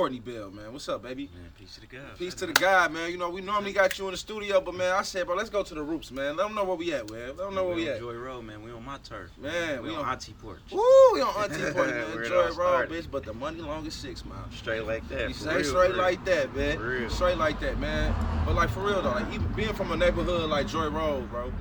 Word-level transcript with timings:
Courtney 0.00 0.18
Bell, 0.18 0.50
man. 0.50 0.72
What's 0.72 0.88
up, 0.88 1.02
baby? 1.02 1.28
Man, 1.34 1.50
peace 1.58 1.74
to 1.74 1.82
the 1.82 1.86
God. 1.86 2.16
Peace 2.16 2.32
to 2.36 2.46
the 2.46 2.54
guy, 2.54 2.88
man. 2.88 3.10
You 3.10 3.18
know, 3.18 3.28
we 3.28 3.42
normally 3.42 3.74
got 3.74 3.98
you 3.98 4.06
in 4.06 4.12
the 4.12 4.16
studio, 4.16 4.58
but 4.58 4.74
man, 4.74 4.94
I 4.94 5.02
said, 5.02 5.26
bro, 5.26 5.36
let's 5.36 5.50
go 5.50 5.62
to 5.62 5.74
the 5.74 5.82
roots, 5.82 6.10
man. 6.10 6.38
Let 6.38 6.46
them 6.46 6.54
know 6.54 6.64
where 6.64 6.76
we 6.76 6.94
at, 6.94 7.10
man. 7.10 7.26
Let 7.28 7.36
them 7.36 7.54
know 7.54 7.66
where 7.66 7.76
we 7.76 7.86
on 7.86 7.96
at. 7.96 8.00
Joy 8.00 8.14
Road, 8.14 8.40
man. 8.46 8.62
We 8.62 8.70
on 8.72 8.82
my 8.82 8.96
turf. 9.04 9.30
Man, 9.36 9.82
we, 9.82 9.90
we 9.90 9.94
on 9.94 10.06
on- 10.06 10.12
Auntie 10.12 10.32
Porch. 10.32 10.60
Woo, 10.72 10.80
we 11.12 11.20
on 11.20 11.34
Auntie 11.44 11.70
Party, 11.74 11.92
man. 11.92 12.14
Where 12.14 12.22
it 12.22 12.24
Enjoy 12.28 12.36
all 12.36 12.46
it, 12.46 12.56
raw, 12.56 12.68
started. 12.68 12.90
bitch. 12.90 13.10
But 13.10 13.24
the 13.24 13.34
money 13.34 13.60
long 13.60 13.86
as 13.86 13.92
six, 13.92 14.24
man. 14.24 14.38
Straight 14.56 14.86
like 14.86 15.06
that. 15.10 15.28
You 15.28 15.34
say 15.34 15.54
real, 15.56 15.64
straight 15.64 15.94
like 15.94 16.24
that, 16.24 16.56
man. 16.56 16.78
For 16.78 16.88
real. 16.88 17.10
Straight 17.10 17.36
like 17.36 17.60
that, 17.60 17.78
man. 17.78 18.14
But 18.46 18.54
like 18.54 18.70
for 18.70 18.80
real 18.80 19.02
though, 19.02 19.10
like 19.10 19.30
even 19.34 19.52
being 19.52 19.74
from 19.74 19.92
a 19.92 19.96
neighborhood 19.98 20.48
like 20.48 20.66
Joy 20.66 20.88
Road, 20.88 21.28
bro. 21.30 21.52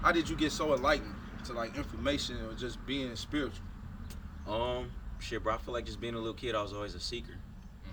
How 0.00 0.10
did 0.10 0.26
you 0.30 0.36
get 0.36 0.52
so 0.52 0.72
enlightened 0.72 1.14
to 1.44 1.52
like 1.52 1.76
information 1.76 2.38
or 2.46 2.54
just 2.54 2.78
being 2.86 3.14
spiritual? 3.14 3.62
Um, 4.48 4.90
shit, 5.18 5.42
bro. 5.42 5.52
I 5.52 5.58
feel 5.58 5.74
like 5.74 5.84
just 5.84 6.00
being 6.00 6.14
a 6.14 6.18
little 6.18 6.32
kid, 6.32 6.54
I 6.54 6.62
was 6.62 6.72
always 6.72 6.94
a 6.94 7.00
seeker. 7.00 7.34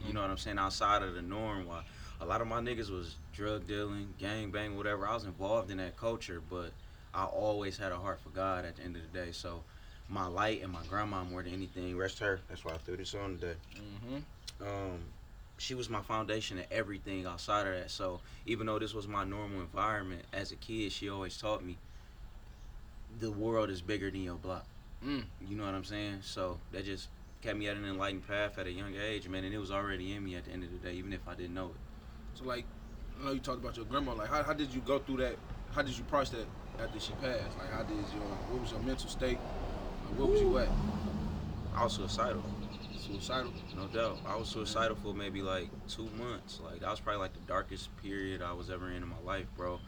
You 0.06 0.14
know 0.14 0.22
what 0.22 0.30
I'm 0.30 0.38
saying? 0.38 0.58
Outside 0.58 1.04
of 1.04 1.14
the 1.14 1.22
norm, 1.22 1.68
why 1.68 1.84
a 2.20 2.26
lot 2.26 2.42
of 2.42 2.48
my 2.48 2.60
niggas 2.60 2.90
was 2.90 3.16
drug 3.34 3.68
dealing, 3.68 4.14
gang 4.20 4.52
bang, 4.52 4.78
whatever. 4.78 5.08
I 5.08 5.14
was 5.14 5.26
involved 5.26 5.72
in 5.72 5.78
that 5.78 5.98
culture, 5.98 6.42
but 6.50 6.72
I 7.14 7.26
always 7.26 7.78
had 7.78 7.92
a 7.92 7.98
heart 7.98 8.20
for 8.20 8.30
God 8.30 8.66
at 8.66 8.78
the 8.78 8.84
end 8.84 8.96
of 8.96 9.02
the 9.02 9.20
day. 9.20 9.32
So 9.32 9.64
my 10.10 10.28
light 10.28 10.62
and 10.62 10.72
my 10.72 10.82
grandma 10.90 11.24
more 11.24 11.42
than 11.42 11.54
anything. 11.54 11.98
Rest 11.98 12.20
her. 12.20 12.42
That's 12.50 12.64
why 12.64 12.74
I 12.74 12.78
threw 12.78 12.98
this 12.98 13.16
on 13.16 13.38
today. 13.38 13.56
Mm-hmm. 13.76 14.68
um, 14.68 15.00
she 15.58 15.76
was 15.76 15.90
my 15.90 16.02
foundation 16.02 16.58
and 16.58 16.66
everything 16.72 17.28
outside 17.28 17.68
of 17.68 17.74
that. 17.74 17.92
So 17.92 18.20
even 18.48 18.66
though 18.66 18.80
this 18.80 18.96
was 18.96 19.08
my 19.08 19.24
normal 19.24 19.62
environment 19.62 20.24
as 20.34 20.52
a 20.52 20.56
kid, 20.56 20.92
she 20.92 21.08
always 21.08 21.38
taught 21.38 21.64
me 21.64 21.78
the 23.20 23.32
world 23.32 23.70
is 23.70 23.82
bigger 23.82 24.10
than 24.10 24.24
your 24.24 24.36
block. 24.36 24.66
Mm. 25.06 25.24
You 25.48 25.56
know 25.56 25.66
what 25.66 25.76
I'm 25.76 25.84
saying? 25.84 26.20
So 26.24 26.58
that 26.72 26.86
just 26.86 27.10
kept 27.42 27.58
me 27.58 27.68
at 27.68 27.76
an 27.76 27.86
enlightened 27.86 28.28
path 28.28 28.58
at 28.58 28.68
a 28.68 28.72
young 28.72 28.94
age, 28.96 29.28
man. 29.28 29.44
And 29.44 29.54
it 29.54 29.58
was 29.58 29.72
already 29.72 30.14
in 30.14 30.24
me 30.24 30.36
at 30.36 30.46
the 30.46 30.52
end 30.52 30.64
of 30.64 30.72
the 30.72 30.78
day, 30.78 30.94
even 30.96 31.14
if 31.14 31.28
I 31.28 31.34
didn't 31.34 31.54
know 31.54 31.68
it. 31.68 32.40
So 32.40 32.46
like, 32.46 32.66
I 33.20 33.26
know 33.26 33.32
you 33.34 33.40
talked 33.40 33.62
about 33.64 33.76
your 33.76 33.86
grandma. 33.86 34.14
Like, 34.14 34.30
how, 34.30 34.44
how 34.44 34.54
did 34.54 34.74
you 34.74 34.82
go 34.82 35.00
through 35.00 35.18
that? 35.18 35.36
How 35.74 35.82
did 35.82 35.98
you 35.98 36.04
process 36.06 36.40
that 36.78 36.84
after 36.84 37.00
she 37.00 37.14
passed? 37.14 37.58
Like, 37.58 37.72
how 37.72 37.84
did 37.84 37.96
your 37.96 38.24
what 38.52 38.62
was 38.62 38.72
your 38.72 38.80
mental 38.82 39.10
state? 39.10 39.38
Like, 40.10 40.20
where 40.20 40.28
was 40.28 40.40
you 40.42 40.58
at? 40.60 40.70
I 41.76 41.84
was 41.86 41.94
suicidal, 41.94 42.44
Suicidal. 42.98 43.52
no 43.78 43.88
doubt. 43.88 44.18
I 44.28 44.36
was 44.36 44.50
suicidal 44.50 44.98
for 44.98 45.14
maybe 45.14 45.42
like 45.42 45.70
two 45.88 46.10
months. 46.20 46.60
Like 46.64 46.82
that 46.82 46.90
was 46.90 47.00
probably 47.00 47.22
like 47.22 47.34
the 47.34 47.40
darkest 47.48 47.90
period 48.02 48.42
I 48.42 48.54
was 48.54 48.70
ever 48.70 48.90
in 48.90 48.98
in 48.98 49.08
my 49.08 49.20
life, 49.26 49.46
bro. 49.56 49.80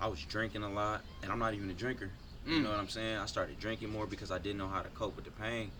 I 0.00 0.06
was 0.06 0.20
drinking 0.24 0.62
a 0.62 0.70
lot, 0.70 1.02
and 1.22 1.32
I'm 1.32 1.38
not 1.40 1.54
even 1.54 1.68
a 1.70 1.74
drinker. 1.74 2.10
You 2.46 2.58
Mm. 2.58 2.62
know 2.64 2.70
what 2.70 2.78
I'm 2.78 2.88
saying? 2.88 3.18
I 3.18 3.26
started 3.26 3.58
drinking 3.60 3.90
more 3.90 4.06
because 4.06 4.30
I 4.30 4.38
didn't 4.38 4.58
know 4.58 4.68
how 4.68 4.82
to 4.82 4.88
cope 4.90 5.14
with 5.16 5.24
the 5.24 5.30
pain. 5.32 5.70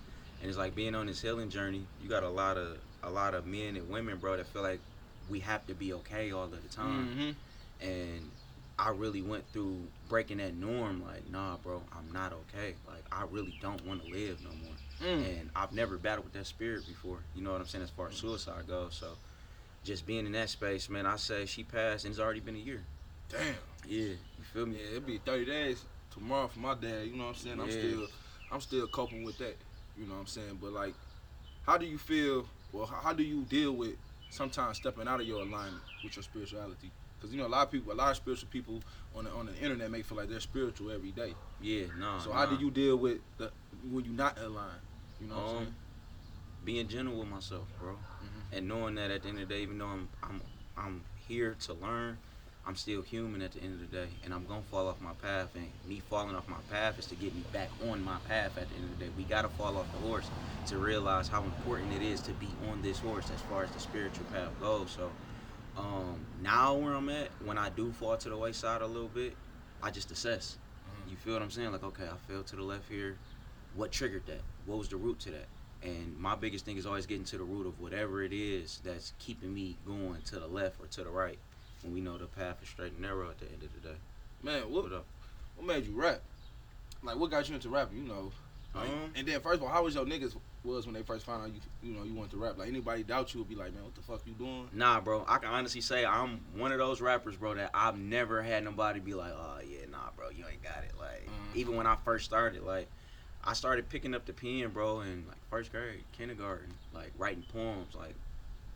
And 0.42 0.48
it's 0.48 0.58
like 0.58 0.74
being 0.74 0.94
on 0.94 1.06
this 1.06 1.22
healing 1.22 1.48
journey. 1.48 1.86
You 2.02 2.08
got 2.08 2.24
a 2.24 2.28
lot 2.28 2.58
of 2.58 2.76
a 3.02 3.10
lot 3.10 3.34
of 3.34 3.46
men 3.46 3.76
and 3.76 3.88
women, 3.88 4.18
bro, 4.18 4.36
that 4.36 4.46
feel 4.48 4.62
like 4.62 4.80
we 5.30 5.40
have 5.40 5.66
to 5.68 5.74
be 5.74 5.92
okay 5.94 6.32
all 6.32 6.44
of 6.44 6.50
the 6.62 6.68
time. 6.68 7.08
Mm-hmm. 7.08 7.88
And 7.88 8.30
I 8.78 8.90
really 8.90 9.22
went 9.22 9.44
through 9.52 9.78
breaking 10.08 10.38
that 10.38 10.54
norm. 10.54 11.04
Like, 11.06 11.30
nah, 11.30 11.56
bro, 11.58 11.82
I'm 11.92 12.12
not 12.12 12.32
okay. 12.32 12.74
Like, 12.86 13.04
I 13.12 13.24
really 13.30 13.56
don't 13.62 13.84
want 13.86 14.04
to 14.04 14.10
live 14.10 14.38
no 14.42 14.50
more. 14.50 15.14
Mm. 15.16 15.40
And 15.40 15.50
I've 15.54 15.72
never 15.72 15.96
battled 15.96 16.24
with 16.24 16.34
that 16.34 16.46
spirit 16.46 16.86
before. 16.86 17.18
You 17.34 17.42
know 17.42 17.52
what 17.52 17.60
I'm 17.60 17.66
saying? 17.66 17.84
As 17.84 17.90
far 17.90 18.08
as 18.08 18.16
suicide 18.16 18.66
goes, 18.66 18.96
so 18.98 19.08
just 19.84 20.06
being 20.06 20.26
in 20.26 20.32
that 20.32 20.48
space, 20.50 20.88
man, 20.88 21.06
I 21.06 21.16
say 21.16 21.46
she 21.46 21.64
passed, 21.64 22.04
and 22.04 22.12
it's 22.12 22.20
already 22.20 22.40
been 22.40 22.56
a 22.56 22.58
year. 22.58 22.82
Damn. 23.28 23.54
Yeah, 23.86 24.00
you 24.00 24.44
feel 24.52 24.66
me? 24.66 24.76
Yeah, 24.80 24.96
it'll 24.96 25.00
be 25.06 25.18
30 25.18 25.44
days 25.44 25.84
tomorrow 26.12 26.48
for 26.48 26.60
my 26.60 26.74
dad. 26.74 27.06
You 27.06 27.16
know 27.16 27.24
what 27.24 27.30
I'm 27.30 27.34
saying? 27.34 27.56
yeah. 27.56 27.62
I'm 27.64 27.70
still, 27.70 28.06
I'm 28.52 28.60
still 28.60 28.86
coping 28.86 29.24
with 29.24 29.38
that. 29.38 29.56
You 30.02 30.08
know 30.08 30.14
what 30.14 30.20
I'm 30.20 30.26
saying? 30.26 30.58
But 30.60 30.72
like, 30.72 30.94
how 31.64 31.78
do 31.78 31.86
you 31.86 31.96
feel? 31.96 32.46
Well, 32.72 32.86
how, 32.86 33.12
do 33.12 33.22
you 33.22 33.42
deal 33.42 33.72
with 33.72 33.94
sometimes 34.30 34.78
stepping 34.78 35.06
out 35.06 35.20
of 35.20 35.26
your 35.28 35.42
alignment 35.42 35.82
with 36.02 36.16
your 36.16 36.22
spirituality? 36.24 36.90
Because 37.16 37.32
you 37.32 37.40
know 37.40 37.46
a 37.46 37.48
lot 37.48 37.66
of 37.66 37.70
people, 37.70 37.92
a 37.92 37.94
lot 37.94 38.10
of 38.10 38.16
spiritual 38.16 38.48
people 38.50 38.80
on 39.14 39.24
the 39.24 39.30
on 39.30 39.46
the 39.46 39.54
internet 39.56 39.90
may 39.92 40.02
feel 40.02 40.18
like 40.18 40.28
they're 40.28 40.40
spiritual 40.40 40.90
every 40.90 41.12
day. 41.12 41.34
Yeah, 41.60 41.84
no. 41.96 42.18
So 42.18 42.32
how 42.32 42.46
do 42.46 42.56
you 42.56 42.70
deal 42.72 42.96
with 42.96 43.18
the 43.38 43.52
when 43.92 44.04
you're 44.04 44.14
not 44.14 44.38
aligned? 44.38 44.80
You 45.20 45.28
know 45.28 45.34
what 45.36 45.42
I'm 45.42 45.48
Um, 45.48 45.62
saying? 45.64 45.74
being 46.64 46.88
gentle 46.88 47.18
with 47.18 47.28
myself, 47.28 47.66
bro, 47.78 47.92
Mhm. 47.92 48.56
and 48.56 48.68
knowing 48.68 48.94
that 48.96 49.10
at 49.12 49.22
the 49.22 49.28
end 49.28 49.38
of 49.38 49.48
the 49.48 49.54
day, 49.54 49.62
even 49.62 49.78
though 49.78 49.86
I'm 49.86 50.08
I'm 50.22 50.40
I'm 50.76 51.04
here 51.28 51.54
to 51.60 51.74
learn, 51.74 52.18
I'm 52.64 52.76
still 52.76 53.02
human 53.02 53.42
at 53.42 53.52
the 53.52 53.60
end 53.60 53.74
of 53.74 53.80
the 53.80 53.86
day, 53.86 54.18
and 54.22 54.32
I'm 54.32 54.46
gonna 54.46 54.62
fall 54.62 54.86
off 54.86 55.00
my 55.00 55.14
path. 55.14 55.54
And 55.56 55.72
me 55.84 55.98
falling 55.98 56.36
off 56.36 56.46
my 56.46 56.60
path 56.68 56.98
is 56.98 57.06
to 57.08 57.16
get 57.16 57.34
me 57.34 57.42
back 57.42 57.70
on 57.80 58.00
my 58.00 58.18
path. 58.20 58.56
At 58.56 58.68
the 58.68 58.76
end 58.76 58.84
of 58.84 58.90
the 58.90 59.04
day, 59.04 59.10
we 59.10 59.24
gotta 59.24 59.48
fall 59.48 59.76
off 59.76 59.90
the 59.90 59.98
horse 59.98 60.30
to 60.66 60.78
realize 60.78 61.28
how 61.28 61.42
important 61.44 61.92
it 61.92 62.02
is 62.02 62.22
to 62.22 62.34
be 62.34 62.56
on 62.70 62.80
this 62.82 63.00
horse 63.00 63.30
as 63.30 63.40
far 63.40 63.64
as 63.64 63.72
the 63.72 63.80
spiritual 63.80 64.26
path 64.26 64.58
goes. 64.60 64.92
So, 64.92 65.16
um, 65.76 66.26
now 66.40 66.74
where 66.76 66.94
I'm 66.94 67.08
at, 67.08 67.32
when 67.40 67.58
I 67.58 67.68
do 67.68 67.92
fall 67.92 68.16
to 68.16 68.28
the 68.28 68.36
wayside 68.36 68.80
a 68.80 68.86
little 68.86 69.08
bit, 69.08 69.36
I 69.82 69.90
just 69.90 70.12
assess. 70.12 70.58
Mhm. 70.88 71.10
You 71.10 71.16
feel 71.16 71.32
what 71.32 71.42
I'm 71.42 71.50
saying? 71.50 71.72
Like, 71.72 71.82
okay, 71.82 72.08
I 72.08 72.16
fell 72.16 72.44
to 72.44 72.56
the 72.56 72.62
left 72.62 72.88
here. 72.88 73.18
What 73.72 73.90
triggered 73.90 74.26
that? 74.26 74.42
What 74.66 74.78
was 74.78 74.88
the 74.88 74.96
root 74.96 75.18
to 75.20 75.30
that? 75.32 75.48
And 75.82 76.16
my 76.16 76.36
biggest 76.36 76.64
thing 76.64 76.76
is 76.76 76.86
always 76.86 77.06
getting 77.06 77.24
to 77.24 77.38
the 77.38 77.44
root 77.44 77.66
of 77.66 77.80
whatever 77.80 78.22
it 78.22 78.32
is 78.32 78.78
that's 78.84 79.12
keeping 79.18 79.52
me 79.52 79.78
going 79.84 80.22
to 80.22 80.38
the 80.38 80.46
left 80.46 80.78
or 80.78 80.86
to 80.86 81.02
the 81.02 81.10
right. 81.10 81.40
We 81.84 82.00
know 82.00 82.16
the 82.16 82.26
path 82.26 82.62
is 82.62 82.68
straight 82.68 82.92
and 82.92 83.00
narrow 83.00 83.28
at 83.30 83.38
the 83.38 83.46
end 83.46 83.62
of 83.62 83.72
the 83.74 83.88
day. 83.88 83.96
Man, 84.42 84.62
what 84.70 84.84
What 84.84 84.92
up? 84.92 85.04
what 85.56 85.66
made 85.66 85.86
you 85.86 85.92
rap? 85.94 86.20
Like, 87.02 87.16
what 87.16 87.30
got 87.30 87.48
you 87.48 87.54
into 87.54 87.68
rapping? 87.68 87.98
You 87.98 88.08
know. 88.08 88.32
Like, 88.74 88.88
Um, 88.88 89.12
and 89.16 89.26
then 89.28 89.40
first 89.40 89.56
of 89.56 89.64
all, 89.64 89.68
how 89.68 89.84
was 89.84 89.94
your 89.94 90.04
niggas 90.06 90.34
was 90.64 90.86
when 90.86 90.94
they 90.94 91.02
first 91.02 91.26
found 91.26 91.42
out 91.42 91.50
you 91.52 91.60
you 91.82 91.94
know 91.96 92.04
you 92.04 92.14
wanted 92.14 92.30
to 92.30 92.36
rap? 92.38 92.56
Like 92.56 92.68
anybody 92.68 93.02
doubt 93.02 93.34
you 93.34 93.40
would 93.40 93.48
be 93.48 93.54
like, 93.54 93.74
man, 93.74 93.82
what 93.84 93.94
the 93.94 94.00
fuck 94.00 94.22
you 94.24 94.32
doing? 94.32 94.68
Nah, 94.72 95.00
bro. 95.00 95.24
I 95.28 95.38
can 95.38 95.50
honestly 95.50 95.80
say 95.80 96.06
I'm 96.06 96.40
one 96.56 96.72
of 96.72 96.78
those 96.78 97.00
rappers, 97.00 97.36
bro, 97.36 97.54
that 97.54 97.70
I've 97.74 97.98
never 97.98 98.42
had 98.42 98.64
nobody 98.64 99.00
be 99.00 99.14
like, 99.14 99.32
oh 99.32 99.58
yeah, 99.68 99.86
nah, 99.90 100.10
bro, 100.16 100.30
you 100.30 100.44
ain't 100.50 100.62
got 100.62 100.84
it. 100.84 100.92
Like 100.98 101.26
Mhm. 101.26 101.56
even 101.56 101.76
when 101.76 101.86
I 101.86 101.96
first 101.96 102.24
started, 102.24 102.62
like 102.62 102.88
I 103.44 103.52
started 103.52 103.88
picking 103.90 104.14
up 104.14 104.24
the 104.24 104.32
pen, 104.32 104.70
bro, 104.70 105.00
in 105.00 105.26
like 105.26 105.36
first 105.50 105.70
grade, 105.72 106.04
kindergarten, 106.12 106.72
like 106.94 107.12
writing 107.18 107.44
poems. 107.52 107.94
Like 107.94 108.14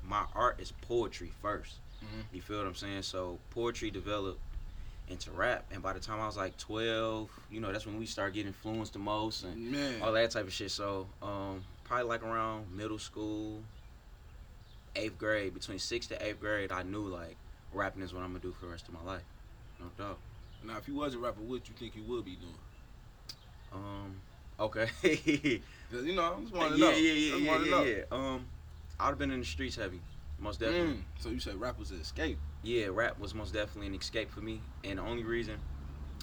my 0.05 0.25
art 0.35 0.61
is 0.61 0.73
poetry 0.83 1.33
1st 1.43 1.75
Mhm. 2.05 2.25
You 2.33 2.43
feel 2.43 2.59
what 2.59 2.67
I'm 2.67 2.75
saying? 2.75 3.03
So 3.03 3.39
poetry 3.51 3.91
developed 3.91 4.41
into 5.09 5.31
rap, 5.31 5.65
and 5.71 5.83
by 5.83 5.93
the 5.93 6.01
time 6.01 6.21
I 6.21 6.27
was 6.27 6.37
like 6.37 6.57
12, 6.59 7.31
you 7.51 7.61
know, 7.61 7.71
that's 7.73 7.87
when 7.87 7.99
we 7.99 8.07
start 8.07 8.35
getting 8.35 8.49
influenced 8.49 8.93
the 8.93 8.99
most 8.99 9.45
and 9.45 9.71
Man, 9.73 10.03
all 10.03 10.13
that 10.13 10.31
type 10.33 10.47
of 10.47 10.53
shit. 10.53 10.71
So, 10.71 11.07
um, 11.23 11.63
probably 11.85 12.07
like 12.09 12.23
around 12.25 12.77
middle 12.77 12.99
school, 12.99 13.63
eighth 14.97 15.19
grade, 15.19 15.55
between 15.55 15.79
sixth 15.79 16.09
to 16.11 16.27
eighth 16.27 16.41
grade, 16.41 16.73
I 16.73 16.83
knew 16.83 17.07
like 17.07 17.37
rapping 17.73 18.03
is 18.03 18.13
what 18.13 18.23
I'm 18.23 18.31
gonna 18.31 18.41
do 18.41 18.53
for 18.53 18.67
the 18.67 18.73
rest 18.73 18.89
of 18.89 18.95
my 18.95 19.03
life. 19.03 19.23
No 19.81 19.87
doubt. 19.97 20.19
now 20.65 20.79
if 20.79 20.89
you 20.89 20.95
was 20.95 21.15
a 21.15 21.19
rapper, 21.19 21.41
what 21.43 21.69
you 21.69 21.75
think 21.75 21.95
you 21.95 22.03
would 22.05 22.25
be 22.25 22.37
doing? 22.37 22.55
Um, 23.73 24.17
okay. 24.59 24.87
'Cause, 24.87 26.05
you 26.05 26.15
know, 26.15 26.35
I 26.37 26.41
just 26.41 26.53
want 26.55 26.73
to 26.73 26.79
yeah, 26.79 26.91
know. 26.91 26.97
yeah, 26.97 27.13
yeah, 27.13 27.37
yeah, 27.37 27.65
yeah, 27.65 27.85
yeah. 27.85 28.03
Um, 28.11 28.47
I'd 28.99 29.09
have 29.09 29.19
been 29.19 29.31
in 29.31 29.41
the 29.41 29.47
streets 29.47 29.77
heavy, 29.77 30.01
most 30.41 30.61
definitely. 30.61 30.95
Mm. 30.95 31.03
So 31.19 31.29
you 31.31 31.41
said 31.41 31.57
rap 31.61 31.79
was 31.79 31.91
an 31.91 32.01
escape. 32.01 32.39
Yeah, 32.63 32.87
rap 32.91 33.19
was 33.19 33.35
most 33.35 33.53
definitely 33.55 33.87
an 33.89 33.95
escape 33.95 34.31
for 34.31 34.41
me, 34.41 34.61
and 34.85 34.99
the 34.99 35.03
only 35.03 35.25
reason 35.25 35.57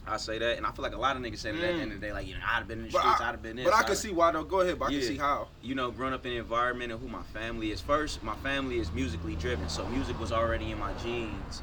I 0.05 0.17
say 0.17 0.37
that, 0.37 0.57
and 0.57 0.65
I 0.65 0.71
feel 0.71 0.83
like 0.83 0.93
a 0.93 0.97
lot 0.97 1.15
of 1.15 1.21
niggas 1.21 1.37
say 1.37 1.51
that 1.51 1.63
at 1.63 1.75
the 1.75 1.81
end 1.81 1.91
of 1.93 2.01
the 2.01 2.07
day, 2.07 2.11
like 2.13 2.27
you 2.27 2.33
know, 2.33 2.41
I'd 2.45 2.57
have 2.59 2.67
been 2.67 2.79
in 2.79 2.85
the 2.85 2.91
But 2.91 2.99
streets, 2.99 3.21
I- 3.21 3.29
I'd 3.29 3.31
have 3.31 3.41
been 3.41 3.51
in 3.51 3.57
this. 3.57 3.65
But 3.65 3.73
I 3.79 3.83
can 3.83 3.95
see 3.95 4.11
why 4.11 4.31
though. 4.31 4.43
Go 4.43 4.59
ahead, 4.59 4.77
but 4.77 4.85
I 4.85 4.91
can 4.91 5.01
see 5.01 5.17
how. 5.17 5.47
you 5.61 5.75
know, 5.75 5.91
growing 5.91 6.13
up 6.13 6.25
in 6.25 6.33
the 6.33 6.37
environment 6.39 6.91
and 6.91 6.99
who 7.01 7.07
my 7.07 7.23
family 7.23 7.71
is. 7.71 7.79
First, 7.79 8.21
my 8.23 8.35
family 8.35 8.79
is 8.79 8.91
musically 8.91 9.35
driven, 9.35 9.69
so 9.69 9.85
music 9.87 10.19
was 10.19 10.31
already 10.33 10.71
in 10.71 10.79
my 10.79 10.91
genes 10.93 11.61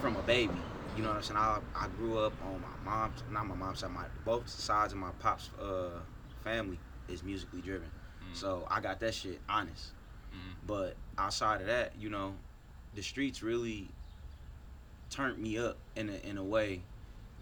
from 0.00 0.14
a 0.16 0.22
baby. 0.22 0.52
You 0.96 1.02
know 1.02 1.08
what 1.08 1.16
I'm 1.16 1.22
saying? 1.24 1.38
I, 1.38 1.58
I 1.74 1.88
grew 1.88 2.18
up 2.18 2.32
on 2.42 2.62
my 2.62 2.90
mom's, 2.90 3.22
not 3.30 3.46
my 3.46 3.54
mom's 3.54 3.80
side, 3.80 3.90
my 3.90 4.04
both 4.24 4.48
sides 4.48 4.92
of 4.92 4.98
my 4.98 5.10
pop's 5.18 5.50
uh, 5.60 5.90
family 6.44 6.78
is 7.08 7.22
musically 7.22 7.60
driven. 7.60 7.90
So 8.32 8.66
I 8.70 8.80
got 8.80 9.00
that 9.00 9.14
shit 9.14 9.40
honest. 9.48 9.90
Mm-hmm. 10.36 10.66
But 10.66 10.96
outside 11.18 11.60
of 11.60 11.66
that, 11.66 11.92
you 11.98 12.10
know, 12.10 12.34
the 12.94 13.02
streets 13.02 13.42
really 13.42 13.88
turned 15.10 15.38
me 15.38 15.58
up 15.58 15.76
in 15.94 16.10
a, 16.10 16.28
in 16.28 16.36
a 16.36 16.44
way 16.44 16.80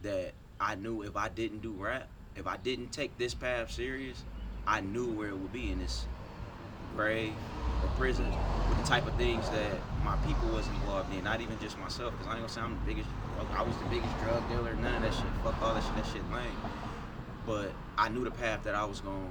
that 0.03 0.33
I 0.61 0.75
knew 0.75 1.03
if 1.03 1.17
I 1.17 1.29
didn't 1.29 1.63
do 1.63 1.73
rap, 1.73 2.09
if 2.37 2.47
I 2.47 2.57
didn't 2.57 2.93
take 2.93 3.17
this 3.19 3.35
path 3.35 3.71
serious, 3.71 4.23
I 4.67 4.81
knew 4.81 5.11
where 5.11 5.29
it 5.29 5.37
would 5.37 5.53
be 5.53 5.71
in 5.71 5.79
this 5.79 6.07
grave 6.97 7.33
or 7.83 7.89
prison 7.97 8.27
with 8.69 8.79
the 8.79 8.85
type 8.85 9.07
of 9.07 9.15
things 9.17 9.49
that 9.51 9.73
my 10.05 10.17
people 10.27 10.49
was 10.49 10.67
involved 10.69 11.13
in. 11.15 11.25
Not 11.25 11.41
even 11.41 11.59
just 11.61 11.79
myself, 11.79 12.13
because 12.13 12.27
I 12.27 12.31
ain't 12.33 12.41
gonna 12.41 12.49
say 12.49 12.61
I'm 12.61 12.75
the 12.75 12.87
biggest. 12.87 13.09
I 13.55 13.63
was 13.63 13.77
the 13.79 13.85
biggest 13.87 14.17
drug 14.21 14.49
dealer. 14.49 14.75
None 14.77 14.95
of 14.95 15.03
that 15.03 15.15
shit. 15.15 15.25
Fuck 15.43 15.61
all 15.63 15.75
that 15.75 15.83
shit. 15.83 15.97
That 15.97 16.07
shit 16.07 16.23
lame. 16.33 16.57
But 17.47 17.73
I 17.99 18.09
knew 18.09 18.25
the 18.25 18.31
path 18.31 18.63
that 18.65 18.75
I 18.75 18.85
was 18.85 19.01
gonna 19.01 19.29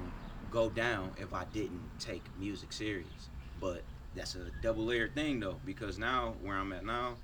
go 0.50 0.70
down 0.70 1.10
if 1.16 1.34
I 1.34 1.44
didn't 1.52 1.82
take 1.98 2.22
music 2.38 2.72
serious. 2.72 3.28
But 3.64 3.82
that's 4.14 4.34
a 4.34 4.40
double 4.60 4.84
layered 4.84 5.14
thing 5.14 5.40
though, 5.40 5.56
because 5.64 5.98
now 5.98 6.34
where 6.42 6.54
I'm 6.54 6.70
at 6.74 6.84
now, 6.84 7.14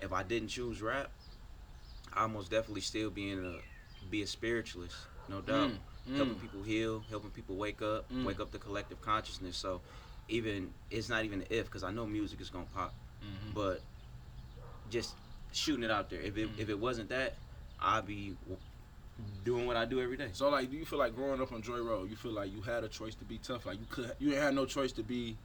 if 0.00 0.12
I 0.12 0.22
didn't 0.22 0.46
choose 0.48 0.80
rap, 0.80 1.10
I 2.14 2.28
most 2.28 2.52
definitely 2.52 2.82
still 2.82 3.10
be 3.10 3.32
in 3.32 3.44
a 3.44 3.56
be 4.08 4.22
a 4.22 4.26
spiritualist, 4.26 4.94
no 5.28 5.40
doubt. 5.40 5.70
Mm, 5.70 6.16
Helping 6.16 6.34
mm. 6.36 6.40
people 6.40 6.62
heal, 6.62 7.02
helping 7.10 7.30
people 7.30 7.56
wake 7.56 7.82
up, 7.82 8.08
Mm. 8.12 8.24
wake 8.24 8.38
up 8.38 8.52
the 8.52 8.58
collective 8.58 9.00
consciousness. 9.02 9.56
So 9.56 9.80
even 10.28 10.72
it's 10.88 11.08
not 11.08 11.24
even 11.24 11.44
if 11.50 11.64
because 11.66 11.82
I 11.82 11.90
know 11.90 12.06
music 12.06 12.40
is 12.40 12.48
gonna 12.48 12.64
pop, 12.72 12.94
Mhm. 13.20 13.54
but 13.54 13.80
just 14.90 15.16
shooting 15.52 15.82
it 15.82 15.90
out 15.90 16.10
there. 16.10 16.20
If 16.20 16.36
it 16.38 16.48
Mhm. 16.48 16.58
if 16.60 16.68
it 16.68 16.78
wasn't 16.78 17.08
that, 17.08 17.34
I'd 17.80 18.06
be 18.06 18.36
doing 19.42 19.66
what 19.66 19.76
I 19.76 19.84
do 19.84 20.00
every 20.00 20.16
day. 20.16 20.30
So 20.32 20.48
like, 20.48 20.70
do 20.70 20.76
you 20.76 20.84
feel 20.84 21.00
like 21.00 21.16
growing 21.16 21.40
up 21.42 21.50
on 21.50 21.60
Joy 21.60 21.80
Road, 21.80 22.08
you 22.08 22.14
feel 22.14 22.30
like 22.30 22.52
you 22.52 22.62
had 22.62 22.84
a 22.84 22.88
choice 22.88 23.16
to 23.16 23.24
be 23.24 23.38
tough? 23.38 23.66
Like 23.66 23.80
you 23.80 23.86
could, 23.90 24.14
you 24.20 24.36
had 24.36 24.54
no 24.54 24.64
choice 24.64 24.92
to 24.92 25.02
be 25.02 25.36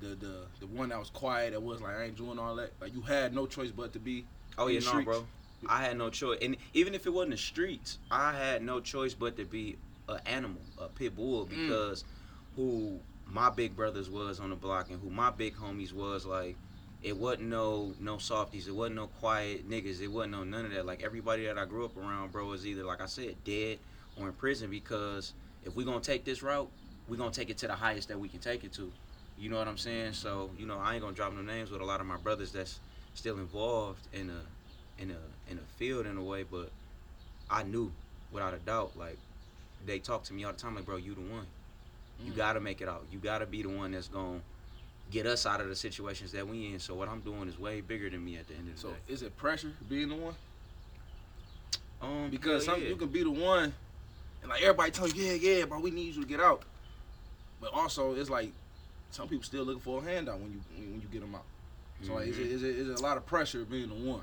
the 0.00 0.14
the 0.14 0.34
the 0.60 0.66
one 0.66 0.88
that 0.90 0.98
was 0.98 1.10
quiet, 1.10 1.52
that 1.52 1.62
was 1.62 1.80
like 1.80 1.96
I 1.96 2.04
ain't 2.04 2.16
doing 2.16 2.38
all 2.38 2.54
that. 2.56 2.72
Like 2.80 2.94
you 2.94 3.00
had 3.02 3.34
no 3.34 3.46
choice 3.46 3.70
but 3.70 3.92
to 3.94 3.98
be. 3.98 4.24
Oh 4.56 4.66
yeah, 4.68 4.80
no, 4.80 4.86
streets. 4.86 5.04
bro. 5.04 5.26
I 5.68 5.82
had 5.82 5.96
no 5.98 6.08
choice, 6.08 6.38
and 6.40 6.56
even 6.74 6.94
if 6.94 7.06
it 7.06 7.10
wasn't 7.10 7.32
the 7.32 7.36
streets, 7.38 7.98
I 8.10 8.32
had 8.32 8.62
no 8.62 8.80
choice 8.80 9.14
but 9.14 9.36
to 9.38 9.44
be 9.44 9.76
an 10.08 10.20
animal, 10.26 10.60
a 10.78 10.88
pit 10.88 11.16
bull, 11.16 11.46
Mm. 11.46 11.50
because 11.50 12.04
who 12.56 13.00
my 13.26 13.50
big 13.50 13.74
brothers 13.76 14.08
was 14.08 14.40
on 14.40 14.50
the 14.50 14.56
block 14.56 14.90
and 14.90 15.00
who 15.00 15.10
my 15.10 15.30
big 15.30 15.56
homies 15.56 15.92
was 15.92 16.24
like. 16.26 16.56
It 17.00 17.16
wasn't 17.16 17.48
no 17.48 17.94
no 18.00 18.18
softies. 18.18 18.66
It 18.66 18.74
wasn't 18.74 18.96
no 18.96 19.06
quiet 19.06 19.70
niggas. 19.70 20.00
It 20.00 20.08
wasn't 20.08 20.32
no 20.32 20.42
none 20.42 20.64
of 20.64 20.72
that. 20.72 20.84
Like 20.84 21.04
everybody 21.04 21.44
that 21.46 21.56
I 21.56 21.64
grew 21.64 21.84
up 21.84 21.96
around, 21.96 22.32
bro, 22.32 22.44
was 22.46 22.66
either 22.66 22.82
like 22.82 23.00
I 23.00 23.06
said, 23.06 23.36
dead 23.44 23.78
or 24.20 24.26
in 24.26 24.32
prison. 24.32 24.68
Because 24.68 25.32
if 25.64 25.76
we 25.76 25.84
gonna 25.84 26.00
take 26.00 26.24
this 26.24 26.42
route, 26.42 26.68
we 27.06 27.16
gonna 27.16 27.30
take 27.30 27.50
it 27.50 27.58
to 27.58 27.68
the 27.68 27.74
highest 27.74 28.08
that 28.08 28.18
we 28.18 28.28
can 28.28 28.40
take 28.40 28.64
it 28.64 28.72
to. 28.72 28.90
You 29.38 29.48
know 29.48 29.56
what 29.58 29.68
I'm 29.68 29.78
saying? 29.78 30.14
So 30.14 30.50
you 30.58 30.66
know, 30.66 30.78
I 30.78 30.94
ain't 30.94 31.02
gonna 31.02 31.14
drop 31.14 31.32
no 31.32 31.42
names 31.42 31.70
with 31.70 31.80
a 31.80 31.84
lot 31.84 32.00
of 32.00 32.06
my 32.06 32.16
brothers 32.16 32.52
that's 32.52 32.80
still 33.14 33.38
involved 33.38 34.06
in 34.12 34.30
a 34.30 35.02
in 35.02 35.10
a 35.10 35.50
in 35.50 35.58
a 35.58 35.66
field 35.76 36.06
in 36.06 36.16
a 36.16 36.22
way, 36.22 36.42
but 36.42 36.70
I 37.48 37.62
knew 37.62 37.92
without 38.32 38.52
a 38.54 38.58
doubt, 38.58 38.96
like 38.96 39.16
they 39.86 39.98
talk 40.00 40.24
to 40.24 40.34
me 40.34 40.44
all 40.44 40.52
the 40.52 40.58
time, 40.58 40.74
like, 40.74 40.84
bro, 40.84 40.96
you 40.96 41.14
the 41.14 41.20
one. 41.20 41.46
You 42.24 42.32
Mm. 42.32 42.36
gotta 42.36 42.60
make 42.60 42.80
it 42.80 42.88
out. 42.88 43.06
You 43.12 43.18
gotta 43.20 43.46
be 43.46 43.62
the 43.62 43.68
one 43.68 43.92
that's 43.92 44.08
gonna 44.08 44.40
get 45.10 45.24
us 45.24 45.46
out 45.46 45.60
of 45.60 45.68
the 45.68 45.76
situations 45.76 46.32
that 46.32 46.46
we 46.46 46.72
in. 46.72 46.80
So 46.80 46.94
what 46.94 47.08
I'm 47.08 47.20
doing 47.20 47.48
is 47.48 47.58
way 47.58 47.80
bigger 47.80 48.10
than 48.10 48.24
me 48.24 48.36
at 48.36 48.48
the 48.48 48.54
end 48.54 48.68
of 48.68 48.74
the 48.74 48.80
So 48.80 48.88
day. 48.90 48.96
So 49.06 49.12
is 49.12 49.22
it 49.22 49.36
pressure 49.36 49.72
being 49.88 50.08
the 50.08 50.16
one? 50.16 50.34
Um, 52.02 52.28
Because 52.30 52.66
hell 52.66 52.74
some 52.74 52.82
yeah. 52.84 52.90
you 52.90 52.96
can 52.96 53.08
be 53.08 53.22
the 53.22 53.30
one, 53.30 53.72
and 54.42 54.50
like 54.50 54.62
everybody 54.62 54.90
tell 54.90 55.08
you, 55.08 55.22
yeah, 55.22 55.32
yeah, 55.58 55.64
bro, 55.64 55.78
we 55.80 55.90
need 55.90 56.14
you 56.14 56.22
to 56.22 56.28
get 56.28 56.40
out. 56.40 56.62
But 57.60 57.72
also, 57.72 58.14
it's 58.14 58.30
like 58.30 58.52
some 59.10 59.28
people 59.28 59.44
still 59.44 59.64
looking 59.64 59.80
for 59.80 60.00
a 60.00 60.04
handout 60.04 60.40
when 60.40 60.52
you 60.52 60.60
when 60.76 61.00
you 61.00 61.08
get 61.08 61.20
them 61.20 61.34
out. 61.34 61.44
So 62.02 62.14
like, 62.14 62.28
is, 62.28 62.38
it, 62.38 62.46
Mhm. 62.46 62.50
is, 62.52 62.62
it, 62.62 62.76
is 62.76 62.88
it 62.88 62.98
a 62.98 63.02
lot 63.02 63.16
of 63.16 63.26
pressure 63.26 63.64
being 63.64 63.88
the 63.88 63.94
one, 63.94 64.22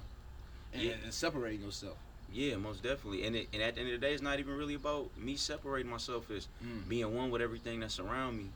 and, 0.74 0.82
Yeah. 0.84 0.94
and 1.04 1.14
separating 1.14 1.62
yourself? 1.62 1.98
Yeah, 2.32 2.56
most 2.56 2.82
definitely. 2.82 3.24
And 3.26 3.36
it, 3.36 3.50
and 3.54 3.62
at 3.62 3.76
the 3.76 3.82
end 3.82 3.94
of 3.94 4.00
the 4.00 4.08
day, 4.08 4.14
it's 4.14 4.22
not 4.24 4.40
even 4.40 4.56
really 4.56 4.76
about 4.76 5.16
me 5.18 5.36
separating 5.36 5.92
myself. 5.92 6.32
It's 6.32 6.48
Mm. 6.64 6.88
being 6.88 7.14
one 7.16 7.30
with 7.32 7.42
everything 7.42 7.82
that's 7.82 8.00
around 8.00 8.38
me, 8.38 8.52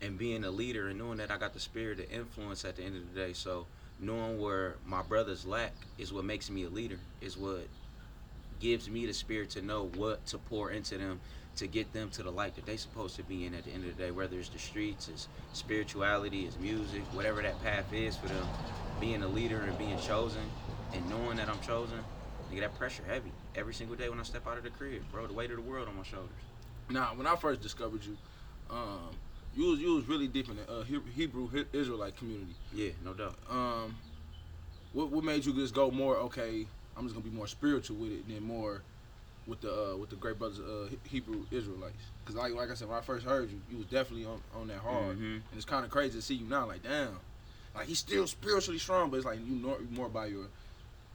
and 0.00 0.16
being 0.16 0.44
a 0.44 0.50
leader, 0.50 0.88
and 0.88 0.98
knowing 0.98 1.18
that 1.18 1.30
I 1.30 1.36
got 1.36 1.52
the 1.52 1.60
spirit 1.60 1.98
of 1.98 2.10
influence 2.12 2.64
at 2.64 2.76
the 2.76 2.84
end 2.84 2.96
of 2.96 3.12
the 3.12 3.20
day. 3.20 3.32
So 3.32 3.66
knowing 3.98 4.40
where 4.40 4.76
my 4.86 5.02
brothers 5.02 5.44
lack 5.44 5.72
is 5.98 6.12
what 6.12 6.24
makes 6.24 6.48
me 6.48 6.62
a 6.64 6.70
leader. 6.70 6.98
Is 7.20 7.36
what 7.36 7.66
gives 8.60 8.88
me 8.88 9.06
the 9.06 9.14
spirit 9.14 9.50
to 9.50 9.62
know 9.62 9.86
what 9.96 10.24
to 10.26 10.38
pour 10.38 10.70
into 10.70 10.96
them 10.98 11.20
to 11.56 11.66
get 11.66 11.92
them 11.92 12.10
to 12.10 12.22
the 12.22 12.30
light 12.30 12.54
that 12.54 12.66
they 12.66 12.76
supposed 12.76 13.16
to 13.16 13.22
be 13.22 13.46
in 13.46 13.54
at 13.54 13.64
the 13.64 13.72
end 13.72 13.84
of 13.84 13.96
the 13.96 14.02
day. 14.02 14.10
Whether 14.10 14.38
it's 14.38 14.48
the 14.48 14.58
streets, 14.58 15.08
it's 15.08 15.28
spirituality, 15.52 16.44
it's 16.44 16.58
music, 16.58 17.04
whatever 17.12 17.42
that 17.42 17.62
path 17.62 17.92
is 17.92 18.16
for 18.16 18.26
them. 18.28 18.48
Being 18.98 19.22
a 19.22 19.28
leader 19.28 19.62
and 19.62 19.78
being 19.78 19.96
chosen, 19.96 20.50
and 20.92 21.08
knowing 21.08 21.36
that 21.38 21.48
I'm 21.48 21.60
chosen. 21.60 22.04
Nigga, 22.50 22.60
that 22.60 22.74
pressure 22.74 23.04
heavy 23.06 23.32
every 23.54 23.72
single 23.72 23.96
day 23.96 24.08
when 24.08 24.18
I 24.18 24.24
step 24.24 24.46
out 24.46 24.58
of 24.58 24.64
the 24.64 24.70
crib, 24.70 25.02
bro. 25.12 25.26
The 25.26 25.32
weight 25.32 25.50
of 25.50 25.56
the 25.56 25.62
world 25.62 25.88
on 25.88 25.96
my 25.96 26.02
shoulders. 26.02 26.30
Now, 26.90 27.12
when 27.14 27.26
I 27.26 27.36
first 27.36 27.60
discovered 27.60 28.04
you, 28.04 28.16
um, 28.68 29.10
you 29.54 29.70
was 29.70 29.80
you 29.80 29.94
was 29.94 30.06
really 30.06 30.28
deep 30.28 30.48
in 30.48 30.56
the 30.56 30.70
uh, 30.70 30.84
Hebrew 31.14 31.48
Israelite 31.72 32.16
community. 32.16 32.54
Yeah, 32.74 32.90
no 33.04 33.14
doubt. 33.14 33.36
Um, 33.48 33.96
what 34.92 35.10
what 35.10 35.24
made 35.24 35.44
you 35.44 35.52
just 35.54 35.74
go 35.74 35.90
more? 35.90 36.16
Okay, 36.16 36.66
I'm 36.96 37.04
just 37.04 37.14
gonna 37.14 37.28
be 37.28 37.34
more 37.34 37.46
spiritual 37.46 37.96
with 37.96 38.12
it 38.12 38.28
than 38.28 38.42
more 38.42 38.82
with 39.46 39.60
the 39.60 39.92
uh, 39.92 39.96
with 39.96 40.10
the 40.10 40.16
great 40.16 40.38
brothers 40.38 40.60
uh, 40.60 40.88
Hebrew 41.04 41.44
Israelites. 41.50 41.94
Because 42.24 42.36
like 42.36 42.52
like 42.54 42.70
I 42.70 42.74
said, 42.74 42.88
when 42.88 42.98
I 42.98 43.00
first 43.02 43.24
heard 43.24 43.50
you, 43.50 43.60
you 43.70 43.76
was 43.78 43.86
definitely 43.86 44.26
on, 44.26 44.40
on 44.54 44.68
that 44.68 44.78
hard, 44.78 45.18
Mhm. 45.18 45.34
and 45.36 45.42
it's 45.56 45.64
kind 45.64 45.84
of 45.84 45.90
crazy 45.90 46.18
to 46.18 46.22
see 46.22 46.34
you 46.34 46.46
now. 46.46 46.66
Like 46.66 46.82
damn, 46.82 47.18
like 47.74 47.86
he's 47.86 47.98
still 47.98 48.26
spiritually 48.26 48.78
strong, 48.78 49.10
but 49.10 49.16
it's 49.18 49.26
like 49.26 49.38
you 49.46 49.56
know 49.56 49.76
more 49.90 50.08
by 50.08 50.26
your 50.26 50.46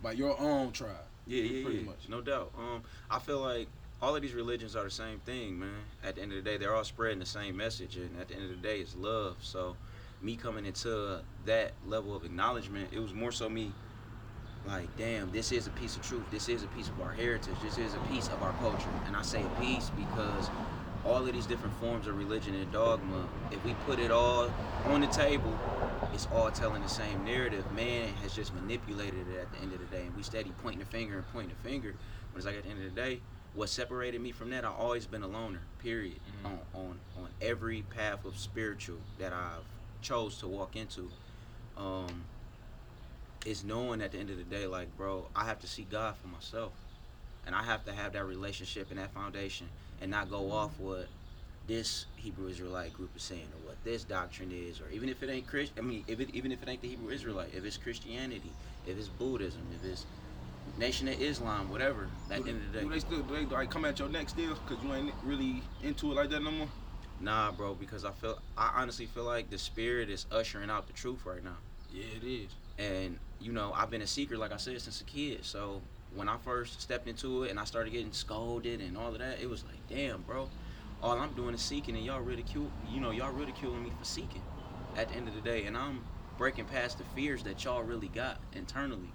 by 0.02 0.12
your 0.14 0.40
own 0.40 0.72
tribe. 0.72 0.92
Yeah, 1.28 1.42
yeah, 1.44 1.64
pretty 1.64 1.80
yeah. 1.80 1.86
much. 1.86 2.10
No 2.10 2.22
doubt. 2.22 2.52
Um, 2.58 2.84
I 3.10 3.20
feel 3.20 3.40
like 3.40 3.68
all 4.02 4.16
of 4.16 4.22
these 4.22 4.34
religions 4.34 4.76
are 4.76 4.84
the 4.84 4.92
same 4.92 5.20
thing, 5.20 5.58
man. 5.60 5.70
At 6.04 6.16
the 6.16 6.22
end 6.22 6.32
of 6.34 6.44
the 6.44 6.48
day, 6.48 6.58
they're 6.58 6.76
all 6.76 6.84
spreading 6.84 7.18
the 7.20 7.26
same 7.26 7.56
message, 7.58 7.96
and 7.98 8.10
at 8.20 8.28
the 8.28 8.36
end 8.36 8.44
of 8.44 8.50
the 8.50 8.56
day, 8.68 8.80
it's 8.82 8.96
love. 8.96 9.38
So, 9.42 9.76
me 10.22 10.36
coming 10.36 10.66
into 10.66 11.22
that 11.46 11.72
level 11.88 12.16
of 12.16 12.26
acknowledgement, 12.26 12.90
it 12.92 13.00
was 13.00 13.14
more 13.14 13.32
so 13.32 13.50
me, 13.50 13.72
like, 14.68 14.96
damn, 14.98 15.32
this 15.32 15.52
is 15.52 15.68
a 15.68 15.72
piece 15.72 15.96
of 15.96 16.02
truth. 16.02 16.24
This 16.32 16.50
is 16.50 16.64
a 16.64 16.68
piece 16.68 16.90
of 16.90 17.00
our 17.02 17.12
heritage. 17.12 17.56
This 17.62 17.78
is 17.78 17.94
a 17.94 18.00
piece 18.00 18.30
of 18.30 18.42
our 18.42 18.54
culture. 18.54 18.90
And 19.06 19.16
I 19.16 19.22
say 19.22 19.44
a 19.44 19.60
piece 19.62 19.92
because 19.96 20.50
all 21.04 21.26
of 21.26 21.32
these 21.34 21.46
different 21.46 21.76
forms 21.76 22.08
of 22.08 22.18
religion 22.18 22.56
and 22.56 22.72
dogma, 22.72 23.28
if 23.52 23.64
we 23.64 23.74
put 23.86 24.00
it 24.00 24.12
all 24.12 24.50
on 24.90 25.02
the 25.02 25.08
table, 25.08 25.54
it's 26.14 26.28
all 26.34 26.50
telling 26.50 26.82
the 26.82 26.90
same 26.90 27.24
narrative. 27.24 27.66
Man 27.74 28.10
has 28.24 28.34
just 28.34 28.54
manipulated 28.56 29.28
it 29.28 29.40
at 29.40 29.52
the 29.52 29.60
end 29.60 29.74
of 29.74 29.80
the 29.80 29.86
day, 29.96 30.04
and 30.06 30.16
we 30.16 30.24
steady 30.24 30.52
pointing 30.64 30.80
the 30.80 30.86
finger 30.86 31.16
and 31.18 31.28
pointing 31.32 31.52
the 31.62 31.70
finger. 31.70 31.94
But 32.34 32.38
it's 32.38 32.46
like 32.46 32.56
at 32.56 32.64
the 32.64 32.70
end 32.70 32.84
of 32.84 32.96
the 32.96 33.02
day, 33.02 33.20
what 33.54 33.70
separated 33.70 34.20
me 34.20 34.32
from 34.32 34.50
that, 34.50 34.66
I've 34.66 34.74
always 34.74 35.06
been 35.06 35.24
a 35.24 35.28
loner. 35.28 35.62
Period. 35.80 36.20
Mhm. 36.44 36.46
On 36.46 36.60
on 36.74 37.00
on 37.18 37.30
every 37.42 37.84
path 37.84 38.26
of 38.26 38.38
spiritual 38.38 38.98
that 39.20 39.32
I've 39.32 39.64
chose 40.02 40.38
to 40.40 40.48
walk 40.48 40.76
into, 40.76 41.10
um, 41.78 42.26
is 43.46 43.64
knowing 43.64 44.02
at 44.02 44.12
the 44.12 44.18
end 44.18 44.30
of 44.30 44.38
the 44.38 44.44
day, 44.44 44.68
like, 44.68 44.96
bro, 44.98 45.28
I 45.36 45.46
have 45.46 45.60
to 45.62 45.68
see 45.68 45.86
God 45.90 46.16
for 46.18 46.28
myself, 46.28 46.74
and 47.46 47.56
I 47.56 47.64
have 47.64 47.86
to 47.86 47.94
have 47.94 48.14
that 48.14 48.26
relationship 48.26 48.88
and 48.90 49.00
that 49.00 49.12
foundation, 49.14 49.68
and 50.02 50.12
not 50.12 50.30
go 50.30 50.52
off 50.52 50.80
what 50.80 51.08
this 51.68 52.06
Hebrew 52.18 52.48
Israelite 52.48 52.94
group 52.94 53.16
is 53.16 53.24
saying 53.24 53.48
or 53.54 53.70
what 53.70 53.84
this 53.84 54.04
doctrine 54.04 54.52
is, 54.52 54.80
or 54.80 54.90
even 54.92 55.10
if 55.10 55.24
it 55.24 55.30
ain't 55.30 55.48
Christ, 55.48 55.72
I 55.78 55.82
mean, 55.82 56.04
if 56.08 56.20
it, 56.20 56.30
even 56.34 56.52
if 56.52 56.62
it 56.62 56.70
ain't 56.70 56.82
the 56.82 56.90
Hebrew 56.90 57.12
Israelite, 57.12 57.50
if 57.56 57.66
it's 57.66 57.78
Christianity, 57.78 58.52
if 58.86 58.98
it's 58.98 59.08
Buddhism, 59.08 59.62
if 59.74 59.84
it's 59.84 60.06
Nation 60.78 61.08
of 61.08 61.20
Islam, 61.22 61.70
whatever. 61.70 62.10
At 62.30 62.44
the 62.44 62.50
end 62.50 62.62
of 62.62 62.72
the 62.72 62.80
day, 62.80 62.84
do 62.84 62.90
they 62.90 63.00
still 63.00 63.22
do 63.22 63.46
they 63.46 63.56
like 63.56 63.70
come 63.70 63.86
at 63.86 63.98
your 64.00 64.10
neck 64.10 64.30
still? 64.30 64.56
Cause 64.68 64.78
you 64.84 64.94
ain't 64.94 65.12
really 65.24 65.62
into 65.84 66.12
it 66.12 66.16
like 66.16 66.30
that 66.32 66.44
no 66.44 66.52
more. 66.52 66.68
nah, 67.22 67.52
bro, 67.52 67.76
because 67.76 68.04
I 68.04 68.12
feel, 68.12 68.38
I 68.58 68.72
honestly 68.76 69.06
feel 69.06 69.24
like 69.24 69.50
the 69.50 69.58
spirit 69.58 70.10
is 70.10 70.26
ushering 70.32 70.70
out 70.70 70.88
the 70.88 70.94
truth 70.94 71.26
right 71.26 71.44
now. 71.44 71.58
Yeah, 71.94 72.06
it 72.22 72.26
is. 72.26 72.50
And 72.78 73.18
you 73.40 73.52
know 73.52 73.72
i've 73.76 73.90
been 73.90 74.02
a 74.02 74.08
seeker 74.08 74.38
like 74.38 74.52
i 74.52 74.58
said 74.58 74.80
since 74.82 75.02
a 75.02 75.04
kid. 75.04 75.44
So 75.44 75.82
when 76.14 76.30
i 76.30 76.38
first 76.38 76.82
stepped 76.82 77.08
into 77.08 77.44
it 77.44 77.52
and 77.52 77.60
i 77.60 77.64
started 77.64 77.92
getting 77.92 78.12
scolded 78.12 78.82
and 78.82 78.98
all 78.98 79.12
of 79.12 79.20
that 79.20 79.40
it 79.42 79.50
was 79.50 79.64
like 79.64 79.78
damn 79.90 80.22
bro. 80.22 80.50
All 81.04 81.18
i'm 81.20 81.34
doing 81.34 81.54
is 81.54 81.62
seeking 81.62 81.96
and 81.96 82.06
y'all 82.06 82.22
ridicule 82.22 82.72
you 82.90 83.00
know 83.00 83.12
y'all 83.12 83.32
ridiculing 83.32 83.84
me 83.84 83.92
for 83.98 84.06
seeking 84.06 84.42
at 84.98 85.10
the 85.10 85.16
end 85.16 85.28
of 85.28 85.36
the 85.36 85.42
day. 85.42 85.66
And 85.66 85.78
i'm 85.78 86.02
breaking 86.38 86.66
past 86.66 86.98
the 86.98 87.04
fears 87.16 87.44
that 87.44 87.64
y'all 87.64 87.84
really 87.84 88.10
got 88.10 88.40
internally. 88.54 89.12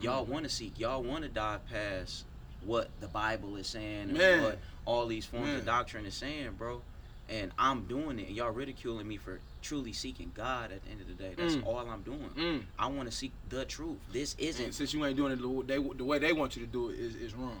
Y'all 0.00 0.26
mm. 0.26 0.28
want 0.28 0.44
to 0.44 0.50
seek. 0.50 0.78
Y'all 0.78 1.02
want 1.02 1.22
to 1.22 1.28
dive 1.28 1.66
past 1.66 2.24
what 2.64 2.90
the 3.00 3.06
bible 3.06 3.56
is 3.56 3.68
saying 3.68 4.10
and 4.10 4.42
what 4.42 4.58
all 4.84 5.06
these 5.06 5.24
forms 5.24 5.46
Man. 5.46 5.56
of 5.56 5.64
doctrine 5.64 6.04
is 6.04 6.14
saying 6.14 6.50
bro. 6.58 6.82
And 7.28 7.52
i'm 7.58 7.82
doing 7.82 8.18
it 8.18 8.28
and 8.28 8.36
y'all 8.36 8.50
ridiculing 8.50 9.06
me 9.06 9.16
for 9.16 9.38
truly 9.62 9.92
seeking 9.92 10.30
god 10.34 10.70
at 10.72 10.82
the 10.84 10.90
end 10.90 11.00
of 11.00 11.08
the 11.08 11.14
day 11.14 11.32
that's 11.36 11.56
Mm. 11.56 11.66
all 11.66 11.78
i'm 11.88 12.02
doing 12.02 12.30
Mm. 12.36 12.62
I 12.78 12.86
want 12.86 13.10
to 13.10 13.14
seek 13.16 13.32
the 13.48 13.64
truth. 13.64 13.98
This 14.12 14.34
isn't. 14.38 14.72
since 14.72 14.94
you 14.94 15.04
ain't 15.04 15.16
doing 15.16 15.32
it 15.32 15.40
the 15.40 15.48
way 15.48 15.64
they, 15.66 15.76
the 15.78 16.04
way 16.04 16.18
they 16.18 16.32
want 16.32 16.56
you 16.56 16.64
to 16.64 16.70
do 16.70 16.90
it 16.90 16.98
is, 16.98 17.16
is 17.16 17.34
wrong. 17.34 17.60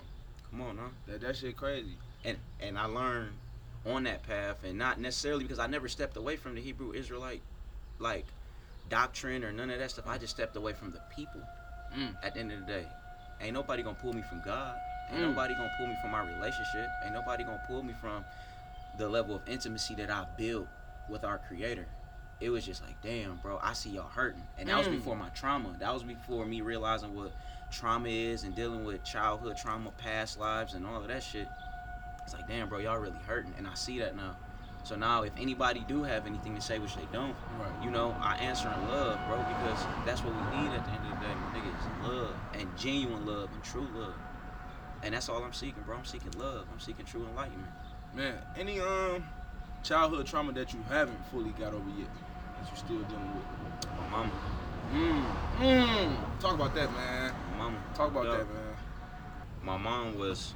Come 0.50 0.60
on, 0.62 0.78
huh? 0.78 0.88
That 1.08 1.20
that 1.22 1.36
shit 1.36 1.56
crazy. 1.56 1.96
And 2.24 2.38
and 2.60 2.78
I 2.78 2.84
learned 2.86 3.32
on 3.86 4.04
that 4.04 4.22
path, 4.22 4.62
and 4.64 4.78
not 4.78 5.00
necessarily 5.00 5.42
because 5.44 5.58
I 5.58 5.66
never 5.66 5.88
stepped 5.88 6.16
away 6.16 6.36
from 6.36 6.54
the 6.54 6.60
Hebrew 6.60 6.92
Israelite 6.92 7.42
like 7.98 8.26
doctrine 8.88 9.44
or 9.44 9.52
none 9.52 9.70
of 9.70 9.78
that 9.78 9.90
stuff. 9.90 10.06
I 10.06 10.18
just 10.18 10.34
stepped 10.34 10.56
away 10.56 10.72
from 10.72 10.92
the 10.92 11.00
people. 11.10 11.40
Mm. 11.96 12.14
At 12.22 12.34
the 12.34 12.40
end 12.40 12.52
of 12.52 12.64
the 12.66 12.72
day, 12.72 12.84
ain't 13.40 13.54
nobody 13.54 13.82
gonna 13.82 13.96
pull 13.96 14.12
me 14.12 14.22
from 14.22 14.40
God. 14.40 14.74
Ain't 15.10 15.20
Mm. 15.20 15.28
nobody 15.30 15.54
gonna 15.54 15.70
pull 15.76 15.86
me 15.86 15.94
from 16.00 16.10
my 16.12 16.20
relationship. 16.22 16.90
Ain't 17.02 17.12
nobody 17.14 17.44
gonna 17.44 17.58
pull 17.66 17.82
me 17.82 17.92
from 17.92 18.24
the 18.96 19.08
level 19.08 19.36
of 19.36 19.42
intimacy 19.48 19.94
that 19.96 20.10
I 20.10 20.24
built 20.36 20.68
with 21.08 21.24
our 21.24 21.38
Creator. 21.38 21.88
It 22.40 22.50
was 22.50 22.64
just 22.64 22.82
like, 22.82 23.00
damn, 23.02 23.36
bro, 23.36 23.58
I 23.60 23.72
see 23.72 23.90
y'all 23.90 24.08
hurting, 24.08 24.44
and 24.58 24.68
that 24.68 24.78
was 24.78 24.86
Mm. 24.86 24.92
before 24.92 25.16
my 25.16 25.28
trauma. 25.30 25.74
That 25.78 25.92
was 25.92 26.04
before 26.04 26.46
me 26.46 26.60
realizing 26.60 27.14
what 27.14 27.32
trauma 27.70 28.08
is 28.08 28.44
and 28.44 28.54
dealing 28.54 28.84
with 28.84 29.02
childhood 29.02 29.56
trauma, 29.56 29.90
past 29.90 30.38
lives, 30.38 30.74
and 30.74 30.86
all 30.86 31.00
of 31.02 31.08
that 31.08 31.22
shit. 31.22 31.48
It's 32.24 32.34
like, 32.34 32.46
damn, 32.46 32.68
bro, 32.68 32.78
y'all 32.78 32.98
really 32.98 33.18
hurting, 33.26 33.54
and 33.56 33.66
I 33.66 33.74
see 33.74 33.98
that 34.00 34.14
now. 34.14 34.36
So 34.84 34.94
now, 34.96 35.22
if 35.22 35.32
anybody 35.36 35.80
do 35.80 36.04
have 36.04 36.26
anything 36.26 36.54
to 36.54 36.60
say, 36.60 36.78
which 36.78 36.94
they 36.94 37.06
don't, 37.06 37.36
Right. 37.58 37.72
you 37.80 37.90
know, 37.90 38.16
I 38.22 38.36
answer 38.36 38.72
in 38.72 38.86
love, 38.86 39.26
bro, 39.26 39.42
because 39.42 39.88
that's 40.04 40.22
what 40.22 40.34
we 40.34 40.42
need 40.46 40.72
at 40.72 40.84
the 40.84 40.92
end 40.92 41.04
of 41.04 41.18
the 41.18 41.26
day, 41.26 41.34
my 41.34 41.48
nigga, 41.48 41.76
is 41.76 41.88
love 42.00 42.36
and 42.54 42.74
genuine 42.76 43.26
love 43.26 43.52
and 43.52 43.62
true 43.62 43.86
love. 43.86 44.14
And 45.02 45.14
that's 45.14 45.28
all 45.28 45.42
I'm 45.44 45.52
seeking, 45.52 45.82
bro. 45.82 45.96
I'm 45.96 46.04
seeking 46.04 46.32
love. 46.38 46.66
I'm 46.72 46.78
seeking 46.80 47.04
true 47.04 47.24
enlightenment. 47.26 47.72
Man, 48.14 48.38
any 48.56 48.80
um 48.80 49.24
childhood 49.88 50.26
trauma 50.26 50.52
that 50.52 50.74
you 50.74 50.84
haven't 50.90 51.24
fully 51.26 51.50
got 51.50 51.72
over 51.72 51.88
yet, 51.96 52.08
that 52.60 52.68
you're 52.68 52.76
still 52.76 53.02
dealing 53.04 53.32
with? 53.34 53.88
My 53.96 54.08
mama. 54.10 54.32
Mm. 54.92 55.24
Mm. 55.58 56.40
Talk 56.40 56.54
about 56.54 56.74
that, 56.74 56.92
man. 56.92 57.32
My 57.52 57.56
mama. 57.56 57.78
Talk 57.94 58.10
about 58.10 58.24
Yo, 58.24 58.32
that, 58.32 58.52
man. 58.52 58.76
My 59.62 59.78
mom 59.78 60.18
was 60.18 60.52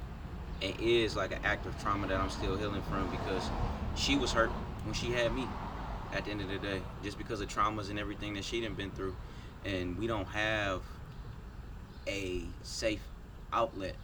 and 0.61 0.75
is 0.79 1.15
like 1.15 1.31
an 1.31 1.39
active 1.43 1.75
trauma 1.81 2.05
that 2.07 2.19
I'm 2.19 2.29
still 2.29 2.55
healing 2.57 2.83
from 2.83 3.09
because 3.09 3.49
she 3.95 4.15
was 4.15 4.31
hurt 4.31 4.51
when 4.85 4.93
she 4.93 5.11
had 5.11 5.33
me 5.33 5.47
at 6.13 6.25
the 6.25 6.31
end 6.31 6.41
of 6.41 6.47
the 6.47 6.59
day, 6.59 6.81
just 7.03 7.17
because 7.17 7.41
of 7.41 7.49
traumas 7.49 7.89
and 7.89 7.97
everything 7.97 8.35
that 8.35 8.43
she 8.43 8.61
done 8.61 8.75
been 8.75 8.91
through. 8.91 9.15
And 9.65 9.97
we 9.97 10.05
don't 10.05 10.27
have 10.27 10.83
a 12.05 12.43
safe 12.61 13.01
outlet 13.51 13.95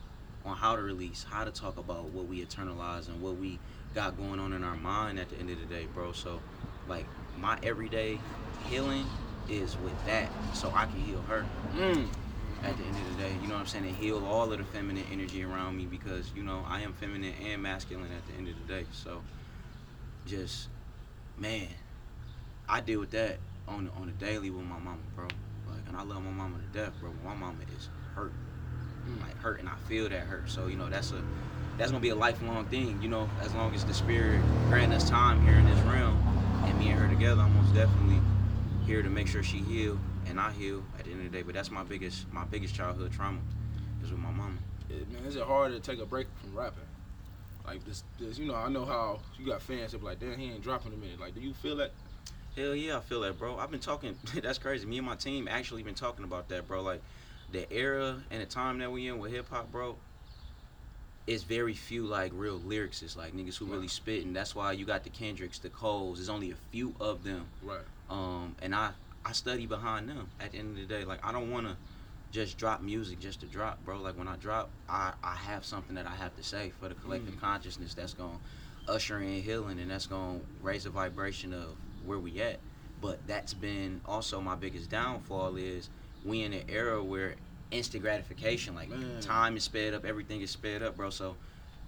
on 0.43 0.55
how 0.55 0.75
to 0.75 0.81
release, 0.81 1.23
how 1.29 1.43
to 1.43 1.51
talk 1.51 1.77
about 1.77 2.05
what 2.05 2.25
we 2.27 2.43
internalize 2.43 3.07
and 3.09 3.21
what 3.21 3.37
we 3.37 3.59
got 3.93 4.17
going 4.17 4.39
on 4.39 4.53
in 4.53 4.63
our 4.63 4.75
mind 4.75 5.19
at 5.19 5.29
the 5.29 5.39
end 5.39 5.49
of 5.49 5.59
the 5.59 5.65
day, 5.65 5.87
bro. 5.93 6.11
So, 6.11 6.39
like, 6.87 7.05
my 7.37 7.57
everyday 7.63 8.19
healing 8.69 9.05
is 9.47 9.77
with 9.77 10.03
that, 10.05 10.29
so 10.53 10.71
I 10.75 10.85
can 10.85 10.99
heal 10.99 11.21
her 11.23 11.45
Mm. 11.73 12.09
at 12.63 12.77
the 12.77 12.83
end 12.83 12.97
of 12.97 13.17
the 13.17 13.23
day. 13.23 13.33
You 13.41 13.47
know 13.47 13.55
what 13.55 13.61
I'm 13.61 13.65
saying? 13.67 13.85
And 13.85 13.95
heal 13.95 14.23
all 14.25 14.51
of 14.51 14.57
the 14.59 14.63
feminine 14.65 15.05
energy 15.11 15.43
around 15.43 15.77
me 15.77 15.85
because, 15.85 16.31
you 16.35 16.43
know, 16.43 16.63
I 16.67 16.81
am 16.81 16.93
feminine 16.93 17.33
and 17.45 17.61
masculine 17.61 18.11
at 18.11 18.25
the 18.27 18.33
end 18.33 18.47
of 18.47 18.55
the 18.55 18.73
day. 18.73 18.85
So, 18.91 19.23
just, 20.27 20.67
man, 21.37 21.67
I 22.67 22.81
deal 22.81 22.99
with 22.99 23.11
that 23.11 23.39
on 23.67 23.89
on 23.99 24.09
a 24.09 24.11
daily 24.13 24.49
with 24.49 24.65
my 24.65 24.77
mama, 24.77 25.01
bro. 25.15 25.27
Like, 25.67 25.87
and 25.87 25.95
I 25.97 26.03
love 26.03 26.23
my 26.23 26.31
mama 26.31 26.57
to 26.59 26.65
death, 26.77 26.93
bro. 26.99 27.11
My 27.23 27.33
mama 27.33 27.63
is 27.75 27.89
hurt, 28.15 28.33
Mm. 29.07 29.21
like 29.21 29.37
hurt, 29.39 29.59
and 29.59 29.69
I 29.69 29.75
feel 29.75 30.09
that 30.09 30.21
hurt. 30.21 30.49
So, 30.49 30.67
you 30.67 30.75
know, 30.75 30.89
that's 30.89 31.11
a 31.13 31.23
that's 31.79 31.91
gonna 31.91 32.01
be 32.01 32.09
a 32.09 32.15
lifelong 32.15 32.65
thing. 32.65 33.01
You 33.01 33.07
know, 33.07 33.29
as 33.41 33.55
long 33.55 33.73
as 33.73 33.85
the 33.85 33.93
spirit 33.93 34.41
grant 34.67 34.93
us 34.93 35.09
time 35.09 35.41
here 35.41 35.55
in 35.55 35.65
this 35.65 35.79
realm, 35.81 36.21
and 36.65 36.77
me 36.77 36.89
and 36.89 36.99
her 36.99 37.07
together, 37.07 37.41
I'm 37.41 37.55
most 37.55 37.73
definitely 37.73 38.19
here 38.85 39.01
to 39.01 39.09
make 39.09 39.27
sure 39.27 39.41
she 39.41 39.59
heal 39.59 39.97
and 40.27 40.39
I 40.39 40.51
heal 40.51 40.83
at 40.97 41.05
the 41.05 41.11
end 41.11 41.25
of 41.25 41.31
the 41.31 41.37
day. 41.37 41.41
But 41.41 41.55
that's 41.55 41.71
my 41.71 41.83
biggest 41.83 42.31
my 42.33 42.43
biggest 42.43 42.75
childhood 42.75 43.13
trauma 43.13 43.39
is 44.03 44.11
with 44.11 44.19
my 44.19 44.29
mama. 44.29 44.57
Man, 44.89 45.23
is 45.25 45.37
it 45.37 45.43
hard 45.43 45.71
to 45.71 45.79
take 45.79 45.99
a 45.99 46.05
break 46.05 46.27
from 46.41 46.55
rapping? 46.55 46.83
Like 47.65 47.85
this, 47.85 48.03
this, 48.19 48.37
you 48.37 48.45
know, 48.45 48.55
I 48.55 48.67
know 48.67 48.83
how 48.83 49.19
you 49.37 49.45
got 49.45 49.61
fans 49.61 49.91
that 49.91 49.99
be 49.99 50.05
like, 50.05 50.19
damn, 50.19 50.37
he 50.37 50.51
ain't 50.51 50.63
dropping 50.63 50.91
a 50.91 50.97
minute. 50.97 51.19
Like, 51.19 51.35
do 51.35 51.39
you 51.41 51.53
feel 51.53 51.77
that? 51.77 51.91
Hell 52.57 52.75
yeah, 52.75 52.97
I 52.97 52.99
feel 52.99 53.21
that, 53.21 53.37
bro. 53.37 53.57
I've 53.57 53.71
been 53.71 53.79
talking. 53.79 54.17
that's 54.43 54.57
crazy. 54.57 54.85
Me 54.85 54.97
and 54.97 55.05
my 55.05 55.15
team 55.15 55.47
actually 55.47 55.83
been 55.83 55.95
talking 55.95 56.25
about 56.25 56.49
that, 56.49 56.67
bro. 56.67 56.81
Like 56.81 57.01
the 57.51 57.71
era 57.71 58.21
and 58.31 58.41
the 58.41 58.45
time 58.45 58.79
that 58.79 58.91
we 58.91 59.07
in 59.07 59.17
with 59.17 59.31
hip 59.31 59.49
hop, 59.49 59.71
bro. 59.71 59.95
It's 61.29 61.43
very 61.43 61.75
few 61.75 62.07
like 62.07 62.31
real 62.33 62.59
lyricists, 62.59 63.15
like 63.15 63.35
niggas 63.35 63.55
who 63.55 63.65
really 63.65 63.87
spit, 63.87 64.25
and 64.25 64.35
that's 64.35 64.55
why 64.55 64.71
you 64.71 64.83
got 64.83 65.03
the 65.03 65.11
Kendricks, 65.11 65.59
the 65.59 65.69
Coles. 65.69 66.17
There's 66.17 66.27
only 66.27 66.49
a 66.49 66.55
few 66.71 66.95
of 66.99 67.23
them. 67.23 67.45
Right. 67.61 67.85
um, 68.09 68.55
and 68.63 68.73
I 68.73 68.93
I 69.23 69.33
study 69.33 69.67
behind 69.67 70.09
them. 70.09 70.27
At 70.39 70.53
the 70.53 70.57
end 70.57 70.71
of 70.71 70.75
the 70.77 70.91
day, 70.91 71.05
like 71.05 71.23
I 71.23 71.31
don't 71.31 71.51
want 71.51 71.67
to 71.67 71.77
just 72.31 72.57
drop 72.57 72.81
music 72.81 73.19
just 73.19 73.41
to 73.41 73.45
drop, 73.45 73.85
bro. 73.85 73.99
Like 73.99 74.17
when 74.17 74.27
I 74.27 74.37
drop, 74.37 74.71
I 74.89 75.13
I 75.23 75.35
have 75.35 75.63
something 75.65 75.95
that 75.97 76.07
I 76.07 76.15
have 76.15 76.35
to 76.37 76.43
say 76.43 76.71
for 76.79 76.89
the 76.89 76.95
collective 76.95 77.35
Mm. 77.35 77.41
consciousness 77.41 77.93
that's 77.93 78.15
gonna 78.15 78.39
usher 78.87 79.19
in 79.19 79.43
healing 79.43 79.79
and 79.79 79.91
that's 79.91 80.07
gonna 80.07 80.39
raise 80.63 80.85
the 80.85 80.89
vibration 80.89 81.53
of 81.53 81.75
where 82.07 82.17
we 82.17 82.41
at. 82.41 82.59
But 83.03 83.19
that's 83.27 83.53
been 83.53 84.01
also 84.03 84.41
my 84.41 84.55
biggest 84.55 84.89
downfall 84.89 85.57
is 85.57 85.89
we 86.25 86.41
in 86.41 86.53
an 86.53 86.63
era 86.69 87.03
where 87.03 87.35
instant 87.71 88.03
gratification, 88.03 88.75
like 88.75 88.89
Man. 88.89 89.21
time 89.21 89.57
is 89.57 89.63
sped 89.63 89.93
up, 89.93 90.05
everything 90.05 90.41
is 90.41 90.51
sped 90.51 90.81
up, 90.83 90.97
bro. 90.97 91.09
So 91.09 91.35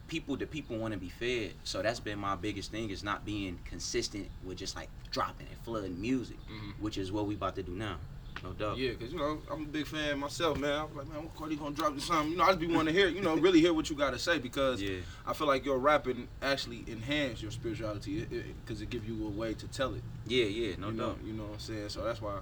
people 0.07 0.35
the 0.35 0.45
people 0.45 0.77
want 0.77 0.93
to 0.93 0.99
be 0.99 1.09
fed. 1.09 1.53
So 1.63 1.81
that's 1.81 1.99
been 1.99 2.19
my 2.19 2.35
biggest 2.35 2.71
thing 2.71 2.89
is 2.89 3.03
not 3.03 3.25
being 3.25 3.59
consistent 3.65 4.27
with 4.43 4.57
just 4.57 4.75
like 4.75 4.89
dropping 5.11 5.47
and 5.47 5.57
flooding 5.63 5.99
music, 5.99 6.37
Mhm. 6.49 6.73
which 6.79 6.97
is 6.97 7.11
what 7.11 7.25
we 7.27 7.35
about 7.35 7.55
to 7.55 7.63
do 7.63 7.71
now. 7.71 7.97
No 8.43 8.53
doubt. 8.53 8.77
Yeah, 8.77 8.93
cause 8.93 9.11
you 9.11 9.19
know 9.19 9.39
I'm 9.51 9.63
a 9.63 9.65
big 9.65 9.85
fan 9.85 10.17
myself, 10.19 10.57
man. 10.57 10.71
I'm 10.89 10.97
like, 10.97 11.07
man, 11.07 11.17
when 11.19 11.29
Cardi 11.37 11.55
gonna 11.55 11.75
drop 11.75 11.93
this 11.93 12.05
something? 12.05 12.31
You 12.31 12.37
know, 12.37 12.43
I 12.43 12.47
just 12.47 12.59
be 12.59 12.67
wanting 12.67 12.93
to 12.93 12.99
hear, 12.99 13.07
you 13.09 13.21
know, 13.21 13.35
really 13.35 13.59
hear 13.59 13.73
what 13.73 13.89
you 13.89 13.95
gotta 13.95 14.17
say 14.17 14.39
because 14.39 14.81
Yeah. 14.81 14.97
I 15.27 15.33
feel 15.33 15.47
like 15.47 15.63
your 15.63 15.77
rapping 15.77 16.27
actually 16.41 16.83
enhance 16.87 17.41
your 17.41 17.51
spirituality 17.51 18.21
because 18.65 18.81
it, 18.81 18.89
gives 18.89 19.07
you 19.07 19.27
a 19.27 19.29
way 19.29 19.53
to 19.53 19.67
tell 19.67 19.93
it. 19.93 20.01
Yeah, 20.25 20.45
yeah, 20.45 20.75
no 20.77 20.87
you 20.87 20.93
know, 20.93 21.07
doubt. 21.09 21.19
you 21.23 21.33
know 21.33 21.43
what 21.43 21.53
I'm 21.53 21.59
saying. 21.59 21.89
So 21.89 22.03
that's 22.03 22.21
why, 22.21 22.39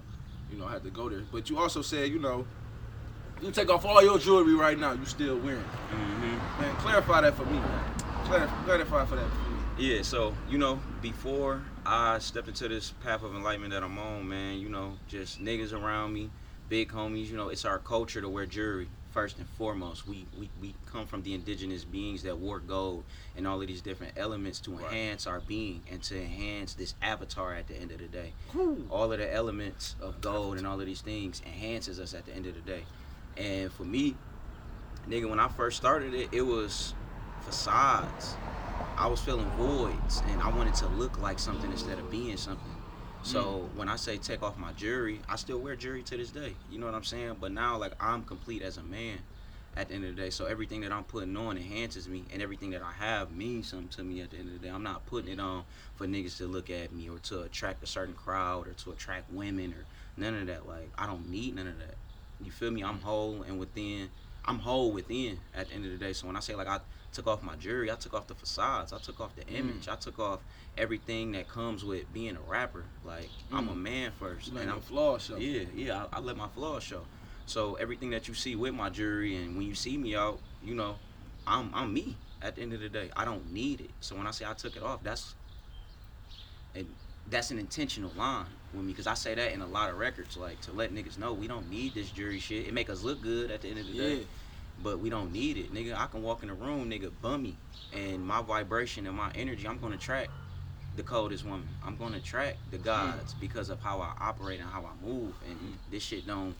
you 0.51 0.58
know, 0.58 0.65
I 0.65 0.72
had 0.74 0.84
to 0.84 0.89
go 0.89 1.10
there. 1.10 1.24
But 1.31 1.50
you 1.50 1.58
also 1.58 1.81
said, 1.81 2.10
you 2.12 2.19
know, 2.19 2.46
you 3.41 3.51
take 3.51 3.69
off 3.69 3.86
all 3.86 4.01
your 4.03 4.17
jewelry 4.19 4.53
right 4.55 4.77
now, 4.77 4.93
you 4.93 5.05
still 5.05 5.38
wearing. 5.38 5.60
it. 5.60 5.65
hmm 5.96 6.62
Man, 6.62 6.75
clarify 6.77 7.22
that 7.22 7.36
for 7.36 7.46
me, 7.46 7.53
man. 7.60 7.93
Clarify, 8.25 8.63
clarify 8.65 9.05
for 9.05 9.15
that 9.15 9.29
for 9.29 9.50
me. 9.50 9.60
Yeah, 9.77 10.01
so 10.01 10.36
you 10.50 10.58
know, 10.58 10.79
before 11.01 11.62
I 11.86 12.19
stepped 12.19 12.48
into 12.50 12.67
this 12.67 12.91
path 13.03 13.24
of 13.24 13.34
enlightenment 13.34 13.72
that 13.74 13.84
I'm 13.84 13.98
on, 13.98 14.27
man, 14.27 14.60
you 14.60 14.69
know, 14.69 14.93
just 15.08 15.41
niggas 15.43 15.72
around 15.74 16.13
me, 16.13 16.29
big 16.67 16.91
homies, 16.91 17.27
you 17.29 17.38
know, 17.38 17.50
it's 17.50 17.63
our 17.65 17.79
culture 17.79 18.19
to 18.22 18.27
wear 18.27 18.46
jewelry 18.46 18.89
first 19.12 19.38
and 19.39 19.48
foremost. 19.48 20.05
We 20.05 20.25
we, 20.38 20.50
we 20.62 20.75
come 20.86 21.05
from 21.08 21.24
the 21.24 21.34
indigenous 21.34 21.86
beings 21.86 22.24
that 22.24 22.38
wore 22.38 22.60
gold 22.60 23.05
and 23.38 23.48
all 23.48 23.62
of 23.62 23.67
these 23.67 23.81
different 23.81 24.13
elements 24.17 24.60
to 24.62 24.72
Right. 24.74 24.84
enhance 24.86 25.25
our 25.25 25.39
being 25.39 25.81
and 25.89 26.03
to 26.03 26.19
enhance 26.19 26.74
this 26.74 26.93
avatar 27.01 27.53
at 27.55 27.67
the 27.67 27.75
end 27.75 27.91
of 27.91 28.00
the 28.00 28.08
day. 28.08 28.34
Cool. 28.51 28.79
all 28.91 29.12
of 29.13 29.17
the 29.17 29.34
elements 29.34 29.96
of 30.01 30.19
gold 30.19 30.58
and 30.58 30.67
all 30.67 30.79
of 30.79 30.86
these 30.86 31.01
things 31.01 31.41
enhances 31.46 32.00
us 32.01 32.13
at 32.13 32.25
the 32.25 32.36
end 32.36 32.46
of 32.48 32.53
the 32.53 32.62
day. 32.62 32.84
And 33.39 33.72
for 33.72 33.84
me, 33.84 34.15
nigga, 35.10 35.29
when 35.29 35.39
I 35.39 35.48
first 35.48 35.77
started 35.77 36.13
it, 36.13 36.29
it 36.31 36.41
was 36.41 36.93
facades. 37.41 38.36
I 38.98 39.08
was 39.08 39.22
filling 39.22 39.50
voids 39.51 40.22
and 40.27 40.41
I 40.41 40.50
wanted 40.50 40.75
to 40.75 40.88
look 40.88 41.19
like 41.22 41.39
something 41.39 41.72
instead 41.72 41.98
of 42.00 42.12
being 42.12 42.36
something. 42.36 42.75
So 43.24 43.43
mm. 43.43 43.77
when 43.77 43.88
I 43.88 43.96
say 43.96 44.17
take 44.17 44.43
off 44.43 44.58
my 44.58 44.74
jewelry, 44.74 45.22
I 45.27 45.38
still 45.38 45.60
wear 45.60 45.75
jewelry 45.75 46.03
to 46.03 46.17
this 46.17 46.31
day. 46.31 46.53
You 46.69 46.79
know 46.79 46.86
what 46.86 46.96
I'm 46.96 47.03
saying? 47.03 47.38
But 47.39 47.53
now 47.53 47.77
like 47.77 47.93
I'm 48.00 48.24
complete 48.24 48.62
as 48.62 48.77
a 48.77 48.84
man 48.84 49.19
at 49.77 49.88
the 49.88 49.96
end 49.96 50.05
of 50.05 50.15
the 50.15 50.22
day. 50.22 50.29
So 50.29 50.46
everything 50.46 50.81
that 50.81 50.91
I'm 50.91 51.05
putting 51.05 51.36
on 51.38 51.58
enhances 51.58 52.10
me 52.10 52.25
and 52.34 52.41
everything 52.41 52.72
that 52.72 52.81
I 52.81 52.91
have 52.91 53.31
means 53.31 53.69
something 53.69 53.88
to 53.89 54.03
me 54.03 54.22
at 54.22 54.31
the 54.31 54.38
end 54.38 54.48
of 54.48 54.60
the 54.60 54.67
day. 54.67 54.74
I'm 54.74 54.84
not 54.84 55.05
putting 55.05 55.31
it 55.31 55.39
on 55.39 55.63
for 55.96 56.05
niggas 56.05 56.38
to 56.38 56.46
look 56.46 56.69
at 56.69 56.91
me 56.91 57.10
or 57.10 57.19
to 57.19 57.43
attract 57.43 57.84
a 57.84 57.88
certain 57.88 58.15
crowd 58.15 58.67
or 58.67 58.74
to 58.74 58.91
attract 58.91 59.31
women 59.31 59.74
or 59.74 59.86
none 60.17 60.36
of 60.36 60.48
that. 60.48 60.67
Like 60.67 60.89
I 60.98 61.05
don't 61.05 61.29
need 61.29 61.55
none 61.55 61.67
of 61.67 61.77
that. 61.79 61.96
You 62.43 62.51
feel 62.51 62.72
me? 62.72 62.84
I'm 62.84 63.00
whole 63.01 63.43
and 63.43 63.60
within 63.60 64.10
I'm 64.46 64.60
whole 64.60 64.91
within 64.91 65.38
at 65.53 65.67
the 65.69 65.75
end 65.75 65.86
of 65.86 65.91
the 65.91 65.98
day. 65.98 66.13
So 66.13 66.25
when 66.27 66.36
I 66.36 66.39
say 66.39 66.55
like 66.55 66.67
I 66.67 66.79
took 67.12 67.27
off 67.27 67.43
my 67.43 67.55
jewelry, 67.55 67.91
I 67.91 67.96
took 67.96 68.13
off 68.13 68.27
the 68.27 68.36
facades, 68.36 68.93
I 68.93 68.98
took 68.98 69.19
off 69.19 69.36
the 69.36 69.46
image, 69.48 69.88
I 69.88 69.96
took 69.96 70.17
off 70.19 70.39
everything 70.77 71.34
that 71.34 71.48
comes 71.50 71.84
with 71.84 72.12
being 72.13 72.36
a 72.36 72.50
rapper. 72.50 72.86
Like 73.03 73.29
I'm 73.51 73.67
a 73.67 73.74
Mm. 73.74 73.81
man 73.81 74.12
first, 74.17 74.48
and 74.53 74.69
I'm 74.72 74.79
flaws 74.79 75.25
show. 75.25 75.38
yeah, 75.38 75.63
yeah. 75.75 76.05
I, 76.13 76.17
I 76.17 76.19
let 76.22 76.38
my 76.38 76.48
flaws 76.48 76.84
show. 76.84 77.01
So 77.46 77.75
everything 77.75 78.12
that 78.12 78.27
you 78.27 78.34
see 78.34 78.55
with 78.55 78.74
my 78.74 78.89
jewelry, 78.89 79.36
and 79.36 79.58
when 79.58 79.65
you 79.67 79.75
see 79.75 79.98
me 79.98 80.15
out, 80.15 80.39
you 80.63 80.75
know, 80.75 80.96
I'm 81.46 81.72
I'm 81.74 81.93
me. 81.93 82.17
At 82.41 82.55
the 82.55 82.62
end 82.62 82.72
of 82.72 82.79
the 82.79 82.88
day, 82.88 83.12
I 83.17 83.25
don't 83.25 83.51
need 83.51 83.81
it. 83.81 83.91
So 84.00 84.15
when 84.15 84.25
I 84.25 84.31
say 84.31 84.46
I 84.46 84.53
took 84.53 84.77
it 84.77 84.81
off, 84.84 85.03
that's 85.03 85.36
and 86.74 86.88
that's 87.29 87.51
an 87.51 87.60
intentional 87.60 88.12
line 88.15 88.46
with 88.74 88.84
me 88.86 88.94
because 88.94 89.08
I 89.08 89.14
say 89.14 89.36
that 89.36 89.52
in 89.52 89.62
a 89.62 89.68
lot 89.68 89.90
of 89.90 89.98
records, 89.98 90.38
like 90.38 90.62
to 90.62 90.72
let 90.72 90.94
niggas 90.94 91.18
know 91.18 91.34
we 91.34 91.48
don't 91.48 91.70
need 91.70 91.94
this 91.94 92.10
jewelry 92.12 92.40
shit. 92.40 92.68
It 92.68 92.74
make 92.74 92.90
us 92.90 93.04
look 93.04 93.22
good 93.22 93.52
at 93.52 93.62
the 93.62 93.70
end 93.70 93.80
of 93.80 93.88
the 93.88 93.94
Yeah. 93.94 94.16
day, 94.16 94.28
but 94.78 95.00
we 95.00 95.10
don't 95.10 95.32
need 95.32 95.58
it, 95.58 95.74
nigga. 95.74 95.96
I 95.96 96.08
can 96.08 96.22
walk 96.22 96.44
in 96.44 96.50
a 96.50 96.54
room, 96.56 96.90
nigga, 96.90 97.12
bummy, 97.22 97.58
and 97.92 98.26
my 98.26 98.42
vibration 98.42 99.08
and 99.08 99.16
my 99.16 99.32
energy, 99.36 99.68
I'm 99.68 99.80
gonna 99.80 99.98
track 99.98 100.30
the 100.96 101.04
coldest 101.04 101.46
woman. 101.46 101.70
I'm 101.84 101.96
gonna 101.96 102.20
track 102.20 102.60
the 102.70 102.78
gods 102.78 103.34
because 103.34 103.70
of 103.70 103.82
how 103.82 104.02
I 104.02 104.14
operate 104.20 104.60
and 104.60 104.70
how 104.70 104.86
I 104.86 104.94
move. 105.06 105.36
And 105.46 105.60
Mm. 105.60 105.78
this 105.90 106.04
shit 106.04 106.26
don't 106.26 106.56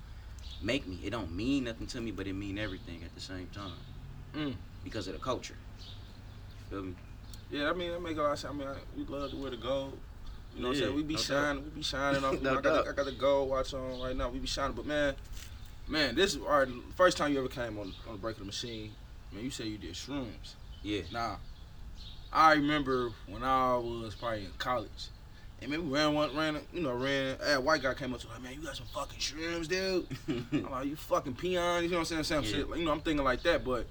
make 0.62 0.88
me. 0.88 1.02
It 1.04 1.12
don't 1.12 1.32
mean 1.36 1.66
nothing 1.66 1.88
to 1.88 2.02
me, 2.02 2.12
but 2.12 2.28
it 2.28 2.34
mean 2.34 2.58
everything 2.58 3.04
at 3.04 3.14
the 3.14 3.22
same 3.22 3.48
time 3.48 3.84
Mm. 4.34 4.56
because 4.84 5.08
of 5.08 5.14
the 5.14 5.20
culture. 5.20 5.58
You 6.60 6.66
feel 6.70 6.84
me? 6.84 6.96
Yeah, 7.50 7.70
I 7.70 7.74
mean, 7.74 7.92
that 7.92 8.02
make 8.02 8.18
a 8.18 8.22
lot 8.22 8.34
of 8.34 8.40
sense. 8.40 8.54
I 8.54 8.58
mean, 8.58 8.68
I, 8.68 8.76
we 8.96 9.04
love 9.06 9.32
to 9.32 9.38
wear 9.38 9.50
the 9.52 9.58
gold. 9.58 10.00
You 10.56 10.62
know 10.64 10.70
what 10.70 10.78
I'm 10.78 10.84
saying? 10.84 10.96
We 10.96 11.04
be 11.04 11.14
no 11.14 11.18
doubt. 11.20 11.26
shining. 11.26 11.64
We 11.64 11.70
be 11.70 11.82
shining. 11.84 12.24
off. 12.24 12.42
No 12.42 12.58
I, 12.58 12.62
got 12.62 12.86
the, 12.86 12.90
I 12.90 12.94
got 12.94 13.06
the 13.06 13.12
gold 13.14 13.50
watch 13.50 13.74
on 13.74 14.02
right 14.02 14.16
now. 14.16 14.30
We 14.30 14.40
be 14.40 14.48
shining. 14.48 14.76
But 14.76 14.86
man, 14.86 15.16
man, 15.88 16.16
this 16.16 16.36
is 16.36 16.42
our 16.46 16.68
first 16.96 17.18
time 17.18 17.32
you 17.34 17.40
ever 17.40 17.48
came 17.48 17.78
on 17.78 17.94
on 18.08 18.14
the 18.14 18.20
break 18.20 18.36
of 18.36 18.40
the 18.42 18.46
machine. 18.46 18.92
Man, 19.32 19.44
you 19.44 19.52
say 19.52 19.66
you 19.66 19.78
did 19.78 19.94
shrooms. 19.94 20.56
Yeah. 20.84 21.02
Nah, 21.12 21.36
I 22.34 22.54
remember 22.54 23.12
when 23.28 23.44
I 23.44 23.76
was 23.76 24.16
probably 24.16 24.46
in 24.46 24.52
college. 24.58 25.10
And 25.62 25.72
maybe 25.72 25.84
ran 25.84 26.14
one, 26.14 26.34
ran, 26.38 26.58
you 26.72 26.82
know, 26.82 26.94
ran. 26.94 27.36
A 27.46 27.60
white 27.60 27.82
guy 27.82 27.94
came 27.94 28.14
up 28.14 28.22
to 28.22 28.28
me, 28.28 28.34
like, 28.34 28.44
man, 28.44 28.54
you 28.54 28.62
got 28.62 28.78
some 28.78 28.86
fucking 28.94 29.20
shrooms, 29.20 29.68
dude. 29.68 30.08
I'm 30.54 30.72
like, 30.72 30.88
you 30.88 30.96
fucking 30.96 31.34
peon, 31.36 31.84
you 31.84 31.90
know 31.90 31.98
what 31.98 32.00
I'm 32.00 32.06
saying? 32.06 32.24
Some 32.24 32.44
Yeah. 32.46 32.50
shit. 32.50 32.70
Like, 32.70 32.80
you 32.80 32.86
know, 32.86 32.94
I'm 32.94 33.02
thinking 33.02 33.26
like 33.26 33.44
that. 33.44 33.66
But 33.66 33.86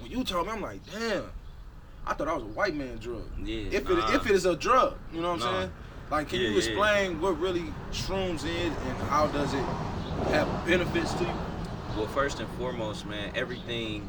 when 0.00 0.10
you 0.10 0.24
told 0.24 0.48
me, 0.48 0.52
I'm 0.54 0.60
like, 0.60 0.80
damn. 0.92 1.30
I 2.04 2.14
thought 2.14 2.26
I 2.26 2.34
was 2.34 2.42
a 2.42 2.46
white 2.46 2.74
man 2.74 2.96
drug. 2.98 3.22
yeah. 3.44 3.68
If 3.70 3.88
nah. 3.88 4.08
it 4.08 4.14
if 4.16 4.26
it 4.26 4.32
is 4.32 4.46
a 4.46 4.56
drug, 4.56 4.96
you 5.12 5.20
know 5.20 5.32
what 5.34 5.42
I'm 5.42 5.54
saying? 5.60 5.70
Like, 6.10 6.28
can 6.28 6.40
Yeah, 6.40 6.48
you 6.48 6.52
yeah. 6.52 6.58
explain 6.58 7.20
what 7.20 7.38
really 7.40 7.72
shrooms 7.92 8.44
is 8.44 8.72
and 8.72 8.96
how 9.08 9.26
does 9.28 9.52
it 9.54 9.64
have 10.30 10.48
benefits 10.66 11.12
to 11.14 11.24
you? 11.24 11.30
Well, 11.96 12.06
first 12.06 12.40
and 12.40 12.48
foremost, 12.58 13.06
man, 13.06 13.32
everything 13.34 14.08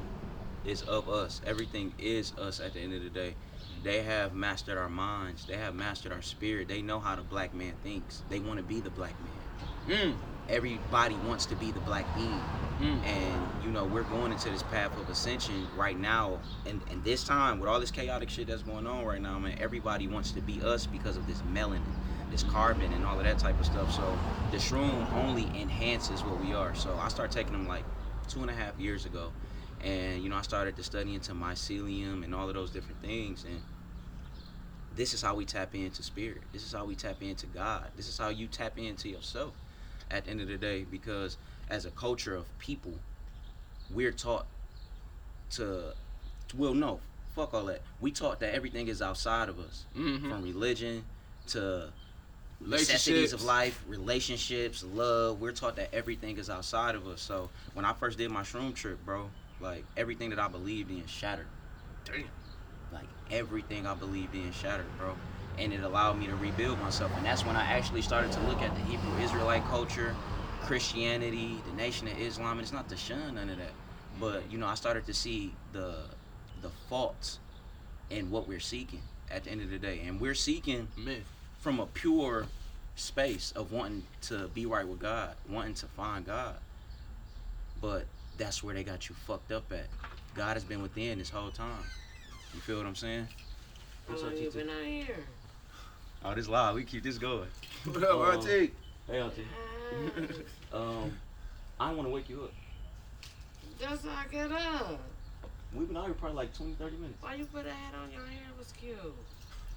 is 0.66 0.82
of 0.84 1.10
us. 1.10 1.42
Everything 1.46 1.94
is 1.98 2.34
us 2.38 2.60
at 2.60 2.74
the 2.74 2.82
end 2.82 2.94
of 2.94 3.04
the 3.04 3.10
day. 3.10 3.36
They 3.84 4.04
have 4.04 4.34
mastered 4.34 4.78
our 4.78 4.90
minds. 4.90 5.46
They 5.46 5.58
have 5.58 5.74
mastered 5.74 6.12
our 6.12 6.22
spirit. 6.22 6.68
They 6.68 6.82
know 6.82 7.00
how 7.00 7.16
the 7.16 7.22
black 7.22 7.54
man 7.54 7.74
thinks. 7.84 8.24
They 8.30 8.40
want 8.40 8.58
to 8.58 8.64
be 8.64 8.80
the 8.80 8.90
black 8.90 9.14
man. 9.88 9.98
Mm. 9.98 10.16
Everybody 10.50 11.16
wants 11.28 11.46
to 11.48 11.56
be 11.56 11.72
the 11.72 11.80
black 11.82 12.06
being. 12.16 12.42
Mm. 12.80 13.04
And 13.06 13.64
you 13.64 13.72
know, 13.72 13.86
we're 13.86 14.04
going 14.04 14.32
into 14.32 14.50
this 14.50 14.64
path 14.64 14.96
of 15.00 15.10
ascension 15.10 15.68
right 15.76 16.00
now. 16.00 16.40
And 16.66 16.82
and 16.92 17.04
this 17.04 17.24
time, 17.24 17.60
with 17.60 17.70
all 17.70 17.80
this 17.80 17.92
chaotic 17.92 18.30
shit 18.30 18.48
that's 18.48 18.64
going 18.64 18.88
on 18.88 19.04
right 19.06 19.22
now, 19.22 19.40
man, 19.40 19.58
everybody 19.60 20.08
wants 20.08 20.32
to 20.32 20.42
be 20.42 20.62
us 20.62 20.86
because 20.86 21.18
of 21.18 21.26
this 21.28 21.42
melanin, 21.54 21.82
this 22.32 22.44
carbon, 22.44 22.94
and 22.94 23.06
all 23.06 23.18
of 23.18 23.26
that 23.26 23.40
type 23.40 23.60
of 23.60 23.66
stuff. 23.66 23.94
So 23.94 24.18
the 24.52 24.58
shroom 24.58 25.12
only 25.14 25.46
enhances 25.60 26.24
what 26.24 26.40
we 26.44 26.54
are. 26.54 26.76
So 26.76 26.96
I 27.02 27.08
started 27.10 27.34
taking 27.34 27.54
them 27.54 27.68
like 27.68 27.84
two 28.28 28.42
and 28.42 28.50
a 28.50 28.54
half 28.54 28.80
years 28.80 29.06
ago. 29.06 29.32
And 29.84 30.24
you 30.24 30.30
know, 30.30 30.38
I 30.38 30.42
started 30.44 30.76
to 30.78 30.84
study 30.84 31.14
into 31.16 31.34
mycelium 31.34 32.24
and 32.24 32.34
all 32.34 32.48
of 32.48 32.56
those 32.56 32.70
different 32.70 33.02
things. 33.02 33.44
And 33.44 33.62
this 34.96 35.14
is 35.14 35.22
how 35.22 35.36
we 35.36 35.46
tap 35.46 35.76
into 35.76 36.04
spirit. 36.04 36.42
This 36.54 36.66
is 36.66 36.74
how 36.74 36.86
we 36.86 36.96
tap 36.96 37.22
into 37.22 37.48
God. 37.48 37.90
This 37.96 38.08
is 38.08 38.18
how 38.18 38.30
you 38.30 38.48
tap 38.48 38.78
into 38.78 39.10
yourself 39.10 39.54
at 40.12 40.26
the 40.26 40.32
end 40.32 40.42
of 40.42 40.48
the 40.48 40.58
day. 40.58 40.86
Because 40.90 41.38
as 41.70 41.86
a 41.86 41.92
culture 41.92 42.36
of 42.36 42.46
people, 42.60 42.94
we're 43.90 44.12
taught 44.12 44.46
to, 45.52 45.94
well, 46.56 46.74
no, 46.74 47.00
fuck 47.36 47.54
all 47.54 47.66
that. 47.66 47.82
We 48.02 48.12
taught 48.12 48.40
that 48.42 48.54
everything 48.54 48.88
is 48.88 49.02
outside 49.02 49.50
of 49.50 49.60
us, 49.60 49.86
Mhm. 49.96 50.30
from 50.30 50.44
religion 50.44 51.06
to 51.48 51.92
necessities 52.60 53.34
of 53.34 53.44
life, 53.44 53.84
relationships, 53.88 54.84
love. 54.84 55.40
We're 55.40 55.52
taught 55.52 55.76
that 55.76 55.94
everything 55.94 56.38
is 56.38 56.50
outside 56.50 56.96
of 56.96 57.08
us. 57.08 57.22
So 57.22 57.50
when 57.74 57.86
I 57.86 57.94
first 57.94 58.18
did 58.18 58.32
my 58.32 58.42
shroom 58.42 58.74
trip, 58.74 59.04
bro, 59.06 59.30
like 59.60 59.86
everything 59.96 60.32
that 60.32 60.40
I 60.40 60.48
believed 60.48 60.90
in 60.92 61.06
shattered. 61.08 61.48
Damn. 62.06 62.26
Like 62.92 63.08
everything 63.32 63.86
I 63.86 63.94
believed 63.94 64.34
in 64.34 64.52
shattered, 64.52 64.86
bro. 64.98 65.16
And 65.58 65.74
it 65.74 65.82
allowed 65.84 66.20
me 66.20 66.28
to 66.28 66.36
rebuild 66.36 66.80
myself. 66.80 67.12
And 67.18 67.26
that's 67.26 67.44
when 67.46 67.56
I 67.56 67.64
actually 67.64 68.02
started 68.02 68.32
to 68.34 68.40
look 68.42 68.62
at 68.62 68.74
the 68.76 68.82
Hebrew 68.82 69.18
Israelite 69.24 69.64
culture, 69.66 70.16
Christianity, 70.62 71.58
the 71.70 71.76
Nation 71.76 72.08
of 72.08 72.20
Islam. 72.20 72.54
And 72.54 72.62
it's 72.62 72.72
not 72.74 72.90
to 72.90 72.98
shun 72.98 73.36
none 73.36 73.50
of 73.50 73.58
that. 73.58 73.72
But, 74.20 74.44
you 74.52 74.58
know, 74.58 74.68
I 74.68 74.76
started 74.76 75.06
to 75.08 75.14
see 75.14 75.54
the 75.74 75.96
the 76.62 76.70
faults 76.90 77.38
in 78.10 78.32
what 78.32 78.48
we're 78.48 78.60
seeking 78.60 79.02
at 79.30 79.44
the 79.44 79.52
end 79.52 79.62
of 79.62 79.70
the 79.70 79.78
day. 79.78 80.02
And 80.06 80.20
we're 80.20 80.34
seeking 80.36 80.88
Man. 80.98 81.24
from 81.60 81.80
a 81.80 81.86
pure 81.86 82.48
space 82.96 83.52
of 83.56 83.72
wanting 83.72 84.04
to 84.24 84.48
be 84.50 84.66
right 84.66 84.88
with 84.88 85.00
God, 85.00 85.36
wanting 85.50 85.76
to 85.76 85.86
find 85.88 86.26
God. 86.26 86.56
But 87.82 88.06
that's 88.38 88.64
where 88.64 88.74
they 88.74 88.84
got 88.84 89.08
you 89.10 89.16
fucked 89.28 89.52
up 89.52 89.72
at. 89.72 89.86
God 90.36 90.56
has 90.56 90.64
been 90.64 90.82
within 90.82 91.20
this 91.20 91.30
whole 91.30 91.52
time. 91.52 91.84
You 92.54 92.60
feel 92.62 92.78
what 92.78 92.86
I'm 92.88 92.96
saying? 92.96 93.28
How 94.08 94.14
What's 94.14 94.24
up, 94.24 94.36
you 94.38 94.50
TT? 94.50 94.56
been 94.56 94.70
out 94.70 94.86
here? 94.86 95.18
Oh, 96.30 96.34
this 96.36 96.50
live. 96.50 96.76
We 96.76 96.84
keep 96.84 97.04
this 97.04 97.18
going. 97.18 97.48
What 97.86 98.04
up, 98.04 98.10
Um, 98.20 98.40
RT? 98.42 98.72
Hey, 99.08 99.22
Auntie. 99.22 99.48
Ah, 100.74 100.78
Um, 100.78 101.18
I 101.80 101.94
want 101.94 102.06
to 102.06 102.14
wake 102.14 102.28
you 102.30 102.44
up. 102.44 102.52
That's 103.80 104.04
how 104.04 104.10
I 104.10 104.26
get 104.30 104.52
up. 104.52 105.00
We've 105.74 105.88
been 105.88 105.96
out 105.96 106.06
here 106.06 106.16
probably 106.16 106.36
like 106.36 106.54
20, 106.54 106.74
30 106.74 106.98
minutes. 106.98 107.22
Why 107.22 107.36
you 107.36 107.46
put 107.46 107.66
a 107.66 107.72
hat 107.72 107.94
on 107.96 108.12
your 108.12 108.26
hair? 108.26 108.42
It 108.54 108.60
was 108.60 108.74
cute. 108.74 108.98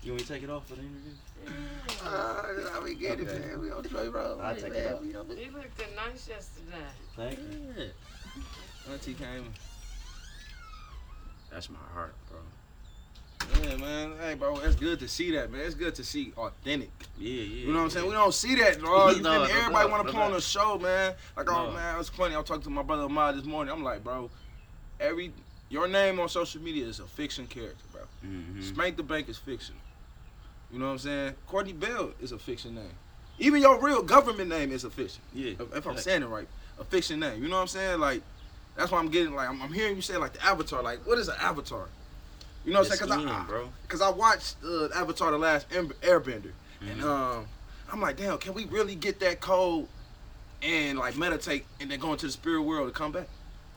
You 0.02 0.10
want 0.12 0.22
me 0.22 0.26
to 0.26 0.32
take 0.34 0.42
it 0.42 0.50
off 0.50 0.66
for 0.66 0.74
the 0.74 0.80
interview? 0.82 1.12
Yeah. 1.44 2.08
Uh, 2.08 2.70
I 2.74 2.80
we 2.82 2.94
get 2.96 3.20
Okay. 3.20 3.30
it, 3.30 3.46
man. 3.46 3.60
We 3.60 3.70
on 3.70 3.84
Joy 3.84 4.08
Road. 4.08 4.40
I'll 4.40 4.56
take 4.56 4.74
it 4.74 4.92
out. 4.92 5.04
you 5.04 5.12
looked 5.12 5.82
nice 5.94 6.28
yesterday. 6.28 6.76
Thank 7.16 7.38
you. 7.38 7.74
Yeah. 7.76 8.92
Auntie 8.92 9.14
came. 9.14 9.52
That's 11.52 11.70
my 11.70 11.78
heart, 11.94 12.14
bro. 12.28 12.40
Yeah, 13.62 13.76
man. 13.76 14.12
Hey, 14.20 14.34
bro, 14.34 14.58
it's 14.60 14.76
good 14.76 14.98
to 15.00 15.08
see 15.08 15.30
that, 15.32 15.50
man. 15.50 15.62
It's 15.62 15.74
good 15.74 15.94
to 15.96 16.04
see 16.04 16.32
authentic. 16.36 16.90
Yeah, 17.18 17.30
yeah. 17.30 17.42
You 17.42 17.72
know 17.72 17.78
what 17.78 17.84
I'm 17.84 17.90
saying? 17.90 18.06
We 18.06 18.12
don't 18.12 18.34
see 18.34 18.54
that, 18.56 18.80
dog. 18.80 19.16
You 19.16 19.22
No, 19.22 19.30
feel 19.32 19.42
me? 19.42 19.48
no 19.48 19.54
Everybody 19.58 19.72
doubt, 19.72 19.90
want 19.90 20.04
no 20.06 20.10
to 20.12 20.16
put 20.18 20.22
on 20.24 20.34
a 20.34 20.40
show, 20.40 20.78
man. 20.78 21.14
Like, 21.36 21.50
oh 21.50 21.70
man, 21.72 21.98
it's 21.98 22.08
funny. 22.08 22.34
I 22.34 22.38
was 22.38 22.46
talking 22.46 22.62
to 22.62 22.70
my 22.70 22.82
brother 22.82 23.04
Ahmad 23.04 23.36
this 23.36 23.44
morning. 23.44 23.72
I'm 23.72 23.82
like, 23.82 24.04
bro, 24.04 24.30
every 25.00 25.32
your 25.68 25.86
name 25.88 26.18
on 26.20 26.28
social 26.28 26.60
media 26.60 26.84
is 26.86 26.98
a 27.00 27.04
fiction 27.06 27.46
character, 27.46 27.84
bro. 27.92 28.02
Mhm. 28.24 28.62
Spank 28.62 28.96
the 28.96 29.02
Bank 29.02 29.28
is 29.28 29.38
fiction. 29.38 29.74
You 30.72 30.78
know 30.78 30.86
what 30.86 30.92
I'm 30.92 30.98
saying? 30.98 31.34
Courtney 31.46 31.72
Bell 31.72 32.12
is 32.20 32.32
a 32.32 32.38
fiction 32.38 32.74
name. 32.76 32.92
Even 33.38 33.60
your 33.62 33.80
real 33.80 34.02
government 34.02 34.48
name 34.50 34.70
is 34.70 34.84
a 34.84 34.90
fiction. 34.90 35.22
Yeah. 35.32 35.52
If, 35.74 35.86
I'm 35.86 35.96
saying 35.96 36.22
it 36.22 36.26
right, 36.26 36.46
a 36.78 36.84
fiction 36.84 37.18
name. 37.20 37.42
You 37.42 37.48
know 37.48 37.56
what 37.56 37.62
I'm 37.62 37.68
saying? 37.68 37.98
Like, 37.98 38.22
that's 38.76 38.90
why 38.92 38.98
I'm 38.98 39.08
getting 39.08 39.34
like 39.34 39.48
I'm, 39.48 39.60
I'm 39.62 39.72
hearing 39.72 39.96
you 39.96 40.02
say 40.02 40.16
like 40.16 40.34
the 40.34 40.44
Avatar. 40.44 40.82
Like, 40.82 41.06
what 41.06 41.18
is 41.18 41.28
an 41.28 41.36
Avatar? 41.40 41.88
You 42.64 42.72
know 42.72 42.80
what 42.80 42.90
I'm 42.90 42.96
saying? 42.96 43.10
Cause 43.10 43.24
I, 43.26 43.44
bro. 43.46 43.68
Cause 43.88 44.00
I 44.02 44.10
watched 44.10 44.56
uh, 44.64 44.88
Avatar: 44.94 45.30
The 45.30 45.38
Last 45.38 45.68
Airbender, 45.70 46.52
and 46.80 47.00
Mhm. 47.00 47.04
um, 47.04 47.46
I'm 47.92 48.00
like, 48.00 48.16
damn, 48.16 48.38
can 48.38 48.54
we 48.54 48.66
really 48.66 48.94
get 48.94 49.18
that 49.20 49.40
code 49.40 49.86
and 50.62 50.98
like 50.98 51.16
meditate 51.16 51.64
and 51.80 51.90
then 51.90 51.98
go 51.98 52.12
into 52.12 52.26
the 52.26 52.32
spirit 52.32 52.62
world 52.62 52.86
and 52.86 52.94
come 52.94 53.12
back? 53.12 53.28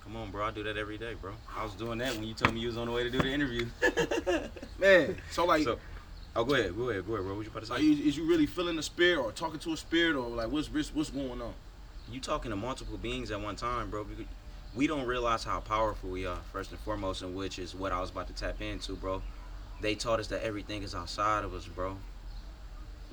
Come 0.03 0.17
on, 0.17 0.31
bro. 0.31 0.43
I 0.45 0.51
do 0.51 0.63
that 0.63 0.77
every 0.77 0.97
day, 0.97 1.13
bro. 1.13 1.31
I 1.57 1.63
was 1.63 1.73
doing 1.75 1.97
that 1.99 2.13
when 2.13 2.25
you 2.25 2.33
told 2.33 2.53
me 2.53 2.59
you 2.59 2.67
was 2.67 2.77
on 2.77 2.87
the 2.87 2.91
way 2.93 3.03
to 3.03 3.09
do 3.09 3.19
the 3.19 3.29
interview. 3.31 3.65
Man, 4.79 5.15
so 5.31 5.45
like, 5.45 5.63
So- 5.63 5.79
oh, 6.35 6.43
go 6.43 6.55
ahead, 6.55 6.75
go 6.75 6.89
ahead, 6.89 7.07
go 7.07 7.13
ahead, 7.13 7.25
bro. 7.25 7.35
What 7.35 7.45
you 7.45 7.51
about 7.51 7.61
to 7.61 7.65
say? 7.67 7.73
like, 7.75 7.83
is, 7.83 7.99
is 8.01 8.17
you 8.17 8.27
really 8.27 8.45
feeling 8.45 8.75
the 8.75 8.83
spirit 8.83 9.19
or 9.23 9.31
talking 9.31 9.59
to 9.61 9.71
a 9.73 9.77
spirit 9.77 10.17
or 10.17 10.27
like 10.27 10.51
what's 10.51 10.71
what's, 10.71 10.93
what's 10.93 11.09
going 11.09 11.41
on? 11.41 11.53
you 12.11 12.19
talking 12.19 12.51
to 12.51 12.57
multiple 12.57 12.97
beings 12.97 13.31
at 13.31 13.39
one 13.39 13.55
time, 13.55 13.89
bro. 13.89 14.05
We 14.75 14.87
don't 14.87 15.05
realize 15.05 15.43
how 15.43 15.59
powerful 15.59 16.09
we 16.09 16.25
are, 16.25 16.39
first 16.51 16.71
and 16.71 16.79
foremost, 16.79 17.21
and 17.21 17.35
which 17.35 17.59
is 17.59 17.75
what 17.75 17.91
I 17.91 18.01
was 18.01 18.09
about 18.09 18.27
to 18.27 18.33
tap 18.33 18.59
into, 18.61 18.95
bro. 18.95 19.21
They 19.81 19.95
taught 19.95 20.19
us 20.19 20.27
that 20.27 20.43
everything 20.43 20.81
is 20.81 20.95
outside 20.95 21.43
of 21.43 21.53
us, 21.53 21.67
bro. 21.67 21.97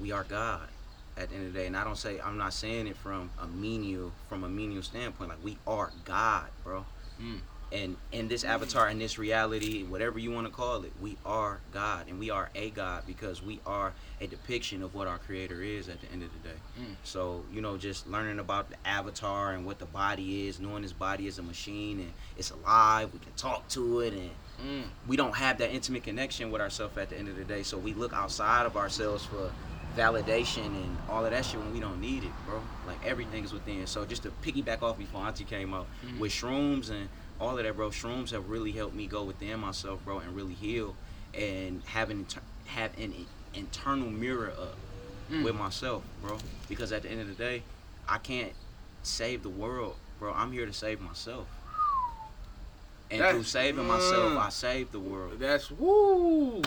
We 0.00 0.12
are 0.12 0.24
God 0.24 0.68
at 1.16 1.28
the 1.28 1.34
end 1.34 1.46
of 1.48 1.52
the 1.52 1.58
day. 1.58 1.66
And 1.66 1.76
I 1.76 1.84
don't 1.84 1.98
say 1.98 2.18
I'm 2.20 2.38
not 2.38 2.54
saying 2.54 2.86
it 2.86 2.96
from 2.96 3.30
a 3.38 3.46
menial 3.46 4.12
from 4.28 4.44
a 4.44 4.48
menial 4.48 4.82
standpoint. 4.82 5.30
Like 5.30 5.44
we 5.44 5.58
are 5.66 5.90
God, 6.04 6.46
bro. 6.64 6.86
Mm. 7.20 7.40
And 7.72 7.96
in 8.10 8.26
this 8.28 8.42
avatar, 8.42 8.88
in 8.88 8.98
this 8.98 9.16
reality, 9.18 9.84
whatever 9.84 10.18
you 10.18 10.32
want 10.32 10.46
to 10.46 10.52
call 10.52 10.82
it, 10.82 10.92
we 11.00 11.16
are 11.24 11.60
God. 11.72 12.08
And 12.08 12.18
we 12.18 12.28
are 12.30 12.50
a 12.54 12.70
God 12.70 13.04
because 13.06 13.42
we 13.42 13.60
are 13.64 13.92
a 14.20 14.26
depiction 14.26 14.82
of 14.82 14.94
what 14.94 15.06
our 15.06 15.18
creator 15.18 15.62
is 15.62 15.88
at 15.88 16.00
the 16.00 16.10
end 16.12 16.22
of 16.24 16.30
the 16.32 16.48
day. 16.48 16.54
Mm. 16.80 16.96
So, 17.04 17.44
you 17.52 17.60
know, 17.60 17.76
just 17.76 18.08
learning 18.08 18.40
about 18.40 18.70
the 18.70 18.76
avatar 18.84 19.52
and 19.52 19.64
what 19.64 19.78
the 19.78 19.86
body 19.86 20.48
is, 20.48 20.58
knowing 20.58 20.82
this 20.82 20.92
body 20.92 21.28
is 21.28 21.38
a 21.38 21.42
machine 21.42 22.00
and 22.00 22.12
it's 22.36 22.50
alive, 22.50 23.12
we 23.12 23.20
can 23.20 23.32
talk 23.36 23.68
to 23.70 24.00
it 24.00 24.12
and 24.14 24.30
Mm. 24.60 24.82
we 25.08 25.16
don't 25.16 25.34
have 25.36 25.56
that 25.56 25.70
intimate 25.72 26.02
connection 26.04 26.50
with 26.50 26.60
ourselves 26.60 26.94
at 26.98 27.08
the 27.08 27.16
end 27.16 27.28
of 27.28 27.36
the 27.36 27.44
day. 27.44 27.62
So 27.62 27.78
we 27.78 27.94
look 27.94 28.12
outside 28.12 28.66
of 28.66 28.76
ourselves 28.76 29.24
for 29.24 29.50
validation 29.96 30.66
and 30.66 30.98
all 31.08 31.24
of 31.24 31.30
that 31.30 31.46
shit 31.46 31.58
when 31.60 31.72
we 31.72 31.80
don't 31.80 31.98
need 31.98 32.24
it, 32.24 32.30
bro. 32.46 32.60
Like 32.86 32.98
everything 33.04 33.42
is 33.44 33.54
within. 33.54 33.86
So 33.86 34.04
just 34.04 34.22
to 34.24 34.30
piggyback 34.44 34.82
off 34.82 34.98
before 34.98 35.22
Auntie 35.22 35.44
came 35.44 35.72
out 35.72 35.86
Mhm. 36.04 36.18
with 36.18 36.30
shrooms 36.30 36.90
and 36.90 37.08
all 37.40 37.56
of 37.58 37.64
that, 37.64 37.74
bro. 37.76 37.90
Shrooms 37.90 38.30
have 38.30 38.48
really 38.48 38.72
helped 38.72 38.94
me 38.94 39.06
go 39.06 39.24
within 39.24 39.58
myself, 39.60 40.04
bro, 40.04 40.18
and 40.18 40.34
really 40.36 40.54
heal 40.54 40.94
and 41.34 41.82
have 41.86 42.10
an 42.10 42.26
have 42.66 42.96
an 42.98 43.14
internal 43.54 44.10
mirror 44.10 44.52
up 44.60 44.76
Mm. 45.30 45.44
with 45.44 45.54
myself, 45.54 46.02
bro. 46.22 46.38
Because 46.68 46.90
at 46.92 47.02
the 47.02 47.08
end 47.10 47.20
of 47.20 47.28
the 47.28 47.34
day, 47.34 47.62
I 48.08 48.18
can't 48.18 48.52
save 49.04 49.42
the 49.44 49.48
world, 49.48 49.94
bro. 50.18 50.32
I'm 50.32 50.50
here 50.52 50.66
to 50.66 50.72
save 50.72 51.00
myself. 51.00 51.46
And 53.12 53.20
That's- 53.20 53.34
through 53.34 53.44
saving 53.44 53.86
myself, 53.88 54.32
Mm. 54.32 54.38
I 54.44 54.48
save 54.50 54.92
the 54.92 55.00
world. 55.00 55.38
That's 55.38 55.70
woo. 55.70 56.62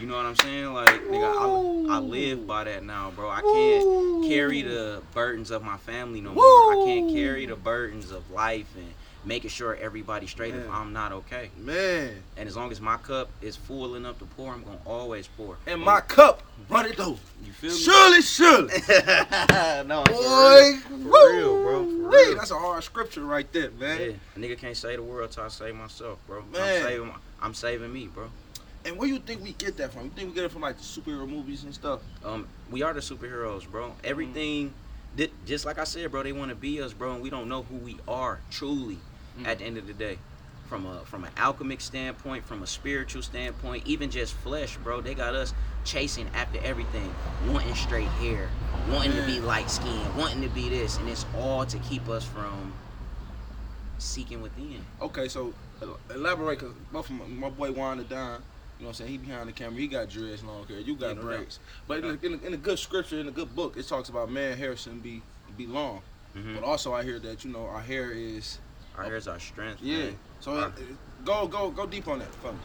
You 0.00 0.06
know 0.06 0.16
what 0.16 0.24
I'm 0.26 0.36
saying? 0.36 0.72
Like, 0.72 0.88
nigga, 0.88 1.88
I, 1.90 1.96
I 1.96 1.98
live 1.98 2.46
by 2.46 2.64
that 2.64 2.82
now, 2.84 3.10
bro. 3.10 3.28
I 3.28 3.42
can't 3.42 4.24
carry 4.28 4.62
the 4.62 5.02
burdens 5.14 5.50
of 5.50 5.62
my 5.62 5.76
family 5.78 6.20
no 6.20 6.32
more. 6.32 6.42
I 6.44 6.82
can't 6.86 7.10
carry 7.12 7.44
the 7.46 7.56
burdens 7.56 8.10
of 8.10 8.28
life 8.30 8.68
and 8.76 8.92
making 9.24 9.50
sure 9.50 9.76
everybody's 9.76 10.30
straight 10.30 10.54
if 10.54 10.68
I'm 10.70 10.92
not 10.92 11.12
okay. 11.12 11.50
Man, 11.58 12.22
And 12.36 12.48
as 12.48 12.56
long 12.56 12.72
as 12.72 12.80
my 12.80 12.96
cup 12.96 13.28
is 13.42 13.54
full 13.56 13.94
enough 13.94 14.18
to 14.20 14.24
pour, 14.24 14.52
I'm 14.52 14.62
gonna 14.64 14.78
always 14.86 15.26
pour. 15.26 15.56
and 15.66 15.80
my 15.82 16.00
cup 16.00 16.42
run 16.68 16.86
it 16.86 16.98
over. 16.98 17.20
you 17.44 17.52
feel 17.52 17.70
me? 17.70 17.76
Surely, 17.76 18.22
surely. 18.22 18.72
no, 19.86 20.04
Boy, 20.04 20.76
for 20.88 20.94
real, 20.94 21.12
for 21.12 21.32
real, 21.32 21.62
bro. 21.62 21.84
For 21.84 22.16
real. 22.16 22.36
That's 22.36 22.50
a 22.50 22.58
hard 22.58 22.82
scripture 22.82 23.24
right 23.24 23.50
there, 23.52 23.70
man. 23.72 24.00
Yeah, 24.00 24.12
a 24.36 24.38
nigga 24.38 24.58
can't 24.58 24.76
save 24.76 24.96
the 24.96 25.02
world 25.02 25.30
till 25.32 25.42
I 25.44 25.48
save 25.48 25.74
myself, 25.74 26.18
bro. 26.26 26.42
Man. 26.52 26.60
I'm 26.62 26.82
saving, 26.82 27.08
my, 27.08 27.14
I'm 27.42 27.54
saving 27.54 27.92
me, 27.92 28.06
bro. 28.06 28.30
And 28.86 28.96
where 28.96 29.06
you 29.08 29.18
think 29.18 29.42
we 29.42 29.52
get 29.52 29.76
that 29.76 29.92
from? 29.92 30.04
You 30.04 30.10
think 30.10 30.28
we 30.30 30.34
get 30.34 30.44
it 30.44 30.50
from 30.52 30.62
like 30.62 30.78
the 30.78 30.82
superhero 30.82 31.28
movies 31.28 31.64
and 31.64 31.74
stuff? 31.74 32.00
Um, 32.24 32.48
we 32.70 32.80
are 32.82 32.94
the 32.94 33.00
superheroes, 33.00 33.70
bro. 33.70 33.92
Everything, 34.02 34.72
di- 35.16 35.30
just 35.44 35.66
like 35.66 35.78
I 35.78 35.84
said, 35.84 36.10
bro. 36.10 36.22
They 36.22 36.32
want 36.32 36.48
to 36.48 36.54
be 36.54 36.80
us, 36.80 36.94
bro, 36.94 37.12
and 37.12 37.22
we 37.22 37.28
don't 37.28 37.46
know 37.50 37.62
who 37.64 37.76
we 37.76 37.98
are 38.08 38.40
truly. 38.50 38.96
Mm. 39.40 39.46
At 39.46 39.58
the 39.58 39.64
end 39.64 39.78
of 39.78 39.86
the 39.86 39.94
day, 39.94 40.18
from 40.68 40.86
a 40.86 41.00
from 41.04 41.24
an 41.24 41.30
alchemic 41.36 41.80
standpoint, 41.80 42.44
from 42.44 42.62
a 42.62 42.66
spiritual 42.66 43.22
standpoint, 43.22 43.86
even 43.86 44.10
just 44.10 44.34
flesh, 44.34 44.76
bro. 44.78 45.00
They 45.00 45.14
got 45.14 45.34
us 45.34 45.54
chasing 45.84 46.28
after 46.34 46.60
everything, 46.62 47.12
wanting 47.48 47.74
straight 47.74 48.08
hair, 48.08 48.48
wanting 48.90 49.12
to 49.12 49.26
be 49.26 49.40
light 49.40 49.70
skinned, 49.70 50.16
wanting 50.16 50.42
to 50.42 50.48
be 50.48 50.68
this, 50.68 50.98
and 50.98 51.08
it's 51.08 51.26
all 51.36 51.64
to 51.66 51.78
keep 51.78 52.08
us 52.08 52.24
from 52.24 52.72
seeking 53.98 54.42
within. 54.42 54.84
Okay, 55.00 55.28
so 55.28 55.52
elaborate, 56.14 56.58
cause 56.58 56.72
both 56.92 57.10
my, 57.10 57.26
my 57.26 57.50
boy 57.50 57.72
Wanda 57.72 58.04
Don, 58.04 58.18
You 58.18 58.20
know 58.20 58.40
what 58.78 58.88
I'm 58.88 58.94
saying? 58.94 59.10
He 59.10 59.18
behind 59.18 59.48
the 59.48 59.52
camera. 59.52 59.80
He 59.80 59.88
got 59.88 60.08
dreads, 60.08 60.42
long 60.44 60.66
hair. 60.66 60.78
You 60.78 60.94
got 60.94 61.08
Yeah, 61.08 61.14
no 61.14 61.22
braids. 61.22 61.58
But 61.86 62.02
No 62.02 62.10
in, 62.22 62.34
a, 62.34 62.46
in, 62.46 62.54
a, 62.54 62.56
good 62.56 62.78
scripture, 62.78 63.18
in 63.18 63.28
a 63.28 63.32
good 63.32 63.54
book, 63.54 63.76
it 63.76 63.86
talks 63.88 64.08
about 64.08 64.30
man 64.30 64.56
hair 64.56 64.76
shouldn't 64.76 65.02
be 65.02 65.22
be 65.56 65.66
long. 65.66 66.02
Mhm. 66.36 66.54
But 66.54 66.64
also, 66.64 66.92
I 66.92 67.02
hear 67.02 67.18
that 67.18 67.44
you 67.44 67.52
know 67.52 67.66
our 67.66 67.80
hair 67.80 68.10
is 68.12 68.58
Our 69.00 69.06
hair 69.06 69.16
is 69.16 69.28
our 69.28 69.38
strength. 69.38 69.80
yeah. 69.82 69.98
man. 69.98 70.16
So 70.40 70.56
Our- 70.56 70.68
it, 70.68 70.78
it- 70.78 71.24
go 71.24 71.46
go 71.46 71.70
go 71.70 71.86
deep 71.86 72.08
on 72.08 72.18
that 72.20 72.34
for 72.34 72.52
me. 72.52 72.60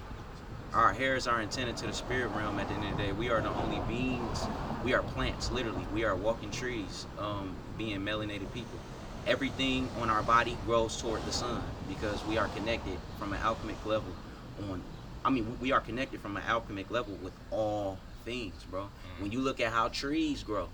Our 0.73 0.91
hairs 0.93 1.25
are 1.27 1.41
intended 1.41 1.77
to 1.77 1.87
the 1.87 1.93
spirit 1.93 2.29
realm 2.29 2.59
at 2.59 2.67
the 2.67 2.73
end 2.73 2.83
of 2.83 2.97
the 2.97 3.03
day. 3.03 3.11
We 3.13 3.29
are 3.29 3.41
the 3.41 3.49
only 3.49 3.79
beings. 3.79 4.49
We 4.83 4.93
are 4.93 5.01
plants, 5.01 5.49
literally. 5.49 5.87
We 5.89 6.03
are 6.03 6.17
walking 6.17 6.51
trees, 6.51 7.07
um, 7.17 7.55
being 7.77 8.01
melanated 8.01 8.51
people. 8.51 8.79
Everything 9.25 9.89
on 9.95 10.09
our 10.09 10.21
body 10.21 10.57
grows 10.65 10.97
toward 10.97 11.23
the 11.25 11.31
sun 11.31 11.63
because 11.87 12.25
we 12.25 12.37
are 12.37 12.47
connected 12.47 12.99
from 13.17 13.31
an 13.33 13.39
alchemic 13.41 13.85
level 13.85 14.17
on 14.69 14.83
I 15.23 15.29
mean 15.29 15.57
we 15.59 15.71
are 15.71 15.79
connected 15.81 16.19
from 16.21 16.35
an 16.37 16.43
alchemic 16.45 16.91
level 16.91 17.15
with 17.15 17.33
all 17.49 17.99
things, 18.25 18.65
bro. 18.65 18.89
When 19.19 19.31
you 19.31 19.39
look 19.39 19.59
at 19.61 19.71
how 19.71 19.87
trees 19.87 20.43
grow, 20.43 20.69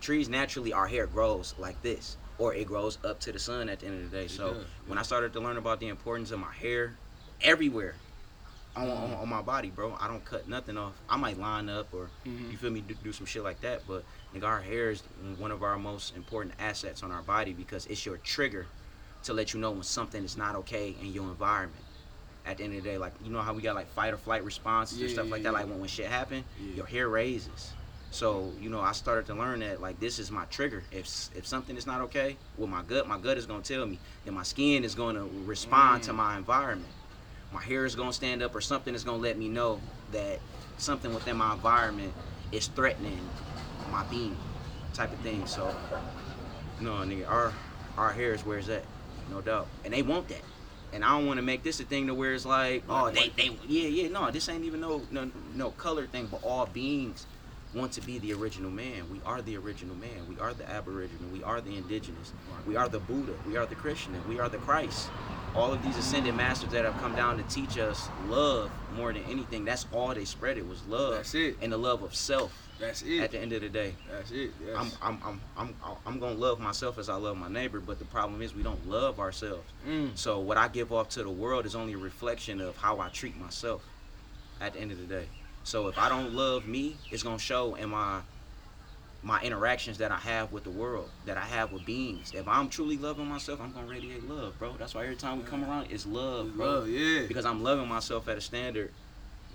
trees 0.00 0.28
naturally 0.28 0.72
our 0.72 0.86
hair 0.86 1.06
grows 1.06 1.54
like 1.58 1.80
this. 1.82 2.18
Or 2.38 2.54
it 2.54 2.66
grows 2.66 2.98
up 3.04 3.20
to 3.20 3.32
the 3.32 3.38
sun 3.38 3.68
at 3.68 3.80
the 3.80 3.86
end 3.86 4.04
of 4.04 4.10
the 4.10 4.16
day. 4.16 4.24
It 4.24 4.30
So 4.30 4.54
does, 4.54 4.66
when 4.86 4.98
I 4.98 5.02
started 5.02 5.32
to 5.34 5.40
learn 5.40 5.56
about 5.56 5.80
the 5.80 5.88
importance 5.88 6.30
of 6.30 6.38
my 6.38 6.52
hair 6.52 6.98
everywhere, 7.40 7.96
on, 8.76 8.90
on, 8.90 9.14
on 9.14 9.28
my 9.28 9.40
body, 9.40 9.70
bro. 9.70 9.96
I 9.98 10.06
don't 10.06 10.22
cut 10.24 10.46
nothing 10.48 10.76
off. 10.76 11.00
I 11.08 11.16
might 11.16 11.38
line 11.38 11.70
up 11.70 11.94
or 11.94 12.10
Mhm. 12.26 12.50
you 12.50 12.58
feel 12.58 12.70
me 12.70 12.82
do, 12.82 12.94
do 12.94 13.10
some 13.12 13.24
shit 13.24 13.42
like 13.42 13.60
that, 13.62 13.86
but 13.86 14.04
nigga, 14.34 14.44
our 14.44 14.60
hair 14.60 14.90
is 14.90 15.02
one 15.38 15.50
of 15.50 15.62
our 15.62 15.78
most 15.78 16.14
important 16.14 16.54
assets 16.58 17.02
on 17.02 17.10
our 17.10 17.22
body 17.22 17.54
because 17.54 17.86
it's 17.86 18.04
your 18.04 18.18
trigger 18.18 18.66
to 19.22 19.32
let 19.32 19.54
you 19.54 19.60
know 19.60 19.70
when 19.70 19.82
something 19.82 20.22
is 20.22 20.36
not 20.36 20.56
okay 20.56 20.94
in 21.00 21.06
your 21.12 21.24
environment. 21.24 21.82
At 22.44 22.58
the 22.58 22.64
end 22.64 22.76
of 22.76 22.84
the 22.84 22.90
day, 22.90 22.98
like 22.98 23.14
you 23.24 23.30
know 23.30 23.40
how 23.40 23.54
we 23.54 23.62
got 23.62 23.74
like 23.74 23.88
fight 23.88 24.12
or 24.12 24.18
flight 24.18 24.44
responses 24.44 24.98
Yeah, 24.98 25.04
and 25.04 25.10
stuff 25.10 25.26
yeah, 25.26 25.32
like 25.32 25.42
that. 25.44 25.52
yeah. 25.52 25.58
Like 25.58 25.68
when 25.68 25.80
when 25.80 25.88
shit 25.88 26.06
happen, 26.06 26.44
Yeah. 26.60 26.74
your 26.76 26.86
hair 26.86 27.08
raises. 27.08 27.72
So 28.16 28.50
you 28.62 28.70
know, 28.70 28.80
I 28.80 28.92
started 28.92 29.26
to 29.26 29.34
learn 29.34 29.60
that 29.60 29.82
like 29.82 30.00
this 30.00 30.18
is 30.18 30.30
my 30.30 30.46
trigger. 30.46 30.82
If 30.90 31.28
if 31.36 31.46
something 31.46 31.76
is 31.76 31.86
not 31.86 32.00
okay 32.02 32.38
with 32.56 32.70
my 32.70 32.80
gut, 32.80 33.06
my 33.06 33.18
gut 33.18 33.36
is 33.36 33.44
gonna 33.44 33.60
tell 33.62 33.84
me. 33.84 33.98
Then 34.24 34.32
my 34.32 34.42
skin 34.42 34.84
is 34.84 34.94
gonna 34.94 35.26
respond 35.44 36.04
to 36.04 36.12
Mm. 36.12 36.16
my 36.16 36.36
environment. 36.38 36.90
My 37.52 37.60
hair 37.62 37.84
is 37.84 37.94
gonna 37.94 38.14
stand 38.14 38.42
up, 38.42 38.54
or 38.54 38.62
something 38.62 38.94
is 38.94 39.04
gonna 39.04 39.18
let 39.18 39.36
me 39.36 39.50
know 39.50 39.80
that 40.12 40.40
something 40.78 41.12
within 41.12 41.36
my 41.36 41.52
environment 41.52 42.14
is 42.52 42.68
threatening 42.68 43.28
my 43.90 44.02
being, 44.04 44.38
type 44.94 45.12
of 45.12 45.18
thing. 45.18 45.46
So, 45.46 45.74
no, 46.80 46.92
nigga, 46.92 47.28
our 47.28 47.52
our 47.98 48.12
hair 48.12 48.32
is 48.32 48.46
where 48.46 48.56
it's 48.56 48.70
at, 48.70 48.84
no 49.30 49.42
doubt, 49.42 49.68
and 49.84 49.92
they 49.92 50.00
want 50.00 50.28
that. 50.28 50.42
And 50.94 51.04
I 51.04 51.10
don't 51.10 51.26
want 51.26 51.36
to 51.36 51.42
make 51.42 51.62
this 51.64 51.80
a 51.80 51.84
thing 51.84 52.06
to 52.06 52.14
where 52.14 52.32
it's 52.32 52.46
like, 52.46 52.84
oh, 52.88 53.10
they, 53.10 53.28
they, 53.36 53.50
yeah, 53.66 53.88
yeah, 53.88 54.08
no, 54.08 54.30
this 54.30 54.48
ain't 54.48 54.64
even 54.64 54.80
no, 54.80 55.02
no, 55.10 55.30
no 55.54 55.70
color 55.72 56.06
thing, 56.06 56.28
but 56.30 56.42
all 56.42 56.64
beings 56.64 57.26
want 57.74 57.92
to 57.92 58.00
be 58.00 58.18
the 58.18 58.32
original 58.32 58.70
man. 58.70 59.04
We 59.10 59.20
are 59.24 59.42
the 59.42 59.56
original 59.56 59.96
man. 59.96 60.26
We 60.28 60.38
are 60.40 60.54
the 60.54 60.68
Aboriginal. 60.70 61.28
We 61.32 61.42
are 61.42 61.60
the 61.60 61.76
indigenous. 61.76 62.32
We 62.66 62.76
are 62.76 62.88
the 62.88 63.00
Buddha. 63.00 63.34
We 63.46 63.56
are 63.56 63.66
the 63.66 63.74
Christian. 63.74 64.14
We 64.28 64.40
are 64.40 64.48
the 64.48 64.58
Christ. 64.58 65.08
All 65.54 65.72
of 65.72 65.82
these 65.82 65.96
ascended 65.96 66.34
masters 66.34 66.70
that 66.72 66.84
have 66.84 66.96
come 66.98 67.14
down 67.14 67.38
to 67.38 67.42
teach 67.44 67.78
us 67.78 68.08
love 68.28 68.70
more 68.94 69.12
than 69.12 69.22
anything. 69.24 69.64
That's 69.64 69.86
all 69.92 70.14
they 70.14 70.24
spread. 70.26 70.58
It 70.58 70.66
was 70.68 70.84
love 70.86 71.14
That's 71.14 71.34
it. 71.34 71.56
and 71.62 71.72
the 71.72 71.78
love 71.78 72.02
of 72.02 72.14
self. 72.14 72.52
That's 72.78 73.00
it. 73.02 73.20
At 73.22 73.30
the 73.30 73.38
end 73.40 73.54
of 73.54 73.62
the 73.62 73.70
day, 73.70 73.94
That's 74.10 74.30
it. 74.32 74.50
Yes. 74.62 74.76
I'm, 74.76 74.90
I'm, 75.00 75.18
I'm, 75.24 75.40
I'm, 75.56 75.74
I'm 76.04 76.18
gonna 76.20 76.34
love 76.34 76.60
myself 76.60 76.98
as 76.98 77.08
I 77.08 77.14
love 77.14 77.38
my 77.38 77.48
neighbor. 77.48 77.80
But 77.80 77.98
the 77.98 78.04
problem 78.04 78.42
is 78.42 78.54
we 78.54 78.62
don't 78.62 78.86
love 78.86 79.18
ourselves. 79.18 79.64
Mm. 79.88 80.10
So 80.14 80.40
what 80.40 80.58
I 80.58 80.68
give 80.68 80.92
off 80.92 81.08
to 81.10 81.22
the 81.22 81.30
world 81.30 81.64
is 81.64 81.74
only 81.74 81.94
a 81.94 81.98
reflection 81.98 82.60
of 82.60 82.76
how 82.76 83.00
I 83.00 83.08
treat 83.08 83.36
myself. 83.38 83.82
At 84.60 84.72
the 84.74 84.80
end 84.80 84.90
of 84.92 84.98
the 84.98 85.04
day, 85.04 85.26
so 85.66 85.88
if 85.88 85.98
I 85.98 86.08
don't 86.08 86.32
love 86.32 86.68
me, 86.68 86.96
it's 87.10 87.24
gonna 87.24 87.40
show 87.40 87.74
in 87.74 87.90
my 87.90 88.20
my 89.24 89.40
interactions 89.42 89.98
that 89.98 90.12
I 90.12 90.18
have 90.18 90.52
with 90.52 90.62
the 90.62 90.70
world, 90.70 91.10
that 91.24 91.36
I 91.36 91.44
have 91.44 91.72
with 91.72 91.84
beings. 91.84 92.30
If 92.32 92.46
I'm 92.46 92.68
truly 92.68 92.96
loving 92.96 93.26
myself, 93.26 93.60
I'm 93.60 93.72
gonna 93.72 93.88
radiate 93.88 94.28
love, 94.28 94.56
bro. 94.60 94.76
That's 94.78 94.94
why 94.94 95.02
every 95.02 95.16
time 95.16 95.38
we 95.38 95.44
come 95.44 95.64
around, 95.64 95.88
it's 95.90 96.06
love, 96.06 96.54
bro. 96.56 96.66
Love, 96.66 96.88
yeah. 96.88 97.26
Because 97.26 97.44
I'm 97.44 97.64
loving 97.64 97.88
myself 97.88 98.28
at 98.28 98.36
a 98.36 98.40
standard 98.40 98.92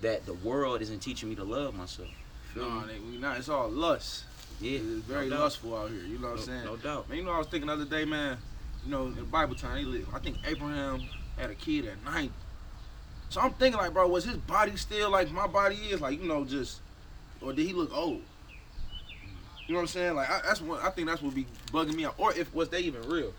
that 0.02 0.26
the 0.26 0.34
world 0.34 0.82
isn't 0.82 1.00
teaching 1.00 1.30
me 1.30 1.34
to 1.36 1.44
love 1.44 1.74
myself. 1.74 2.08
No, 2.54 2.86
they, 2.86 2.98
we 2.98 3.16
not. 3.16 3.38
It's 3.38 3.48
all 3.48 3.70
lust. 3.70 4.24
Yeah, 4.60 4.80
It's 4.80 4.84
very 5.06 5.30
no 5.30 5.38
lustful 5.38 5.74
out 5.74 5.88
here. 5.90 6.02
You 6.02 6.18
know 6.18 6.28
what 6.32 6.40
I'm 6.40 6.44
saying? 6.44 6.64
no 6.66 6.76
doubt. 6.76 7.08
Man, 7.08 7.18
you 7.18 7.24
know, 7.24 7.32
I 7.32 7.38
was 7.38 7.46
thinking 7.46 7.68
the 7.68 7.72
other 7.72 7.86
day, 7.86 8.04
man. 8.04 8.36
You 8.84 8.90
know, 8.90 9.06
in 9.06 9.24
Bible 9.30 9.54
time, 9.54 9.78
he 9.78 9.84
lived, 9.86 10.08
I 10.14 10.18
think 10.18 10.36
Abraham 10.46 11.00
had 11.38 11.48
a 11.48 11.54
kid 11.54 11.86
at 11.86 12.04
90. 12.04 12.30
So 13.32 13.40
I'm 13.40 13.52
thinking, 13.52 13.80
like, 13.80 13.94
bro, 13.94 14.06
was 14.08 14.24
his 14.24 14.36
body 14.36 14.76
still 14.76 15.08
like 15.08 15.30
my 15.32 15.46
body 15.46 15.76
is? 15.76 16.02
Like, 16.02 16.20
you 16.20 16.28
know, 16.28 16.44
just, 16.44 16.82
or 17.40 17.54
did 17.54 17.66
he 17.66 17.72
look 17.72 17.90
old? 17.96 18.20
You 19.66 19.72
know 19.72 19.76
what 19.76 19.80
I'm 19.80 19.86
saying? 19.86 20.16
Like, 20.16 20.28
I, 20.28 20.42
that's 20.44 20.60
what 20.60 20.84
I 20.84 20.90
think 20.90 21.08
that's 21.08 21.22
what 21.22 21.34
be 21.34 21.46
bugging 21.72 21.94
me 21.94 22.04
out. 22.04 22.14
Or 22.18 22.34
if 22.34 22.54
was 22.54 22.68
they 22.68 22.80
even 22.80 23.00
real? 23.08 23.32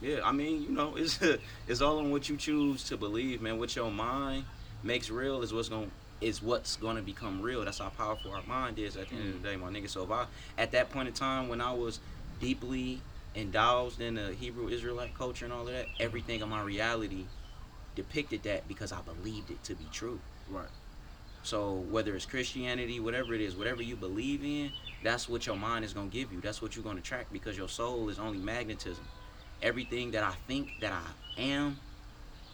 Yeah, 0.00 0.20
I 0.22 0.30
mean, 0.30 0.62
you 0.62 0.68
know, 0.68 0.94
it's 0.96 1.18
it's 1.66 1.80
all 1.80 1.98
on 1.98 2.12
what 2.12 2.28
you 2.28 2.36
choose 2.36 2.84
to 2.84 2.96
believe, 2.96 3.42
man. 3.42 3.58
What 3.58 3.74
your 3.74 3.90
mind 3.90 4.44
makes 4.84 5.10
real 5.10 5.42
is 5.42 5.52
what's 5.52 5.68
gonna 5.68 5.88
is 6.20 6.40
what's 6.40 6.76
going 6.76 6.94
to 6.94 7.02
become 7.02 7.42
real. 7.42 7.64
That's 7.64 7.80
how 7.80 7.88
powerful 7.88 8.30
our 8.30 8.42
mind 8.46 8.78
is 8.78 8.96
at 8.96 9.08
the 9.08 9.16
end 9.16 9.34
of 9.34 9.42
the 9.42 9.48
mm. 9.48 9.52
day, 9.52 9.56
my 9.56 9.68
nigga. 9.68 9.90
So 9.90 10.04
if 10.04 10.12
I 10.12 10.26
at 10.56 10.70
that 10.70 10.90
point 10.90 11.08
in 11.08 11.14
time 11.14 11.48
when 11.48 11.60
I 11.60 11.72
was 11.72 11.98
deeply 12.40 13.00
indulged 13.34 14.00
in 14.00 14.14
the 14.14 14.32
Hebrew 14.32 14.68
Israelite 14.68 15.12
culture 15.18 15.44
and 15.44 15.52
all 15.52 15.66
of 15.66 15.74
that, 15.74 15.88
everything 15.98 16.40
in 16.40 16.48
my 16.48 16.62
reality 16.62 17.24
depicted 17.94 18.42
that 18.44 18.66
because 18.68 18.92
I 18.92 19.00
believed 19.02 19.50
it 19.50 19.62
to 19.64 19.74
be 19.74 19.86
true. 19.92 20.20
Right. 20.48 20.68
So 21.42 21.74
whether 21.90 22.14
it's 22.16 22.26
Christianity, 22.26 23.00
whatever 23.00 23.34
it 23.34 23.40
is, 23.40 23.56
whatever 23.56 23.82
you 23.82 23.96
believe 23.96 24.42
in, 24.42 24.72
that's 25.02 25.28
what 25.28 25.46
your 25.46 25.56
mind 25.56 25.84
is 25.84 25.92
gonna 25.92 26.08
give 26.08 26.32
you. 26.32 26.40
That's 26.40 26.62
what 26.62 26.74
you're 26.74 26.84
gonna 26.84 27.00
attract 27.00 27.32
because 27.32 27.56
your 27.56 27.68
soul 27.68 28.08
is 28.08 28.18
only 28.18 28.38
magnetism. 28.38 29.04
Everything 29.62 30.10
that 30.12 30.22
I 30.24 30.32
think 30.46 30.80
that 30.80 30.92
I 30.92 31.40
am, 31.40 31.78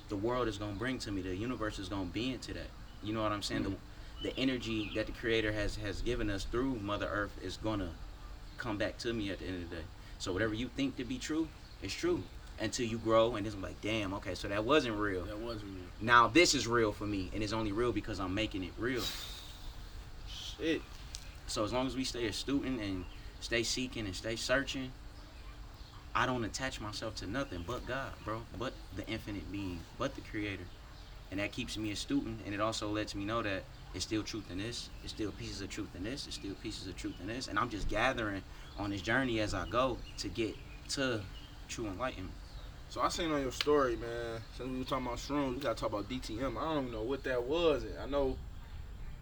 the 0.09 0.17
world 0.17 0.49
is 0.49 0.59
gonna 0.59 0.75
bring 0.75 0.99
to 1.01 1.13
me. 1.13 1.23
The 1.23 1.37
universe 1.37 1.79
is 1.79 1.89
gonna 1.89 2.07
be 2.07 2.33
into 2.33 2.53
that. 2.55 2.69
You 3.03 3.15
know 3.15 3.23
what 3.23 3.33
I'm 3.33 3.43
saying? 3.43 3.65
Mhm. 3.65 3.77
The, 4.23 4.31
the 4.31 4.39
energy 4.39 4.91
that 4.95 5.07
the 5.07 5.13
Creator 5.13 5.53
has 5.53 5.77
has 5.77 6.03
given 6.03 6.29
us 6.29 6.45
through 6.45 6.75
Mother 6.81 7.07
Earth 7.07 7.39
is 7.43 7.57
gonna 7.57 7.91
come 8.59 8.77
back 8.77 8.99
to 8.99 9.13
me 9.13 9.31
at 9.31 9.39
the 9.39 9.47
end 9.47 9.63
of 9.63 9.71
the 9.71 9.77
day. 9.77 9.83
So 10.19 10.33
whatever 10.33 10.53
you 10.53 10.69
think 10.69 10.97
to 10.97 11.05
be 11.05 11.19
true, 11.19 11.49
is 11.81 11.95
true 11.95 12.25
until 12.61 12.87
you 12.87 12.99
grow 12.99 13.37
and 13.37 13.47
it's 13.47 13.57
like, 13.57 13.81
damn, 13.81 14.13
okay, 14.15 14.35
so 14.35 14.49
that 14.49 14.65
wasn't 14.65 14.97
real. 14.97 15.25
That 15.25 15.39
wasn't 15.39 15.73
real. 15.73 15.85
Now 16.01 16.29
this 16.29 16.55
is 16.55 16.67
real 16.67 16.93
for 16.93 17.05
me, 17.07 17.31
and 17.35 17.43
it's 17.43 17.53
only 17.53 17.73
real 17.73 17.93
because 17.93 18.21
I'm 18.21 18.35
making 18.35 18.65
it 18.65 18.73
real. 18.79 19.03
Shit. 20.29 20.83
So 21.47 21.65
as 21.65 21.73
long 21.73 21.87
as 21.87 21.97
we 21.97 22.05
stay 22.05 22.27
a 22.27 22.33
student 22.33 22.81
and 22.81 23.05
stay 23.41 23.63
seeking 23.63 24.07
and 24.07 24.15
stay 24.15 24.37
searching, 24.37 24.93
I 26.15 26.27
don't 26.27 26.45
attach 26.45 26.81
myself 26.81 27.15
to 27.17 27.27
nothing 27.27 27.65
but 27.67 27.87
God, 27.87 28.13
bro, 28.25 28.43
but 28.59 28.73
the 28.97 29.07
infinite 29.07 29.51
being, 29.51 29.81
but 29.99 30.15
the 30.15 30.21
creator. 30.23 30.65
And 31.31 31.39
that 31.39 31.53
keeps 31.53 31.77
me 31.77 31.93
a 31.93 31.97
student 31.97 32.41
and 32.45 32.55
it 32.55 32.61
also 32.61 32.89
lets 32.89 33.15
me 33.15 33.25
know 33.25 33.43
that 33.43 33.63
it's 33.95 34.05
still 34.05 34.23
truth 34.23 34.51
in 34.51 34.59
this, 34.59 34.89
it's 35.03 35.13
still 35.13 35.33
pieces 35.33 35.61
of 35.61 35.69
truth 35.69 35.95
in 35.97 36.05
this, 36.05 36.27
it's 36.27 36.37
still 36.37 36.55
pieces 36.63 36.87
of 36.87 36.97
truth 36.97 37.15
in 37.21 37.29
this. 37.29 37.49
And 37.49 37.59
I'm 37.59 37.71
just 37.71 37.89
gathering 37.89 38.43
on 38.79 38.91
this 38.91 39.03
journey 39.03 39.41
as 39.41 39.55
I 39.55 39.69
go 39.69 39.99
to 40.19 40.29
get 40.29 40.55
to 40.91 41.21
true 41.69 41.87
enlightenment. 41.87 42.35
So 42.91 43.01
I 43.01 43.09
seen 43.09 43.31
on 43.31 43.41
your 43.41 43.53
story, 43.53 43.95
man. 43.95 44.41
Since 44.57 44.69
we 44.69 44.79
were 44.79 44.85
talking 44.85 45.07
about 45.07 45.19
shrooms, 45.19 45.55
we 45.55 45.61
gotta 45.61 45.77
talk 45.77 45.91
about 45.91 46.09
DTM. 46.09 46.59
I 46.59 46.75
don't 46.75 46.87
even 46.87 46.93
know 46.93 47.03
what 47.03 47.23
that 47.23 47.41
was. 47.41 47.85
I 48.03 48.07
know. 48.07 48.37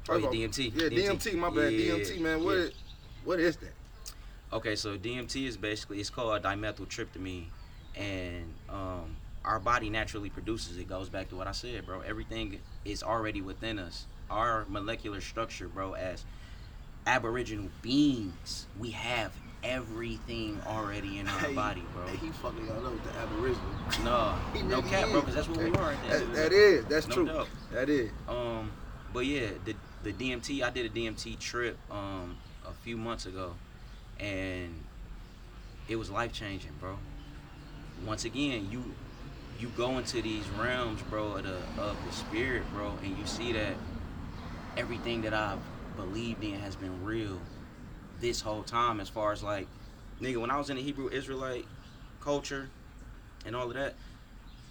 Oh, 0.08 0.18
first 0.20 0.34
yeah, 0.34 0.46
DMT. 0.46 0.72
Yeah, 0.74 0.88
DMT. 0.88 1.34
My 1.34 1.50
bad, 1.50 1.74
Yeah, 1.74 1.96
DMT, 1.96 2.20
man. 2.20 2.42
What? 2.42 2.56
yeah. 2.56 2.68
What 3.24 3.40
is 3.40 3.58
that? 3.58 3.74
Okay, 4.54 4.74
so 4.74 4.96
DMT 4.96 5.46
is 5.46 5.58
basically 5.58 6.00
it's 6.00 6.08
called 6.08 6.42
dimethyltryptamine, 6.42 7.44
and 7.94 8.54
um, 8.70 9.14
our 9.44 9.60
body 9.60 9.90
naturally 9.90 10.30
produces 10.30 10.78
it. 10.78 10.88
Goes 10.88 11.10
back 11.10 11.28
to 11.28 11.36
what 11.36 11.46
I 11.46 11.52
said, 11.52 11.84
bro. 11.84 12.00
Everything 12.00 12.58
is 12.86 13.02
already 13.02 13.42
within 13.42 13.78
us. 13.78 14.06
Our 14.30 14.64
molecular 14.70 15.20
structure, 15.20 15.68
bro, 15.68 15.92
as 15.92 16.24
Aboriginal 17.06 17.68
beings, 17.82 18.64
we 18.78 18.92
have 18.92 19.32
everything 19.62 20.60
already 20.66 21.18
in 21.18 21.26
our 21.28 21.38
Hey, 21.38 21.54
body, 21.54 21.82
bro. 21.94 22.06
Hey, 22.06 22.16
he 22.16 22.28
fucking 22.30 22.66
y'all 22.66 22.86
up 22.86 22.92
with 22.92 23.04
the 23.04 23.18
Aboriginal. 23.18 23.66
No, 24.04 24.34
no 24.66 24.82
cap, 24.82 25.08
bro, 25.10 25.20
because 25.20 25.34
that's 25.34 25.48
what 25.48 25.58
we 25.58 25.72
are. 25.72 25.92
At 25.92 26.02
the 26.02 26.14
end 26.14 26.34
That, 26.34 26.34
that 26.34 26.50
day. 26.50 26.76
That's 26.88 27.08
No 27.08 27.14
true. 27.14 27.26
doubt. 27.26 27.48
That 27.72 27.88
is. 27.88 28.10
Um, 28.28 28.70
but 29.12 29.26
yeah, 29.26 29.48
the 29.64 29.74
the 30.02 30.12
DMT. 30.12 30.62
I 30.62 30.70
did 30.70 30.86
a 30.86 30.90
DMT 30.90 31.38
trip 31.38 31.76
um 31.90 32.36
a 32.66 32.72
few 32.72 32.96
months 32.96 33.26
ago, 33.26 33.54
and 34.20 34.74
it 35.88 35.96
was 35.96 36.10
life 36.10 36.32
changing, 36.32 36.72
bro. 36.80 36.98
Once 38.06 38.24
again, 38.24 38.68
you 38.70 38.84
you 39.58 39.68
go 39.76 39.98
into 39.98 40.22
these 40.22 40.48
realms, 40.50 41.02
bro, 41.10 41.32
of 41.32 41.42
the 41.44 41.56
of 41.82 41.96
the 42.06 42.12
spirit, 42.12 42.62
bro, 42.72 42.92
and 43.02 43.18
you 43.18 43.26
see 43.26 43.52
that 43.52 43.74
everything 44.76 45.22
that 45.22 45.34
I've 45.34 45.58
believed 45.96 46.44
in 46.44 46.54
has 46.60 46.76
been 46.76 47.04
real 47.04 47.40
this 48.20 48.40
whole 48.40 48.62
time. 48.62 49.00
As 49.00 49.08
far 49.08 49.32
as 49.32 49.42
like, 49.42 49.66
nigga, 50.20 50.40
when 50.40 50.50
I 50.50 50.58
was 50.58 50.70
in 50.70 50.76
the 50.76 50.82
Hebrew 50.82 51.08
Israelite 51.08 51.64
culture 52.20 52.68
and 53.46 53.54
all 53.54 53.68
of 53.68 53.74
that, 53.74 53.94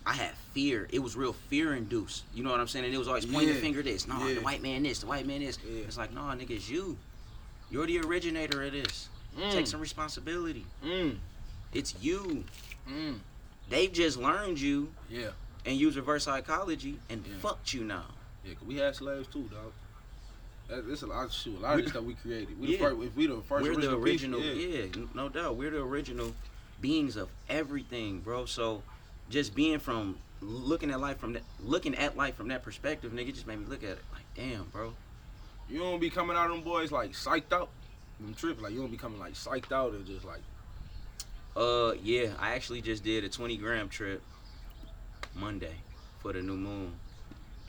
I 0.05 0.13
had 0.13 0.31
fear. 0.53 0.88
It 0.91 0.99
was 0.99 1.15
real 1.17 1.33
fear 1.33 1.73
induced. 1.75 2.23
You 2.33 2.43
know 2.43 2.51
what 2.51 2.60
I'm 2.60 2.67
saying? 2.67 2.86
And 2.86 2.93
it 2.93 2.97
was 2.97 3.07
always 3.07 3.25
pointing 3.25 3.49
the 3.49 3.55
Yeah. 3.55 3.62
finger 3.62 3.81
this. 3.83 4.07
No, 4.07 4.25
Yeah. 4.25 4.36
the 4.36 4.41
white 4.41 4.62
man 4.62 4.83
this, 4.83 4.99
the 4.99 5.05
white 5.07 5.25
man 5.27 5.41
this. 5.41 5.57
Yeah. 5.67 5.81
It's 5.81 5.97
like, 5.97 6.13
no, 6.13 6.21
nigga, 6.21 6.51
it's 6.51 6.69
you. 6.69 6.97
You're 7.69 7.86
the 7.88 7.99
originator 7.99 8.63
of 8.63 8.71
this. 8.71 9.10
Take 9.51 9.67
some 9.67 9.81
responsibility. 9.81 10.65
Mm. 10.83 11.17
It's 11.73 11.93
you. 12.01 12.45
Mm. 12.89 13.19
They've 13.69 13.91
just 13.91 14.17
learned 14.17 14.60
you 14.60 14.93
Yeah. 15.10 15.31
and 15.65 15.75
used 15.77 15.97
reverse 15.97 16.23
psychology 16.23 16.99
and 17.10 17.25
Yeah. 17.27 17.38
fucked 17.39 17.73
you 17.73 17.83
now. 17.83 18.05
Yeah, 18.45 18.53
'cause 18.53 18.63
we 18.63 18.75
had 18.77 18.95
slaves 18.95 19.27
too, 19.27 19.43
dog. 19.53 19.73
It's 20.69 21.01
a 21.01 21.08
lot 21.08 21.25
of 21.25 21.32
shit. 21.34 21.56
A 21.56 21.60
lot 21.60 21.75
of 21.77 21.84
this 21.84 21.91
stuff 21.91 22.03
we 22.03 22.13
created. 22.15 22.60
We 22.60 22.67
Yeah. 22.67 22.77
the 22.77 22.84
first, 22.95 23.01
if 23.08 23.15
we 23.15 23.27
the 23.27 23.41
first 23.41 23.63
We're 23.63 23.75
the 23.75 23.95
original, 23.95 24.39
original, 24.39 24.41
people, 24.41 24.62
yeah. 24.62 25.03
n- 25.03 25.10
no 25.13 25.30
doubt. 25.30 25.56
We're 25.56 25.71
the 25.71 25.82
original 25.82 26.34
beings 26.82 27.15
of 27.15 27.30
everything, 27.49 28.19
bro. 28.19 28.45
So 28.45 28.84
just 29.30 29.56
being 29.56 29.80
from 29.80 30.17
looking 30.41 30.91
at 30.91 30.99
life 30.99 31.19
from 31.19 31.34
that, 31.34 31.43
looking 31.62 31.95
at 31.95 32.17
life 32.17 32.36
from 32.36 32.49
that 32.49 32.63
perspective, 32.63 33.12
nigga, 33.13 33.34
just 33.34 33.47
made 33.47 33.60
me 33.60 33.65
look 33.65 33.84
at 33.84 33.91
it 33.91 34.03
like, 34.12 34.23
damn, 34.36 34.65
bro. 34.65 34.93
You 35.69 35.80
don't 35.80 35.99
be 35.99 36.10
coming 36.10 36.36
out 36.36 36.49
of 36.49 36.56
them 36.56 36.63
boys 36.63 36.91
like 36.91 37.12
psyched 37.12 37.51
out. 37.53 37.69
Them 38.19 38.34
trips 38.34 38.62
like 38.62 38.73
you 38.73 38.80
don't 38.80 38.91
be 38.91 38.97
coming 38.97 39.19
like 39.19 39.34
psyched 39.36 39.71
out 39.71 39.93
and 39.93 40.06
just 40.06 40.25
like 40.25 40.41
Uh, 41.56 41.93
yeah, 42.03 42.34
I 42.39 42.51
actually 42.56 42.82
just 42.82 43.03
did 43.03 43.23
a 43.23 43.30
20 43.30 43.58
gram 43.58 43.89
trip 43.89 44.21
Monday 45.34 45.73
for 46.19 46.32
the 46.34 46.41
new 46.41 46.56
moon, 46.56 46.93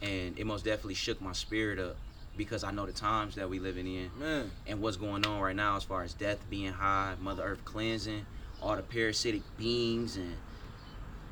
and 0.03 0.39
it 0.39 0.45
most 0.47 0.65
definitely 0.65 0.95
shook 0.95 1.21
my 1.23 1.33
spirit 1.33 1.79
up 1.79 1.97
because 2.39 2.65
I 2.65 2.71
know 2.71 2.87
the 2.87 2.93
times 2.93 3.35
that 3.35 3.51
we 3.51 3.59
living 3.59 3.87
in 3.87 4.11
man. 4.19 4.51
and 4.67 4.81
what's 4.81 4.97
going 4.97 5.27
on 5.27 5.41
right 5.41 5.55
now 5.57 5.77
as 5.77 5.85
far 5.85 6.03
as 6.05 6.15
death 6.15 6.39
being 6.49 6.73
high, 6.73 7.15
Mother 7.21 7.43
Earth 7.43 7.63
cleansing, 7.67 8.25
all 8.63 8.77
the 8.77 8.83
parasitic 8.83 9.43
beings 9.59 10.17
and 10.17 10.35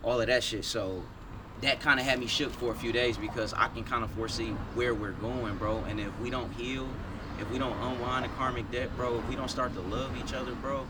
all 0.02 0.20
of 0.20 0.26
that 0.26 0.42
shit. 0.42 0.64
So 0.64 1.02
that 1.62 1.80
kind 1.80 1.98
of 1.98 2.04
had 2.04 2.18
me 2.18 2.26
shook 2.26 2.52
for 2.52 2.72
a 2.72 2.74
few 2.74 2.92
days 2.92 3.16
because 3.16 3.54
I 3.54 3.68
can 3.68 3.84
kind 3.84 4.04
of 4.04 4.10
foresee 4.10 4.48
where 4.74 4.92
we're 4.94 5.12
going, 5.12 5.56
bro. 5.56 5.78
And 5.88 5.98
if 5.98 6.18
we 6.20 6.28
don't 6.28 6.52
heal, 6.52 6.86
if 7.40 7.50
we 7.50 7.58
don't 7.58 7.76
unwind 7.80 8.24
the 8.24 8.28
karmic 8.36 8.70
debt, 8.70 8.94
bro, 8.96 9.18
if 9.18 9.28
we 9.28 9.36
don't 9.36 9.50
start 9.50 9.72
to 9.74 9.80
love 9.80 10.10
each 10.22 10.34
other, 10.34 10.52
bro, 10.56 10.86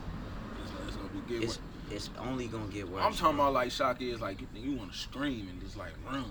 It's, 0.62 0.72
it's 0.88 0.96
gonna 0.96 1.08
be 1.10 1.20
good. 1.34 1.44
it's 1.44 1.58
it's 1.88 2.10
only 2.18 2.48
gonna 2.48 2.66
get 2.66 2.88
worse. 2.88 3.00
I'm 3.04 3.12
talking 3.12 3.36
bro. 3.36 3.44
about 3.46 3.54
like 3.54 3.70
shock 3.70 4.02
is 4.02 4.20
like 4.20 4.40
you, 4.40 4.46
you 4.56 4.72
want 4.76 4.90
to 4.92 4.98
scream 4.98 5.48
and 5.48 5.60
just 5.60 5.76
like 5.76 5.92
run. 6.10 6.24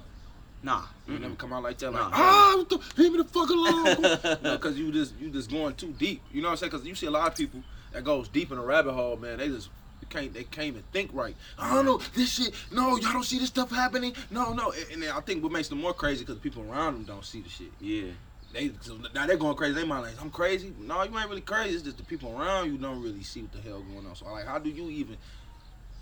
Nah. 0.65 0.83
You 1.07 1.19
never 1.19 1.35
come 1.35 1.53
out 1.53 1.63
like 1.63 1.77
that, 1.77 1.91
like 1.91 2.01
Nah. 2.01 2.09
ah, 2.13 2.55
what 2.57 2.69
the, 2.69 3.01
leave 3.01 3.11
me 3.11 3.17
the 3.19 3.23
fuck 3.23 3.49
alone. 3.49 4.59
cause 4.59 4.75
you 4.75 4.91
just 4.91 5.13
you 5.19 5.29
just 5.29 5.49
going 5.51 5.75
too 5.75 5.93
deep. 5.97 6.21
You 6.33 6.41
know 6.41 6.47
what 6.49 6.53
I'm 6.53 6.57
saying? 6.57 6.71
Cause 6.71 6.85
you 6.85 6.95
see 6.95 7.05
a 7.05 7.11
lot 7.11 7.27
of 7.27 7.37
people 7.37 7.61
that 7.93 8.03
goes 8.03 8.27
deep 8.27 8.51
in 8.51 8.57
a 8.57 8.63
rabbit 8.63 8.93
hole, 8.93 9.15
man. 9.15 9.37
They 9.37 9.47
just 9.47 9.69
can't 10.09 10.33
they 10.33 10.43
can't 10.43 10.67
even 10.67 10.83
think 10.91 11.11
right. 11.13 11.35
I 11.57 11.73
don't 11.73 11.85
know 11.85 12.01
this 12.15 12.33
shit. 12.33 12.53
No, 12.71 12.97
y'all 12.97 13.13
don't 13.13 13.23
see 13.23 13.39
this 13.39 13.47
stuff 13.47 13.71
happening. 13.71 14.13
No, 14.31 14.53
no. 14.53 14.71
And, 14.71 15.03
and 15.03 15.11
I 15.11 15.19
think 15.21 15.43
what 15.43 15.51
makes 15.51 15.67
them 15.67 15.81
more 15.81 15.93
crazy 15.93 16.25
because 16.25 16.39
people 16.39 16.63
around 16.69 16.95
them 16.95 17.03
don't 17.03 17.25
see 17.25 17.41
the 17.41 17.49
shit. 17.49 17.71
Yeah. 17.79 18.11
They 18.53 18.71
so 18.81 18.97
now 19.13 19.25
they're 19.27 19.37
going 19.37 19.55
crazy. 19.55 19.73
They 19.73 19.85
might 19.85 19.99
like 19.99 20.21
I'm 20.21 20.29
crazy. 20.29 20.73
No, 20.79 21.03
you 21.03 21.17
ain't 21.17 21.29
really 21.29 21.41
crazy. 21.41 21.75
It's 21.75 21.83
just 21.83 21.97
the 21.97 22.03
people 22.03 22.39
around 22.39 22.71
you 22.71 22.77
don't 22.77 23.01
really 23.01 23.23
see 23.23 23.41
what 23.41 23.51
the 23.51 23.61
hell 23.61 23.81
going 23.81 24.05
on. 24.07 24.15
So 24.15 24.25
like, 24.31 24.45
how 24.45 24.59
do 24.59 24.69
you 24.69 24.89
even? 24.89 25.17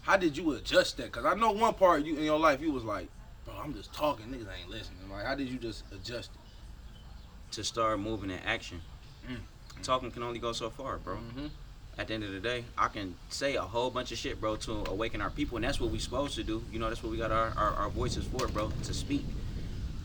How 0.04 0.18
did 0.18 0.38
you 0.38 0.52
adjust 0.54 0.98
that? 0.98 1.12
Cause 1.12 1.26
I 1.26 1.34
know 1.34 1.52
one 1.52 1.74
part 1.74 2.06
you 2.06 2.18
in 2.18 2.24
your 2.24 2.40
life 2.40 2.62
you 2.62 2.72
was 2.72 2.84
like, 2.84 3.08
bro, 3.46 3.54
I'm 3.62 3.74
just 3.74 3.94
talking. 3.94 4.28
Niggas 4.28 4.48
ain't 4.60 4.70
listening. 4.70 5.00
Like, 5.12 5.26
how 5.26 5.36
did 5.36 5.50
you 5.50 5.58
just 5.58 5.84
adjust 5.92 6.32
it? 6.34 6.40
To 7.56 7.64
start 7.64 8.00
moving 8.00 8.32
in 8.32 8.40
action. 8.40 8.82
Mm. 9.30 9.38
Talking 9.84 10.12
can 10.12 10.24
only 10.24 10.40
go 10.40 10.52
so 10.54 10.70
far, 10.70 10.98
bro. 10.98 11.16
Mm-hmm. 11.16 11.48
at 11.98 12.08
the 12.08 12.14
end 12.16 12.24
of 12.24 12.32
the 12.32 12.40
day, 12.40 12.66
I 12.78 12.88
can 12.88 13.16
say 13.30 13.56
a 13.56 13.62
whole 13.62 13.90
bunch 13.92 14.12
of 14.12 14.18
shit, 14.18 14.42
bro, 14.42 14.56
to 14.58 14.84
awaken 14.90 15.22
our 15.22 15.30
people, 15.30 15.58
and 15.58 15.64
that's 15.64 15.80
what 15.80 15.92
we're 15.92 16.00
supposed 16.00 16.36
to 16.36 16.44
do. 16.44 16.64
You 16.72 16.80
know, 16.80 16.90
that's 16.90 17.04
what 17.04 17.12
we 17.12 17.18
got 17.18 17.32
our, 17.32 17.54
our, 17.56 17.74
our 17.76 17.90
voices 17.90 18.26
for, 18.26 18.48
bro, 18.48 18.72
to 18.84 18.94
speak. 18.94 19.26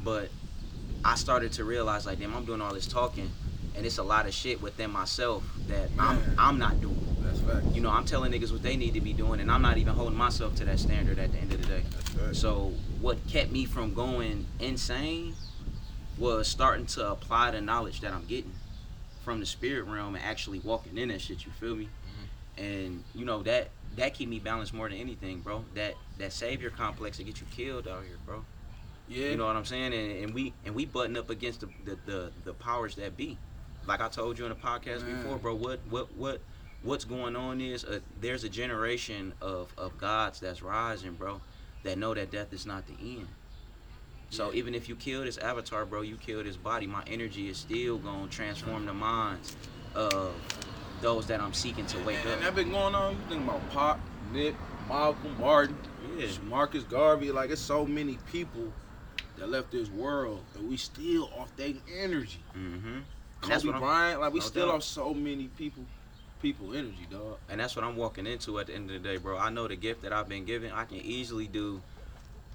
But 0.05 0.29
I 1.05 1.15
started 1.15 1.53
to 1.53 1.65
realize, 1.65 2.07
like, 2.07 2.19
damn, 2.19 2.35
I'm 2.35 2.45
doing 2.45 2.61
all 2.61 2.75
this 2.75 2.87
talking, 2.87 3.31
and 3.75 3.87
it's 3.87 3.99
a 3.99 4.03
lot 4.03 4.27
of 4.27 4.35
shit 4.35 4.61
within 4.61 4.91
myself 4.91 5.43
that 5.69 5.89
I'm 5.99 6.21
I'm 6.37 6.59
not 6.59 6.81
doing. 6.81 7.08
Fact. 7.49 7.75
You 7.75 7.81
know, 7.81 7.91
I'm 7.91 8.05
telling 8.05 8.33
niggas 8.33 8.53
what 8.53 8.63
they 8.63 8.77
need 8.77 8.95
to 8.95 9.01
be 9.01 9.13
doing, 9.13 9.41
and 9.41 9.51
I'm 9.51 9.63
not 9.63 9.79
even 9.79 9.95
holding 9.95 10.17
myself 10.19 10.55
to 10.57 10.65
that 10.67 10.79
standard 10.79 11.19
at 11.19 11.33
the 11.33 11.39
end 11.39 11.53
of 11.53 11.63
the 11.63 11.69
day. 11.69 11.81
Fact. 11.81 12.37
So 12.37 12.73
what 13.01 13.19
kept 13.29 13.51
me 13.51 13.65
from 13.65 13.95
going 13.95 14.47
insane 14.61 15.35
was 16.19 16.49
starting 16.49 16.87
to 16.87 17.11
apply 17.11 17.53
the 17.53 17.61
knowledge 17.61 18.01
that 18.01 18.13
I'm 18.13 18.25
getting 18.27 18.53
from 19.25 19.41
the 19.41 19.47
spirit 19.47 19.85
realm 19.85 20.15
and 20.15 20.25
actually 20.25 20.59
walking 20.61 20.99
in 20.99 21.09
that 21.09 21.21
shit. 21.21 21.45
You 21.45 21.53
feel 21.53 21.77
me? 21.77 21.85
Mm-hmm. 21.85 22.63
And 22.65 23.05
you 23.15 23.25
know 23.25 23.43
that 23.45 23.69
that 23.97 24.15
keep 24.15 24.29
me 24.29 24.39
balanced 24.39 24.73
more 24.75 24.89
than 24.89 24.99
anything, 24.99 25.41
bro. 25.41 25.65
That 25.75 25.95
that 26.19 26.33
savior 26.33 26.71
complex 26.71 27.19
to 27.19 27.25
get 27.25 27.41
you 27.41 27.47
killed 27.51 27.87
out 27.89 28.05
here, 28.05 28.17
bro. 28.27 28.45
yeah. 29.09 29.31
You 29.31 29.37
know 29.37 29.47
what 29.47 29.57
I'm 29.57 29.65
saying? 29.65 29.93
And, 29.93 30.25
and 30.25 30.35
we 30.35 30.53
and 30.65 30.75
we 30.75 30.87
button 30.87 31.17
up 31.17 31.31
against 31.31 31.61
the, 31.61 31.69
the 31.85 31.99
the 32.07 32.33
the 32.45 32.53
powers 32.55 32.95
that 32.97 33.17
be. 33.17 33.39
Like 33.87 34.01
I 34.01 34.09
told 34.09 34.39
you 34.39 34.45
in 34.45 34.51
the 34.51 34.57
podcast 34.57 35.03
Man. 35.07 35.23
before, 35.23 35.39
bro. 35.39 35.55
What 35.55 35.81
what 35.89 36.15
what 36.17 36.41
what's 36.83 37.05
going 37.05 37.37
on 37.37 37.61
is 37.61 37.85
uh 37.85 37.99
there's 38.21 38.45
a 38.45 38.49
generation 38.49 39.33
of 39.41 39.73
of 39.77 39.97
gods 39.99 40.41
that's 40.41 40.63
rising, 40.63 41.15
bro. 41.15 41.41
That 41.85 41.99
know 41.99 42.13
that 42.15 42.31
death 42.31 42.53
is 42.53 42.67
not 42.67 42.85
the 42.87 42.95
end. 43.01 43.29
So 44.31 44.51
Yeah. 44.51 44.59
even 44.59 44.75
if 44.75 44.89
you 44.89 44.97
kill 44.97 45.23
this 45.25 45.39
avatar, 45.39 45.87
bro, 45.87 46.03
you 46.03 46.17
kill 46.17 46.43
this 46.43 46.57
body. 46.57 46.87
My 46.87 47.03
energy 47.07 47.49
is 47.49 47.59
still 47.59 47.99
gonna 47.99 48.29
transform 48.29 48.87
the 48.87 48.95
minds 48.95 49.57
of 49.95 50.35
those 51.01 51.27
that 51.29 51.41
I'm 51.41 51.53
seeking 51.55 51.87
to 51.87 51.99
wake 52.05 52.19
and, 52.25 52.31
and 52.31 52.43
that 52.43 52.55
been 52.55 52.71
going 52.73 52.95
on. 52.95 53.13
You 53.15 53.21
think 53.29 53.45
about 53.45 53.71
Pac, 53.71 53.99
Nip, 54.33 54.55
Malcolm, 54.89 55.37
Martin, 55.41 55.77
Yeah. 56.17 56.27
Marcus 56.49 56.83
Garvey. 56.85 57.31
Like 57.33 57.51
it's 57.51 57.61
so 57.61 57.87
many 57.87 58.19
people 58.33 58.73
that 59.37 59.49
left 59.49 59.71
this 59.71 59.89
world, 59.89 60.43
and 60.57 60.69
we 60.69 60.77
still 60.77 61.31
off 61.39 61.55
their 61.57 61.73
energy. 61.97 62.41
Mm-hmm. 62.57 62.99
Kobe 63.41 63.79
Bryant, 63.79 64.21
like 64.21 64.33
we 64.33 64.41
no 64.41 64.45
still 64.47 64.67
doubt. 64.67 64.75
off 64.77 64.83
so 64.83 65.15
many 65.15 65.47
people, 65.47 65.85
people 66.41 66.75
energy, 66.75 67.07
dog. 67.11 67.39
And 67.49 67.61
that's 67.61 67.75
what 67.77 67.85
I'm 67.85 67.97
walking 67.97 68.27
into 68.27 68.59
at 68.59 68.67
the 68.69 68.75
end 68.75 68.91
of 68.91 69.03
the 69.03 69.09
day, 69.09 69.17
bro. 69.17 69.39
I 69.39 69.51
know 69.51 69.69
the 69.69 69.77
gift 69.77 70.03
that 70.03 70.13
I've 70.13 70.29
been 70.29 70.45
given. 70.45 70.71
I 70.73 70.85
can 70.85 70.99
easily 70.99 71.47
do 71.47 71.81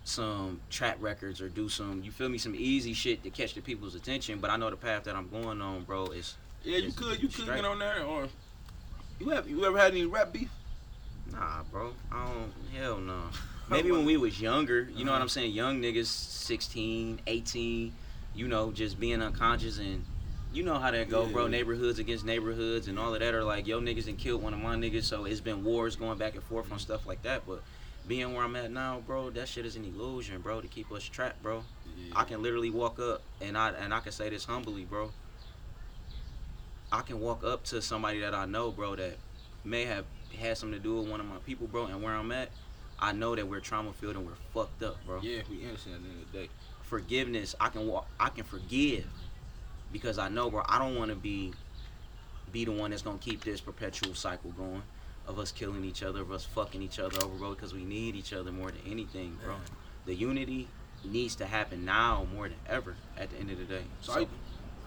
some 0.05 0.59
trap 0.69 0.97
records 0.99 1.41
or 1.41 1.47
do 1.49 1.69
some, 1.69 2.01
you 2.03 2.11
feel 2.11 2.27
me, 2.29 2.37
some 2.37 2.55
easy 2.55 2.93
shit 2.93 3.23
to 3.23 3.29
catch 3.29 3.53
the 3.53 3.61
people's 3.61 3.95
attention. 3.95 4.39
But 4.39 4.49
I 4.49 4.57
know 4.57 4.69
the 4.69 4.75
path 4.75 5.03
that 5.05 5.15
I'm 5.15 5.29
going 5.29 5.61
on, 5.61 5.83
bro, 5.83 6.07
is 6.07 6.35
Yeah, 6.63 6.77
you 6.77 6.91
could, 6.91 7.21
you 7.21 7.27
could 7.29 7.43
straight. 7.43 7.57
get 7.57 7.65
on 7.65 7.79
there, 7.79 8.03
or 8.03 8.27
you 9.19 9.29
have, 9.29 9.49
you 9.49 9.63
ever 9.65 9.77
had 9.77 9.91
any 9.91 10.05
rap 10.05 10.33
beef? 10.33 10.49
nah, 11.31 11.63
bro. 11.71 11.93
I 12.11 12.25
don't, 12.25 12.51
hell 12.75 12.97
no. 12.97 13.21
Maybe 13.69 13.91
when 13.91 14.05
we 14.05 14.17
was 14.17 14.41
younger, 14.41 14.89
you 14.93 15.05
know 15.05 15.11
what 15.11 15.15
Uh-huh. 15.17 15.23
I'm 15.23 15.29
saying? 15.29 15.51
Young 15.53 15.81
niggas, 15.81 16.07
16, 16.07 17.21
18, 17.25 17.93
you 18.35 18.47
know, 18.47 18.71
just 18.71 18.99
being 18.99 19.21
unconscious 19.21 19.77
and. 19.79 20.03
You 20.53 20.61
know 20.61 20.77
how 20.77 20.91
that 20.91 21.09
go, 21.09 21.25
bro. 21.25 21.47
Neighborhoods 21.47 21.97
against 21.97 22.23
neighborhoods 22.23 22.87
and 22.87 22.99
all 22.99 23.11
of 23.15 23.19
that 23.21 23.33
are 23.33 23.43
like, 23.43 23.65
yo, 23.65 23.81
niggas 23.81 24.07
and 24.07 24.19
killed 24.19 24.43
one 24.43 24.53
of 24.53 24.59
my 24.59 24.75
niggas, 24.75 25.05
so 25.05 25.25
it's 25.25 25.39
been 25.39 25.63
wars 25.63 25.95
going 25.95 26.19
back 26.19 26.35
and 26.35 26.43
forth 26.43 26.71
on 26.71 26.77
stuff 26.77 27.07
like 27.07 27.23
that. 27.23 27.47
But 27.47 27.63
being 28.07 28.35
where 28.35 28.43
I'm 28.43 28.55
at 28.55 28.71
now, 28.71 29.01
bro, 29.07 29.31
that 29.31 29.47
shit 29.47 29.65
is 29.65 29.75
an 29.75 29.83
illusion, 29.83 30.41
bro, 30.41 30.61
to 30.61 30.67
keep 30.67 30.91
us 30.91 31.03
trapped, 31.03 31.41
bro. 31.41 31.63
I 32.15 32.23
can 32.23 32.43
literally 32.43 32.69
walk 32.69 32.99
up 32.99 33.23
and 33.41 33.57
I 33.57 33.69
and 33.69 33.91
I 33.95 33.99
can 33.99 34.11
say 34.11 34.29
this 34.29 34.45
humbly, 34.45 34.83
bro. 34.83 35.11
I 36.91 37.01
can 37.01 37.19
walk 37.19 37.43
up 37.43 37.63
to 37.65 37.81
somebody 37.81 38.19
that 38.19 38.35
I 38.35 38.45
know, 38.45 38.69
bro, 38.69 38.95
that 38.95 39.17
may 39.63 39.85
have 39.85 40.05
had 40.37 40.55
something 40.59 40.77
to 40.77 40.83
do 40.83 40.97
with 40.97 41.09
one 41.09 41.19
of 41.19 41.25
my 41.25 41.37
people, 41.47 41.65
bro, 41.65 41.85
and 41.85 42.03
where 42.03 42.13
I'm 42.13 42.31
at, 42.31 42.49
I 42.99 43.11
know 43.11 43.35
that 43.35 43.47
we're 43.47 43.59
trauma 43.59 43.91
filled 43.93 44.17
and 44.17 44.25
we're 44.27 44.33
fucked 44.53 44.83
up, 44.83 45.03
bro. 45.03 45.19
Yeah, 45.23 45.41
we 45.49 45.63
innocent 45.63 45.95
at 45.95 46.03
the 46.03 46.09
end 46.09 46.21
of 46.21 46.31
the 46.31 46.37
day. 46.37 46.49
Forgiveness, 46.83 47.55
I 47.59 47.69
can 47.69 47.87
walk 47.87 48.07
I 48.19 48.29
can 48.29 48.43
forgive 48.43 49.07
because 49.93 50.17
I 50.19 50.27
know, 50.27 50.49
bro, 50.49 50.63
I 50.67 50.79
don't 50.79 50.97
want 50.97 51.11
to 51.11 51.15
be 51.15 51.53
be 52.51 52.65
the 52.65 52.71
one 52.71 52.91
that's 52.91 53.01
gonna 53.01 53.17
keep 53.17 53.43
this 53.43 53.61
perpetual 53.61 54.13
cycle 54.13 54.51
going 54.51 54.83
of 55.27 55.39
us 55.39 55.51
killing 55.51 55.85
each 55.85 56.03
other, 56.03 56.21
of 56.21 56.31
us 56.31 56.43
fucking 56.43 56.81
each 56.83 56.99
other 56.99 57.17
over, 57.23 57.33
bro, 57.35 57.51
because 57.51 57.73
we 57.73 57.85
need 57.85 58.15
each 58.15 58.33
other 58.33 58.51
more 58.51 58.69
than 58.71 58.81
anything, 58.91 59.39
bro. 59.43 59.53
Man. 59.53 59.61
The 60.05 60.13
unity 60.15 60.67
needs 61.05 61.35
to 61.37 61.45
happen 61.45 61.85
now 61.85 62.27
more 62.35 62.49
than 62.49 62.57
ever 62.67 62.95
at 63.17 63.29
the 63.29 63.37
end 63.37 63.49
of 63.49 63.57
the 63.57 63.63
day. 63.63 63.83
So, 64.01 64.13
I, 64.13 64.17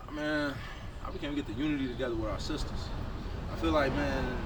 I 0.09 0.11
mean, 0.13 0.55
how 1.03 1.11
we 1.11 1.19
can 1.19 1.35
get 1.35 1.47
the 1.47 1.55
unity 1.55 1.89
together 1.89 2.15
with 2.15 2.31
our 2.31 2.39
sisters? 2.39 2.89
I 3.53 3.57
feel 3.57 3.71
like, 3.73 3.93
man, 3.95 4.37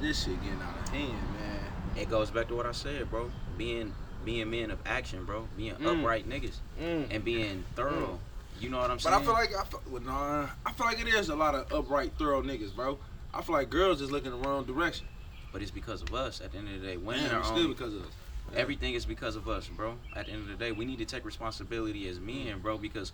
this 0.00 0.24
shit 0.24 0.40
getting 0.42 0.60
out 0.60 0.76
of 0.78 0.88
hand, 0.90 1.12
man. 1.40 1.60
it 1.96 2.10
goes 2.10 2.30
back 2.30 2.48
to 2.48 2.54
what 2.54 2.66
I 2.66 2.72
said, 2.72 3.10
bro. 3.10 3.30
Being 3.56 3.94
being 4.24 4.50
men 4.50 4.70
of 4.70 4.78
action, 4.86 5.24
bro. 5.24 5.48
Being 5.56 5.74
Mm. 5.76 6.00
upright 6.00 6.28
niggas 6.28 6.56
and 6.78 7.24
being 7.24 7.64
thorough. 7.74 8.18
You 8.60 8.70
know 8.70 8.78
what 8.78 8.90
I'm 8.90 8.98
saying? 8.98 9.14
But? 9.14 9.22
I 9.22 9.24
feel 9.24 9.34
like 9.34 9.56
I 9.56 9.64
feel, 9.64 9.82
well, 9.90 10.02
nah, 10.02 10.46
I 10.64 10.72
feel 10.72 10.86
like 10.86 11.00
it 11.00 11.08
is 11.08 11.28
a 11.28 11.36
lot 11.36 11.54
of 11.54 11.72
upright, 11.72 12.12
thorough 12.18 12.42
niggas, 12.42 12.74
bro. 12.74 12.98
I 13.32 13.42
feel 13.42 13.54
like 13.56 13.68
girls 13.70 13.98
just 13.98 14.12
looking 14.12 14.30
the 14.30 14.36
wrong 14.36 14.64
direction. 14.64 15.06
but 15.52 15.62
it's 15.62 15.70
because 15.70 16.02
of 16.02 16.14
us. 16.14 16.40
At 16.40 16.52
the 16.52 16.58
end 16.58 16.68
of 16.68 16.80
the 16.80 16.86
day, 16.86 16.96
women 16.96 17.24
Man, 17.24 17.34
are 17.34 17.44
still 17.44 17.68
because 17.68 17.94
of 17.94 18.02
us. 18.02 18.08
Yeah. 18.52 18.58
Everything 18.58 18.94
is 18.94 19.04
because 19.06 19.36
of 19.36 19.48
us, 19.48 19.68
bro. 19.68 19.96
At 20.14 20.26
the 20.26 20.32
end 20.32 20.42
of 20.42 20.48
the 20.48 20.56
day, 20.64 20.72
we 20.72 20.84
need 20.84 20.98
to 20.98 21.04
take 21.04 21.24
responsibility 21.24 22.08
as 22.08 22.20
men, 22.20 22.58
bro, 22.60 22.76
because 22.78 23.12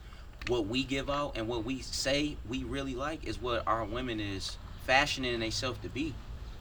what 0.49 0.67
we 0.67 0.83
give 0.85 1.09
out 1.11 1.37
and 1.37 1.49
what 1.49 1.65
we 1.65 1.81
say 1.81 2.37
we 2.49 2.65
really 2.65 2.95
like 2.95 3.25
is 3.27 3.41
what 3.41 3.63
our 3.67 3.85
women 3.85 4.21
is 4.21 4.57
fashioning 4.87 5.39
themselves 5.41 5.79
to 5.81 5.89
be. 5.89 6.15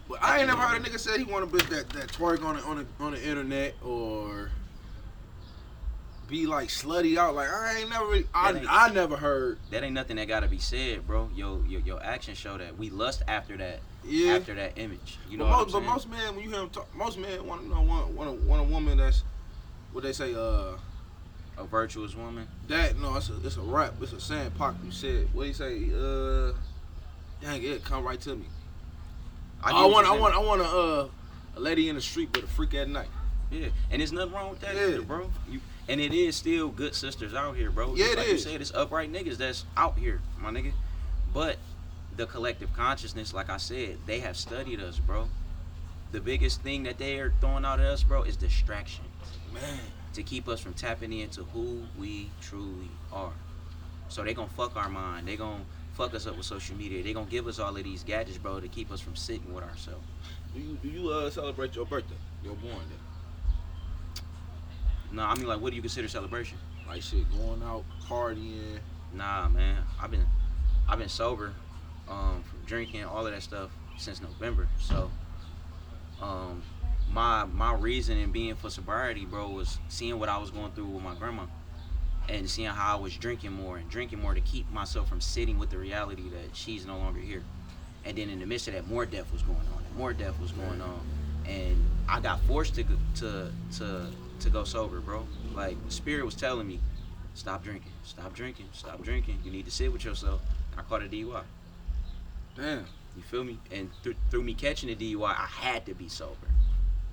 But 0.07 0.23
I 0.23 0.39
ain't 0.39 0.47
never 0.47 0.61
heard 0.61 0.85
a 0.85 0.89
nigga 0.89 0.99
say 0.99 1.17
he 1.17 1.23
want 1.23 1.43
a 1.43 1.47
bitch 1.47 1.69
that, 1.69 1.89
that 1.91 2.07
twerk 2.07 2.43
on 2.43 2.55
the, 2.57 2.63
on 2.63 2.77
the 2.77 3.03
on 3.03 3.11
the 3.11 3.23
internet 3.23 3.75
or 3.83 4.49
be 6.29 6.45
like 6.45 6.69
slutty 6.69 7.17
out. 7.17 7.35
Like 7.35 7.49
I 7.49 7.79
ain't 7.79 7.89
never, 7.89 8.19
I, 8.33 8.51
ain't- 8.53 8.67
I 8.69 8.89
never 8.89 9.17
heard. 9.17 9.57
That 9.71 9.83
ain't 9.83 9.93
nothing 9.93 10.17
that 10.17 10.27
gotta 10.27 10.47
be 10.47 10.59
said, 10.59 11.05
bro. 11.07 11.29
Yo, 11.35 11.63
your 11.67 11.81
your 11.81 12.03
actions 12.03 12.37
show 12.37 12.57
that 12.57 12.77
we 12.77 12.89
lust 12.89 13.23
after 13.27 13.57
that, 13.57 13.79
Yeah. 14.05 14.33
after 14.35 14.53
that 14.55 14.77
image. 14.77 15.17
You 15.29 15.37
know 15.37 15.45
but, 15.45 15.57
most, 15.57 15.71
but 15.73 15.83
most 15.83 16.09
men, 16.09 16.35
when 16.35 16.43
you 16.43 16.51
hear 16.51 16.59
them 16.59 16.69
talk, 16.69 16.93
most 16.95 17.17
men 17.17 17.45
want 17.45 17.63
you 17.63 17.69
know 17.69 17.81
want 17.81 18.09
want 18.11 18.29
a, 18.29 18.33
want 18.47 18.61
a 18.61 18.65
woman 18.65 18.97
that's 18.97 19.23
what 19.91 20.03
they 20.03 20.13
say. 20.13 20.33
Uh, 20.35 20.77
a 21.57 21.65
virtuous 21.65 22.15
woman. 22.15 22.47
that 22.69 22.97
no, 22.97 23.17
it's 23.17 23.29
a 23.29 23.35
it's 23.45 23.57
a 23.57 23.61
rap. 23.61 23.93
It's 24.01 24.13
a 24.13 24.21
saying. 24.21 24.51
Pac, 24.57 24.75
you 24.85 24.91
said 24.91 25.27
what 25.33 25.43
do 25.43 25.47
you 25.49 25.53
say? 25.53 25.89
Uh, 25.93 26.53
dang 27.41 27.61
it, 27.61 27.83
come 27.83 28.05
right 28.05 28.21
to 28.21 28.33
me. 28.37 28.45
I, 29.61 29.73
what 29.73 29.91
want 29.91 30.07
I 30.07 30.15
want 30.17 30.35
I 30.35 30.37
want 30.39 30.61
a 30.61 30.65
uh 30.65 31.07
a 31.57 31.59
lady 31.59 31.89
in 31.89 31.95
the 31.95 32.01
street 32.01 32.29
but 32.31 32.43
a 32.43 32.47
freak 32.47 32.75
at 32.75 32.87
night. 32.87 33.09
Yeah, 33.51 33.67
and 33.91 33.99
there's 33.99 34.13
nothing 34.13 34.31
wrong 34.33 34.51
with 34.51 34.61
that 34.61 34.73
Yeah. 34.73 34.87
either, 34.87 35.01
bro. 35.01 35.29
You, 35.49 35.59
and 35.89 35.99
it 35.99 36.13
is 36.13 36.35
still 36.35 36.69
good 36.69 36.93
sisters 36.95 37.33
out 37.33 37.55
here, 37.55 37.71
bro. 37.71 37.95
Yeah, 37.95 38.05
Just 38.05 38.11
it 38.13 38.17
like 38.17 38.27
is. 38.27 38.31
you 38.45 38.51
said, 38.51 38.61
it's 38.61 38.73
upright 38.73 39.11
niggas 39.11 39.37
that's 39.37 39.65
out 39.75 39.97
here, 39.97 40.21
my 40.39 40.51
nigga. 40.51 40.71
But 41.33 41.57
the 42.15 42.27
collective 42.27 42.71
consciousness, 42.73 43.33
like 43.33 43.49
I 43.49 43.57
said, 43.57 43.97
they 44.05 44.19
have 44.19 44.37
studied 44.37 44.79
us, 44.79 44.99
bro. 44.99 45.27
The 46.11 46.21
biggest 46.21 46.61
thing 46.61 46.83
that 46.83 46.97
they 46.97 47.19
are 47.19 47.33
throwing 47.41 47.65
out 47.65 47.79
at 47.79 47.85
us, 47.87 48.03
bro, 48.03 48.23
is 48.23 48.37
distraction. 48.37 49.03
Man, 49.53 49.79
to 50.13 50.23
keep 50.23 50.47
us 50.47 50.59
from 50.59 50.73
tapping 50.73 51.11
into 51.11 51.43
who 51.45 51.81
we 51.97 52.29
truly 52.41 52.89
are. 53.11 53.33
So 54.09 54.23
they 54.23 54.33
gonna 54.33 54.49
fuck 54.49 54.75
our 54.75 54.89
mind. 54.89 55.27
They 55.27 55.35
gonna 55.37 55.63
fuck 55.93 56.13
us 56.13 56.25
up 56.27 56.35
with 56.37 56.45
social 56.45 56.75
media. 56.75 57.03
They 57.03 57.13
gonna 57.13 57.29
give 57.29 57.47
us 57.47 57.59
all 57.59 57.75
of 57.75 57.83
these 57.83 58.03
gadgets, 58.03 58.37
bro, 58.37 58.59
to 58.59 58.67
keep 58.67 58.91
us 58.91 58.99
from 59.01 59.15
sitting 59.15 59.53
with 59.53 59.63
ourselves. 59.63 60.05
do 60.53 60.59
you 60.59 60.77
do 60.81 60.87
you 60.89 61.09
uh 61.09 61.29
celebrate 61.29 61.75
your 61.75 61.85
birthday, 61.85 62.15
your 62.43 62.55
born 62.55 62.73
day? 62.73 62.95
No, 65.11 65.23
I 65.23 65.35
mean 65.35 65.47
like, 65.47 65.59
what 65.59 65.71
do 65.71 65.75
you 65.75 65.81
consider 65.81 66.07
celebration? 66.07 66.57
Like 66.87 67.01
shit, 67.01 67.29
going 67.31 67.61
out 67.63 67.83
partying. 68.07 68.79
Nah, 69.13 69.49
man. 69.49 69.77
I've 70.01 70.11
been, 70.11 70.25
I've 70.87 70.99
been 70.99 71.09
sober, 71.09 71.53
um, 72.07 72.43
from 72.43 72.59
drinking, 72.65 73.05
all 73.05 73.25
of 73.25 73.33
that 73.33 73.41
stuff 73.41 73.71
since 73.97 74.21
November. 74.21 74.67
So, 74.79 75.09
um, 76.21 76.61
my 77.11 77.45
my 77.45 77.73
reason 77.73 78.17
in 78.17 78.31
being 78.31 78.55
for 78.55 78.69
sobriety, 78.69 79.25
bro, 79.25 79.49
was 79.49 79.79
seeing 79.87 80.19
what 80.19 80.29
I 80.29 80.37
was 80.37 80.51
going 80.51 80.71
through 80.71 80.85
with 80.85 81.03
my 81.03 81.15
grandma, 81.15 81.43
and 82.27 82.49
seeing 82.49 82.69
how 82.69 82.97
I 82.97 82.99
was 82.99 83.15
drinking 83.17 83.53
more 83.53 83.77
and 83.77 83.89
drinking 83.89 84.19
more 84.19 84.33
to 84.33 84.41
keep 84.41 84.71
myself 84.71 85.09
from 85.09 85.21
sitting 85.21 85.57
with 85.57 85.71
the 85.71 85.77
reality 85.77 86.29
that 86.29 86.55
she's 86.55 86.85
no 86.85 86.97
longer 86.97 87.19
here. 87.19 87.43
And 88.05 88.17
then 88.17 88.29
in 88.29 88.39
the 88.39 88.45
midst 88.45 88.67
of 88.67 88.75
that, 88.75 88.87
more 88.87 89.05
death 89.05 89.31
was 89.33 89.41
going 89.41 89.57
on, 89.57 89.83
and 89.85 89.95
more 89.97 90.13
death 90.13 90.39
was 90.39 90.51
going 90.51 90.81
on, 90.81 91.01
and 91.45 91.83
I 92.07 92.19
got 92.19 92.41
forced 92.41 92.75
to 92.75 92.83
to 93.15 93.51
to 93.77 94.07
to 94.41 94.49
go 94.49 94.63
sober, 94.63 94.99
bro. 94.99 95.25
Like 95.55 95.77
spirit 95.89 96.25
was 96.25 96.35
telling 96.35 96.67
me, 96.67 96.79
stop 97.33 97.63
drinking, 97.63 97.91
stop 98.03 98.33
drinking, 98.33 98.67
stop 98.73 99.01
drinking. 99.03 99.39
You 99.43 99.51
need 99.51 99.65
to 99.65 99.71
sit 99.71 99.91
with 99.91 100.03
yourself. 100.03 100.41
And 100.71 100.79
I 100.79 100.83
caught 100.83 101.03
a 101.03 101.07
DUI. 101.07 101.43
Damn. 102.55 102.85
You 103.15 103.23
feel 103.23 103.43
me? 103.43 103.57
And 103.71 103.89
through 104.03 104.15
through 104.29 104.43
me 104.43 104.53
catching 104.53 104.95
the 104.95 104.95
DUI, 104.95 105.29
I 105.29 105.47
had 105.47 105.85
to 105.87 105.93
be 105.93 106.07
sober. 106.07 106.47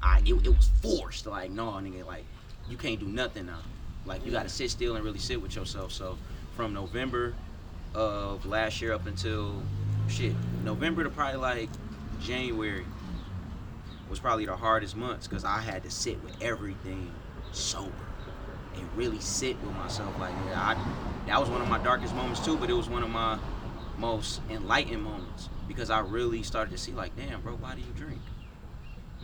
I 0.02 0.20
it, 0.24 0.34
it 0.34 0.56
was 0.56 0.70
forced. 0.82 1.26
Like 1.26 1.50
no, 1.50 1.64
nigga, 1.72 2.06
like 2.06 2.24
you 2.68 2.76
can't 2.76 3.00
do 3.00 3.06
nothing 3.06 3.46
now. 3.46 3.60
Like 4.04 4.24
you 4.24 4.32
got 4.32 4.44
to 4.44 4.48
sit 4.48 4.70
still 4.70 4.96
and 4.96 5.04
really 5.04 5.18
sit 5.18 5.40
with 5.40 5.56
yourself. 5.56 5.92
So 5.92 6.16
from 6.54 6.72
November 6.72 7.34
of 7.94 8.44
last 8.46 8.80
year 8.80 8.92
up 8.92 9.06
until 9.06 9.62
shit 10.08 10.32
November 10.64 11.02
to 11.02 11.10
probably 11.10 11.40
like 11.40 11.68
January 12.20 12.84
was 14.08 14.20
probably 14.20 14.46
the 14.46 14.56
hardest 14.56 14.96
months 14.96 15.26
because 15.26 15.44
I 15.44 15.60
had 15.60 15.82
to 15.82 15.90
sit 15.90 16.22
with 16.22 16.40
everything 16.42 17.12
sober 17.52 17.92
and 18.74 18.88
really 18.96 19.20
sit 19.20 19.60
with 19.62 19.74
myself. 19.76 20.18
Like 20.18 20.34
yeah, 20.48 20.60
I, 20.60 21.26
that 21.26 21.40
was 21.40 21.48
one 21.48 21.60
of 21.60 21.68
my 21.68 21.78
darkest 21.78 22.14
moments 22.14 22.44
too, 22.44 22.56
but 22.56 22.70
it 22.70 22.74
was 22.74 22.88
one 22.88 23.02
of 23.02 23.10
my 23.10 23.38
most 23.98 24.40
enlightened 24.50 25.02
moments 25.02 25.48
because 25.66 25.90
I 25.90 26.00
really 26.00 26.42
started 26.42 26.70
to 26.70 26.78
see 26.78 26.92
like, 26.92 27.16
damn, 27.16 27.40
bro, 27.40 27.54
why 27.54 27.74
do 27.74 27.80
you 27.80 27.92
drink? 27.96 28.20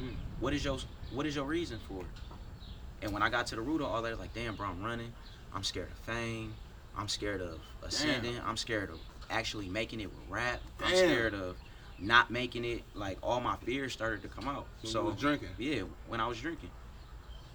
Mm. 0.01 0.15
What 0.41 0.55
is 0.55 0.65
your 0.65 0.79
what 1.13 1.27
is 1.27 1.37
your 1.37 1.45
reason 1.45 1.79
for 1.89 2.01
it? 2.01 2.07
And 3.03 3.13
when 3.13 3.23
I 3.23 3.29
got 3.29 3.47
to 3.49 3.57
the 3.57 3.61
root 3.61 3.81
of 3.81 3.89
all 3.89 4.01
that, 4.03 4.19
like, 4.19 4.33
damn, 4.33 4.55
bro, 4.55 4.69
I'm 4.69 4.83
running. 4.83 5.13
I'm 5.55 5.65
scared 5.65 5.91
of 5.91 5.99
fame. 5.99 6.55
I'm 6.97 7.09
scared 7.09 7.41
of 7.41 7.61
ascending. 7.83 8.37
I'm 8.47 8.57
scared 8.57 8.91
of 8.91 9.01
actually 9.29 9.69
making 9.69 10.01
it 10.01 10.07
with 10.07 10.21
rap. 10.29 10.61
I'm 10.83 10.95
scared 10.95 11.35
of 11.35 11.57
not 12.03 12.31
making 12.31 12.65
it. 12.65 12.83
Like 12.95 13.19
all 13.23 13.41
my 13.41 13.57
fears 13.57 13.93
started 13.93 14.23
to 14.23 14.29
come 14.29 14.49
out. 14.49 14.67
So, 14.83 15.05
was 15.05 15.17
drinking. 15.17 15.49
yeah, 15.59 15.83
when 16.09 16.21
I 16.21 16.27
was 16.27 16.39
drinking. 16.41 16.71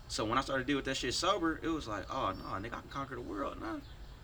So 0.08 0.24
when 0.24 0.38
I 0.38 0.42
started 0.42 0.64
to 0.64 0.68
deal 0.68 0.78
with 0.78 0.86
that 0.86 0.96
shit 0.96 1.14
sober, 1.14 1.60
it 1.62 1.68
was 1.68 1.88
like, 1.88 2.06
oh 2.10 2.32
no, 2.32 2.56
nigga, 2.56 2.74
I 2.78 2.80
can 2.82 2.90
conquer 2.90 3.16
the 3.16 3.22
world. 3.22 3.60
Nah, 3.60 3.80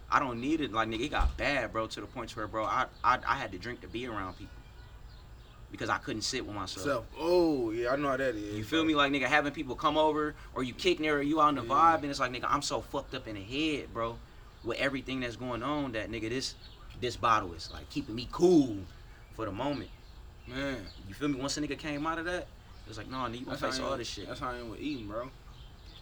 I 0.10 0.20
don't 0.20 0.40
need 0.40 0.62
it. 0.62 0.72
Like 0.72 0.88
nigga, 0.88 1.02
it 1.06 1.12
got 1.12 1.36
bad, 1.38 1.74
bro, 1.74 1.88
to 1.88 2.02
the 2.02 2.08
point 2.08 2.36
where, 2.36 2.48
bro, 2.48 2.64
I 2.64 2.86
I, 3.04 3.20
I 3.28 3.36
had 3.36 3.52
to 3.52 3.58
drink 3.58 3.82
to 3.82 3.88
be 3.88 4.08
around 4.08 4.38
people 4.38 4.56
because 5.72 5.90
I 5.90 5.98
couldn't 5.98 6.22
sit 6.22 6.46
with 6.46 6.56
myself. 6.56 6.86
Self. 6.86 7.06
Oh 7.20 7.72
yeah, 7.72 7.90
I 7.92 7.96
know 7.98 8.10
how 8.10 8.18
that 8.18 8.36
is. 8.36 8.56
You 8.56 8.64
feel 8.64 8.86
me? 8.86 8.96
Like 8.96 9.12
nigga, 9.12 9.26
having 9.26 9.52
people 9.52 9.76
come 9.76 9.98
over 9.98 10.36
or 10.56 10.64
you 10.64 10.74
kick 10.74 11.00
near 11.02 11.18
or 11.18 11.22
you 11.22 11.42
out 11.42 11.50
in 11.50 11.56
the 11.56 11.64
Yeah. 11.64 11.70
vibe, 11.70 12.02
and 12.04 12.06
it's 12.06 12.20
like 12.20 12.32
nigga, 12.32 12.46
I'm 12.48 12.62
so 12.62 12.80
fucked 12.80 13.14
up 13.14 13.28
in 13.28 13.36
the 13.36 13.42
head, 13.44 13.94
bro, 13.94 14.18
with 14.64 14.78
everything 14.78 15.20
that's 15.20 15.36
going 15.36 15.64
on 15.64 15.92
that 15.94 16.10
nigga, 16.10 16.30
this 16.30 16.56
this 17.02 17.18
bottle 17.18 17.52
is 17.54 17.70
like 17.74 17.90
keeping 17.90 18.16
me 18.16 18.30
cool 18.32 18.78
for 19.36 19.46
the 19.46 19.52
moment. 19.52 19.90
Man, 20.48 20.78
You 21.08 21.14
feel 21.14 21.30
me? 21.30 21.40
Once 21.40 21.58
a 21.58 21.62
nigga 21.62 21.78
came 21.78 22.06
out 22.06 22.20
of 22.20 22.26
that, 22.26 22.42
it 22.42 22.90
was 22.90 22.98
like, 22.98 23.10
no, 23.10 23.18
nigga, 23.18 23.40
you 23.40 23.46
gonna 23.46 23.58
face 23.58 23.80
all 23.80 23.98
this 23.98 24.08
shit. 24.08 24.28
that's 24.28 24.40
how 24.40 24.50
I 24.50 24.58
am 24.58 24.70
with 24.70 24.82
eating, 24.82 25.08
bro. 25.08 25.30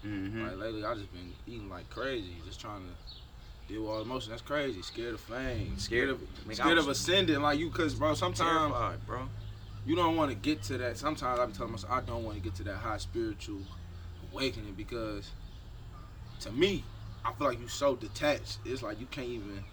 Mm-hmm. 0.06 0.48
Like 0.48 0.58
lately, 0.58 0.84
I 0.84 0.96
just 0.96 1.12
been 1.14 1.32
eating 1.48 1.70
like 1.70 1.90
crazy, 1.90 2.34
just 2.46 2.60
trying 2.60 2.82
to 2.82 3.72
deal 3.72 3.84
with 3.84 3.92
all 3.92 3.98
the 3.98 4.04
emotions. 4.04 4.30
That's 4.30 4.42
crazy. 4.42 4.82
Scared 4.82 5.14
of 5.14 5.20
fame. 5.20 5.78
Scared 5.78 6.10
of 6.10 6.22
I 6.50 6.54
scared 6.54 6.78
of 6.80 6.88
ascending, 6.88 7.40
like 7.42 7.60
you, 7.60 7.70
cause 7.70 7.94
bro, 7.94 8.16
sometimes 8.16 8.74
bro. 9.06 9.30
you 9.86 9.96
don't 9.96 10.16
want 10.16 10.32
to 10.32 10.36
get 10.36 10.64
to 10.64 10.78
that. 10.80 10.98
Sometimes 10.98 11.40
I 11.40 11.46
be 11.46 11.54
telling 11.54 11.74
myself 11.74 11.92
I 11.92 12.02
don't 12.02 12.24
want 12.24 12.38
to 12.38 12.44
get 12.44 12.56
to 12.56 12.64
that 12.64 12.78
high 12.78 12.98
spiritual 12.98 13.62
awakening 14.34 14.74
because 14.74 15.30
to 16.40 16.52
me, 16.52 16.84
I 17.24 17.32
feel 17.34 17.48
like 17.48 17.60
you 17.60 17.68
so 17.68 17.96
detached. 17.96 18.58
It's 18.66 18.82
like 18.82 19.00
you 19.00 19.06
can't 19.12 19.28
even. 19.28 19.64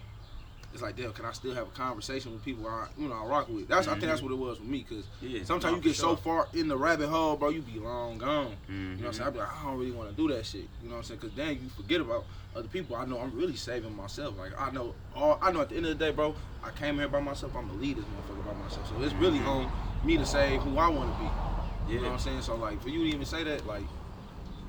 It's 0.73 0.83
like, 0.83 0.97
damn, 0.97 1.13
can 1.13 1.25
I 1.25 1.33
still 1.33 1.55
have 1.55 1.67
a 1.69 1.71
conversation 1.71 2.31
with 2.33 2.45
people 2.45 2.67
I, 2.69 2.89
you 2.99 3.09
know, 3.09 3.15
I 3.15 3.25
rock 3.25 3.49
with? 3.49 3.69
That's 3.69 3.89
I 3.89 3.93
think 3.93 4.05
that's 4.05 4.21
what 4.21 4.33
it 4.33 4.39
was 4.39 4.61
with 4.61 4.69
me, 4.69 4.83
cause 4.89 5.05
Yeah. 5.23 5.43
sometimes 5.45 5.77
you 5.77 5.83
get 5.83 5.95
for 5.97 6.01
so 6.03 6.17
far 6.17 6.47
in 6.53 6.69
the 6.69 6.77
rabbit 6.77 7.09
hole, 7.09 7.37
bro, 7.37 7.49
you 7.49 7.63
be 7.63 7.79
long 7.79 8.19
gone. 8.19 8.55
Mhm. 8.69 8.71
You 8.71 8.75
know 8.75 8.97
what 9.01 9.07
I'm 9.07 9.13
saying? 9.15 9.29
I 9.29 9.31
be 9.31 9.39
like, 9.39 9.49
I 9.49 9.63
don't 9.65 9.79
really 9.79 9.93
want 9.93 10.11
to 10.11 10.15
do 10.17 10.29
that 10.35 10.45
shit. 10.45 10.69
You 10.83 10.89
know 10.91 10.97
what 10.97 10.99
I'm 10.99 11.05
saying? 11.05 11.21
Cause 11.21 11.31
then 11.35 11.49
you 11.63 11.71
forget 11.75 12.03
about 12.03 12.27
other 12.55 12.69
people. 12.69 12.97
I 12.97 13.07
know 13.07 13.19
I'm 13.19 13.35
really 13.35 13.57
saving 13.57 13.97
myself. 13.97 14.37
Like 14.37 14.53
I 14.61 14.71
know 14.71 14.95
all 15.17 15.39
I 15.41 15.51
know 15.53 15.63
at 15.63 15.71
the 15.71 15.77
end 15.77 15.87
of 15.87 15.99
the 15.99 16.05
day, 16.05 16.11
bro, 16.13 16.35
I 16.63 16.71
came 16.73 16.97
here 16.99 17.09
by 17.09 17.21
myself. 17.21 17.57
I'm 17.57 17.67
gonna 17.67 17.81
lead 17.81 17.97
this 17.97 18.05
motherfucker 18.05 18.47
by 18.47 18.63
myself. 18.63 18.89
So 18.91 19.03
it's 19.03 19.15
really 19.15 19.39
on 19.41 19.71
me 20.05 20.19
to 20.19 20.27
save 20.27 20.61
who 20.63 20.77
I 20.77 20.89
want 20.89 21.11
to 21.15 21.19
be. 21.19 21.95
You 21.95 22.01
know 22.01 22.09
what 22.09 22.13
I'm 22.15 22.19
saying? 22.19 22.43
So 22.43 22.57
like 22.57 22.83
for 22.83 22.91
you 22.91 23.05
to 23.05 23.09
even 23.09 23.25
say 23.25 23.43
that, 23.43 23.67
like 23.67 23.85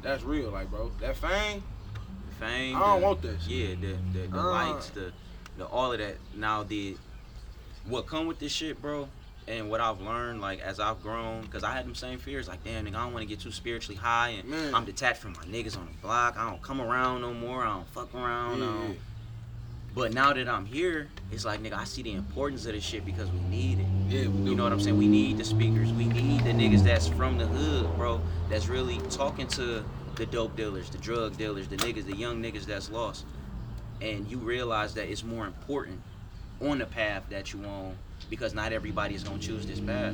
that's 0.01 0.23
real, 0.23 0.49
like 0.51 0.71
bro. 0.71 0.91
That 1.01 1.17
fame, 1.17 1.61
The 2.29 2.35
fame. 2.45 2.77
I 2.77 2.79
don't 2.79 3.01
the- 3.01 3.05
want 3.05 3.21
that 3.23 3.41
shit. 3.41 3.51
Yeah, 3.51 3.75
the 3.75 4.19
the, 4.21 4.27
the 4.27 4.39
Uh. 4.39 4.49
lights, 4.51 4.89
the 4.91 5.11
the 5.59 5.65
all 5.65 5.91
of 5.93 5.99
that. 5.99 6.15
Now 6.35 6.63
the 6.63 6.97
what 7.87 8.07
come 8.07 8.27
with 8.27 8.39
this 8.39 8.51
shit, 8.51 8.81
bro, 8.81 9.07
and 9.47 9.69
what 9.69 9.81
I've 9.81 10.01
learned, 10.01 10.41
like 10.41 10.59
as 10.61 10.79
I've 10.79 11.01
grown, 11.01 11.41
because 11.41 11.63
I 11.63 11.71
had 11.73 11.85
them 11.85 11.95
same 11.95 12.19
fears, 12.19 12.47
like 12.47 12.63
damn 12.63 12.85
nigga, 12.85 12.95
I 12.95 13.03
don't 13.03 13.13
want 13.13 13.23
to 13.23 13.27
get 13.29 13.39
too 13.39 13.51
spiritually 13.51 13.95
high, 13.97 14.29
and 14.29 14.47
Man. 14.49 14.73
I'm 14.75 14.85
detached 14.85 15.21
from 15.21 15.33
my 15.33 15.43
niggas 15.43 15.77
on 15.77 15.85
the 15.85 15.97
block. 16.01 16.35
I 16.37 16.49
don't 16.49 16.61
come 16.61 16.81
around 16.81 17.21
no 17.21 17.33
more. 17.33 17.63
I 17.63 17.73
don't 17.75 17.87
fuck 17.89 18.13
around. 18.13 18.59
Yeah, 18.59 18.65
don't- 18.65 18.97
But 19.95 20.13
now 20.13 20.33
that 20.33 20.47
I'm 20.47 20.65
here, 20.65 21.07
it's 21.31 21.45
like 21.45 21.61
nigga, 21.61 21.73
I 21.73 21.83
see 21.83 22.03
the 22.03 22.13
importance 22.13 22.65
of 22.67 22.73
this 22.73 22.83
shit 22.83 23.05
because 23.05 23.29
we 23.31 23.39
need 23.49 23.79
it. 23.79 23.85
yeah. 24.09 24.21
You 24.21 24.55
know 24.55 24.63
what 24.63 24.71
I'm 24.71 24.79
saying? 24.79 24.97
We 24.97 25.07
need 25.07 25.37
the 25.39 25.43
speakers. 25.45 25.91
We 25.93 26.05
need 26.05 26.43
the 26.43 26.51
niggas 26.51 26.83
that's 26.83 27.07
from 27.07 27.37
the 27.37 27.47
hood, 27.47 27.95
bro. 27.97 28.21
That's 28.49 28.67
really 28.67 28.99
talking 29.09 29.47
to 29.47 29.83
the 30.15 30.25
dope 30.27 30.55
dealers, 30.55 30.89
the 30.89 30.97
drug 30.99 31.37
dealers, 31.37 31.67
the 31.69 31.77
niggas, 31.77 32.05
the 32.05 32.15
young 32.15 32.41
niggas 32.43 32.65
that's 32.65 32.89
lost. 32.91 33.25
And 34.01 34.29
you 34.29 34.37
realize 34.37 34.93
that 34.93 35.09
it's 35.09 35.23
more 35.23 35.45
important 35.45 35.99
on 36.61 36.79
the 36.79 36.85
path 36.85 37.23
that 37.29 37.53
you 37.53 37.63
on 37.65 37.95
because 38.29 38.53
not 38.53 38.71
everybody 38.71 39.15
is 39.15 39.23
gonna 39.23 39.39
choose 39.39 39.65
this 39.65 39.79
path. 39.79 40.13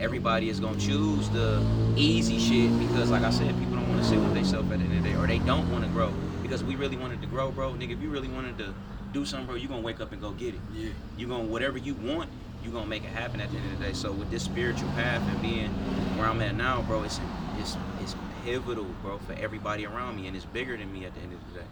Everybody 0.00 0.48
is 0.48 0.60
gonna 0.60 0.78
choose 0.78 1.28
the 1.30 1.62
easy 1.96 2.38
shit 2.38 2.78
because, 2.78 3.10
like 3.10 3.22
I 3.22 3.30
said, 3.30 3.58
people 3.58 3.76
don't 3.76 3.88
want 3.88 4.00
to 4.00 4.08
sit 4.08 4.18
with 4.18 4.32
themselves 4.32 4.70
at 4.70 4.78
the 4.78 4.84
end 4.84 4.96
of 4.96 5.02
the 5.02 5.10
day, 5.10 5.16
or 5.16 5.26
they 5.26 5.40
don't 5.40 5.70
want 5.70 5.84
to 5.84 5.90
grow. 5.90 6.12
Because 6.42 6.62
we 6.62 6.76
really 6.76 6.96
wanted 6.96 7.20
to 7.20 7.26
grow, 7.26 7.50
bro. 7.50 7.72
Nigga, 7.72 7.90
if 7.90 8.00
you 8.00 8.08
really 8.08 8.28
wanted 8.28 8.56
to 8.58 8.72
do 9.12 9.24
something, 9.24 9.46
bro, 9.46 9.56
you 9.56 9.68
gonna 9.68 9.82
wake 9.82 10.00
up 10.00 10.12
and 10.12 10.20
go 10.20 10.30
get 10.32 10.54
it 10.54 10.60
Yeah, 10.74 10.90
you 11.16 11.26
gonna 11.26 11.44
whatever 11.44 11.78
you 11.78 11.94
want, 11.94 12.30
you 12.64 12.70
gonna 12.70 12.86
make 12.86 13.04
it 13.04 13.10
happen 13.10 13.40
at 13.40 13.50
the 13.50 13.56
end 13.56 13.72
of 13.72 13.78
the 13.78 13.86
day. 13.86 13.92
So 13.92 14.12
with 14.12 14.30
this 14.30 14.42
spiritual 14.42 14.88
path 14.90 15.22
and 15.28 15.42
being 15.42 15.70
where 16.16 16.26
I'm 16.28 16.40
at 16.42 16.54
now, 16.54 16.82
bro, 16.82 17.02
it's 17.02 17.20
it's 17.58 17.76
it's 18.00 18.14
pivotal, 18.44 18.86
bro, 19.02 19.18
for 19.18 19.32
everybody 19.34 19.84
around 19.84 20.16
me, 20.16 20.28
and 20.28 20.36
it's 20.36 20.46
bigger 20.46 20.76
than 20.76 20.92
me 20.92 21.04
at 21.04 21.14
the 21.14 21.20
end 21.20 21.32
of 21.32 21.52
the 21.52 21.60
day. 21.60 21.66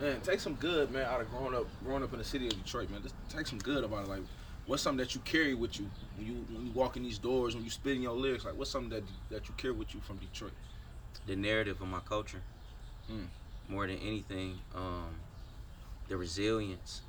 Man. 0.00 0.20
Take 0.22 0.40
some 0.40 0.54
good, 0.54 0.90
man, 0.90 1.06
out 1.06 1.20
of 1.20 1.30
growing 1.30 1.54
up, 1.54 1.66
growing 1.84 2.02
up 2.02 2.12
in 2.12 2.18
the 2.18 2.24
city 2.24 2.46
of 2.46 2.52
Detroit, 2.62 2.90
man. 2.90 3.02
Just 3.02 3.14
take 3.28 3.46
some 3.46 3.58
good 3.58 3.84
about 3.84 4.04
it. 4.04 4.08
Like, 4.08 4.22
what's 4.66 4.82
something 4.82 4.98
that 5.04 5.14
you 5.14 5.20
carry 5.22 5.54
with 5.54 5.78
you 5.78 5.88
when 6.16 6.26
you 6.26 6.34
when 6.50 6.66
you 6.66 6.72
walk 6.72 6.96
in 6.96 7.02
these 7.02 7.18
doors, 7.18 7.54
when 7.54 7.64
you 7.64 7.70
spitting 7.70 8.02
your 8.02 8.12
lyrics? 8.14 8.44
Like, 8.44 8.56
what's 8.56 8.70
something 8.70 8.90
that 8.90 9.04
that 9.30 9.48
you 9.48 9.54
carry 9.56 9.74
with 9.74 9.94
you 9.94 10.00
from 10.00 10.16
Detroit? 10.16 10.52
The 11.26 11.36
narrative 11.36 11.80
of 11.80 11.88
my 11.88 12.00
culture. 12.00 12.42
Mm. 13.10 13.28
more 13.68 13.86
than 13.86 13.98
anything, 13.98 14.58
um, 14.74 15.14
the 16.08 16.16
resilience, 16.16 17.02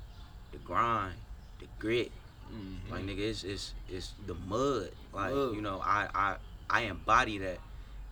the 0.52 0.58
grind, 0.58 1.14
the 1.58 1.66
grit. 1.78 2.12
Mhm. 2.52 2.90
Like 2.90 3.04
nigga, 3.04 3.18
it's 3.18 3.44
it's 3.44 3.74
it's 3.88 4.14
the 4.26 4.34
mud. 4.34 4.90
Like 5.12 5.34
Mud. 5.34 5.54
you 5.54 5.60
know, 5.60 5.80
I 5.84 6.08
I 6.14 6.36
I 6.70 6.80
embody 6.82 7.38
that, 7.38 7.58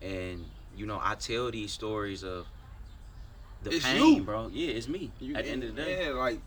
and 0.03 0.45
you 0.77 0.87
know, 0.87 1.01
I 1.03 1.14
tell 1.14 1.51
these 1.51 1.72
stories 1.72 2.22
of 2.24 2.47
the 3.62 3.74
It's 3.74 3.84
pain, 3.84 4.16
you. 4.16 4.22
bro. 4.22 4.48
Yeah, 4.52 4.68
it's 4.70 4.88
me. 4.88 5.11
You- 5.20 5.34
At 5.36 5.44
the 5.44 5.50
end 5.50 5.64
of 5.64 5.74
the 5.74 5.82
day, 5.82 6.07
yeah, 6.07 6.12
like 6.12 6.40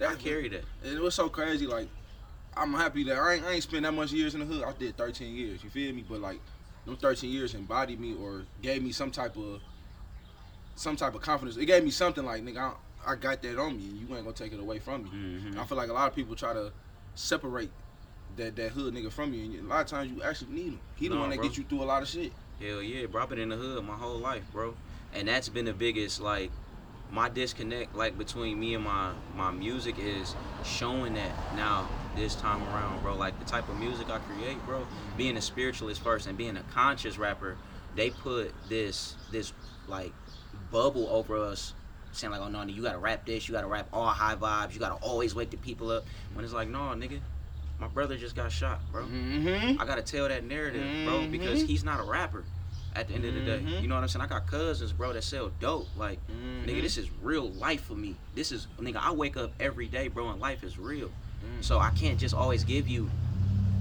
I 0.00 0.14
carry 0.14 0.48
that. 0.48 0.64
And 0.84 0.96
it 0.96 1.00
was 1.00 1.14
so 1.14 1.28
crazy. 1.28 1.66
Like, 1.66 1.88
I'm 2.56 2.72
happy 2.74 3.04
that 3.04 3.16
I 3.16 3.34
ain't, 3.34 3.44
I 3.44 3.52
ain't 3.52 3.62
spent 3.62 3.82
that 3.84 3.92
much 3.92 4.12
years 4.12 4.34
in 4.34 4.40
the 4.40 4.46
hood. 4.46 4.64
I 4.64 4.72
did 4.72 4.96
13 4.96 5.34
years. 5.34 5.62
You 5.64 5.70
feel 5.70 5.92
me? 5.94 6.04
But 6.08 6.20
like, 6.20 6.40
them 6.86 6.96
13 6.96 7.30
years 7.30 7.54
embodied 7.54 8.00
me 8.00 8.14
or 8.20 8.42
gave 8.60 8.82
me 8.82 8.92
some 8.92 9.10
type 9.10 9.36
of 9.36 9.60
some 10.74 10.96
type 10.96 11.14
of 11.14 11.20
confidence. 11.20 11.56
It 11.56 11.66
gave 11.66 11.84
me 11.84 11.90
something 11.90 12.24
like, 12.24 12.42
nigga, 12.42 12.58
I, 13.06 13.12
I 13.12 13.14
got 13.16 13.42
that 13.42 13.58
on 13.58 13.76
me, 13.76 13.84
and 13.84 14.00
you 14.00 14.06
ain't 14.16 14.24
gonna 14.24 14.32
take 14.32 14.52
it 14.52 14.60
away 14.60 14.78
from 14.78 15.04
me. 15.04 15.10
hmm 15.10 15.46
And 15.48 15.60
I 15.60 15.64
feel 15.64 15.76
like 15.76 15.90
a 15.90 15.92
lot 15.92 16.08
of 16.08 16.14
people 16.14 16.34
try 16.34 16.52
to 16.52 16.72
separate 17.14 17.70
that 18.36 18.56
that 18.56 18.70
hood 18.70 18.94
nigga 18.94 19.12
from 19.12 19.34
you, 19.34 19.44
and 19.58 19.66
a 19.66 19.68
lot 19.68 19.82
of 19.82 19.86
times 19.86 20.10
you 20.10 20.22
actually 20.22 20.52
need 20.52 20.72
him. 20.72 20.80
He 20.96 21.08
the 21.08 21.16
one 21.16 21.30
that 21.30 21.36
bro. 21.36 21.44
gets 21.44 21.58
you 21.58 21.64
through 21.64 21.82
a 21.82 21.84
lot 21.84 22.02
of 22.02 22.08
shit. 22.08 22.32
Hell 22.60 22.82
yeah, 22.82 23.06
bro. 23.06 23.22
I've 23.22 23.28
been 23.28 23.38
in 23.38 23.50
the 23.50 23.56
hood 23.56 23.84
my 23.84 23.94
whole 23.96 24.18
life, 24.18 24.44
bro. 24.52 24.74
And 25.14 25.28
that's 25.28 25.48
been 25.48 25.64
the 25.64 25.72
biggest 25.74 26.20
like 26.20 26.50
my 27.10 27.28
disconnect 27.28 27.94
like 27.94 28.16
between 28.16 28.58
me 28.58 28.74
and 28.74 28.82
my 28.84 29.12
my 29.36 29.50
music 29.50 29.96
is 29.98 30.34
showing 30.64 31.14
that 31.14 31.30
now 31.54 31.86
this 32.16 32.34
time 32.34 32.62
around, 32.62 33.02
bro. 33.02 33.16
Like 33.16 33.38
the 33.38 33.44
type 33.44 33.68
of 33.68 33.76
music 33.78 34.10
I 34.10 34.18
create, 34.18 34.64
bro. 34.64 34.86
Being 35.16 35.36
a 35.36 35.42
spiritualist 35.42 36.00
first 36.02 36.26
and 36.26 36.36
being 36.38 36.56
a 36.56 36.62
conscious 36.74 37.18
rapper, 37.18 37.56
they 37.94 38.10
put 38.10 38.52
this 38.68 39.16
this 39.30 39.52
like 39.88 40.12
bubble 40.70 41.08
over 41.10 41.36
us 41.36 41.74
saying 42.12 42.30
like, 42.30 42.40
oh 42.40 42.48
no, 42.48 42.62
you 42.64 42.82
gotta 42.82 42.98
rap 42.98 43.24
this, 43.26 43.48
you 43.48 43.52
gotta 43.54 43.66
rap 43.66 43.88
all 43.92 44.06
high 44.06 44.34
vibes, 44.34 44.72
you 44.74 44.80
gotta 44.80 44.94
always 44.96 45.34
wake 45.34 45.50
the 45.50 45.56
people 45.58 45.90
up. 45.90 46.04
When 46.34 46.44
it's 46.44 46.54
like, 46.54 46.68
no, 46.68 46.78
nigga, 46.94 47.20
my 47.78 47.88
brother 47.88 48.16
just 48.16 48.36
got 48.36 48.52
shot, 48.52 48.80
bro. 48.92 49.04
Mm-hmm. 49.04 49.80
I 49.80 49.84
gotta 49.86 50.02
tell 50.02 50.28
that 50.28 50.44
narrative, 50.44 50.86
bro, 51.04 51.26
because 51.30 51.62
Mhm. 51.62 51.66
he's 51.66 51.84
not 51.84 52.00
a 52.00 52.02
rapper. 52.02 52.44
At 52.94 53.08
the 53.08 53.14
end 53.14 53.24
of 53.24 53.34
the 53.34 53.40
day, 53.40 53.60
you 53.80 53.88
know 53.88 53.94
what 53.94 54.02
I'm 54.02 54.08
saying? 54.08 54.22
I 54.22 54.26
got 54.28 54.46
cousins, 54.46 54.92
bro, 54.92 55.12
that 55.14 55.24
sell 55.24 55.50
dope. 55.60 55.88
Like, 55.96 56.18
Mm-hmm. 56.30 56.68
nigga, 56.68 56.82
this 56.82 56.98
is 56.98 57.08
real 57.22 57.50
life 57.52 57.84
for 57.84 57.94
me. 57.94 58.16
This 58.34 58.52
is, 58.52 58.66
nigga, 58.78 58.96
I 58.96 59.12
wake 59.12 59.36
up 59.38 59.52
every 59.58 59.86
day, 59.86 60.08
bro, 60.08 60.28
and 60.28 60.40
life 60.40 60.62
is 60.62 60.78
real. 60.78 61.08
Mm. 61.08 61.62
So 61.64 61.78
I 61.78 61.90
can't 61.90 62.18
just 62.18 62.34
always 62.34 62.64
give 62.64 62.86
you 62.88 63.08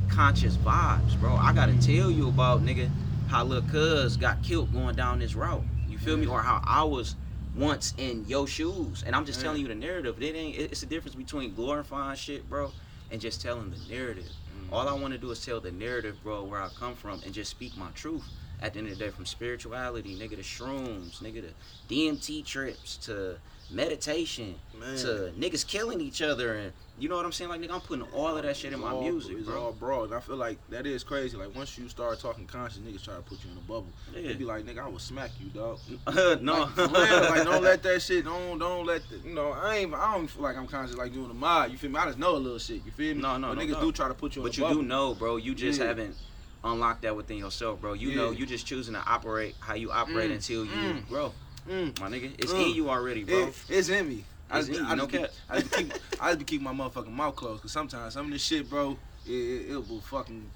conscious 0.09 0.55
vibes, 0.57 1.19
bro. 1.19 1.35
I 1.35 1.53
gotta 1.53 1.73
tell 1.81 2.09
you 2.09 2.29
about, 2.29 2.63
nigga, 2.65 2.89
how 3.27 3.43
little 3.43 3.69
cuz 3.69 4.17
got 4.17 4.41
killed 4.43 4.71
going 4.73 4.95
down 4.95 5.19
this 5.19 5.35
route. 5.35 5.63
You 5.89 5.97
feel 5.97 6.17
me? 6.17 6.25
Or 6.27 6.41
how 6.41 6.61
I 6.65 6.83
was 6.83 7.15
once 7.55 7.93
in 7.97 8.25
your 8.27 8.47
shoes. 8.47 9.03
And 9.05 9.13
I'm 9.15 9.25
just 9.25 9.41
telling 9.41 9.61
you 9.61 9.67
the 9.67 9.75
narrative. 9.75 10.21
It 10.21 10.35
ain't. 10.35 10.57
It's 10.57 10.79
the 10.81 10.85
difference 10.87 11.15
between 11.15 11.53
glorifying 11.53 12.15
shit, 12.15 12.49
bro, 12.49 12.71
and 13.11 13.19
just 13.19 13.41
telling 13.41 13.71
the 13.71 13.93
narrative. 13.93 14.23
Mm-hmm. 14.25 14.73
All 14.73 14.87
I 14.87 14.93
want 14.93 15.13
to 15.13 15.17
do 15.19 15.31
is 15.31 15.45
tell 15.45 15.59
the 15.59 15.71
narrative, 15.71 16.17
bro, 16.23 16.43
where 16.43 16.61
I 16.61 16.69
come 16.79 16.95
from, 16.95 17.21
and 17.25 17.33
just 17.33 17.51
speak 17.51 17.75
my 17.77 17.89
truth. 17.93 18.23
At 18.61 18.73
the 18.73 18.79
end 18.79 18.89
of 18.89 18.97
the 18.99 19.05
day, 19.05 19.09
from 19.11 19.25
spirituality, 19.25 20.15
nigga, 20.15 20.31
to 20.31 20.43
shrooms, 20.43 21.19
nigga, 21.23 21.41
to 21.41 21.93
DMT 21.93 22.45
trips, 22.45 22.97
to 22.97 23.37
meditation, 23.71 24.53
Man. 24.79 24.97
to 24.97 25.31
niggas 25.39 25.65
killing 25.65 25.99
each 26.01 26.21
other, 26.21 26.55
and 26.55 26.71
you 26.99 27.09
know 27.09 27.15
what 27.15 27.25
I'm 27.25 27.31
saying? 27.31 27.49
Like, 27.49 27.61
nigga, 27.61 27.71
I'm 27.71 27.81
putting 27.81 28.05
all 28.13 28.37
of 28.37 28.43
that 28.43 28.55
shit 28.55 28.73
in 28.73 28.79
my 28.79 28.91
all- 28.91 29.01
music, 29.01 29.37
it's 29.39 29.47
bro. 29.47 29.59
all 29.63 29.71
broad. 29.71 30.03
And 30.05 30.13
I 30.13 30.19
feel 30.19 30.35
like 30.35 30.59
that 30.69 30.85
is 30.85 31.03
crazy. 31.03 31.35
Like 31.37 31.55
once 31.55 31.75
you 31.77 31.89
start 31.89 32.19
talking 32.19 32.45
conscious, 32.45 32.77
niggas 32.79 33.03
try 33.03 33.15
to 33.15 33.21
put 33.21 33.43
you 33.43 33.49
in 33.51 33.57
a 33.57 33.61
bubble. 33.61 33.87
Yeah. 34.13 34.27
They 34.27 34.33
be 34.35 34.45
like, 34.45 34.65
nigga, 34.65 34.79
I 34.83 34.87
will 34.87 34.99
smack 34.99 35.31
you, 35.39 35.47
dog. 35.49 35.79
no, 36.43 36.69
Like, 36.77 36.77
real, 36.77 36.89
like 36.91 37.43
don't 37.45 37.63
let 37.63 37.81
that 37.81 38.01
shit. 38.03 38.25
Don't 38.25 38.59
don't 38.59 38.85
let 38.85 39.01
the, 39.09 39.17
you 39.27 39.33
know. 39.33 39.53
I 39.53 39.77
ain't. 39.77 39.93
I 39.95 40.15
don't 40.15 40.27
feel 40.27 40.43
like 40.43 40.55
I'm 40.57 40.67
conscious 40.67 40.95
like 40.95 41.13
doing 41.13 41.29
the 41.29 41.33
mod. 41.33 41.71
You 41.71 41.77
feel 41.79 41.89
me? 41.89 41.97
I 41.97 42.05
just 42.05 42.19
know 42.19 42.35
a 42.35 42.37
little 42.37 42.59
shit. 42.59 42.85
You 42.85 42.91
feel 42.91 43.15
me? 43.15 43.21
No, 43.23 43.37
no, 43.37 43.47
But 43.47 43.55
no 43.57 43.61
niggas 43.65 43.71
doubt. 43.73 43.81
do 43.81 43.91
try 43.93 44.07
to 44.09 44.13
put 44.13 44.35
you 44.35 44.43
in 44.43 44.47
But 44.47 44.57
you 44.57 44.63
bubble. 44.65 44.81
do 44.81 44.87
know, 44.87 45.15
bro. 45.15 45.37
You 45.37 45.55
just 45.55 45.79
Yeah. 45.79 45.87
haven't 45.87 46.15
unlocked 46.63 47.01
that 47.03 47.15
within 47.15 47.37
yourself, 47.37 47.81
bro. 47.81 47.93
You 47.93 48.15
know, 48.15 48.31
Yeah. 48.31 48.39
you 48.39 48.45
just 48.45 48.65
choosing 48.65 48.93
to 48.93 48.99
operate 49.05 49.55
how 49.59 49.73
you 49.73 49.91
operate 49.91 50.31
Mm, 50.31 50.35
until 50.35 50.65
you 50.65 50.71
mm. 50.71 51.07
grow, 51.07 51.33
Mm. 51.67 51.99
my 51.99 52.09
nigga. 52.09 52.31
It's 52.37 52.51
Mm. 52.51 52.69
in 52.69 52.75
you 52.75 52.89
already, 52.89 53.23
bro. 53.23 53.47
It, 53.47 53.55
it's 53.69 53.89
in 53.89 54.07
me. 54.09 54.23
I 54.49 54.59
just, 54.61 54.71
in 54.79 54.85
I 54.85 54.95
no 54.95 55.07
just, 55.07 55.11
be, 55.11 55.17
cap. 55.19 55.29
I 55.49 55.59
just 55.61 55.73
keep, 55.73 55.93
I 56.21 56.33
just 56.35 56.45
keeping 56.45 56.63
my 56.65 56.73
motherfucking 56.73 57.11
mouth 57.11 57.35
closed. 57.35 57.61
Cause 57.61 57.71
sometimes 57.71 58.13
some 58.13 58.25
of 58.27 58.31
this 58.31 58.43
shit, 58.43 58.69
bro, 58.69 58.97
it, 59.25 59.31
it, 59.31 59.71
it 59.71 59.89
will 59.89 60.01
fucking. 60.01 60.49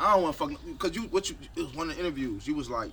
I 0.00 0.14
don't 0.14 0.22
want 0.22 0.34
to 0.34 0.38
fucking. 0.38 0.76
Cause 0.78 0.94
you, 0.94 1.02
what 1.02 1.28
you, 1.28 1.36
it 1.56 1.62
was 1.62 1.74
one 1.74 1.90
of 1.90 1.96
the 1.96 2.00
interviews. 2.02 2.46
You 2.46 2.54
was 2.54 2.70
like, 2.70 2.90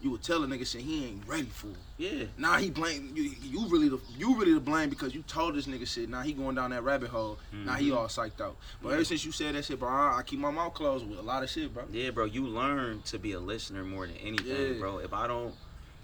you 0.00 0.10
would 0.12 0.22
tell 0.22 0.44
a 0.44 0.46
nigga 0.46 0.64
shit 0.66 0.82
he 0.82 1.06
ain't 1.06 1.26
ready 1.26 1.46
for. 1.46 1.68
Yeah, 1.96 2.24
Now 2.36 2.54
he 2.58 2.70
blame 2.70 3.12
you. 3.16 3.32
You 3.42 3.66
really 3.68 3.88
the 3.88 3.98
you 4.16 4.36
really 4.38 4.54
to 4.54 4.60
blame 4.60 4.88
because 4.90 5.12
you 5.14 5.22
told 5.22 5.56
this 5.56 5.66
nigga 5.66 5.86
shit. 5.86 6.08
Now 6.08 6.22
he 6.22 6.32
going 6.32 6.54
down 6.54 6.70
that 6.70 6.82
rabbit 6.84 7.10
hole. 7.10 7.38
Now 7.52 7.74
he 7.74 7.90
all 7.90 8.06
psyched 8.06 8.40
out. 8.40 8.56
But 8.80 8.90
Yeah. 8.90 8.94
ever 8.94 9.04
since 9.04 9.24
you 9.24 9.32
said 9.32 9.54
that 9.56 9.64
shit, 9.64 9.80
bro, 9.80 9.88
I, 9.88 10.18
I 10.18 10.22
keep 10.22 10.38
my 10.38 10.50
mouth 10.52 10.74
closed 10.74 11.08
with 11.08 11.18
a 11.18 11.22
lot 11.22 11.42
of 11.42 11.50
shit, 11.50 11.74
bro. 11.74 11.84
yeah, 11.90 12.10
bro. 12.10 12.26
You 12.26 12.46
learn 12.46 13.02
to 13.06 13.18
be 13.18 13.32
a 13.32 13.40
listener 13.40 13.82
more 13.82 14.06
than 14.06 14.16
anything, 14.18 14.74
Yeah. 14.74 14.78
bro. 14.78 14.98
If 14.98 15.12
I 15.12 15.26
don't 15.26 15.54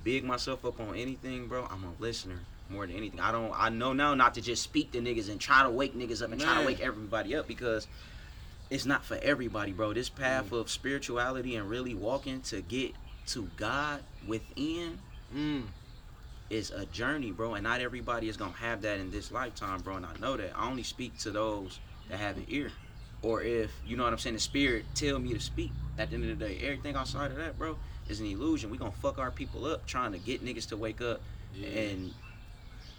big 0.03 0.25
myself 0.25 0.65
up 0.65 0.81
on 0.81 0.97
anything, 0.97 1.47
bro, 1.47 1.67
I'm 1.71 1.85
a 1.85 1.93
listener 2.03 2.41
more 2.69 2.87
than 2.87 2.97
anything. 2.97 3.21
I 3.21 3.31
don't. 3.31 3.53
I 3.55 3.69
know 3.69 3.93
now 3.93 4.15
not 4.15 4.35
to 4.35 4.41
just 4.41 4.63
speak 4.65 4.91
to 4.93 5.01
niggas 5.01 5.31
and 5.31 5.41
try 5.41 5.63
to 5.63 5.71
wake 5.71 5.95
niggas 5.97 6.21
up 6.23 6.33
and 6.33 6.41
try 6.41 6.61
to 6.61 6.67
wake 6.67 6.81
everybody 6.81 7.37
up 7.37 7.47
because. 7.47 7.87
It's 8.71 8.87
not 8.87 9.05
for 9.05 9.17
everybody, 9.23 9.73
bro. 9.73 9.93
This 9.93 10.09
path 10.09 10.51
Mm. 10.51 10.61
of 10.61 10.71
spirituality 10.71 11.55
and 11.55 11.69
really 11.69 11.95
walking 11.95 12.41
to 12.43 12.63
get 12.63 12.93
to 13.29 13.49
God 13.57 14.03
within 14.27 14.99
Mm. 15.35 15.65
is 16.51 16.71
a 16.71 16.87
journey, 16.87 17.33
bro, 17.33 17.55
and 17.55 17.65
not 17.65 17.81
everybody 17.81 18.29
is 18.29 18.37
gonna 18.37 18.53
have 18.53 18.83
that 18.83 19.01
in 19.01 19.11
this 19.11 19.33
lifetime, 19.33 19.81
bro. 19.81 19.97
And 19.97 20.07
I 20.07 20.15
know 20.21 20.37
that. 20.37 20.53
I 20.57 20.69
only 20.69 20.83
speak 20.83 21.17
to 21.19 21.31
those 21.31 21.81
that 22.09 22.19
have 22.19 22.37
an 22.37 22.45
ear, 22.49 22.71
or 23.23 23.43
if 23.43 23.71
you 23.87 23.97
know 23.97 24.05
what 24.05 24.13
I'm 24.13 24.19
saying, 24.19 24.35
the 24.37 24.41
spirit 24.41 24.85
tell 24.95 25.19
me 25.19 25.33
to 25.33 25.41
speak. 25.41 25.73
At 25.97 26.11
the 26.11 26.17
end 26.17 26.31
of 26.31 26.39
the 26.39 26.45
day, 26.49 26.59
everything 26.59 26.97
outside 26.97 27.31
of 27.31 27.37
that, 27.39 27.57
bro, 27.59 27.77
is 28.09 28.21
an 28.21 28.27
illusion. 28.27 28.69
We 28.71 28.79
gonna 28.79 28.91
fuck 28.93 29.19
our 29.19 29.31
people 29.31 29.65
up 29.65 29.87
trying 29.87 30.13
to 30.13 30.19
get 30.19 30.45
niggas 30.45 30.69
to 30.69 30.77
wake 30.77 31.01
up, 31.01 31.21
Yeah. 31.55 31.69
and 31.69 32.15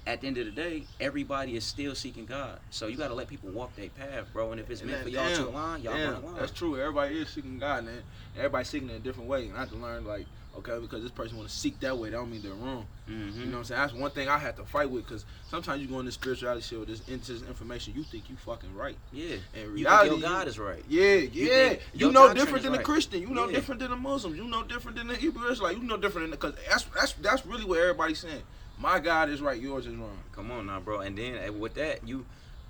at 0.08 0.22
the 0.22 0.28
end 0.28 0.38
of 0.38 0.46
the 0.46 0.52
day, 0.52 0.84
everybody 1.00 1.56
is 1.56 1.64
still 1.64 1.96
seeking 1.96 2.26
God. 2.26 2.60
So 2.70 2.88
you 2.88 2.98
gotta 2.98 3.14
let 3.16 3.28
people 3.28 3.50
walk 3.50 3.76
their 3.76 3.90
path, 3.90 4.26
bro. 4.34 4.52
And 4.52 4.60
if 4.62 4.70
it's 4.70 4.82
And 4.82 4.92
meant 4.92 5.04
that- 5.04 5.10
for 5.10 5.16
y'all 5.16 5.30
to 5.30 5.36
damn, 5.36 5.48
align, 5.48 5.82
y'all 5.82 5.94
damn, 5.98 6.14
gonna 6.14 6.26
align. 6.28 6.40
That's 6.40 6.52
true. 6.52 6.80
Everybody 6.80 7.20
is 7.20 7.30
seeking 7.30 7.58
God, 7.60 7.86
man. 7.86 8.04
Everybody 8.38 8.66
seeking 8.66 8.90
in 8.90 8.96
a 8.96 9.00
different 9.00 9.30
way, 9.30 9.48
and 9.48 9.56
I 9.58 9.62
have 9.62 9.70
to 9.70 9.76
learn 9.78 10.06
like, 10.06 10.28
okay, 10.58 10.78
because 10.80 11.02
this 11.02 11.12
person 11.12 11.36
want 11.38 11.50
to 11.50 11.56
seek 11.56 11.80
that 11.82 11.98
way, 11.98 12.10
that 12.12 12.16
don't 12.18 12.32
mean 12.32 12.42
they're 12.42 12.54
wrong. 12.54 12.86
Mm-hmm. 13.10 13.40
You 13.40 13.46
know 13.48 13.52
what 13.54 13.58
I'm 13.58 13.64
saying? 13.66 13.82
That's 13.82 13.94
one 13.94 14.12
thing 14.12 14.30
I 14.30 14.38
had 14.38 14.56
to 14.58 14.64
fight 14.64 14.90
with, 14.90 15.06
because 15.06 15.26
sometimes 15.50 15.82
you 15.82 15.88
go 15.88 16.00
in 16.00 16.06
this 16.06 16.14
spirituality 16.16 16.62
shit 16.62 16.80
with 16.80 16.88
this 16.88 17.02
into 17.10 17.34
this 17.34 17.42
information, 17.42 17.94
you 17.96 18.04
think 18.04 18.30
you 18.30 18.36
fucking 18.38 18.74
right. 18.76 18.96
yeah. 19.12 19.36
You 19.56 19.70
reality, 19.72 20.10
think 20.12 20.22
your 20.22 20.30
God 20.30 20.48
is 20.48 20.58
right. 20.60 20.84
Yeah, 20.88 21.16
yeah. 21.16 21.70
You 21.94 22.08
You, 22.08 22.12
know 22.12 22.34
different 22.34 22.64
than 22.64 22.74
right. 22.74 22.86
Christian. 22.86 23.22
You 23.22 23.30
know 23.30 23.48
Yeah. 23.50 23.56
different 23.56 23.82
than 23.82 23.90
the 23.90 23.98
Muslim. 23.98 24.36
You 24.36 24.46
know 24.46 24.64
different 24.64 24.98
than 24.98 25.08
the 25.08 25.16
Hebrew 25.16 25.50
Israelite. 25.50 25.78
You 25.78 25.84
know 25.84 25.98
different 25.98 26.30
than 26.30 26.40
because 26.40 26.54
that's 26.70 26.84
that's 26.96 27.14
that's 27.14 27.46
really 27.46 27.66
what 27.66 27.80
everybody's 27.80 28.20
saying. 28.20 28.44
My 28.78 29.00
God 29.00 29.30
is 29.30 29.42
right, 29.42 29.60
yours 29.60 29.88
is 29.88 29.96
wrong. 29.96 30.20
Come 30.32 30.52
on 30.52 30.68
now, 30.68 30.80
bro. 30.80 31.00
And 31.00 31.18
then 31.18 31.38
uh, 31.48 31.52
with 31.54 31.76
that, 31.76 32.08
you 32.08 32.26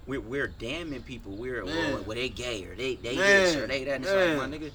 we're, 0.06 0.22
we're 0.22 0.48
damning 0.48 1.02
people. 1.02 1.32
We're 1.34 1.66
well, 1.66 2.04
well, 2.06 2.16
they 2.16 2.30
gay 2.30 2.64
or 2.66 2.76
they 2.76 2.96
they 2.96 3.16
Man. 3.16 3.26
this 3.26 3.56
or 3.56 3.68
they 3.68 3.84
that. 3.86 3.96
And 3.96 4.06
it's 4.06 4.14
like, 4.14 4.38
my 4.38 4.58
nigga, 4.58 4.72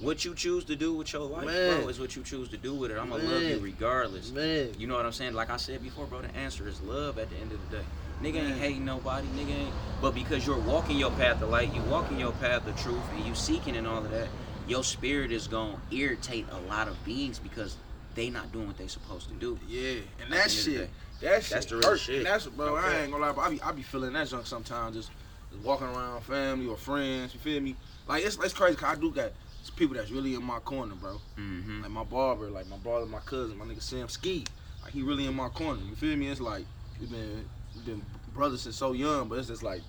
what 0.00 0.24
you 0.24 0.34
choose 0.34 0.64
to 0.64 0.76
do 0.76 0.94
with 0.94 1.12
your 1.12 1.22
life, 1.22 1.46
Man. 1.46 1.80
bro, 1.80 1.88
is 1.88 2.00
what 2.00 2.16
you 2.16 2.22
choose 2.22 2.48
to 2.48 2.56
do 2.56 2.74
with 2.74 2.90
it. 2.90 2.98
I'm 2.98 3.10
gonna 3.10 3.24
love 3.24 3.42
you 3.42 3.58
regardless. 3.58 4.32
Man. 4.32 4.74
You 4.76 4.86
know 4.86 4.96
what 4.96 5.06
I'm 5.06 5.12
saying? 5.12 5.34
Like 5.34 5.50
I 5.50 5.56
said 5.56 5.82
before, 5.82 6.06
bro. 6.06 6.22
The 6.22 6.36
answer 6.36 6.66
is 6.66 6.82
love. 6.82 7.18
At 7.18 7.30
the 7.30 7.36
end 7.36 7.52
of 7.52 7.70
the 7.70 7.76
day, 7.76 7.84
nigga 8.22 8.44
ain't 8.44 8.58
hating 8.58 8.84
nobody. 8.84 9.28
Nigga 9.28 9.66
ain't. 9.66 9.74
But 10.02 10.14
because 10.14 10.46
you're 10.46 10.60
walking 10.60 10.98
your 10.98 11.12
path 11.12 11.40
of 11.42 11.48
light, 11.48 11.72
you 11.72 11.80
walking 11.82 12.18
your 12.18 12.32
path 12.32 12.66
of 12.66 12.76
truth, 12.76 13.08
and 13.12 13.24
you 13.24 13.34
seeking 13.34 13.76
and 13.76 13.86
all 13.86 14.04
of 14.04 14.10
that, 14.10 14.28
your 14.66 14.82
spirit 14.82 15.30
is 15.30 15.46
gonna 15.46 15.78
irritate 15.90 16.46
a 16.50 16.58
lot 16.68 16.88
of 16.88 17.02
beings 17.04 17.38
because 17.38 17.76
they 18.16 18.30
not 18.30 18.50
doing 18.50 18.66
what 18.66 18.76
they 18.76 18.88
supposed 18.88 19.28
to 19.28 19.34
do. 19.34 19.58
Yeah, 19.68 20.00
and 20.20 20.22
At 20.22 20.30
that 20.30 20.34
end 20.34 20.34
of 20.34 20.42
the 20.44 20.50
shit, 20.50 20.90
that 21.20 21.42
shit, 21.42 21.50
That's 21.52 21.66
the 21.66 21.76
real 21.76 21.88
hurt. 21.90 22.00
shit. 22.00 22.16
And 22.16 22.26
that's 22.26 22.46
bro. 22.46 22.76
I 22.76 23.00
ain't 23.00 23.12
gonna 23.12 23.24
lie, 23.24 23.32
but 23.32 23.42
I 23.42 23.50
be 23.50 23.62
I 23.62 23.72
be 23.72 23.82
feeling 23.82 24.12
that 24.14 24.28
junk 24.28 24.46
sometimes. 24.46 24.96
Just, 24.96 25.10
just 25.52 25.62
walking 25.62 25.86
around 25.86 26.22
family 26.22 26.66
or 26.66 26.76
friends. 26.76 27.32
You 27.34 27.40
feel 27.40 27.60
me? 27.60 27.76
Like 28.08 28.24
it's 28.24 28.36
it's 28.38 28.54
crazy. 28.54 28.76
Cause 28.76 28.96
I 28.96 29.00
do 29.00 29.12
got 29.12 29.30
people 29.76 29.96
that's 29.96 30.10
really 30.10 30.34
in 30.34 30.42
my 30.42 30.58
corner, 30.60 30.94
bro. 30.94 31.20
Mm-hmm. 31.38 31.82
Like 31.82 31.90
my 31.90 32.04
barber, 32.04 32.50
like 32.50 32.66
my 32.68 32.78
brother, 32.78 33.06
my 33.06 33.20
cousin, 33.20 33.58
my 33.58 33.64
nigga 33.64 33.82
Sam 33.82 34.08
Ski. 34.08 34.44
Like 34.82 34.92
he 34.92 35.02
really 35.02 35.26
in 35.26 35.34
my 35.34 35.48
corner. 35.48 35.80
You 35.88 35.94
feel 35.94 36.16
me? 36.16 36.28
It's 36.28 36.40
like 36.40 36.64
we've 37.00 37.10
been 37.10 37.44
we've 37.74 37.84
been 37.86 38.02
brothers 38.34 38.62
since 38.62 38.76
so 38.76 38.92
young, 38.92 39.28
but 39.28 39.38
it's 39.38 39.48
just 39.48 39.62
like 39.62 39.82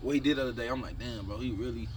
what 0.00 0.14
he 0.14 0.20
did 0.20 0.36
the 0.36 0.42
other 0.42 0.52
day. 0.52 0.68
I'm 0.68 0.82
like, 0.82 0.98
damn, 0.98 1.26
bro, 1.26 1.38
he 1.38 1.50
really 1.52 1.88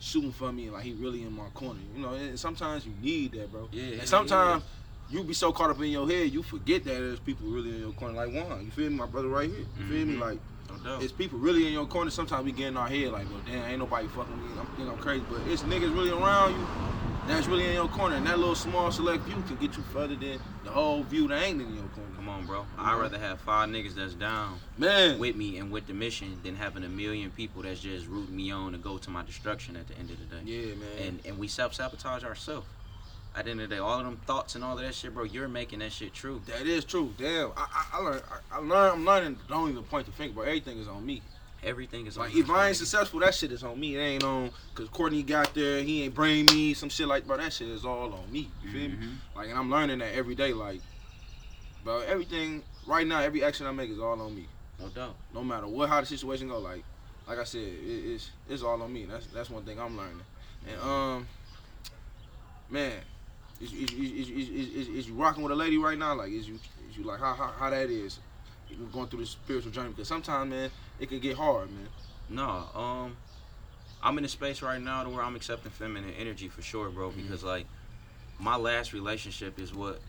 shooting 0.00 0.32
for 0.32 0.52
me. 0.52 0.70
Like 0.70 0.84
he 0.84 0.92
really 0.92 1.22
in 1.22 1.32
my 1.32 1.48
corner. 1.54 1.80
You 1.94 2.02
know, 2.02 2.14
and 2.14 2.38
sometimes 2.38 2.86
you 2.86 2.92
need 3.00 3.32
that, 3.32 3.50
bro. 3.50 3.68
Yeah, 3.72 3.82
yeah, 3.82 3.98
And 4.00 4.08
sometimes 4.08 4.62
you 5.10 5.22
be 5.22 5.34
so 5.34 5.52
caught 5.52 5.70
up 5.70 5.78
in 5.78 5.90
your 5.90 6.08
head, 6.08 6.30
you 6.32 6.42
forget 6.42 6.84
that 6.84 6.90
there's 6.94 7.20
people 7.20 7.46
really 7.48 7.70
in 7.70 7.80
your 7.80 7.92
corner. 7.92 8.14
Like 8.14 8.32
Juan, 8.32 8.64
you 8.64 8.70
feel 8.70 8.90
me? 8.90 8.96
My 8.96 9.06
brother 9.06 9.28
right 9.28 9.48
here. 9.48 9.64
You 9.78 9.86
feel 9.86 10.06
me? 10.06 10.14
Mhm. 10.14 10.20
Like 10.20 10.38
No 10.84 10.98
it's 11.00 11.12
people 11.12 11.38
really 11.38 11.66
in 11.66 11.72
your 11.72 11.86
corner. 11.86 12.10
Sometimes 12.10 12.44
we 12.44 12.52
get 12.52 12.68
in 12.68 12.76
our 12.76 12.88
head 12.88 13.12
like, 13.12 13.26
well, 13.30 13.40
damn, 13.46 13.64
ain't 13.70 13.78
nobody 13.78 14.06
fucking 14.08 14.36
me. 14.36 14.48
I'm 14.58 14.66
think 14.76 14.88
I'm 14.90 14.98
crazy, 14.98 15.24
but 15.30 15.40
it's 15.48 15.62
niggas 15.62 15.94
really 15.94 16.10
around 16.10 16.52
you. 16.54 16.66
that's 17.28 17.46
really 17.48 17.66
in 17.66 17.72
your 17.74 17.88
corner, 17.88 18.14
and 18.16 18.26
that 18.26 18.38
little 18.38 18.54
small 18.54 18.90
select 18.92 19.22
view 19.24 19.42
can 19.48 19.56
get 19.56 19.76
you 19.76 19.82
further 19.92 20.14
than 20.14 20.38
the 20.64 20.70
whole 20.70 21.02
view 21.02 21.26
that 21.28 21.42
ain't 21.42 21.60
in 21.60 21.74
your 21.74 21.84
corner. 21.88 22.10
Come 22.14 22.28
on, 22.28 22.46
bro. 22.46 22.64
I'd 22.78 23.00
rather 23.00 23.18
have 23.18 23.40
five 23.40 23.68
niggas 23.68 23.94
that's 23.94 24.14
down 24.14 24.58
Man, 24.78 25.18
with 25.18 25.34
me 25.36 25.58
and 25.58 25.70
with 25.72 25.86
the 25.88 25.92
mission 25.92 26.38
than 26.44 26.54
having 26.56 26.84
a 26.84 26.88
million 26.88 27.30
people 27.30 27.62
that's 27.62 27.80
just 27.80 28.06
rooting 28.06 28.36
me 28.36 28.50
on 28.52 28.72
to 28.72 28.78
go 28.78 28.98
to 28.98 29.10
my 29.10 29.24
destruction 29.24 29.76
at 29.76 29.86
the 29.88 29.96
end 29.98 30.10
of 30.10 30.18
the 30.18 30.24
day. 30.36 30.42
yeah, 30.44 30.74
man. 30.74 30.88
And 31.06 31.20
and 31.26 31.38
we 31.38 31.46
self 31.48 31.74
sabotage 31.74 32.22
ourselves. 32.24 32.66
At 33.36 33.44
the 33.44 33.50
end 33.50 33.60
of 33.60 33.68
the 33.68 33.74
day, 33.74 33.80
all 33.80 33.98
of 33.98 34.04
them 34.06 34.18
thoughts 34.26 34.54
and 34.54 34.64
all 34.64 34.78
of 34.78 34.82
that 34.82 34.94
shit, 34.94 35.12
bro, 35.12 35.24
you're 35.24 35.46
making 35.46 35.80
that 35.80 35.92
shit 35.92 36.14
true. 36.14 36.40
that 36.46 36.66
is 36.66 36.86
true. 36.86 37.12
Damn, 37.18 37.50
I, 37.54 37.66
I, 37.70 37.98
I 37.98 38.02
learned. 38.02 38.22
I, 38.50 38.56
I 38.56 38.58
learned. 38.60 38.72
I'm 38.94 39.04
learning. 39.04 39.38
Don't 39.48 39.70
even 39.70 39.82
point 39.82 40.06
the 40.06 40.12
finger, 40.12 40.32
but 40.36 40.42
everything 40.48 40.78
is 40.78 40.88
on 40.88 41.04
me. 41.04 41.20
Everything 41.62 42.06
is 42.06 42.16
Like 42.16 42.32
on 42.32 42.38
if 42.40 42.48
I 42.48 42.68
ain't 42.68 42.76
successful, 42.76 43.20
that 43.20 43.34
shit 43.34 43.52
is 43.52 43.62
on 43.62 43.78
me. 43.78 43.96
It 43.96 44.00
ain't 44.00 44.24
on 44.24 44.50
because 44.74 44.88
Courtney 44.88 45.22
got 45.22 45.52
there. 45.54 45.82
He 45.82 46.04
ain't 46.04 46.14
bring 46.14 46.46
me 46.46 46.72
some 46.72 46.88
shit 46.88 47.08
like, 47.08 47.26
bro. 47.26 47.36
That 47.36 47.52
shit 47.52 47.68
is 47.68 47.84
all 47.84 48.12
on 48.14 48.32
me. 48.32 48.48
You 48.64 48.70
feel 48.70 48.88
me? 48.90 48.96
Mhm. 48.96 49.14
Like, 49.34 49.48
and 49.50 49.58
I'm 49.58 49.70
learning 49.70 49.98
that 49.98 50.14
every 50.14 50.34
day. 50.34 50.52
Like, 50.54 50.80
bro, 51.84 52.00
everything 52.00 52.62
right 52.86 53.06
now, 53.06 53.20
every 53.20 53.44
action 53.44 53.66
I 53.66 53.72
make 53.72 53.90
is 53.90 53.98
all 53.98 54.18
on 54.20 54.34
me. 54.34 54.46
No 54.80 54.88
doubt. 54.88 55.14
No 55.34 55.42
matter 55.44 55.66
what, 55.66 55.88
how 55.90 56.00
the 56.00 56.06
situation 56.06 56.48
go. 56.48 56.58
Like, 56.58 56.84
like 57.28 57.38
I 57.38 57.44
said, 57.44 57.60
it, 57.62 58.12
it's 58.14 58.30
it's 58.48 58.62
all 58.62 58.80
on 58.80 58.92
me. 58.92 59.04
That's 59.04 59.26
that's 59.26 59.50
one 59.50 59.64
thing 59.64 59.78
I'm 59.78 59.96
learning. 59.96 60.22
And 60.68 60.80
um, 60.80 61.28
man, 62.70 62.92
is 63.60 63.72
is 63.72 63.92
is, 63.92 64.28
is, 64.28 64.48
is, 64.48 64.88
is, 64.88 65.08
you 65.08 65.14
rocking 65.14 65.42
with 65.42 65.52
a 65.52 65.56
lady 65.56 65.78
right 65.78 65.98
now? 65.98 66.14
Like, 66.14 66.30
is 66.30 66.48
you 66.48 66.58
is 66.90 66.96
you 66.96 67.04
like 67.04 67.20
how 67.20 67.34
how, 67.34 67.52
how 67.58 67.70
that 67.70 67.90
is? 67.90 68.18
You 68.68 68.76
going 68.92 69.08
through 69.08 69.20
this 69.20 69.30
spiritual 69.30 69.70
journey 69.70 69.90
because 69.90 70.08
sometimes, 70.08 70.50
man, 70.50 70.70
it 70.98 71.08
can 71.08 71.20
get 71.20 71.36
hard, 71.36 71.70
man. 71.70 71.88
No, 72.28 72.64
um, 72.74 73.16
I'm 74.02 74.18
in 74.18 74.24
a 74.24 74.28
space 74.28 74.60
right 74.60 74.80
now 74.80 75.04
to 75.04 75.10
where 75.10 75.22
I'm 75.22 75.36
accepting 75.36 75.70
feminine 75.70 76.12
energy 76.18 76.48
for 76.48 76.62
sure, 76.62 76.90
bro. 76.90 77.10
Mm-hmm. 77.10 77.22
Because 77.22 77.44
like, 77.44 77.66
my 78.38 78.56
last 78.56 78.92
relationship 78.92 79.58
is 79.60 79.72
what 79.72 80.00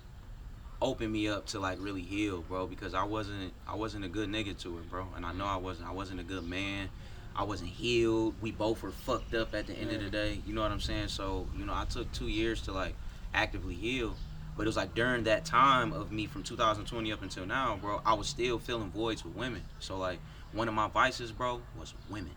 opened 0.81 1.11
me 1.13 1.27
up 1.27 1.45
to 1.47 1.59
like 1.59 1.77
really 1.79 2.01
heal, 2.01 2.41
bro. 2.41 2.67
Because 2.67 2.93
I 2.93 3.03
wasn't, 3.03 3.53
I 3.67 3.75
wasn't 3.75 4.05
a 4.05 4.09
good 4.09 4.29
nigga 4.29 4.57
to 4.63 4.77
her, 4.77 4.83
bro. 4.89 5.07
And 5.15 5.25
I 5.25 5.33
know 5.33 5.45
I 5.45 5.57
wasn't. 5.57 5.87
I 5.87 5.93
wasn't 5.93 6.19
a 6.19 6.23
good 6.23 6.47
man. 6.47 6.89
I 7.35 7.43
wasn't 7.43 7.69
healed. 7.69 8.33
We 8.41 8.51
both 8.51 8.81
were 8.81 8.91
fucked 8.91 9.35
up 9.35 9.53
at 9.53 9.67
the 9.67 9.73
end 9.73 9.91
of 9.91 10.01
the 10.01 10.09
day. 10.09 10.41
You 10.47 10.55
know 10.55 10.61
what 10.63 10.71
I'm 10.71 10.79
saying? 10.79 11.09
So 11.09 11.47
you 11.55 11.65
know, 11.65 11.73
I 11.73 11.85
took 11.85 12.11
two 12.11 12.27
years 12.27 12.61
to 12.63 12.71
like 12.71 12.95
actively 13.33 13.75
heal. 13.75 14.15
But 14.55 14.63
it 14.63 14.67
was 14.67 14.77
like 14.77 14.95
during 14.95 15.23
that 15.25 15.45
time 15.45 15.93
of 15.93 16.11
me 16.11 16.25
from 16.25 16.41
2020 16.43 17.11
up 17.11 17.21
until 17.21 17.45
now, 17.45 17.77
bro, 17.79 18.01
I 18.05 18.13
was 18.15 18.27
still 18.27 18.57
filling 18.57 18.89
voids 18.89 19.23
with 19.23 19.35
women. 19.35 19.61
So 19.79 19.97
like 19.97 20.19
one 20.51 20.67
of 20.67 20.73
my 20.73 20.87
vices, 20.87 21.31
bro, 21.31 21.61
was 21.77 21.93
women. 22.09 22.31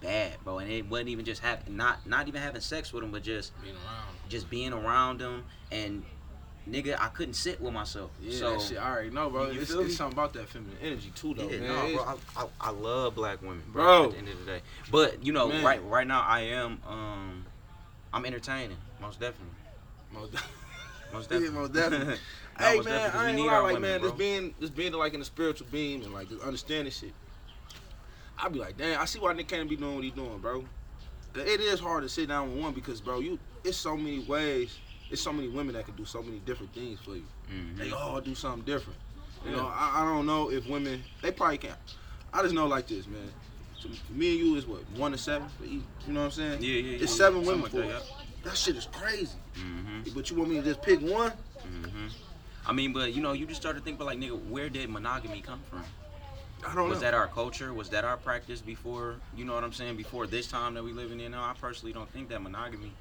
Bad, 0.00 0.36
bro, 0.44 0.58
and 0.58 0.70
it 0.70 0.88
wasn't 0.88 1.08
even 1.08 1.24
just 1.24 1.42
having 1.42 1.76
not 1.76 2.06
not 2.06 2.28
even 2.28 2.40
having 2.40 2.60
sex 2.60 2.92
with 2.92 3.02
them, 3.02 3.10
but 3.10 3.22
just 3.22 3.52
Being 3.62 3.74
around. 3.74 4.16
just 4.28 4.48
being 4.50 4.72
around 4.72 5.20
them 5.20 5.44
and 5.72 6.04
nigga, 6.70 6.96
I 7.00 7.08
couldn't 7.08 7.34
sit 7.34 7.60
with 7.60 7.72
myself. 7.72 8.10
Yeah, 8.22 8.38
so 8.38 8.52
that 8.52 8.60
shit. 8.60 8.78
I 8.78 8.90
already 8.90 9.10
know, 9.10 9.30
bro. 9.30 9.44
It's, 9.44 9.70
it's 9.70 9.74
me? 9.74 9.88
something 9.90 10.16
about 10.16 10.34
that 10.34 10.48
feminine 10.48 10.76
energy 10.80 11.10
too, 11.16 11.34
though, 11.34 11.48
yeah, 11.48 11.60
man. 11.60 11.90
no, 11.90 11.96
bro, 11.96 12.04
I, 12.04 12.42
I, 12.42 12.46
I 12.60 12.70
love 12.70 13.14
black 13.16 13.40
women, 13.42 13.62
bro, 13.72 13.82
Bro. 13.82 14.04
At 14.04 14.10
the 14.12 14.18
end 14.18 14.28
of 14.28 14.38
the 14.38 14.44
day, 14.44 14.60
but 14.90 15.24
you 15.24 15.32
know, 15.32 15.48
Man. 15.48 15.64
right 15.64 15.84
right 15.84 16.06
now 16.06 16.20
I 16.20 16.40
am 16.40 16.80
um 16.86 17.46
I'm 18.12 18.24
entertaining, 18.24 18.76
most 19.00 19.18
definitely, 19.18 19.54
most, 20.12 20.32
most 21.12 21.30
Yeah, 21.30 21.38
definitely, 21.38 21.58
most 21.58 21.72
definitely. 21.72 22.16
No, 22.60 22.66
hey 22.66 22.76
most 22.76 22.84
man, 22.86 22.94
definitely, 22.94 23.20
I 23.20 23.28
ain't 23.30 23.38
gonna 23.38 23.50
lie, 23.52 23.58
like 23.60 23.72
women, 23.74 23.90
man, 23.90 24.00
bro. 24.00 24.08
just 24.08 24.18
being 24.18 24.54
just 24.60 24.74
being 24.74 24.92
like 24.92 25.14
in 25.14 25.20
the 25.20 25.24
spiritual 25.24 25.68
beam 25.70 26.02
and 26.02 26.12
like 26.12 26.28
just 26.28 26.42
understanding 26.42 26.92
shit. 26.92 27.12
I 28.36 28.48
be 28.48 28.58
like, 28.58 28.76
damn, 28.76 29.00
I 29.00 29.04
see 29.04 29.20
why 29.20 29.32
Nick 29.32 29.46
can't 29.46 29.68
be 29.70 29.76
doing 29.76 29.94
what 29.94 30.02
he 30.02 30.10
doing, 30.10 30.38
bro. 30.38 30.64
It 31.36 31.60
is 31.60 31.78
hard 31.78 32.02
to 32.02 32.08
sit 32.08 32.28
down 32.28 32.52
with 32.52 32.60
one 32.62 32.72
because, 32.72 33.00
bro, 33.00 33.20
you 33.20 33.38
it's 33.62 33.76
so 33.76 33.96
many 33.96 34.20
ways. 34.20 34.76
It's 35.10 35.22
so 35.22 35.32
many 35.32 35.46
women 35.48 35.74
that 35.74 35.84
can 35.84 35.94
do 35.94 36.04
so 36.04 36.20
many 36.20 36.40
different 36.40 36.74
things 36.74 36.98
for 37.00 37.14
you. 37.14 37.24
Mhm. 37.48 37.78
They 37.78 37.92
all 37.92 38.20
do 38.20 38.34
something 38.34 38.62
different. 38.62 38.98
You 39.44 39.52
know, 39.52 39.66
I, 39.72 40.02
I 40.02 40.04
don't 40.04 40.26
know 40.26 40.50
if 40.50 40.66
women 40.68 41.04
they 41.22 41.30
probably 41.30 41.58
can't. 41.58 41.78
I 42.32 42.42
just 42.42 42.54
know 42.54 42.66
like 42.66 42.88
this, 42.88 43.06
man. 43.06 43.30
So 43.78 43.88
me 44.10 44.30
and 44.36 44.38
you 44.46 44.56
is 44.56 44.66
what 44.66 44.80
one 44.96 45.12
to 45.12 45.18
seven 45.18 45.48
for 45.56 45.64
each. 45.64 45.82
You 46.06 46.12
know 46.12 46.20
what 46.20 46.26
I'm 46.26 46.32
saying? 46.32 46.62
Yeah, 46.62 46.72
yeah, 46.74 46.90
yeah. 46.96 47.02
It's 47.04 47.14
seven 47.16 47.44
Something 47.44 47.62
women 47.62 47.62
like 47.62 47.70
for 47.70 48.10
that, 48.10 48.17
That 48.44 48.56
shit 48.56 48.76
is 48.76 48.86
crazy. 48.86 49.38
Mhm. 49.56 50.14
But 50.14 50.30
you 50.30 50.36
want 50.36 50.50
me 50.50 50.56
to 50.56 50.62
just 50.62 50.80
pick 50.82 51.00
one? 51.00 51.32
Mhm. 51.66 52.12
I 52.66 52.72
mean, 52.72 52.92
but 52.92 53.12
you 53.12 53.22
know, 53.22 53.32
you 53.32 53.46
just 53.46 53.60
start 53.60 53.76
to 53.76 53.82
think 53.82 53.96
about 53.96 54.06
like, 54.06 54.18
nigga, 54.18 54.38
where 54.50 54.68
did 54.68 54.88
monogamy 54.90 55.40
come 55.40 55.60
from? 55.70 55.84
I 56.64 56.74
don't 56.74 56.76
know. 56.76 56.84
Was 56.84 56.98
know. 56.98 57.00
that 57.02 57.14
our 57.14 57.28
culture? 57.28 57.72
Was 57.72 57.90
that 57.90 58.04
our 58.04 58.16
practice 58.16 58.60
before? 58.60 59.16
You 59.34 59.44
know 59.44 59.54
what 59.54 59.64
I'm 59.64 59.72
saying? 59.72 59.96
Before 59.96 60.26
this 60.26 60.48
time 60.48 60.74
that 60.74 60.82
we 60.82 60.92
living 60.92 61.20
in 61.20 61.32
now, 61.32 61.44
I 61.44 61.54
personally 61.58 61.92
don't 61.92 62.10
think 62.10 62.28
that 62.30 62.42
monogamy 62.42 62.92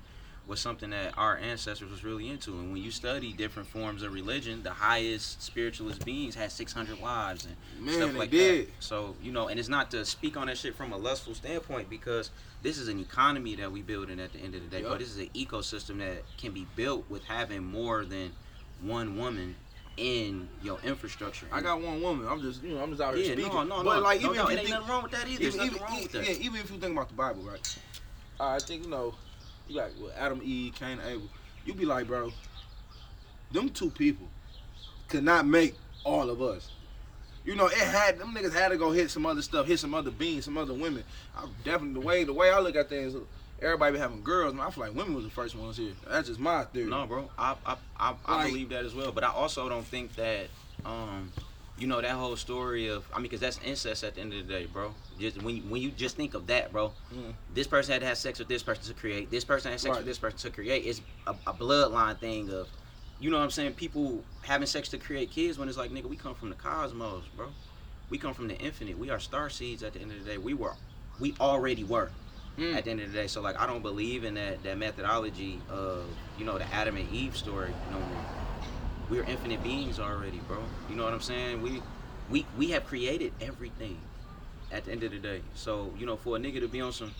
was 0.48 0.60
something 0.60 0.92
that 0.92 1.18
our 1.18 1.38
ancestors 1.38 1.92
was 1.92 2.04
really 2.04 2.30
into. 2.30 2.54
And 2.54 2.72
when 2.72 2.82
you 2.82 2.90
study 2.90 3.34
different 3.34 3.68
forms 3.68 4.02
of 4.02 4.14
religion, 4.14 4.64
the 4.64 4.72
highest 4.72 5.42
spiritualist 5.44 6.06
beings 6.06 6.36
had 6.36 6.52
600 6.52 7.02
wives 7.02 7.46
and 7.46 7.56
Man, 7.86 7.96
stuff 7.96 8.14
they 8.14 8.18
like 8.18 8.32
did. 8.32 8.68
that. 8.68 8.74
So 8.80 9.16
you 9.22 9.32
know, 9.32 9.50
and 9.50 9.60
it's 9.60 9.70
not 9.70 9.92
to 9.92 10.06
speak 10.06 10.38
on 10.38 10.48
that 10.48 10.58
shit 10.58 10.76
from 10.76 10.94
a 10.94 10.98
lustful 10.98 11.36
standpoint 11.36 11.90
because 11.90 12.32
this 12.64 12.78
is 12.78 12.88
an 12.88 13.00
economy 13.00 13.56
that 13.56 13.72
we 13.72 13.82
build, 13.82 14.08
building 14.08 14.24
at 14.24 14.34
the 14.34 14.40
end 14.40 14.56
of 14.56 14.62
the 14.62 14.68
day. 14.68 14.82
Yup. 14.82 14.92
But 14.92 15.00
this 15.00 15.10
is 15.10 15.18
an 15.18 15.30
ecosystem 15.36 16.00
that 16.00 16.24
can 16.38 16.52
be 16.52 16.66
built 16.76 17.10
with 17.10 17.24
having 17.24 17.64
more 17.64 18.06
than 18.06 18.32
one 18.82 19.18
woman 19.18 19.56
in 19.98 20.48
your 20.62 20.78
infrastructure. 20.84 21.48
I 21.52 21.62
got 21.62 21.82
one 21.82 22.02
woman. 22.02 22.28
I'm 22.28 22.42
just, 22.42 22.64
you 22.64 22.76
know, 22.76 22.84
I'm 22.84 22.92
just 22.92 23.02
out 23.02 23.16
here 23.16 23.26
yeah, 23.26 23.34
speaking. 23.34 23.52
no, 23.52 23.64
no, 23.64 23.84
but 23.84 23.96
no. 23.96 24.02
like, 24.02 24.22
even 24.22 24.36
no, 24.36 24.44
if 24.44 24.50
it 24.50 24.52
you 24.52 24.58
ain't 24.60 24.68
think, 24.68 24.70
nothing 24.70 24.90
wrong 24.90 25.04
with 25.04 25.12
that 25.14 25.28
either. 25.28 25.44
Even, 25.44 25.62
even, 25.62 25.80
with 25.82 26.14
yeah, 26.14 26.22
even 26.22 26.62
if 26.62 26.72
you 26.72 26.78
think 26.78 26.94
about 26.94 27.10
the 27.10 27.16
Bible, 27.16 27.42
right? 27.42 27.78
I 28.40 28.60
think 28.60 28.84
you 28.84 28.90
know, 28.90 29.16
you 29.68 29.76
got 29.76 29.90
what, 30.00 30.16
Adam, 30.18 30.42
Eve, 30.44 30.74
Cain, 30.76 31.00
and 31.00 31.02
Abel. 31.08 31.30
You 31.66 31.74
be 31.74 31.86
like, 31.86 32.08
bro, 32.08 32.32
them 33.52 33.70
two 33.70 33.90
people 33.90 34.28
could 35.08 35.24
not 35.24 35.46
make 35.46 35.76
all 36.04 36.30
of 36.30 36.42
us. 36.42 36.70
You 37.46 37.56
know, 37.56 37.68
it 37.68 37.74
had 37.78 38.20
them 38.20 38.34
niggas 38.36 38.54
had 38.54 38.70
to 38.70 38.78
go 38.78 38.92
hit 38.92 39.10
some 39.10 39.26
other 39.26 39.42
stuff, 39.42 39.68
hit 39.68 39.80
some 39.80 39.94
other 39.94 40.12
beings, 40.12 40.46
some 40.46 40.58
other 40.58 40.74
women. 40.74 41.04
I 41.36 41.46
definitely 41.64 42.00
the 42.02 42.06
way 42.06 42.24
the 42.26 42.34
way 42.34 42.52
I 42.52 42.60
look 42.60 42.76
at 42.76 42.90
things, 42.90 43.16
everybody 43.62 43.94
be 43.94 44.00
having 44.00 44.22
girls. 44.22 44.54
Man, 44.54 44.66
I 44.66 44.70
feel 44.70 44.84
like 44.86 44.96
women 44.96 45.14
was 45.14 45.24
the 45.24 45.30
first 45.32 45.56
ones 45.56 45.78
here. 45.78 45.94
That's 46.10 46.28
just 46.28 46.40
my 46.42 46.66
theory. 46.66 46.90
No, 46.90 47.06
bro, 47.06 47.30
I 47.38 47.56
I, 47.66 47.76
I, 47.98 48.16
I 48.26 48.36
Like- 48.38 48.48
believe 48.48 48.70
that 48.70 48.84
as 48.86 48.94
well. 48.94 49.12
But 49.14 49.24
I 49.24 49.30
also 49.32 49.70
don't 49.70 49.86
think 49.86 50.14
that, 50.16 50.48
um, 50.84 51.32
you 51.78 51.86
know, 51.88 52.02
that 52.02 52.12
whole 52.12 52.36
story 52.36 52.88
of 52.88 53.08
I 53.14 53.18
mean, 53.18 53.24
because 53.24 53.40
that's 53.40 53.60
incest 53.64 54.04
at 54.04 54.16
the 54.16 54.22
end 54.22 54.34
of 54.34 54.48
the 54.48 54.54
day, 54.54 54.66
bro. 54.66 54.94
Just 55.20 55.42
when 55.42 55.58
you, 55.58 55.62
when 55.64 55.82
you 55.82 55.92
just 55.92 56.16
think 56.16 56.34
of 56.34 56.48
that, 56.48 56.72
bro, 56.72 56.92
Mhm. 57.14 57.34
this 57.54 57.68
person 57.68 57.94
had 57.94 58.02
to 58.02 58.08
have 58.08 58.18
sex 58.18 58.40
with 58.40 58.48
this 58.48 58.64
person 58.64 58.84
to 58.86 58.94
create. 59.00 59.30
This 59.30 59.46
person 59.46 59.72
had 59.72 59.80
sex 59.80 59.90
Right. 59.92 59.98
with 59.98 60.06
this 60.08 60.18
person 60.18 60.38
to 60.40 60.50
create. 60.56 60.86
It's 60.86 61.02
a, 61.28 61.36
a 61.46 61.54
bloodline 61.54 62.18
thing 62.20 62.50
of, 62.52 62.68
you 63.20 63.30
know 63.30 63.38
what 63.38 63.44
I'm 63.44 63.52
saying? 63.52 63.74
People 63.74 64.24
having 64.42 64.68
sex 64.68 64.90
to 64.90 64.98
create 64.98 65.32
kids 65.32 65.58
when 65.60 65.68
it's 65.70 65.78
like, 65.78 65.92
nigga, 65.92 66.06
we 66.06 66.16
come 66.16 66.34
from 66.36 66.50
the 66.50 66.56
cosmos, 66.56 67.24
bro. 67.36 67.48
We 68.10 68.18
come 68.18 68.34
from 68.34 68.48
the 68.48 68.56
infinite. 68.58 68.98
We 68.98 69.10
are 69.10 69.20
star 69.20 69.50
seeds 69.50 69.84
at 69.84 69.94
the 69.94 70.00
end 70.02 70.12
of 70.12 70.24
the 70.24 70.32
day. 70.32 70.38
We 70.38 70.54
were, 70.54 70.76
we 71.20 71.36
already 71.40 71.84
were 71.84 72.12
Mm. 72.58 72.76
at 72.76 72.86
the 72.86 72.90
end 72.92 73.02
of 73.02 73.12
the 73.12 73.18
day. 73.20 73.28
So 73.28 73.40
like 73.42 73.56
I 73.60 73.68
don't 73.68 73.84
believe 73.84 74.24
in 74.24 74.34
that 74.34 74.64
that 74.64 74.80
methodology 74.80 75.60
of 75.70 76.06
you 76.40 76.44
know 76.46 76.58
the 76.58 76.66
Adam 76.74 76.98
and 76.98 77.08
Eve 77.12 77.38
story 77.38 77.72
no 77.92 78.00
more. 78.00 78.26
We're 79.10 79.24
infinite 79.24 79.64
beings 79.64 80.00
already, 80.00 80.40
bro. 80.40 80.64
You 80.88 80.96
know 80.96 81.04
what 81.04 81.14
I'm 81.14 81.22
saying? 81.22 81.62
We 81.62 81.82
we 82.30 82.46
we 82.58 82.72
have 82.72 82.86
created 82.86 83.34
everything 83.40 84.02
at 84.72 84.86
the 84.86 84.92
end 84.92 85.04
of 85.04 85.12
the 85.12 85.20
day. 85.20 85.42
So 85.56 85.94
you 85.98 86.06
know 86.06 86.18
for 86.18 86.36
a 86.36 86.40
nigga 86.40 86.60
to 86.60 86.68
be 86.68 86.82
on 86.82 86.92
some 86.92 87.14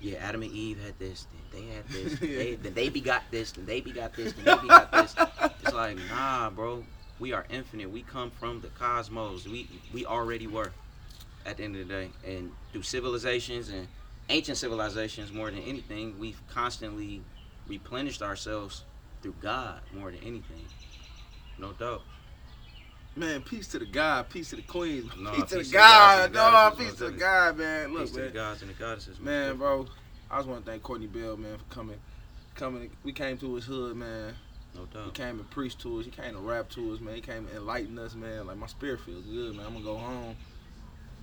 yeah, 0.00 0.18
Adam 0.18 0.42
and 0.42 0.52
Eve 0.52 0.82
had 0.84 0.98
this, 0.98 1.26
then 1.32 1.42
they 1.50 1.74
had 1.74 1.88
this, 1.88 2.18
then 2.18 2.30
they, 2.36 2.54
then 2.62 2.74
they 2.74 2.88
begot 2.88 3.22
this, 3.30 3.52
then 3.52 3.66
they 3.66 3.80
begot 3.80 4.14
this, 4.14 4.32
then 4.34 4.44
they 4.44 4.62
begot 4.62 4.92
this. 4.92 5.14
It's 5.62 5.72
like, 5.72 5.96
nah, 6.10 6.50
bro. 6.50 6.84
We 7.18 7.32
are 7.32 7.46
infinite. 7.48 7.90
We 7.90 8.02
come 8.02 8.30
from 8.30 8.60
the 8.60 8.68
cosmos. 8.68 9.48
We 9.48 9.68
we 9.92 10.04
already 10.04 10.46
were 10.46 10.72
at 11.46 11.56
the 11.56 11.64
end 11.64 11.76
of 11.76 11.88
the 11.88 11.94
day. 11.94 12.10
And 12.26 12.52
through 12.72 12.82
civilizations 12.82 13.70
and 13.70 13.88
ancient 14.28 14.58
civilizations 14.58 15.32
more 15.32 15.50
than 15.50 15.60
anything, 15.60 16.18
we've 16.18 16.42
constantly 16.46 17.22
replenished 17.66 18.20
ourselves 18.20 18.84
through 19.22 19.36
God 19.40 19.80
more 19.94 20.10
than 20.10 20.20
anything. 20.20 20.66
No 21.58 21.72
doubt. 21.72 22.02
Man, 23.14 23.40
peace 23.40 23.66
to 23.68 23.78
the 23.78 23.86
God, 23.86 24.28
peace 24.28 24.50
to 24.50 24.56
the 24.56 24.62
queens, 24.62 25.10
No, 25.18 25.30
peace 25.32 25.44
to 25.44 25.54
the 25.54 25.56
peace 25.60 25.66
to 25.68 25.72
the 25.72 25.78
God, 25.78 26.32
no, 26.34 26.72
peace 26.76 26.94
to 26.94 27.04
the. 27.06 27.12
God, 27.12 27.56
man. 27.56 27.92
Look, 27.94 28.02
Peace 28.02 28.10
to 28.12 28.22
the 28.22 28.28
gods 28.28 28.60
and 28.60 28.70
the 28.70 28.74
goddesses. 28.74 29.18
man, 29.18 29.56
bro. 29.56 29.86
I 30.30 30.36
just 30.38 30.48
want 30.48 30.64
to 30.64 30.70
thank 30.70 30.82
Courtney 30.82 31.06
Bell, 31.06 31.36
man, 31.36 31.56
for 31.56 31.74
coming. 31.74 31.98
Coming, 32.56 32.90
we 33.04 33.12
came 33.12 33.38
to 33.38 33.54
his 33.54 33.64
hood, 33.64 33.96
man. 33.96 34.34
No 34.74 34.84
doubt. 34.86 35.04
He 35.06 35.10
came 35.12 35.38
and 35.38 35.48
preached 35.50 35.78
to 35.80 35.98
us. 35.98 36.04
He 36.04 36.10
came 36.10 36.32
to 36.34 36.40
rap 36.40 36.68
to 36.70 36.92
us, 36.92 37.00
man. 37.00 37.14
He 37.14 37.20
came 37.22 37.46
and 37.46 37.50
enlighten 37.56 37.98
us, 37.98 38.14
man. 38.14 38.46
Like 38.46 38.58
my 38.58 38.66
spirit 38.66 39.00
feels 39.00 39.24
good, 39.24 39.56
man. 39.56 39.64
I'm 39.66 39.72
gonna 39.72 39.84
go 39.84 39.96
home 39.96 40.36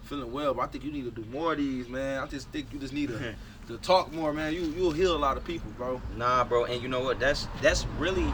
feeling 0.04 0.32
well, 0.32 0.54
but 0.54 0.62
I 0.64 0.68
think 0.68 0.84
you 0.84 0.92
need 0.92 1.06
to 1.06 1.12
do 1.12 1.24
more 1.32 1.54
of 1.54 1.60
these, 1.60 1.88
man. 1.88 2.22
I 2.22 2.28
just 2.28 2.50
think 2.50 2.68
you 2.74 2.80
just 2.80 2.94
need 2.94 3.10
to, 3.10 3.36
to 3.68 3.78
talk 3.78 4.12
more, 4.12 4.34
man. 4.34 4.54
You 4.54 4.62
you'll 4.62 4.92
heal 4.92 5.16
a 5.16 5.18
lot 5.18 5.38
of 5.38 5.46
people, 5.46 5.70
bro. 5.78 6.02
Nah, 6.18 6.44
bro, 6.44 6.66
and 6.66 6.82
you 6.82 6.88
know 6.90 7.02
what? 7.04 7.20
That's 7.20 7.48
that's 7.62 7.86
really 8.00 8.32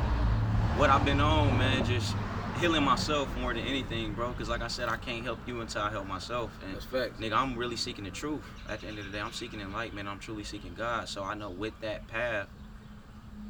what 0.78 0.90
I've 0.90 1.06
been 1.06 1.20
on, 1.20 1.58
man. 1.58 1.86
Just 1.86 2.16
healing 2.60 2.84
myself 2.84 3.28
more 3.38 3.54
than 3.54 3.64
anything, 3.66 4.14
bro. 4.14 4.32
Cause 4.34 4.50
like 4.50 4.62
I 4.62 4.68
said, 4.68 4.90
I 4.90 4.98
can't 4.98 5.24
help 5.24 5.40
you 5.48 5.62
until 5.62 5.82
I 5.82 5.90
help 5.90 6.08
myself. 6.08 6.52
And 6.66 6.76
That's 6.76 6.86
facts. 6.86 7.20
nigga, 7.20 7.34
I'm 7.34 7.56
really 7.56 7.76
seeking 7.76 8.04
the 8.04 8.12
truth. 8.12 8.42
At 8.70 8.82
the 8.82 8.88
end 8.88 9.00
of 9.00 9.06
the 9.06 9.12
day, 9.12 9.22
I'm 9.22 9.32
seeking 9.32 9.62
enlightenment. 9.62 10.08
I'm 10.08 10.20
truly 10.20 10.44
seeking 10.44 10.74
God. 10.74 11.08
So 11.08 11.24
I 11.24 11.34
know 11.36 11.50
with 11.50 11.80
that 11.82 12.08
path, 12.08 12.48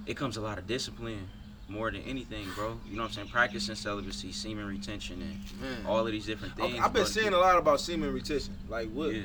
it 0.05 0.15
comes 0.15 0.37
a 0.37 0.41
lot 0.41 0.57
of 0.57 0.67
discipline 0.67 1.27
more 1.67 1.91
than 1.91 2.01
anything, 2.01 2.47
bro. 2.55 2.79
You 2.87 2.95
know 2.95 3.03
what 3.03 3.09
I'm 3.09 3.13
saying? 3.13 3.27
Practicing 3.29 3.75
celibacy, 3.75 4.31
semen 4.31 4.65
retention, 4.65 5.21
and 5.21 5.61
Man. 5.61 5.85
all 5.85 6.05
of 6.05 6.11
these 6.11 6.25
different 6.25 6.55
things. 6.55 6.79
I've 6.79 6.93
been 6.93 7.05
seeing 7.05 7.33
a 7.33 7.37
lot 7.37 7.57
about 7.57 7.79
semen 7.79 8.11
retention. 8.13 8.55
Like 8.67 8.89
what? 8.91 9.13
Yeah. 9.13 9.23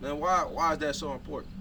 Man, 0.00 0.18
why 0.18 0.40
why 0.42 0.72
is 0.72 0.78
that 0.78 0.96
so 0.96 1.12
important? 1.12 1.52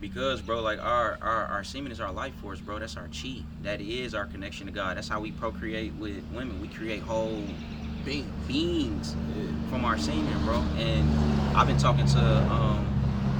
Because, 0.00 0.40
bro, 0.40 0.60
like 0.60 0.78
our, 0.78 1.18
our 1.20 1.46
our 1.46 1.64
semen 1.64 1.90
is 1.90 2.00
our 2.00 2.12
life 2.12 2.34
force, 2.36 2.60
bro. 2.60 2.78
That's 2.78 2.96
our 2.96 3.08
chi. 3.08 3.42
That 3.62 3.80
is 3.80 4.14
our 4.14 4.26
connection 4.26 4.66
to 4.66 4.72
God. 4.72 4.96
That's 4.96 5.08
how 5.08 5.20
we 5.20 5.32
procreate 5.32 5.92
with 5.94 6.22
women. 6.32 6.60
We 6.60 6.68
create 6.68 7.02
whole 7.02 7.42
Being. 8.04 8.30
beings 8.46 9.16
Yeah. 9.36 9.44
from 9.70 9.84
our 9.84 9.98
semen, 9.98 10.44
bro. 10.44 10.58
And 10.76 11.56
I've 11.56 11.66
been 11.66 11.78
talking 11.78 12.06
to 12.06 12.18
um, 12.52 12.86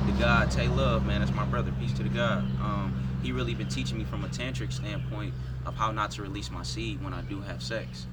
the 0.06 0.12
God 0.18 0.50
Tay 0.50 0.66
Love, 0.68 1.06
man. 1.06 1.20
That's 1.20 1.32
my 1.34 1.44
brother. 1.44 1.72
Peace 1.78 1.92
to 1.94 2.02
the 2.02 2.08
God. 2.08 2.38
Um, 2.60 2.94
he 3.22 3.30
really 3.30 3.54
been 3.54 3.68
teaching 3.68 3.96
me 3.98 4.04
from 4.04 4.24
a 4.24 4.28
tantric 4.28 4.72
standpoint 4.72 5.34
of 5.64 5.76
how 5.76 5.92
not 5.92 6.10
to 6.12 6.22
release 6.22 6.50
my 6.50 6.62
seed 6.64 7.02
when 7.04 7.12
I 7.14 7.20
do 7.22 7.40
have 7.40 7.62
sex. 7.62 8.06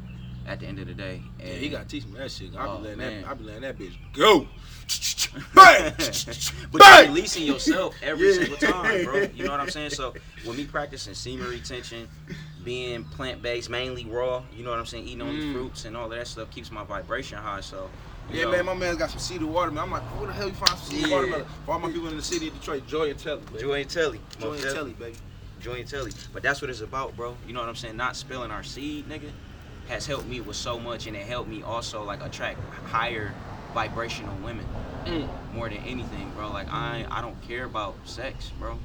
At 0.48 0.60
the 0.60 0.68
end 0.68 0.78
of 0.78 0.86
the 0.86 0.94
day, 0.94 1.24
Yeah, 1.40 1.46
and 1.48 1.58
he 1.58 1.70
gotta 1.70 1.86
teach 1.86 2.06
me 2.06 2.20
that 2.20 2.30
shit. 2.30 2.56
I 2.56 2.68
Oh, 2.68 2.78
be 2.78 2.84
letting 2.84 2.98
man. 3.00 3.22
that 3.24 3.32
I 3.32 3.34
be 3.34 3.44
letting 3.46 3.62
that 3.64 3.80
bitch 3.80 3.96
go. 4.14 4.48
Bang! 5.54 5.94
but 6.72 6.80
Bang! 6.80 7.06
you're 7.06 7.14
releasing 7.14 7.46
yourself 7.46 7.96
every 8.02 8.28
Yeah. 8.28 8.34
single 8.34 8.58
time, 8.58 9.04
bro. 9.04 9.30
You 9.34 9.44
know 9.44 9.52
what 9.52 9.60
I'm 9.60 9.70
saying? 9.70 9.92
So 9.92 10.14
with 10.46 10.58
me 10.58 10.66
practicing 10.66 11.14
semen 11.14 11.48
retention, 11.50 12.08
being 12.64 13.04
plant 13.04 13.42
based, 13.42 13.70
mainly 13.70 14.06
raw, 14.06 14.44
you 14.56 14.64
know 14.64 14.72
what 14.72 14.80
I'm 14.80 14.86
saying, 14.86 15.08
eating 15.08 15.22
only 15.22 15.42
Mm. 15.42 15.52
fruits 15.54 15.86
and 15.86 15.96
all 15.96 16.10
that 16.10 16.28
stuff 16.28 16.50
keeps 16.52 16.72
my 16.72 16.84
vibration 16.84 17.38
high. 17.38 17.62
So 17.62 17.90
Yeah, 18.32 18.46
know, 18.46 18.52
man, 18.52 18.66
my 18.66 18.74
man's 18.74 18.98
got 18.98 19.12
some 19.12 19.20
seeded 19.20 19.44
watermelon. 19.44 19.90
I'm 19.90 19.92
like, 19.92 20.02
where 20.20 20.28
the 20.28 20.34
hell 20.34 20.48
you 20.48 20.54
find 20.54 20.70
some 20.72 20.80
seeded 20.88 21.08
Yeah. 21.10 21.16
watermelon? 21.16 21.46
For 21.66 21.72
all 21.74 21.80
my 21.80 21.92
people 21.92 22.08
in 22.08 22.18
the 22.18 22.24
city 22.24 22.48
of 22.48 22.56
Detroit, 22.60 22.88
Joy 22.88 23.10
and 23.12 23.20
Telly. 23.20 23.42
baby. 23.52 23.60
Joy 23.60 23.82
and 23.82 23.90
Telly, 23.90 24.20
Joy 24.40 24.52
and. 24.54 24.62
Telly, 24.62 24.94
baby. 24.94 25.18
Joy 25.62 25.74
and 25.80 25.88
Telly. 25.88 26.12
But 26.34 26.42
that's 26.44 26.62
what 26.62 26.70
it's 26.70 26.82
about, 26.82 27.16
bro. 27.16 27.38
You 27.48 27.54
know 27.54 27.60
what 27.60 27.70
I'm 27.70 27.76
saying? 27.76 27.98
Not 27.98 28.16
spilling 28.16 28.52
our 28.52 28.64
seed, 28.64 29.08
nigga, 29.08 29.30
has 29.88 30.06
helped 30.08 30.28
me 30.28 30.42
with 30.42 30.56
so 30.56 30.80
much, 30.80 31.06
and 31.08 31.16
it 31.16 31.26
helped 31.26 31.50
me 31.50 31.62
also 31.62 32.04
like 32.04 32.24
attract 32.24 32.60
higher 32.86 33.32
vibrational 33.76 34.34
women 34.44 34.66
Mm. 35.06 35.28
more 35.54 35.70
than 35.70 35.78
anything, 35.80 36.32
bro. 36.36 36.50
Like 36.52 36.68
I, 36.74 37.06
I 37.12 37.22
don't 37.22 37.40
care 37.48 37.66
about 37.66 37.94
sex, 38.06 38.52
bro. 38.60 38.80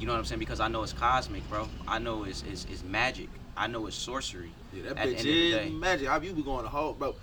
You 0.00 0.06
know 0.06 0.12
what 0.14 0.18
I'm 0.20 0.24
saying? 0.24 0.38
Because 0.38 0.60
I 0.60 0.68
know 0.68 0.82
it's 0.82 0.94
cosmic, 0.94 1.46
bro. 1.50 1.68
I 1.86 1.98
know 1.98 2.24
it's 2.24 2.42
it's, 2.50 2.64
it's 2.72 2.82
magic. 2.82 3.28
I 3.54 3.66
know 3.66 3.86
it's 3.86 3.96
sorcery. 3.96 4.50
Yeah, 4.72 4.94
that 4.94 4.96
bitch 4.96 5.18
end 5.18 5.26
is 5.26 5.72
magic. 5.72 6.08
I 6.08 6.16
you 6.22 6.32
be 6.32 6.42
going 6.42 6.62
to 6.62 6.70
whole, 6.70 6.94
bro. 6.94 7.16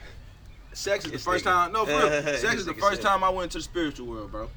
Sex 0.74 1.06
is 1.06 1.12
the 1.14 1.18
first 1.18 1.44
nigga. 1.46 1.50
time. 1.54 1.72
No, 1.72 1.86
for 1.86 1.92
real. 1.94 2.12
Sex 2.38 2.56
is 2.56 2.66
the 2.68 2.74
first 2.76 3.02
said. 3.02 3.08
time 3.08 3.24
I 3.24 3.30
went 3.30 3.52
to 3.54 3.58
the 3.58 3.64
spiritual 3.64 4.06
world, 4.08 4.32
bro. 4.32 4.50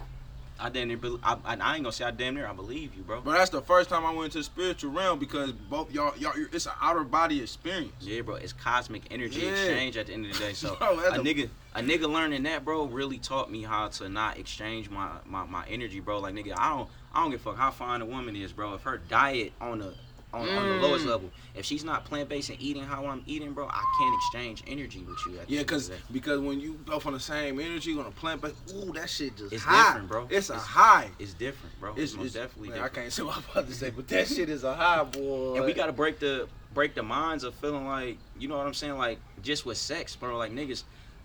I 0.61 0.69
damn 0.71 0.89
near, 0.89 0.97
bel 0.97 1.21
I, 1.23 1.37
I, 1.45 1.57
I 1.57 1.75
ain't 1.75 1.85
gonna 1.85 1.93
say 1.93 2.05
I 2.05 2.11
damn 2.11 2.35
near, 2.35 2.47
I 2.47 2.53
believe 2.53 2.95
you, 2.97 3.03
bro. 3.03 3.21
But 3.21 3.33
that's 3.39 3.51
the 3.51 3.63
first 3.63 3.89
time 3.91 4.05
I 4.05 4.13
went 4.13 4.33
to 4.33 4.39
the 4.39 4.45
spiritual 4.45 4.91
realm 4.93 5.19
because 5.19 5.53
both 5.53 5.93
y'all, 5.93 6.17
y'all, 6.19 6.33
it's 6.53 6.67
an 6.67 6.73
outer 6.81 7.05
body 7.05 7.41
experience. 7.43 7.93
Yeah, 8.01 8.23
bro, 8.23 8.37
it's 8.37 8.53
cosmic 8.53 9.03
energy 9.11 9.41
Yeah. 9.41 9.51
exchange 9.51 9.97
at 9.97 10.07
the 10.07 10.15
end 10.15 10.27
of 10.27 10.33
the 10.33 10.39
day. 10.39 10.53
So 10.55 10.75
Bro, 10.77 10.99
a 11.01 11.21
a- 11.21 11.25
nigga, 11.25 11.49
a 11.75 11.81
nigga 11.81 12.11
learning 12.13 12.43
that, 12.45 12.65
bro, 12.65 12.87
really 12.87 13.19
taught 13.19 13.51
me 13.51 13.63
how 13.63 13.89
to 13.89 14.09
not 14.09 14.37
exchange 14.39 14.91
my, 14.91 15.09
my, 15.25 15.45
my 15.45 15.65
energy, 15.69 16.01
bro. 16.01 16.19
Like 16.19 16.35
nigga, 16.35 16.55
I 16.59 16.71
don't 16.71 16.89
I 17.15 17.23
don't 17.23 17.31
give 17.31 17.41
a 17.41 17.43
fuck 17.45 17.57
how 17.57 17.71
fine 17.71 18.01
a 18.03 18.07
woman 18.07 18.35
is, 18.37 18.53
bro. 18.53 18.75
If 18.75 18.83
her 18.83 18.99
diet 18.99 19.53
on 19.61 19.79
the 19.79 19.95
on, 20.33 20.47
on 20.49 20.69
the 20.81 20.87
lowest 20.87 21.05
Mm. 21.07 21.09
level, 21.09 21.31
if 21.55 21.65
she's 21.65 21.85
not 21.85 22.05
plant 22.05 22.29
based 22.29 22.51
and 22.51 22.61
eating 22.61 22.83
how 22.83 23.07
I'm 23.07 23.23
eating, 23.27 23.53
bro, 23.53 23.67
I 23.67 23.83
can't 23.99 24.15
exchange 24.15 24.63
energy 24.67 25.03
with 25.09 25.19
you. 25.27 25.41
Yeah, 25.49 25.63
cause 25.63 25.91
because 26.13 26.41
when 26.41 26.61
you 26.61 26.75
both 26.85 27.07
on 27.07 27.15
the 27.15 27.21
same 27.21 27.59
energy 27.59 27.99
on 27.99 28.05
a 28.07 28.11
plant, 28.11 28.41
but 28.43 28.55
ooh, 28.75 28.93
that 28.93 29.09
shit 29.09 29.37
just 29.37 29.53
It's 29.53 29.63
high. 29.63 29.85
different, 29.93 30.09
bro. 30.09 30.27
It's 30.31 30.51
a 30.51 30.55
It's- 30.55 30.67
high. 30.67 31.11
it's 31.19 31.33
different, 31.35 31.79
bro. 31.81 31.95
It's, 31.97 32.13
It's, 32.15 32.23
it's 32.23 32.35
definitely 32.35 32.71
man, 32.71 32.81
I 32.83 32.89
can't 32.89 33.13
say 33.13 33.23
what 33.23 33.37
I'm 33.39 33.45
about 33.53 33.69
to 33.69 33.75
say, 33.75 33.91
but 33.91 34.07
that 34.09 34.29
shit 34.29 34.49
is 34.51 34.65
a 34.65 34.75
high, 34.75 35.03
boy. 35.05 35.57
And 35.57 35.65
we 35.65 35.73
gotta 35.73 35.93
break 35.93 36.19
the 36.19 36.47
break 36.75 36.95
the 36.95 37.03
minds 37.03 37.45
of 37.45 37.55
feeling 37.55 37.87
like 37.87 38.19
you 38.39 38.49
know 38.49 38.59
what 38.59 38.67
I'm 38.67 38.75
saying, 38.75 38.99
like 38.99 39.19
just 39.43 39.65
with 39.65 39.79
sex, 39.79 40.15
bro. 40.15 40.37
Like 40.37 40.53
niggas 40.53 40.83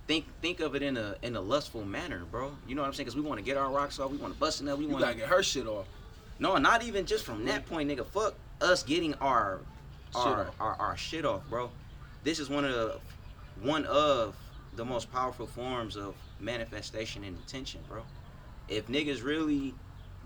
think 0.07 0.25
think 0.41 0.61
of 0.61 0.75
it 0.75 0.81
in 0.81 0.95
a 0.95 1.15
in 1.21 1.35
a 1.35 1.41
lustful 1.41 1.83
manner, 1.83 2.23
bro. 2.31 2.55
You 2.67 2.75
know 2.75 2.81
what 2.83 2.87
I'm 2.87 2.93
saying? 2.93 3.07
Cause 3.07 3.15
we 3.17 3.21
want 3.21 3.39
to 3.39 3.43
get 3.43 3.57
our 3.57 3.69
rocks 3.69 3.99
off, 3.99 4.11
we 4.11 4.17
want 4.17 4.33
to 4.33 4.39
bust 4.39 4.61
it 4.61 4.67
up, 4.69 4.79
we 4.79 4.85
want 4.85 5.05
to. 5.05 5.13
get 5.13 5.27
her 5.27 5.43
shit 5.43 5.67
off. 5.67 5.87
No, 6.39 6.57
not 6.57 6.83
even 6.83 7.05
just 7.05 7.25
from 7.25 7.45
that 7.45 7.65
point, 7.67 7.89
nigga. 7.89 8.05
Fuck 8.05 8.33
us 8.63 8.83
getting 8.83 9.13
our 9.15 9.59
Shit 10.15 10.21
our, 10.25 10.41
off. 10.47 10.55
our 10.59 10.75
our 10.79 10.97
shit 10.97 11.25
off, 11.25 11.41
bro. 11.49 11.69
This 12.23 12.39
is 12.39 12.49
one 12.49 12.65
of 12.65 12.71
the 12.73 12.99
one 13.61 13.85
of 13.85 14.35
the 14.75 14.85
most 14.85 15.11
powerful 15.11 15.47
forms 15.47 15.95
of 15.95 16.15
manifestation 16.39 17.23
and 17.23 17.35
intention, 17.37 17.81
bro. 17.89 18.03
If 18.69 18.87
niggas 18.87 19.23
really 19.23 19.73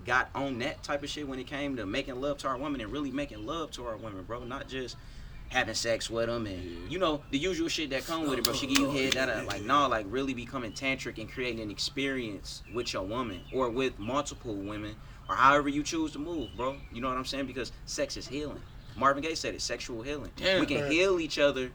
got 0.05 0.29
on 0.35 0.59
that 0.59 0.83
type 0.83 1.03
of 1.03 1.09
shit 1.09 1.27
when 1.27 1.39
it 1.39 1.47
came 1.47 1.75
to 1.77 1.85
making 1.85 2.19
love 2.21 2.37
to 2.39 2.47
our 2.47 2.57
women 2.57 2.81
and 2.81 2.91
really 2.91 3.11
making 3.11 3.45
love 3.45 3.71
to 3.71 3.85
our 3.85 3.97
women, 3.97 4.23
bro, 4.23 4.43
not 4.43 4.67
just 4.67 4.95
having 5.49 5.73
sex 5.73 6.09
with 6.09 6.27
them 6.27 6.45
and 6.45 6.61
Yeah. 6.61 6.89
you 6.89 6.99
know 6.99 7.21
the 7.31 7.37
usual 7.37 7.69
shit 7.69 7.89
that 7.91 8.05
come 8.05 8.27
with 8.29 8.39
it, 8.39 8.43
bro. 8.43 8.53
She 8.53 8.67
give 8.67 8.79
you 8.79 8.89
head 8.91 9.13
that 9.13 9.29
uh, 9.37 9.43
like 9.45 9.63
nah, 9.63 9.87
like 9.87 10.05
really 10.09 10.33
becoming 10.33 10.73
tantric 10.73 11.17
and 11.17 11.31
creating 11.31 11.61
an 11.61 11.71
experience 11.71 12.61
with 12.73 12.91
your 12.91 13.03
woman 13.03 13.39
or 13.53 13.69
with 13.69 13.97
multiple 13.97 14.53
women 14.53 14.95
or 15.29 15.35
however 15.35 15.69
you 15.69 15.83
choose 15.83 16.11
to 16.13 16.19
move, 16.19 16.49
bro. 16.55 16.75
You 16.93 17.01
know 17.01 17.09
what 17.09 17.17
I'm 17.17 17.25
saying? 17.25 17.47
Because 17.47 17.71
sex 17.85 18.17
is 18.17 18.27
healing. 18.27 18.61
Marvin 18.95 19.21
Gaye 19.23 19.35
said 19.35 19.53
it, 19.53 19.61
sexual 19.61 20.01
healing. 20.01 20.31
Damn, 20.35 20.59
we 20.59 20.65
can 20.65 20.81
man. 20.81 20.91
heal 20.91 21.19
each 21.19 21.37
other 21.37 21.69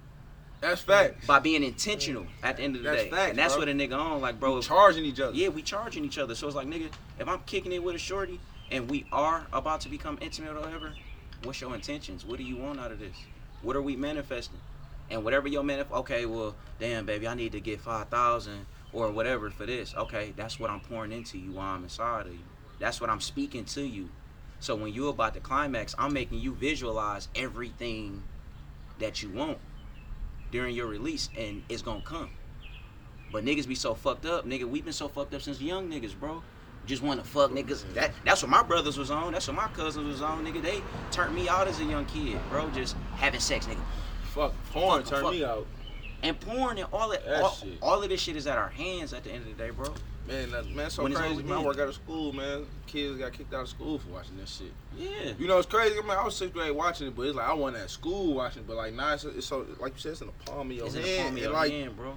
That's 0.60 0.80
fact. 0.80 1.26
by 1.26 1.38
being 1.38 1.62
intentional 1.62 2.26
at 2.42 2.56
the 2.56 2.64
end 2.64 2.74
of 2.76 2.82
the 2.82 2.88
That's 2.90 3.04
day. 3.04 3.10
facts, 3.10 3.30
and 3.30 3.38
that's 3.38 3.54
bro. 3.54 3.60
what 3.60 3.68
a 3.68 3.72
nigga 3.72 3.96
on, 3.96 4.20
like, 4.20 4.40
bro. 4.40 4.58
if- 4.58 4.66
Charging 4.66 5.04
each 5.04 5.20
other. 5.20 5.34
yeah, 5.36 5.48
we 5.48 5.62
charging 5.62 6.04
each 6.04 6.18
other. 6.18 6.34
So 6.34 6.46
it's 6.48 6.56
like, 6.56 6.66
nigga, 6.66 6.88
if 7.20 7.28
I'm 7.28 7.40
kicking 7.46 7.72
it 7.72 7.82
with 7.82 7.94
a 7.94 7.98
shorty 7.98 8.40
and 8.70 8.90
we 8.90 9.06
are 9.12 9.46
about 9.52 9.80
to 9.82 9.88
become 9.88 10.18
intimate 10.20 10.56
or 10.56 10.60
whatever, 10.60 10.92
what's 11.44 11.60
your 11.60 11.74
intentions? 11.74 12.24
What 12.24 12.38
do 12.38 12.44
you 12.44 12.56
want 12.56 12.80
out 12.80 12.90
of 12.90 12.98
this? 12.98 13.14
What 13.62 13.76
are 13.76 13.82
we 13.82 13.94
manifesting? 13.94 14.58
And 15.10 15.22
whatever 15.24 15.46
your 15.46 15.62
manif 15.62 15.90
okay, 15.92 16.26
well, 16.26 16.54
damn, 16.80 17.04
baby, 17.06 17.28
I 17.28 17.34
need 17.34 17.52
to 17.52 17.60
get 17.60 17.80
five 17.80 18.08
thousand 18.08 18.66
or 18.92 19.10
whatever 19.10 19.50
for 19.50 19.66
this. 19.66 19.94
Okay, 19.94 20.32
that's 20.36 20.58
what 20.58 20.70
I'm 20.70 20.80
pouring 20.80 21.12
into 21.12 21.38
you 21.38 21.52
while 21.52 21.74
I'm 21.76 21.84
inside 21.84 22.26
of 22.26 22.32
you. 22.32 22.38
That's 22.82 23.00
what 23.00 23.08
I'm 23.10 23.20
speaking 23.20 23.64
to 23.66 23.82
you. 23.82 24.08
So 24.58 24.74
when 24.74 24.92
you're 24.92 25.10
about 25.10 25.34
to 25.34 25.40
climax, 25.40 25.94
I'm 25.96 26.12
making 26.12 26.40
you 26.40 26.52
visualize 26.52 27.28
everything 27.36 28.24
that 28.98 29.22
you 29.22 29.30
want 29.30 29.58
during 30.50 30.74
your 30.74 30.88
release, 30.88 31.28
and 31.38 31.62
it's 31.68 31.80
gonna 31.80 32.02
come. 32.02 32.30
But 33.30 33.44
niggas 33.44 33.68
be 33.68 33.76
so 33.76 33.94
fucked 33.94 34.26
up, 34.26 34.46
nigga. 34.46 34.64
We 34.64 34.82
been 34.82 34.92
so 34.92 35.06
fucked 35.06 35.32
up 35.32 35.42
since 35.42 35.60
young 35.60 35.88
niggas, 35.88 36.18
bro. 36.18 36.42
Just 36.84 37.02
want 37.02 37.22
to 37.22 37.26
fuck 37.28 37.52
niggas. 37.52 37.84
That 37.94 38.10
that's 38.24 38.42
what 38.42 38.50
my 38.50 38.64
brothers 38.64 38.98
was 38.98 39.12
on. 39.12 39.32
That's 39.32 39.46
what 39.46 39.56
my 39.56 39.68
cousins 39.68 40.08
was 40.08 40.20
on, 40.20 40.44
nigga. 40.44 40.60
They 40.60 40.82
turned 41.12 41.36
me 41.36 41.48
out 41.48 41.68
as 41.68 41.78
a 41.78 41.84
young 41.84 42.04
kid, 42.06 42.36
bro. 42.50 42.68
Just 42.70 42.96
having 43.14 43.38
sex, 43.38 43.66
nigga, 43.66 43.78
Fuck, 44.34 44.54
porn 44.72 45.02
Fuck, 45.04 45.10
turn 45.10 45.22
fuck. 45.22 45.32
me 45.32 45.44
out. 45.44 45.68
and 46.24 46.38
porn 46.40 46.78
and 46.78 46.88
all 46.92 47.10
that. 47.10 47.24
That 47.24 47.42
All, 47.42 47.56
all 47.80 48.02
of 48.02 48.08
this 48.08 48.20
shit 48.20 48.34
is 48.34 48.48
at 48.48 48.58
our 48.58 48.70
hands 48.70 49.12
at 49.12 49.22
the 49.22 49.30
end 49.30 49.46
of 49.48 49.56
the 49.56 49.62
day, 49.62 49.70
bro. 49.70 49.94
Man, 50.28 50.50
that, 50.52 50.70
man, 50.70 50.88
so 50.88 51.02
When 51.02 51.12
crazy. 51.14 51.42
Man, 51.42 51.58
I 51.58 51.62
work 51.62 51.78
out 51.80 51.88
of 51.88 51.94
school, 51.94 52.32
man. 52.32 52.64
Kids 52.86 53.18
got 53.18 53.32
kicked 53.32 53.52
out 53.52 53.62
of 53.62 53.68
school 53.68 53.98
for 53.98 54.08
watching 54.10 54.36
this 54.36 54.56
shit. 54.56 54.72
Yeah. 54.96 55.32
You 55.38 55.48
know, 55.48 55.58
it's 55.58 55.66
crazy. 55.66 55.96
I 55.98 56.02
mean, 56.02 56.10
I 56.12 56.24
was 56.24 56.36
sixth 56.36 56.54
grade 56.54 56.70
watching 56.70 57.08
it, 57.08 57.16
but 57.16 57.22
it's 57.22 57.36
like 57.36 57.48
I 57.48 57.52
wasn't 57.54 57.82
at 57.82 57.90
school 57.90 58.34
watching. 58.34 58.62
it, 58.62 58.68
But 58.68 58.76
like 58.76 58.94
now, 58.94 59.14
it's, 59.14 59.24
it's 59.24 59.46
so 59.46 59.66
like 59.80 59.94
you 59.94 60.00
said, 60.00 60.12
it's 60.12 60.20
in 60.20 60.28
the 60.28 60.32
palm 60.50 60.70
of 60.70 60.76
your 60.76 60.86
It's 60.86 60.94
hand. 60.94 61.06
in 61.06 61.12
the 61.16 61.22
palm 61.22 61.36
of 61.36 61.42
your 61.42 61.52
like 61.52 61.72
hand, 61.72 61.96
bro. 61.96 62.14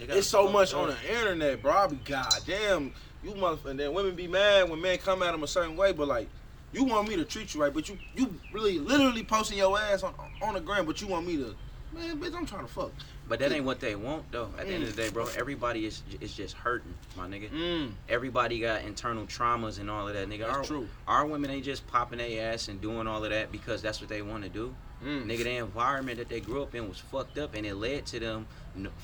It's 0.00 0.26
so 0.26 0.48
much 0.48 0.72
up. 0.72 0.80
on 0.80 0.88
the 0.88 1.18
internet, 1.18 1.60
bro. 1.60 1.72
I 1.72 1.86
be 1.88 1.96
goddamn. 1.96 2.92
You 3.22 3.32
motherfucker. 3.32 3.66
And 3.66 3.80
then 3.80 3.92
women 3.92 4.14
be 4.14 4.26
mad 4.28 4.70
when 4.70 4.80
men 4.80 4.96
come 4.98 5.22
at 5.22 5.32
them 5.32 5.42
a 5.42 5.48
certain 5.48 5.76
way, 5.76 5.92
but 5.92 6.08
like. 6.08 6.28
You 6.70 6.84
want 6.84 7.08
me 7.08 7.16
to 7.16 7.24
treat 7.24 7.54
you 7.54 7.62
right, 7.62 7.72
but 7.72 7.88
you 7.88 7.96
you 8.14 8.34
really 8.52 8.78
literally 8.78 9.24
posting 9.24 9.56
your 9.56 9.78
ass 9.78 10.02
on 10.02 10.12
on 10.42 10.52
the 10.52 10.60
ground, 10.60 10.86
but 10.86 11.00
you 11.00 11.06
want 11.06 11.26
me 11.26 11.38
to, 11.38 11.54
man, 11.94 12.18
bitch, 12.20 12.34
I'm 12.36 12.44
trying 12.44 12.66
to 12.66 12.70
fuck. 12.70 12.92
But 13.28 13.40
that 13.40 13.52
ain't 13.52 13.64
what 13.66 13.78
they 13.80 13.94
want, 13.94 14.30
though. 14.32 14.48
At 14.58 14.68
the 14.68 14.72
end 14.74 14.84
of 14.84 14.96
the 14.96 15.02
day, 15.02 15.10
bro, 15.10 15.26
everybody 15.36 15.84
is 15.84 16.02
is 16.20 16.32
just 16.34 16.54
hurting, 16.56 16.94
my 17.16 17.26
nigga. 17.28 17.50
Mm, 17.50 17.90
Everybody 18.08 18.58
got 18.58 18.82
internal 18.82 19.26
traumas 19.26 19.78
and 19.78 19.90
all 19.90 20.08
of 20.08 20.14
that, 20.14 20.28
nigga. 20.28 20.46
that's 20.46 20.56
our, 20.56 20.64
true. 20.64 20.88
our 21.06 21.26
women 21.26 21.50
ain't 21.50 21.64
just 21.64 21.86
popping 21.88 22.18
their 22.18 22.52
ass 22.54 22.68
and 22.68 22.80
doing 22.80 23.06
all 23.06 23.22
of 23.22 23.30
that 23.30 23.52
because 23.52 23.82
that's 23.82 24.00
what 24.00 24.08
they 24.08 24.22
want 24.22 24.44
to 24.44 24.48
do. 24.48 24.74
Mm. 25.04 25.26
Nigga, 25.26 25.44
the 25.44 25.56
environment 25.56 26.18
that 26.18 26.28
they 26.30 26.40
grew 26.40 26.62
up 26.62 26.74
in 26.74 26.88
was 26.88 26.98
fucked 26.98 27.36
up, 27.38 27.54
and 27.54 27.66
it 27.66 27.74
led 27.74 28.06
to 28.06 28.18
them 28.18 28.46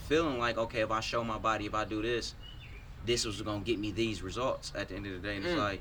feeling 0.09 0.39
like, 0.39 0.57
okay, 0.57 0.81
if 0.81 0.91
I 0.91 1.01
show 1.01 1.23
my 1.23 1.39
body, 1.39 1.67
if 1.67 1.75
I 1.75 1.85
do 1.85 2.01
this, 2.01 2.35
this 3.05 3.27
was 3.27 3.43
gonna 3.43 3.61
get 3.61 3.79
me 3.79 3.91
these 3.93 4.23
results. 4.23 4.73
At 4.75 4.89
the 4.89 4.97
end 4.97 5.07
of 5.07 5.13
the 5.13 5.19
day, 5.19 5.37
and 5.37 5.45
it's 5.45 5.55
Mm. 5.55 5.59
like, 5.59 5.81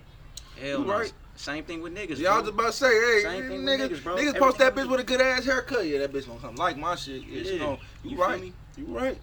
hell, 0.60 0.82
You 0.82 0.92
right. 0.92 1.14
Same 1.36 1.64
thing 1.64 1.82
with 1.82 1.96
niggas. 1.96 2.20
Y'all 2.20 2.40
was 2.40 2.50
about 2.50 2.68
to 2.68 2.72
say, 2.74 2.88
hey, 2.90 3.22
Same 3.24 3.48
thing 3.50 3.66
with 3.66 3.80
niggas, 3.80 3.90
niggas, 3.90 4.04
bro. 4.04 4.16
niggas 4.16 4.38
post 4.40 4.58
that 4.60 4.76
bitch 4.76 4.90
with 4.90 5.00
a 5.00 5.04
good 5.04 5.20
ass 5.20 5.46
haircut. 5.46 5.86
Yeah, 5.88 6.00
that 6.00 6.14
bitch 6.14 6.28
gonna 6.28 6.40
come 6.40 6.56
like 6.56 6.78
my 6.78 6.96
shit. 6.96 7.24
Yeah, 7.24 7.42
Yeah. 7.42 7.58
gonna, 7.60 7.78
you, 8.04 8.12
You 8.12 8.22
right. 8.22 8.42
me? 8.42 8.54
You 8.78 8.86
right. 8.88 9.18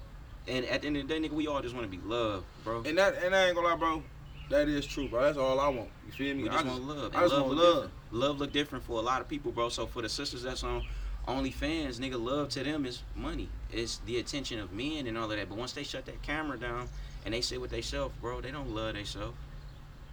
and 0.48 0.64
at 0.66 0.80
the 0.82 0.88
end 0.88 0.96
of 0.96 1.06
the 1.06 1.14
day, 1.20 1.28
nigga, 1.28 1.32
we 1.32 1.46
all 1.46 1.61
just 1.62 1.74
want 1.74 1.90
to 1.90 1.96
be 1.96 2.02
loved, 2.04 2.44
bro. 2.64 2.82
And 2.84 2.98
that, 2.98 3.22
and 3.22 3.34
I 3.34 3.46
ain't 3.46 3.54
gonna 3.54 3.68
lie, 3.68 3.76
bro. 3.76 4.02
That 4.50 4.68
is 4.68 4.84
true, 4.84 5.08
bro. 5.08 5.22
That's 5.22 5.38
all 5.38 5.61
I 5.61 5.68
want. 5.68 5.88
You 6.06 6.12
feel 6.12 6.34
me? 6.36 6.42
We 6.42 6.48
I 6.48 6.52
just 6.54 6.64
just- 6.64 6.80
want 6.82 6.98
love. 6.98 7.14
I 7.16 7.20
just 7.20 7.32
love 7.34 7.46
want 7.46 7.58
love. 7.58 7.74
different. 7.74 7.92
Love 8.12 8.38
look 8.40 8.52
different 8.52 8.84
for 8.84 8.98
a 8.98 9.02
lot 9.02 9.20
of 9.20 9.28
people, 9.28 9.52
bro. 9.52 9.68
So 9.68 9.86
for 9.86 10.02
the 10.02 10.08
sisters 10.08 10.42
that's 10.42 10.64
on 10.64 10.82
OnlyFans, 11.28 11.98
nigga, 12.00 12.20
love 12.20 12.48
to 12.50 12.64
them 12.64 12.84
is 12.86 13.02
money. 13.14 13.48
It's 13.72 13.98
the 14.06 14.18
attention 14.18 14.58
of 14.58 14.72
men 14.72 15.06
and 15.06 15.16
all 15.16 15.30
of 15.30 15.38
that. 15.38 15.48
But 15.48 15.58
once 15.58 15.72
they 15.72 15.84
shut 15.84 16.06
that 16.06 16.20
camera 16.22 16.58
down 16.58 16.88
and 17.24 17.32
they 17.34 17.40
sit 17.40 17.61
with 17.61 17.70
themselves, 17.70 18.12
bro, 18.20 18.40
they 18.40 18.50
don't 18.50 18.70
love 18.74 18.94
themselves. 18.94 19.36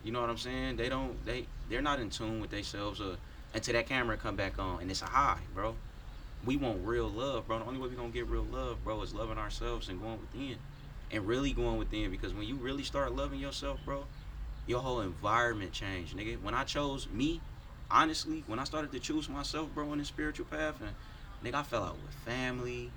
You 0.04 0.12
know 0.12 0.22
what 0.22 0.30
I'm 0.30 0.38
saying? 0.38 0.78
They 0.78 0.90
don't. 0.90 1.24
They 1.26 1.46
they're 1.70 1.82
not 1.82 2.00
in 2.00 2.10
tune 2.10 2.40
with 2.40 2.52
themselves 2.52 3.02
or 3.02 3.18
until 3.54 3.74
that 3.74 3.88
camera 3.88 4.18
come 4.18 4.36
back 4.36 4.60
on, 4.60 4.82
and 4.82 4.92
it's 4.92 5.02
a 5.02 5.06
high, 5.06 5.40
bro. 5.54 5.76
We 6.46 6.56
want 6.56 6.86
real 6.86 7.10
love, 7.10 7.48
bro. 7.48 7.60
The 7.60 7.66
only 7.66 7.80
way 7.80 7.90
we 7.90 7.96
gonna 7.96 8.10
get 8.10 8.28
real 8.28 8.46
love, 8.52 8.84
bro, 8.84 9.02
is 9.02 9.14
loving 9.14 9.38
ourselves 9.38 9.90
and 9.90 10.00
going 10.02 10.20
within, 10.20 10.58
and 11.12 11.26
really 11.28 11.52
going 11.52 11.78
within. 11.78 12.12
Because 12.12 12.34
when 12.34 12.48
you 12.48 12.56
really 12.56 12.84
start 12.84 13.16
loving 13.16 13.40
yourself, 13.40 13.80
bro, 13.84 14.06
your 14.68 14.82
whole 14.82 15.02
environment 15.02 15.72
changed, 15.72 16.16
nigga. 16.16 16.42
When 16.42 16.54
I 16.54 16.64
chose 16.64 17.08
me, 17.12 17.42
honestly, 17.90 18.44
when 18.48 18.60
I 18.60 18.64
started 18.64 18.92
to 18.92 19.00
choose 19.00 19.28
myself, 19.28 19.74
bro, 19.74 19.90
on 19.90 19.98
this 19.98 20.08
spiritual 20.08 20.46
path, 20.46 20.76
and 20.82 20.92
nigga, 21.44 21.60
I 21.60 21.64
fell 21.64 21.84
out 21.84 21.96
with 21.96 22.14
family. 22.26 22.92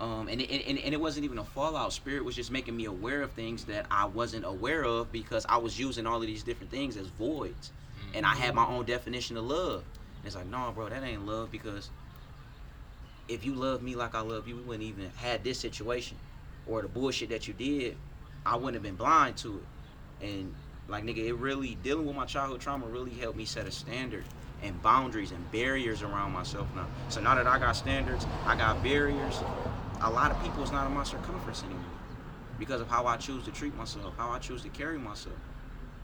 Um, 0.00 0.28
and, 0.28 0.40
it, 0.40 0.50
and, 0.68 0.78
and 0.78 0.94
it 0.94 1.00
wasn't 1.00 1.24
even 1.24 1.38
a 1.38 1.44
fallout. 1.44 1.92
Spirit 1.92 2.24
was 2.24 2.36
just 2.36 2.52
making 2.52 2.76
me 2.76 2.84
aware 2.84 3.22
of 3.22 3.32
things 3.32 3.64
that 3.64 3.86
I 3.90 4.04
wasn't 4.04 4.44
aware 4.44 4.84
of 4.84 5.10
because 5.10 5.44
I 5.48 5.56
was 5.56 5.78
using 5.78 6.06
all 6.06 6.16
of 6.16 6.26
these 6.26 6.44
different 6.44 6.70
things 6.70 6.96
as 6.96 7.08
voids. 7.08 7.72
And 8.14 8.24
I 8.24 8.34
had 8.34 8.54
my 8.54 8.64
own 8.64 8.84
definition 8.84 9.36
of 9.36 9.44
love. 9.44 9.82
And 10.18 10.26
it's 10.26 10.36
like, 10.36 10.46
no, 10.46 10.72
bro, 10.74 10.88
that 10.88 11.02
ain't 11.02 11.26
love 11.26 11.50
because 11.50 11.90
if 13.28 13.44
you 13.44 13.54
love 13.54 13.82
me 13.82 13.96
like 13.96 14.14
I 14.14 14.20
love 14.20 14.46
you, 14.46 14.56
we 14.56 14.62
wouldn't 14.62 14.88
even 14.88 15.10
had 15.16 15.42
this 15.42 15.58
situation. 15.58 16.16
Or 16.66 16.82
the 16.82 16.88
bullshit 16.88 17.30
that 17.30 17.48
you 17.48 17.54
did, 17.54 17.96
I 18.46 18.54
wouldn't 18.56 18.74
have 18.74 18.82
been 18.82 18.96
blind 18.96 19.36
to 19.38 19.60
it. 20.20 20.24
And 20.26 20.54
like 20.86 21.04
nigga, 21.04 21.18
it 21.18 21.34
really 21.34 21.76
dealing 21.82 22.06
with 22.06 22.16
my 22.16 22.24
childhood 22.24 22.60
trauma 22.60 22.86
really 22.86 23.10
helped 23.10 23.36
me 23.36 23.44
set 23.44 23.66
a 23.66 23.70
standard 23.70 24.24
and 24.62 24.80
boundaries 24.82 25.30
and 25.30 25.52
barriers 25.52 26.02
around 26.02 26.32
myself 26.32 26.66
now. 26.74 26.86
So 27.08 27.20
now 27.20 27.34
that 27.34 27.46
I 27.46 27.58
got 27.58 27.76
standards, 27.76 28.26
I 28.46 28.56
got 28.56 28.82
barriers. 28.82 29.42
A 30.00 30.10
lot 30.10 30.30
of 30.30 30.40
people 30.42 30.62
is 30.62 30.70
not 30.72 30.86
in 30.86 30.92
my 30.92 31.04
circumference 31.04 31.62
anymore 31.64 31.82
because 32.58 32.80
of 32.80 32.88
how 32.88 33.06
I 33.06 33.16
choose 33.16 33.44
to 33.44 33.50
treat 33.50 33.76
myself, 33.76 34.14
how 34.16 34.30
I 34.30 34.38
choose 34.38 34.62
to 34.62 34.68
carry 34.68 34.98
myself. 34.98 35.36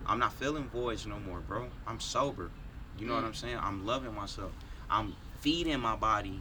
I'm 0.07 0.18
not 0.18 0.32
feeling 0.32 0.64
voids 0.64 1.07
no 1.07 1.18
more, 1.18 1.38
bro. 1.40 1.66
I'm 1.86 2.01
sober. 2.01 2.51
You 2.99 3.07
know 3.07 3.14
what 3.14 3.24
Mm. 3.24 3.28
I'm 3.28 3.34
saying? 3.34 3.59
I'm 3.61 3.86
loving 3.86 4.14
myself. 4.14 4.53
I'm 4.90 5.14
feeding 5.40 5.80
my 5.80 5.97
body 5.97 6.40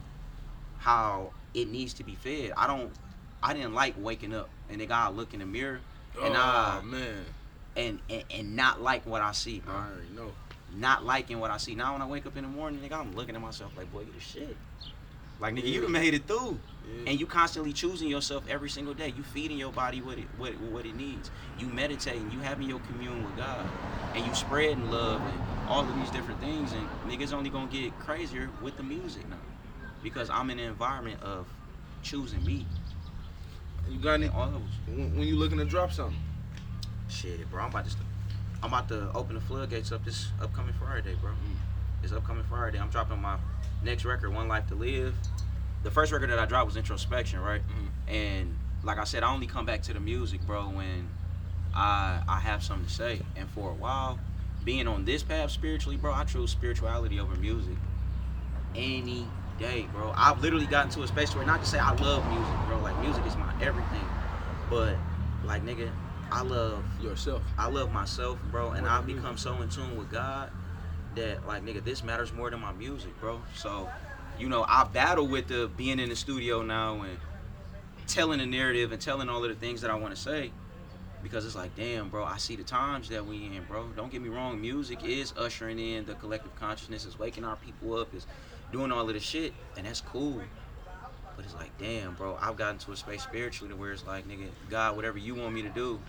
how 0.79 1.31
it 1.53 1.69
needs 1.69 1.93
to 1.95 2.03
be 2.03 2.15
fed. 2.15 2.51
I 2.57 2.67
don't. 2.67 2.91
I 3.41 3.53
didn't 3.53 3.73
like 3.73 3.95
waking 3.97 4.33
up 4.33 4.49
and 4.69 4.79
then 4.79 4.91
I 4.91 5.09
look 5.09 5.33
in 5.33 5.39
the 5.41 5.45
mirror 5.45 5.81
and 6.23 6.35
oh 6.35 6.39
I 6.39 6.81
man, 6.83 7.25
and, 7.75 7.99
and 8.09 8.23
and 8.33 8.55
not 8.55 8.81
like 8.81 9.05
what 9.05 9.21
I 9.21 9.31
see, 9.33 9.61
I 9.67 9.69
bro. 9.69 9.75
already 9.75 10.09
know. 10.15 10.31
Not 10.75 11.05
liking 11.05 11.39
what 11.39 11.51
I 11.51 11.57
see. 11.57 11.75
Now 11.75 11.93
when 11.93 12.01
I 12.01 12.07
wake 12.07 12.25
up 12.25 12.37
in 12.37 12.43
the 12.43 12.49
morning, 12.49 12.79
nigga, 12.81 12.97
I'm 12.99 13.15
looking 13.15 13.35
at 13.35 13.41
myself 13.41 13.75
like, 13.77 13.91
boy, 13.91 14.01
you 14.01 14.13
the 14.13 14.19
shit. 14.19 14.55
Like 15.43 15.55
nigga, 15.55 15.65
you 15.65 15.73
Yeah. 15.73 15.81
done 15.81 15.91
made 15.91 16.13
it 16.13 16.25
through. 16.25 16.57
Yeah. 16.87 17.09
And 17.11 17.19
you 17.19 17.25
constantly 17.27 17.73
choosing 17.73 18.07
yourself 18.07 18.45
every 18.47 18.69
single 18.69 18.93
day. 18.93 19.13
You 19.17 19.23
feeding 19.23 19.57
your 19.57 19.73
body 19.73 20.01
what 20.01 20.17
it 20.17 20.27
what, 20.37 20.57
what 20.57 20.85
it 20.85 20.95
needs. 20.95 21.29
You 21.59 21.67
meditating. 21.67 22.31
You 22.31 22.39
having 22.39 22.69
your 22.69 22.79
commune 22.79 23.25
with 23.25 23.35
God, 23.35 23.65
and 24.15 24.25
you 24.25 24.33
spreading 24.33 24.89
love 24.89 25.21
and 25.21 25.41
all 25.67 25.81
of 25.81 25.93
these 25.97 26.09
different 26.11 26.39
things. 26.39 26.71
And 26.71 26.87
niggas 27.09 27.33
only 27.33 27.49
gonna 27.49 27.69
get 27.69 27.97
crazier 27.99 28.49
with 28.61 28.77
the 28.77 28.83
music 28.83 29.27
now, 29.29 29.35
because 30.01 30.29
I'm 30.29 30.49
in 30.49 30.59
an 30.59 30.69
environment 30.69 31.21
of 31.21 31.45
choosing 32.03 32.43
me. 32.45 32.65
you 33.89 33.99
got 33.99 34.13
any? 34.13 34.29
All 34.29 34.49
those 34.49 34.61
When, 34.87 35.17
when 35.17 35.27
you 35.27 35.35
looking 35.35 35.57
to 35.57 35.65
drop 35.65 35.91
something? 35.91 36.17
shit, 37.09 37.51
bro. 37.51 37.63
I'm 37.63 37.69
about 37.69 37.85
to 37.85 37.95
I'm 38.63 38.69
about 38.69 38.87
to 38.87 39.11
open 39.13 39.35
the 39.35 39.41
floodgates 39.41 39.91
up 39.91 40.05
this 40.05 40.29
upcoming 40.41 40.73
Friday, 40.79 41.15
bro. 41.19 41.31
Mm. 41.31 42.01
This 42.01 42.13
upcoming 42.13 42.45
Friday, 42.45 42.79
I'm 42.79 42.87
dropping 42.89 43.21
my 43.21 43.37
next 43.83 44.05
record, 44.05 44.33
One 44.33 44.47
Life 44.47 44.67
to 44.67 44.75
Live. 44.75 45.15
The 45.83 45.91
first 45.91 46.11
record 46.11 46.29
that 46.29 46.39
I 46.39 46.45
dropped 46.45 46.67
was 46.67 46.77
Introspection, 46.77 47.39
right? 47.39 47.61
Mhm. 47.61 48.11
And 48.13 48.55
like 48.83 48.97
I 48.97 49.03
said, 49.03 49.23
I 49.23 49.33
only 49.33 49.47
come 49.47 49.65
back 49.65 49.81
to 49.83 49.93
the 49.93 49.99
music, 49.99 50.45
bro, 50.45 50.69
when 50.69 51.09
I 51.73 52.21
I 52.27 52.39
have 52.39 52.63
something 52.63 52.85
to 52.85 52.93
say. 52.93 53.21
And 53.35 53.49
for 53.49 53.71
a 53.71 53.73
while, 53.73 54.19
being 54.63 54.87
on 54.87 55.05
this 55.05 55.23
path 55.23 55.51
spiritually, 55.51 55.97
bro, 55.97 56.13
I 56.13 56.23
chose 56.23 56.51
spirituality 56.51 57.19
over 57.19 57.35
music. 57.35 57.75
Any 58.75 59.27
day, 59.59 59.87
bro. 59.93 60.13
I've 60.15 60.41
literally 60.41 60.65
gotten 60.65 60.89
to 60.91 61.03
a 61.03 61.07
space 61.07 61.35
where 61.35 61.45
not 61.45 61.61
to 61.61 61.67
say 61.67 61.79
I 61.79 61.93
love 61.93 62.27
music, 62.29 62.55
bro. 62.67 62.79
Like 62.79 62.97
music 62.99 63.25
is 63.25 63.35
my 63.35 63.53
everything. 63.61 64.07
But 64.69 64.95
like 65.43 65.65
nigga, 65.65 65.89
I 66.31 66.41
love 66.43 66.83
Yourself. 67.01 67.43
I 67.57 67.67
love 67.67 67.91
myself, 67.91 68.39
bro, 68.49 68.71
and 68.71 68.87
I've 68.87 69.05
become 69.05 69.37
so 69.37 69.61
in 69.61 69.69
tune 69.69 69.97
with 69.97 70.09
God 70.09 70.49
that 71.15 71.47
like 71.47 71.63
nigga, 71.63 71.83
this 71.83 72.03
matters 72.03 72.33
more 72.33 72.49
than 72.49 72.59
my 72.59 72.71
music, 72.73 73.19
bro. 73.19 73.41
So, 73.55 73.89
you 74.39 74.49
know, 74.49 74.65
I 74.67 74.83
battle 74.85 75.27
with 75.27 75.47
the 75.47 75.69
being 75.75 75.99
in 75.99 76.09
the 76.09 76.15
studio 76.15 76.61
now 76.61 77.01
and 77.01 77.17
telling 78.07 78.39
the 78.39 78.45
narrative 78.45 78.91
and 78.91 79.01
telling 79.01 79.29
all 79.29 79.43
of 79.43 79.49
the 79.49 79.55
things 79.55 79.81
that 79.81 79.91
I 79.91 79.95
want 79.95 80.15
to 80.15 80.21
say. 80.21 80.51
Because 81.21 81.45
it's 81.45 81.55
like, 81.55 81.73
damn, 81.77 82.09
bro, 82.09 82.25
I 82.25 82.37
see 82.37 82.57
the 82.57 82.63
times 82.63 83.07
that 83.09 83.25
we 83.25 83.45
in, 83.45 83.63
bro. 83.67 83.87
Don't 83.95 84.11
get 84.11 84.21
me 84.21 84.27
wrong, 84.27 84.59
music 84.59 85.05
is 85.05 85.33
ushering 85.37 85.79
in 85.79 86.05
the 86.05 86.15
collective 86.15 86.53
consciousness, 86.55 87.05
is 87.05 87.17
waking 87.17 87.45
our 87.45 87.55
people 87.55 87.95
up, 87.95 88.13
is 88.13 88.27
doing 88.73 88.91
all 88.91 89.07
of 89.07 89.13
the 89.13 89.21
shit, 89.21 89.53
and 89.77 89.85
that's 89.85 90.01
cool. 90.01 90.41
But 91.37 91.45
it's 91.45 91.55
like, 91.55 91.75
damn, 91.77 92.15
bro, 92.15 92.37
I've 92.41 92.57
gotten 92.57 92.77
to 92.79 92.91
a 92.91 92.97
space 92.97 93.23
spiritually 93.23 93.73
to 93.73 93.79
where 93.79 93.93
it's 93.93 94.05
like, 94.05 94.27
nigga, 94.27 94.49
God, 94.69 94.97
whatever 94.97 95.17
you 95.17 95.35
want 95.35 95.53
me 95.53 95.61
to 95.61 95.69
do, 95.69 95.99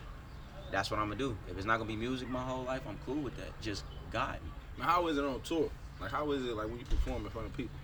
that's 0.73 0.91
what 0.91 0.99
I'm 0.99 1.07
gonna 1.07 1.19
do. 1.19 1.37
If 1.49 1.57
it's 1.57 1.67
not 1.67 1.79
gonna 1.79 1.89
be 1.89 1.97
music 1.97 2.29
my 2.29 2.43
whole 2.43 2.65
life, 2.65 2.83
I'm 2.89 2.99
cool 3.07 3.23
with 3.23 3.37
that. 3.37 3.61
Just 3.61 3.85
god. 4.11 4.39
Now, 4.79 4.85
how 4.85 5.07
is 5.09 5.17
it 5.19 5.25
on 5.25 5.41
tour? 5.43 5.71
Like, 6.01 6.11
how 6.11 6.31
is 6.33 6.45
it 6.45 6.55
like 6.57 6.67
when 6.69 6.79
you 6.79 6.85
perform 6.85 7.25
in 7.25 7.31
front 7.31 7.47
of 7.47 7.57
people? 7.57 7.77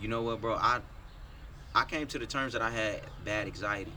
You 0.00 0.08
know 0.08 0.22
what, 0.22 0.40
bro? 0.40 0.54
I 0.54 0.80
I 1.74 1.84
came 1.84 2.06
to 2.08 2.18
the 2.18 2.26
terms 2.26 2.52
that 2.54 2.62
I 2.62 2.70
had 2.70 3.00
bad 3.24 3.46
anxiety, 3.46 3.92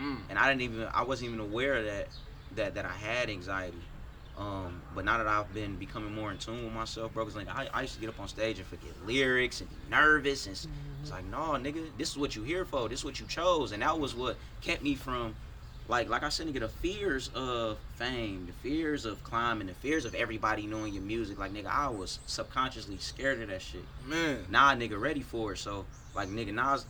Mm. 0.00 0.18
and 0.30 0.38
I 0.38 0.48
didn't 0.48 0.62
even 0.62 0.88
I 0.94 1.02
wasn't 1.02 1.28
even 1.28 1.40
aware 1.40 1.74
of 1.76 1.84
that 1.86 2.08
that 2.56 2.74
that 2.74 2.84
I 2.84 2.92
had 2.92 3.28
anxiety. 3.30 3.80
Um, 4.38 4.80
but 4.94 5.04
now 5.04 5.18
that 5.18 5.26
I've 5.26 5.52
been 5.52 5.76
becoming 5.76 6.14
more 6.14 6.30
in 6.30 6.38
tune 6.38 6.64
with 6.64 6.72
myself, 6.72 7.12
bro, 7.12 7.24
'cause 7.26 7.36
like 7.36 7.48
I, 7.48 7.68
I 7.74 7.82
used 7.82 7.94
to 7.94 8.00
get 8.00 8.08
up 8.08 8.18
on 8.20 8.28
stage 8.28 8.58
and 8.58 8.66
forget 8.66 8.90
lyrics 9.06 9.60
and 9.60 9.68
be 9.68 9.76
nervous, 9.90 10.46
and 10.46 10.54
it's, 10.54 10.66
it's 11.02 11.10
like, 11.10 11.24
no, 11.26 11.38
nigga, 11.58 11.84
this 11.98 12.10
is 12.10 12.16
what 12.16 12.34
you 12.34 12.42
here 12.42 12.64
for. 12.64 12.88
This 12.88 13.00
is 13.00 13.04
what 13.04 13.20
you 13.20 13.26
chose, 13.26 13.72
and 13.72 13.82
that 13.82 13.98
was 13.98 14.14
what 14.14 14.36
kept 14.62 14.82
me 14.82 14.94
from, 14.94 15.34
like, 15.90 16.08
like 16.08 16.22
I 16.22 16.28
said, 16.28 16.46
nigga, 16.46 16.60
the 16.60 16.68
fears 16.68 17.30
of 17.34 17.76
fame, 17.96 18.46
the 18.46 18.52
fears 18.52 19.04
of 19.04 19.22
climbing, 19.24 19.66
the 19.66 19.74
fears 19.74 20.04
of 20.04 20.14
everybody 20.14 20.66
knowing 20.66 20.94
your 20.94 21.02
music. 21.02 21.38
Like, 21.38 21.52
nigga, 21.52 21.66
I 21.66 21.88
was 21.88 22.20
subconsciously 22.26 22.96
scared 22.98 23.42
of 23.42 23.48
that 23.48 23.60
shit. 23.60 23.84
Man, 24.06 24.46
Now, 24.48 24.72
nigga, 24.74 24.98
ready 25.00 25.20
for 25.20 25.52
it. 25.52 25.58
So, 25.58 25.84
like, 26.14 26.28
nigga, 26.28 26.54
now 26.54 26.74
it's, 26.74 26.86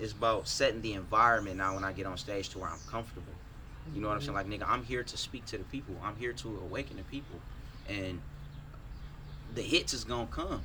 it's 0.00 0.12
about 0.12 0.48
setting 0.48 0.82
the 0.82 0.94
environment. 0.94 1.58
Now, 1.58 1.74
when 1.74 1.84
I 1.84 1.92
get 1.92 2.06
on 2.06 2.18
stage, 2.18 2.48
to 2.50 2.58
where 2.58 2.68
I'm 2.68 2.80
comfortable. 2.90 3.32
You 3.94 4.00
know 4.00 4.08
what 4.08 4.14
I'm 4.14 4.20
saying? 4.20 4.34
Like, 4.34 4.48
nigga, 4.48 4.68
I'm 4.68 4.82
here 4.82 5.04
to 5.04 5.16
speak 5.16 5.46
to 5.46 5.58
the 5.58 5.64
people. 5.64 5.94
I'm 6.02 6.16
here 6.16 6.32
to 6.32 6.48
awaken 6.64 6.96
the 6.96 7.04
people, 7.04 7.40
and 7.88 8.20
the 9.54 9.62
hits 9.62 9.94
is 9.94 10.04
gonna 10.04 10.26
come, 10.26 10.62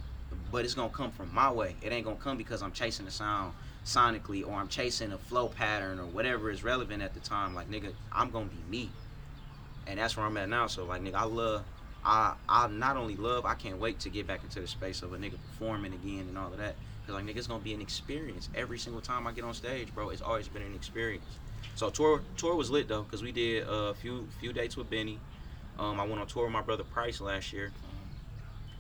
but 0.51 0.65
it's 0.65 0.73
gonna 0.73 0.89
come 0.89 1.11
from 1.11 1.33
my 1.33 1.51
way. 1.51 1.75
It 1.81 1.91
ain't 1.91 2.05
gonna 2.05 2.17
come 2.17 2.37
because 2.37 2.61
I'm 2.61 2.71
chasing 2.71 3.05
the 3.05 3.11
sound 3.11 3.53
sonically 3.85 4.45
or 4.45 4.53
I'm 4.53 4.67
chasing 4.67 5.11
a 5.13 5.17
flow 5.17 5.47
pattern 5.47 5.99
or 5.99 6.05
whatever 6.05 6.49
is 6.49 6.63
relevant 6.63 7.01
at 7.01 7.13
the 7.13 7.19
time. 7.19 7.55
Like, 7.55 7.69
nigga, 7.69 7.93
I'm 8.11 8.31
gonna 8.31 8.47
be 8.47 8.63
me, 8.69 8.89
and 9.87 9.99
that's 9.99 10.17
where 10.17 10.25
I'm 10.25 10.35
at 10.37 10.49
now. 10.49 10.67
So, 10.67 10.85
like, 10.85 11.01
nigga, 11.01 11.15
I 11.15 11.23
love. 11.23 11.63
I 12.03 12.33
I 12.47 12.67
not 12.67 12.97
only 12.97 13.15
love, 13.15 13.45
I 13.45 13.55
can't 13.55 13.79
wait 13.79 13.99
to 14.01 14.09
get 14.09 14.27
back 14.27 14.43
into 14.43 14.59
the 14.59 14.67
space 14.67 15.01
of 15.01 15.13
a 15.13 15.17
nigga 15.17 15.37
performing 15.41 15.93
again 15.93 16.25
and 16.27 16.37
all 16.37 16.51
of 16.51 16.57
that. 16.59 16.75
Cause 17.05 17.15
like 17.15 17.25
nigga, 17.25 17.37
it's 17.37 17.47
gonna 17.47 17.63
be 17.63 17.73
an 17.73 17.81
experience 17.81 18.49
every 18.55 18.77
single 18.77 19.01
time 19.01 19.27
I 19.27 19.31
get 19.31 19.43
on 19.43 19.53
stage, 19.53 19.93
bro. 19.93 20.09
It's 20.09 20.21
always 20.21 20.47
been 20.47 20.63
an 20.63 20.75
experience. 20.75 21.25
So 21.75 21.89
tour 21.89 22.21
tour 22.37 22.55
was 22.55 22.69
lit 22.69 22.87
though, 22.87 23.03
cause 23.03 23.23
we 23.23 23.31
did 23.31 23.65
a 23.67 23.93
few 23.95 24.27
few 24.39 24.53
dates 24.53 24.77
with 24.77 24.89
Benny. 24.89 25.19
Um, 25.79 25.99
I 25.99 26.03
went 26.05 26.19
on 26.19 26.27
tour 26.27 26.43
with 26.43 26.53
my 26.53 26.61
brother 26.61 26.83
Price 26.83 27.21
last 27.21 27.51
year, 27.51 27.71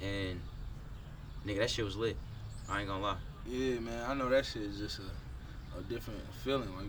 and 0.01 0.39
nigga, 1.45 1.59
that 1.59 1.69
shit 1.69 1.83
was 1.83 1.97
lit. 1.97 2.17
I 2.69 2.79
ain't 2.79 2.87
gonna 2.87 3.03
lie. 3.03 3.17
Yeah, 3.47 3.79
man, 3.79 4.09
I 4.09 4.13
know 4.13 4.29
that 4.29 4.45
shit 4.45 4.63
is 4.63 4.77
just 4.77 4.99
a, 4.99 5.79
a 5.79 5.81
different 5.83 6.21
feeling. 6.43 6.69
Like, 6.75 6.87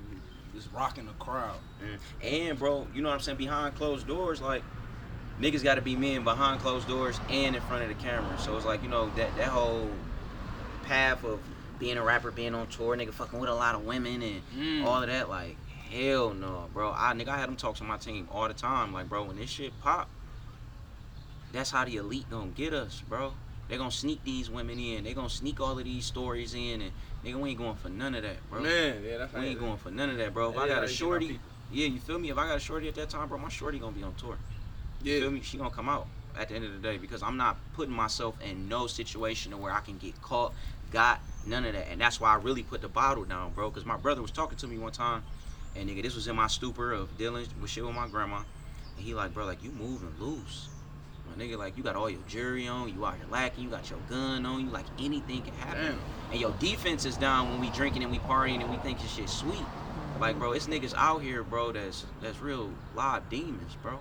just 0.55 0.73
rocking 0.73 1.07
the 1.07 1.13
crowd. 1.13 1.59
And 2.23 2.59
bro, 2.59 2.87
you 2.95 3.03
know 3.03 3.09
what 3.11 3.15
I'm 3.17 3.21
saying? 3.21 3.39
Behind 3.39 3.75
closed 3.75 4.07
doors, 4.07 4.41
like 4.41 4.63
niggas 5.41 5.63
got 5.63 5.75
to 5.75 5.83
be 5.83 5.97
men 5.97 6.25
behind 6.25 6.61
closed 6.61 6.89
doors 6.89 7.21
and 7.29 7.55
in 7.55 7.61
front 7.63 7.83
of 7.83 7.89
the 7.89 7.95
camera. 8.03 8.39
So 8.39 8.57
it's 8.57 8.65
like 8.65 8.83
you 8.83 8.89
know 8.89 9.11
that 9.17 9.37
that 9.37 9.49
whole 9.49 9.91
path 10.85 11.23
of 11.25 11.41
being 11.79 11.99
a 11.99 12.03
rapper, 12.03 12.31
being 12.31 12.55
on 12.55 12.69
tour, 12.69 12.97
nigga, 12.97 13.13
fucking 13.13 13.39
with 13.39 13.51
a 13.51 13.55
lot 13.55 13.75
of 13.75 13.85
women 13.85 14.23
and 14.23 14.41
Mm. 14.57 14.85
all 14.87 15.03
of 15.03 15.09
that. 15.11 15.29
Like 15.29 15.57
hell 15.91 16.33
no, 16.33 16.69
bro. 16.73 16.91
I 16.97 17.13
nigga, 17.13 17.29
I 17.29 17.37
had 17.39 17.49
them 17.51 17.57
talk 17.57 17.75
to 17.77 17.85
my 17.85 17.99
team 17.99 18.27
all 18.33 18.49
the 18.49 18.55
time. 18.55 18.95
Like 18.95 19.11
bro, 19.11 19.25
when 19.25 19.37
this 19.37 19.51
shit 19.51 19.79
pop, 19.83 20.09
that's 21.53 21.71
how 21.71 21.85
the 21.85 21.97
elite 21.97 22.31
gonna 22.31 22.47
get 22.49 22.73
us, 22.73 23.03
bro. 23.07 23.35
They 23.69 23.77
gonna 23.77 23.91
sneak 23.91 24.23
these 24.25 24.49
women 24.49 24.79
in. 24.79 25.05
They're 25.05 25.15
gonna 25.15 25.29
sneak 25.29 25.61
all 25.61 25.79
of 25.79 25.85
these 25.85 26.07
stories 26.07 26.55
in, 26.55 26.83
and 26.83 26.93
nigga, 27.25 27.35
we 27.35 27.51
ain't 27.51 27.59
going 27.59 27.75
for 27.75 27.89
none 27.89 28.15
of 28.15 28.23
that, 28.23 28.49
bro. 28.49 28.63
Man, 28.63 29.03
yeah, 29.05 29.19
that's 29.19 29.33
We 29.35 29.41
ain't 29.41 29.59
going 29.59 29.77
for 29.77 29.91
none 29.91 30.11
of 30.11 30.19
that, 30.19 30.33
bro. 30.33 30.51
If 30.51 30.57
Yeah, 30.57 30.63
I 30.63 30.69
got 30.69 30.83
a 30.85 30.87
you 30.87 30.93
shorty, 30.93 31.41
yeah, 31.71 31.87
you 31.87 31.99
feel 31.99 32.19
me? 32.19 32.31
If 32.31 32.39
I 32.39 32.47
got 32.47 32.57
a 32.57 32.61
shorty 32.61 32.89
at 32.89 32.95
that 32.95 33.11
time, 33.11 33.29
bro, 33.29 33.39
my 33.39 33.49
shorty 33.49 33.79
gonna 33.79 33.97
be 33.97 34.05
on 34.05 34.15
tour. 34.15 34.37
You 35.03 35.15
Yeah, 35.15 35.21
feel 35.21 35.31
me? 35.33 35.41
She 35.41 35.59
gonna 35.59 35.71
come 35.71 35.89
out 35.89 36.07
at 36.39 36.49
the 36.49 36.55
end 36.55 36.65
of 36.65 36.73
the 36.73 36.79
day 36.79 36.97
because 36.97 37.23
I'm 37.23 37.37
not 37.37 37.57
putting 37.73 37.95
myself 37.95 38.41
in 38.43 38.69
no 38.69 38.87
situation 38.87 39.59
where 39.61 39.73
I 39.73 39.81
can 39.81 39.99
get 39.99 40.21
caught, 40.23 40.55
got 40.93 41.21
none 41.45 41.65
of 41.65 41.73
that, 41.73 41.91
and 41.91 42.01
that's 42.01 42.21
why 42.21 42.33
I 42.33 42.37
really 42.37 42.63
put 42.63 42.83
the 42.83 42.89
bottle 42.89 43.25
down, 43.25 43.53
bro. 43.53 43.71
Because 43.71 43.85
my 43.85 43.97
brother 43.97 44.23
was 44.23 44.31
talking 44.31 44.59
to 44.59 44.67
me 44.69 44.79
one 44.79 44.93
time, 44.93 45.25
and 45.75 45.89
nigga, 45.89 46.03
this 46.03 46.15
was 46.15 46.29
in 46.29 46.37
my 46.37 46.47
stupor 46.47 46.93
of 46.93 47.19
dealing 47.19 47.47
with 47.61 47.71
shit 47.71 47.85
with 47.85 47.95
my 47.95 48.07
grandma, 48.07 48.37
and 48.37 49.05
he 49.05 49.13
like, 49.15 49.35
bro, 49.35 49.45
like 49.45 49.63
you 49.65 49.73
moving 49.73 50.13
loose. 50.21 50.69
My 51.37 51.45
nigga, 51.45 51.59
like 51.59 51.77
you 51.77 51.83
got 51.83 51.97
all 51.97 52.09
your 52.09 52.21
jewelry 52.29 52.67
on, 52.67 52.93
you 52.95 53.05
out 53.05 53.17
here 53.17 53.27
lacking, 53.31 53.65
you 53.65 53.71
got 53.71 53.89
your 53.91 53.99
gun 54.09 54.47
on, 54.47 54.65
you 54.65 54.71
like 54.71 54.87
anything 54.99 55.43
can 55.43 55.55
happen. 55.55 55.83
Damn. 55.83 55.99
And 56.33 56.41
your 56.41 56.53
defense 56.53 57.05
is 57.05 57.17
down 57.17 57.51
when 57.51 57.61
we 57.61 57.69
drinking 57.71 58.03
and 58.03 58.11
we 58.11 58.19
partying 58.21 58.61
and 58.61 58.71
we 58.71 58.77
think 58.79 59.01
this 59.01 59.13
shit 59.13 59.29
sweet. 59.29 59.55
Mm-hmm. 59.55 60.21
Like, 60.21 60.39
bro, 60.39 60.53
it's 60.53 60.67
niggas 60.67 60.95
out 60.97 61.23
here, 61.23 61.43
bro, 61.43 61.73
that's 61.73 62.05
that's 62.23 62.41
real 62.41 62.71
live 62.95 63.29
demons, 63.29 63.77
bro. 63.83 63.99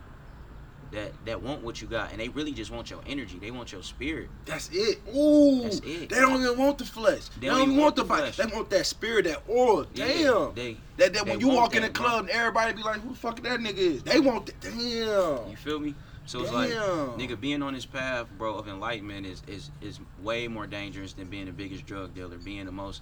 That 0.91 1.11
that 1.25 1.41
want 1.41 1.63
what 1.63 1.81
you 1.81 1.87
got, 1.87 2.11
and 2.11 2.21
they 2.21 2.29
really 2.29 2.53
just 2.53 2.71
want 2.71 2.89
your 2.89 3.01
energy. 3.07 3.37
They 3.37 3.51
want 3.51 3.71
your 3.71 3.83
spirit. 3.83 4.29
That's 4.45 4.69
it. 4.71 5.01
Ooh. 5.13 5.63
That's 5.63 5.79
it. 5.79 6.09
They 6.09 6.19
don't 6.21 6.41
even 6.41 6.57
want 6.57 6.77
the 6.77 6.85
flesh. 6.85 7.27
They, 7.41 7.47
don't, 7.47 7.63
even 7.63 7.77
want 7.77 7.95
the 7.97 8.03
body. 8.03 8.31
flesh. 8.31 8.37
They 8.37 8.55
want 8.55 8.69
that 8.69 8.85
spirit, 8.85 9.25
that 9.25 9.41
aura. 9.47 9.87
Yeah, 9.95 10.07
Damn. 10.07 10.53
They, 10.53 10.77
that 10.97 11.13
that 11.13 11.25
when 11.25 11.41
you 11.41 11.49
walk 11.49 11.75
in 11.75 11.81
the 11.81 11.89
that, 11.89 11.95
bro. 11.95 12.05
club 12.05 12.19
and 12.25 12.29
everybody 12.29 12.73
be 12.73 12.83
like, 12.83 13.01
who 13.01 13.09
the 13.09 13.15
fuck 13.15 13.41
that 13.41 13.59
nigga 13.59 13.77
is? 13.77 14.03
They 14.03 14.19
want 14.21 14.45
that. 14.45 14.61
Damn. 14.61 15.49
you 15.49 15.57
feel 15.57 15.79
me? 15.79 15.95
So 16.25 16.41
it's 16.41 16.51
like, 16.51 16.71
nigga, 17.17 17.39
being 17.39 17.61
on 17.61 17.73
this 17.73 17.85
path, 17.85 18.27
bro, 18.37 18.57
of 18.57 18.67
enlightenment 18.67 19.25
is 19.25 19.41
is 19.47 19.69
is 19.81 19.99
way 20.21 20.47
more 20.47 20.67
dangerous 20.67 21.13
than 21.13 21.27
being 21.27 21.45
the 21.45 21.51
biggest 21.51 21.85
drug 21.85 22.15
dealer, 22.15 22.37
being 22.37 22.65
the 22.65 22.71
most 22.71 23.01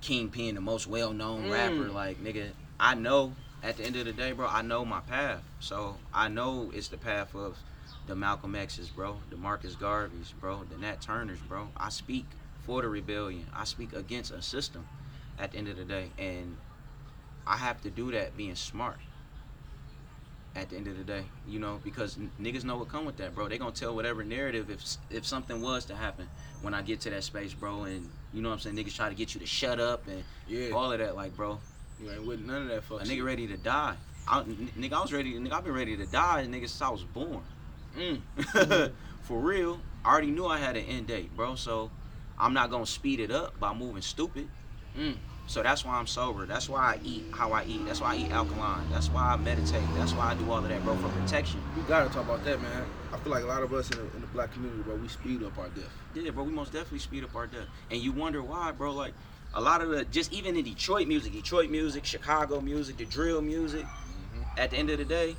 kingpin, 0.00 0.54
the 0.54 0.60
most 0.60 0.86
well 0.86 1.12
known 1.12 1.44
Mm. 1.44 1.52
rapper. 1.52 1.90
Like, 1.90 2.22
nigga, 2.22 2.50
I 2.78 2.94
know 2.94 3.34
at 3.62 3.76
the 3.76 3.84
end 3.84 3.96
of 3.96 4.04
the 4.04 4.12
day, 4.12 4.32
bro, 4.32 4.46
I 4.46 4.62
know 4.62 4.84
my 4.84 5.00
path. 5.00 5.42
So 5.60 5.96
I 6.12 6.28
know 6.28 6.70
it's 6.74 6.88
the 6.88 6.96
path 6.96 7.34
of 7.34 7.58
the 8.06 8.16
Malcolm 8.16 8.54
X's, 8.54 8.88
bro, 8.90 9.18
the 9.30 9.36
Marcus 9.36 9.76
Garveys, 9.76 10.32
bro, 10.40 10.64
the 10.64 10.76
Nat 10.76 11.00
Turners, 11.00 11.38
bro. 11.40 11.68
I 11.76 11.88
speak 11.88 12.26
for 12.64 12.82
the 12.82 12.88
rebellion. 12.88 13.46
I 13.54 13.64
speak 13.64 13.92
against 13.92 14.30
a 14.32 14.42
system 14.42 14.86
at 15.38 15.52
the 15.52 15.58
end 15.58 15.68
of 15.68 15.76
the 15.76 15.84
day. 15.84 16.10
And 16.18 16.56
I 17.46 17.56
have 17.56 17.80
to 17.82 17.90
do 17.90 18.10
that 18.12 18.36
being 18.36 18.54
smart 18.56 18.98
at 20.54 20.68
the 20.68 20.76
end 20.76 20.86
of 20.86 20.96
the 20.98 21.04
day, 21.04 21.24
you 21.46 21.58
know, 21.58 21.80
because 21.82 22.18
n- 22.18 22.30
niggas 22.40 22.64
know 22.64 22.76
what 22.76 22.88
come 22.88 23.04
with 23.04 23.16
that, 23.16 23.34
bro. 23.34 23.48
They 23.48 23.58
gonna 23.58 23.72
tell 23.72 23.94
whatever 23.94 24.22
narrative 24.22 24.70
if 24.70 24.82
if 25.10 25.26
something 25.26 25.62
was 25.62 25.84
to 25.86 25.94
happen 25.96 26.28
when 26.60 26.74
I 26.74 26.82
get 26.82 27.00
to 27.02 27.10
that 27.10 27.24
space, 27.24 27.54
bro, 27.54 27.84
and 27.84 28.08
you 28.32 28.42
know 28.42 28.48
what 28.50 28.54
I'm 28.56 28.60
saying, 28.60 28.76
niggas 28.76 28.94
try 28.94 29.08
to 29.08 29.14
get 29.14 29.34
you 29.34 29.40
to 29.40 29.46
shut 29.46 29.80
up 29.80 30.06
and 30.08 30.22
Yeah. 30.46 30.70
all 30.70 30.92
of 30.92 30.98
that, 30.98 31.16
like, 31.16 31.36
bro, 31.36 31.58
You 32.00 32.10
ain't 32.10 32.26
with 32.26 32.40
none 32.40 32.62
of 32.62 32.68
that 32.68 32.84
fuck 32.84 33.00
a 33.02 33.06
shit. 33.06 33.18
nigga 33.18 33.24
ready 33.24 33.46
to 33.48 33.56
die. 33.56 33.96
I, 34.28 34.40
n- 34.40 34.70
nigga, 34.78 34.92
I 34.92 35.00
was 35.02 35.12
ready. 35.12 35.34
Nigga, 35.34 35.52
I've 35.52 35.64
been 35.64 35.74
ready 35.74 35.96
to 35.96 36.06
die, 36.06 36.46
nigga, 36.48 36.68
since 36.68 36.82
I 36.82 36.90
was 36.90 37.02
born. 37.02 37.42
Mm. 37.98 38.92
For 39.22 39.38
real, 39.38 39.80
I 40.04 40.10
already 40.12 40.30
knew 40.30 40.46
I 40.46 40.58
had 40.58 40.76
an 40.76 40.84
end 40.84 41.06
date, 41.08 41.34
bro. 41.36 41.54
So 41.54 41.90
I'm 42.38 42.52
not 42.52 42.70
gonna 42.70 42.86
speed 42.86 43.20
it 43.20 43.30
up 43.30 43.58
by 43.58 43.72
moving 43.74 44.02
stupid. 44.02 44.48
Mm. 44.98 45.16
So 45.46 45.62
that's 45.62 45.84
why 45.84 45.94
I'm 45.94 46.06
sober. 46.06 46.46
That's 46.46 46.68
why 46.68 46.94
I 46.94 47.00
eat 47.04 47.24
how 47.32 47.52
I 47.52 47.64
eat. 47.64 47.84
That's 47.84 48.00
why 48.00 48.14
I 48.14 48.16
eat 48.16 48.30
alkaline. 48.30 48.84
That's 48.90 49.08
why 49.08 49.32
I 49.32 49.36
meditate. 49.36 49.82
That's 49.94 50.12
why 50.12 50.30
I 50.30 50.34
do 50.34 50.50
all 50.50 50.58
of 50.58 50.68
that, 50.68 50.82
bro, 50.84 50.96
for 50.96 51.08
protection. 51.08 51.60
We 51.76 51.82
gotta 51.82 52.08
talk 52.08 52.24
about 52.24 52.44
that, 52.44 52.62
man. 52.62 52.86
I 53.12 53.18
feel 53.18 53.32
like 53.32 53.42
a 53.42 53.46
lot 53.46 53.62
of 53.62 53.72
us 53.72 53.90
in 53.90 53.98
the, 53.98 54.04
in 54.14 54.20
the 54.20 54.26
black 54.28 54.52
community, 54.52 54.82
bro, 54.82 54.96
we 54.96 55.08
speed 55.08 55.42
up 55.42 55.58
our 55.58 55.68
death. 55.68 55.90
Yeah, 56.14 56.30
bro, 56.30 56.44
we 56.44 56.52
most 56.52 56.72
definitely 56.72 57.00
speed 57.00 57.24
up 57.24 57.34
our 57.34 57.46
death. 57.46 57.66
And 57.90 58.00
you 58.00 58.12
wonder 58.12 58.42
why, 58.42 58.72
bro. 58.72 58.92
Like 58.92 59.14
a 59.54 59.60
lot 59.60 59.82
of 59.82 59.90
the 59.90 60.04
just 60.06 60.32
even 60.32 60.56
in 60.56 60.64
Detroit 60.64 61.08
music, 61.08 61.32
Detroit 61.32 61.70
music, 61.70 62.04
Chicago 62.04 62.60
music, 62.60 62.96
the 62.96 63.04
drill 63.04 63.42
music. 63.42 63.82
Mm-hmm. 63.82 64.60
At 64.60 64.70
the 64.70 64.78
end 64.78 64.90
of 64.90 64.98
the 64.98 65.04
day, 65.04 65.36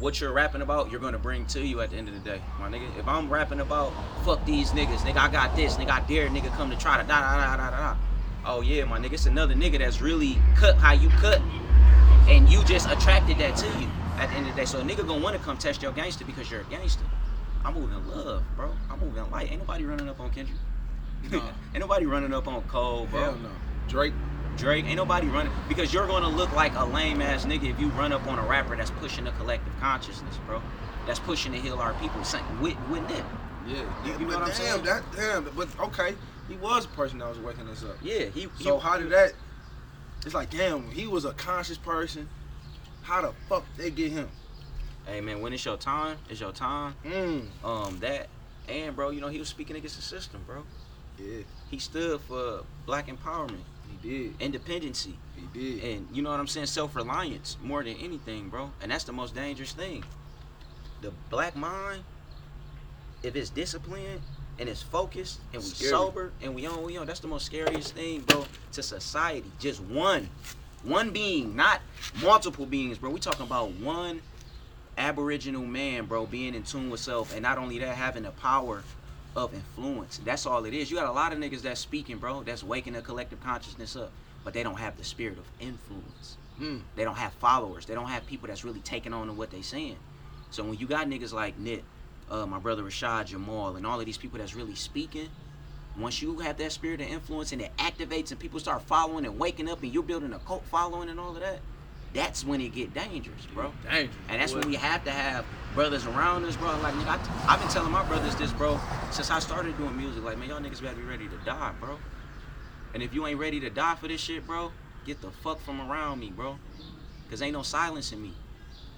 what 0.00 0.20
you're 0.20 0.32
rapping 0.32 0.62
about, 0.62 0.90
you're 0.90 1.00
gonna 1.00 1.18
bring 1.18 1.46
to 1.46 1.64
you 1.64 1.80
at 1.80 1.90
the 1.90 1.96
end 1.96 2.08
of 2.08 2.14
the 2.14 2.20
day, 2.20 2.40
my 2.58 2.68
nigga. 2.68 2.86
If 2.98 3.08
I'm 3.08 3.30
rapping 3.30 3.60
about 3.60 3.92
fuck 4.24 4.44
these 4.44 4.72
niggas, 4.72 4.98
nigga, 4.98 5.16
I 5.16 5.28
got 5.28 5.56
this, 5.56 5.76
nigga, 5.76 5.90
I 5.90 6.00
dare 6.00 6.28
nigga 6.28 6.54
come 6.56 6.70
to 6.70 6.76
try 6.76 7.00
to 7.00 7.06
da 7.06 7.20
da 7.20 7.36
da 7.36 7.56
da 7.56 7.70
da 7.70 7.76
da. 7.76 7.96
Oh 8.46 8.60
yeah, 8.60 8.84
my 8.84 8.98
nigga, 8.98 9.14
it's 9.14 9.26
another 9.26 9.54
nigga 9.54 9.78
that's 9.78 10.00
really 10.00 10.38
cut 10.54 10.76
how 10.76 10.92
you 10.92 11.08
cut, 11.08 11.40
and 12.28 12.48
you 12.48 12.62
just 12.64 12.88
attracted 12.88 13.38
that 13.38 13.56
to 13.56 13.66
you 13.80 13.88
at 14.18 14.28
the 14.30 14.36
end 14.36 14.46
of 14.48 14.54
the 14.54 14.60
day. 14.60 14.64
So 14.66 14.78
a 14.78 14.82
nigga 14.82 15.06
gonna 15.06 15.22
wanna 15.22 15.38
come 15.40 15.58
test 15.58 15.82
your 15.82 15.92
gangster 15.92 16.24
because 16.24 16.50
you're 16.50 16.60
a 16.60 16.64
gangster. 16.64 17.04
I'm 17.64 17.74
moving 17.74 18.06
love, 18.08 18.44
bro. 18.56 18.70
I'm 18.88 19.00
moving 19.00 19.28
light. 19.30 19.50
Ain't 19.50 19.60
nobody 19.60 19.84
running 19.84 20.08
up 20.08 20.20
on 20.20 20.30
Kendrick. 20.30 20.58
No. 21.30 21.38
Ain't 21.74 21.80
nobody 21.80 22.06
running 22.06 22.32
up 22.32 22.46
on 22.46 22.62
Cole, 22.62 23.06
bro. 23.10 23.20
Hell 23.20 23.36
no. 23.36 23.50
Drake. 23.88 24.14
Drake, 24.56 24.86
ain't 24.86 24.96
nobody 24.96 25.26
running 25.26 25.52
because 25.68 25.92
you're 25.92 26.06
gonna 26.06 26.30
look 26.30 26.50
like 26.52 26.74
a 26.76 26.84
lame 26.86 27.20
ass 27.20 27.44
nigga 27.44 27.68
if 27.68 27.78
you 27.78 27.88
run 27.88 28.10
up 28.10 28.26
on 28.26 28.38
a 28.38 28.42
rapper 28.42 28.74
that's 28.74 28.90
pushing 28.92 29.24
the 29.24 29.30
collective 29.32 29.72
consciousness, 29.80 30.38
bro. 30.46 30.62
That's 31.06 31.18
pushing 31.18 31.52
to 31.52 31.58
heal 31.58 31.78
our 31.78 31.92
people. 31.94 32.20
With 32.60 32.76
with 32.88 33.06
them. 33.08 33.26
Yeah. 33.66 33.82
You- 34.04 34.12
you 34.12 34.18
know 34.20 34.26
but 34.26 34.26
what 34.28 34.36
I'm 34.36 34.46
damn, 34.46 34.54
saying? 34.54 34.84
That 34.84 35.02
damn. 35.14 35.44
But 35.44 35.68
okay, 35.80 36.14
he 36.48 36.56
was 36.56 36.84
a 36.84 36.88
person 36.88 37.18
that 37.18 37.28
was 37.28 37.38
waking 37.38 37.68
us 37.68 37.82
up. 37.84 37.96
Yeah, 38.02 38.26
he. 38.26 38.48
So 38.60 38.78
he, 38.78 38.82
how 38.82 38.98
did 38.98 39.10
that? 39.10 39.32
It's 40.24 40.34
like 40.34 40.50
damn, 40.50 40.90
he 40.90 41.06
was 41.06 41.24
a 41.24 41.32
conscious 41.32 41.78
person. 41.78 42.28
How 43.02 43.22
the 43.22 43.32
fuck 43.48 43.64
they 43.76 43.90
get 43.90 44.10
him? 44.12 44.28
Hey 45.06 45.20
man, 45.20 45.40
when 45.40 45.52
it's 45.52 45.64
your 45.64 45.76
time, 45.76 46.18
it's 46.28 46.40
your 46.40 46.52
time. 46.52 46.94
Mm. 47.04 47.46
Um, 47.64 47.98
that 48.00 48.28
and 48.68 48.96
bro, 48.96 49.10
you 49.10 49.20
know 49.20 49.28
he 49.28 49.38
was 49.38 49.48
speaking 49.48 49.76
against 49.76 49.96
the 49.96 50.02
system, 50.02 50.42
bro. 50.46 50.64
Yeah, 51.18 51.42
He 51.70 51.78
stood 51.78 52.20
for 52.22 52.64
black 52.84 53.06
empowerment, 53.06 53.62
he 54.02 54.08
did. 54.08 54.34
independency, 54.40 55.16
He 55.34 55.46
did. 55.58 55.82
and 55.84 56.08
you 56.12 56.22
know 56.22 56.30
what 56.30 56.40
I'm 56.40 56.46
saying, 56.46 56.66
self-reliance 56.66 57.56
more 57.62 57.82
than 57.82 57.94
anything, 57.96 58.50
bro. 58.50 58.70
And 58.82 58.90
that's 58.90 59.04
the 59.04 59.12
most 59.12 59.34
dangerous 59.34 59.72
thing. 59.72 60.04
The 61.00 61.12
black 61.30 61.56
mind, 61.56 62.02
if 63.22 63.34
it's 63.34 63.48
disciplined 63.48 64.20
and 64.58 64.68
it's 64.68 64.82
focused 64.82 65.40
and 65.52 65.62
we 65.62 65.68
Scary. 65.68 65.90
sober 65.90 66.32
and 66.42 66.54
we 66.54 66.66
on 66.66 66.82
we 66.82 66.96
on, 66.96 67.06
that's 67.06 67.20
the 67.20 67.28
most 67.28 67.46
scariest 67.46 67.94
thing, 67.94 68.20
bro, 68.22 68.44
to 68.72 68.82
society. 68.82 69.50
Just 69.58 69.80
one, 69.82 70.28
one 70.82 71.10
being, 71.10 71.54
not 71.54 71.80
multiple 72.22 72.66
beings, 72.66 72.98
bro. 72.98 73.10
We 73.10 73.20
talking 73.20 73.46
about 73.46 73.72
one 73.72 74.20
aboriginal 74.98 75.64
man, 75.64 76.06
bro, 76.06 76.26
being 76.26 76.54
in 76.54 76.62
tune 76.62 76.90
with 76.90 77.00
self, 77.00 77.32
and 77.32 77.42
not 77.42 77.58
only 77.58 77.78
that, 77.80 77.94
having 77.94 78.22
the 78.22 78.30
power 78.30 78.82
of 79.34 79.52
influence. 79.52 80.20
That's 80.24 80.46
all 80.46 80.64
it 80.64 80.72
is. 80.72 80.90
You 80.90 80.96
got 80.96 81.08
a 81.08 81.12
lot 81.12 81.32
of 81.32 81.38
niggas 81.38 81.62
that's 81.62 81.80
speaking, 81.80 82.16
bro, 82.16 82.42
that's 82.42 82.64
waking 82.64 82.94
the 82.94 83.02
collective 83.02 83.40
consciousness 83.40 83.94
up, 83.94 84.10
but 84.44 84.54
they 84.54 84.62
don't 84.62 84.78
have 84.78 84.96
the 84.96 85.04
spirit 85.04 85.38
of 85.38 85.44
influence. 85.60 86.38
Mm. 86.58 86.80
They 86.94 87.04
don't 87.04 87.16
have 87.16 87.34
followers. 87.34 87.84
They 87.84 87.94
don't 87.94 88.08
have 88.08 88.26
people 88.26 88.48
that's 88.48 88.64
really 88.64 88.80
taking 88.80 89.12
on 89.12 89.26
to 89.26 89.34
what 89.34 89.50
they 89.50 89.60
saying. 89.60 89.96
So 90.50 90.64
when 90.64 90.78
you 90.78 90.86
got 90.86 91.06
niggas 91.06 91.34
like 91.34 91.58
Nip, 91.58 91.82
uh, 92.30 92.46
my 92.46 92.58
brother 92.58 92.82
Rashad 92.82 93.26
Jamal, 93.26 93.76
and 93.76 93.86
all 93.86 94.00
of 94.00 94.06
these 94.06 94.18
people 94.18 94.38
that's 94.38 94.54
really 94.54 94.74
speaking, 94.74 95.28
once 95.98 96.20
you 96.20 96.38
have 96.38 96.58
that 96.58 96.72
spirit 96.72 97.00
of 97.00 97.06
influence 97.06 97.52
and 97.52 97.62
it 97.62 97.70
activates 97.78 98.30
and 98.30 98.38
people 98.38 98.60
start 98.60 98.82
following 98.82 99.24
and 99.24 99.38
waking 99.38 99.68
up 99.68 99.82
and 99.82 99.92
you're 99.92 100.02
building 100.02 100.32
a 100.32 100.38
cult 100.40 100.64
following 100.66 101.08
and 101.08 101.18
all 101.18 101.34
of 101.34 101.40
that, 101.40 101.60
that's 102.12 102.44
when 102.44 102.60
it 102.60 102.74
get 102.74 102.94
dangerous, 102.94 103.44
bro. 103.54 103.72
Dangerous. 103.82 104.16
And 104.28 104.40
that's 104.40 104.52
boy. 104.52 104.60
when 104.60 104.68
we 104.68 104.76
have 104.76 105.04
to 105.04 105.10
have 105.10 105.44
brothers 105.74 106.06
around 106.06 106.44
us, 106.44 106.56
bro. 106.56 106.68
Like, 106.80 106.94
nigga, 106.94 107.18
I, 107.18 107.52
I've 107.54 107.60
been 107.60 107.68
telling 107.68 107.92
my 107.92 108.04
brothers 108.04 108.34
this, 108.36 108.52
bro, 108.52 108.80
since 109.10 109.30
I 109.30 109.38
started 109.38 109.76
doing 109.76 109.96
music. 109.96 110.22
Like, 110.24 110.38
man, 110.38 110.48
y'all 110.48 110.60
niggas 110.60 110.82
better 110.82 110.96
be 110.96 111.02
ready 111.02 111.28
to 111.28 111.36
die, 111.44 111.72
bro. 111.80 111.98
And 112.94 113.02
if 113.02 113.12
you 113.12 113.26
ain't 113.26 113.38
ready 113.38 113.60
to 113.60 113.70
die 113.70 113.94
for 113.96 114.08
this 114.08 114.20
shit, 114.20 114.46
bro, 114.46 114.72
get 115.04 115.20
the 115.20 115.30
fuck 115.30 115.60
from 115.60 115.80
around 115.90 116.20
me, 116.20 116.30
bro. 116.30 116.58
Cause 117.28 117.42
ain't 117.42 117.54
no 117.54 117.62
silencing 117.62 118.22
me. 118.22 118.32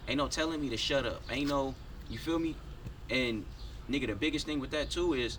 Ain't 0.07 0.19
no 0.19 0.29
telling 0.29 0.61
me 0.61 0.69
to 0.69 0.77
shut 0.77 1.07
up. 1.07 1.23
Ain't 1.31 1.49
no, 1.49 1.75
you 2.09 2.19
feel 2.19 2.39
me? 2.39 2.55
And 3.11 3.45
nigga, 3.91 4.07
the 4.07 4.15
biggest 4.15 4.47
thing 4.47 4.61
with 4.61 4.71
that 4.71 4.91
too 4.91 5.15
is 5.15 5.39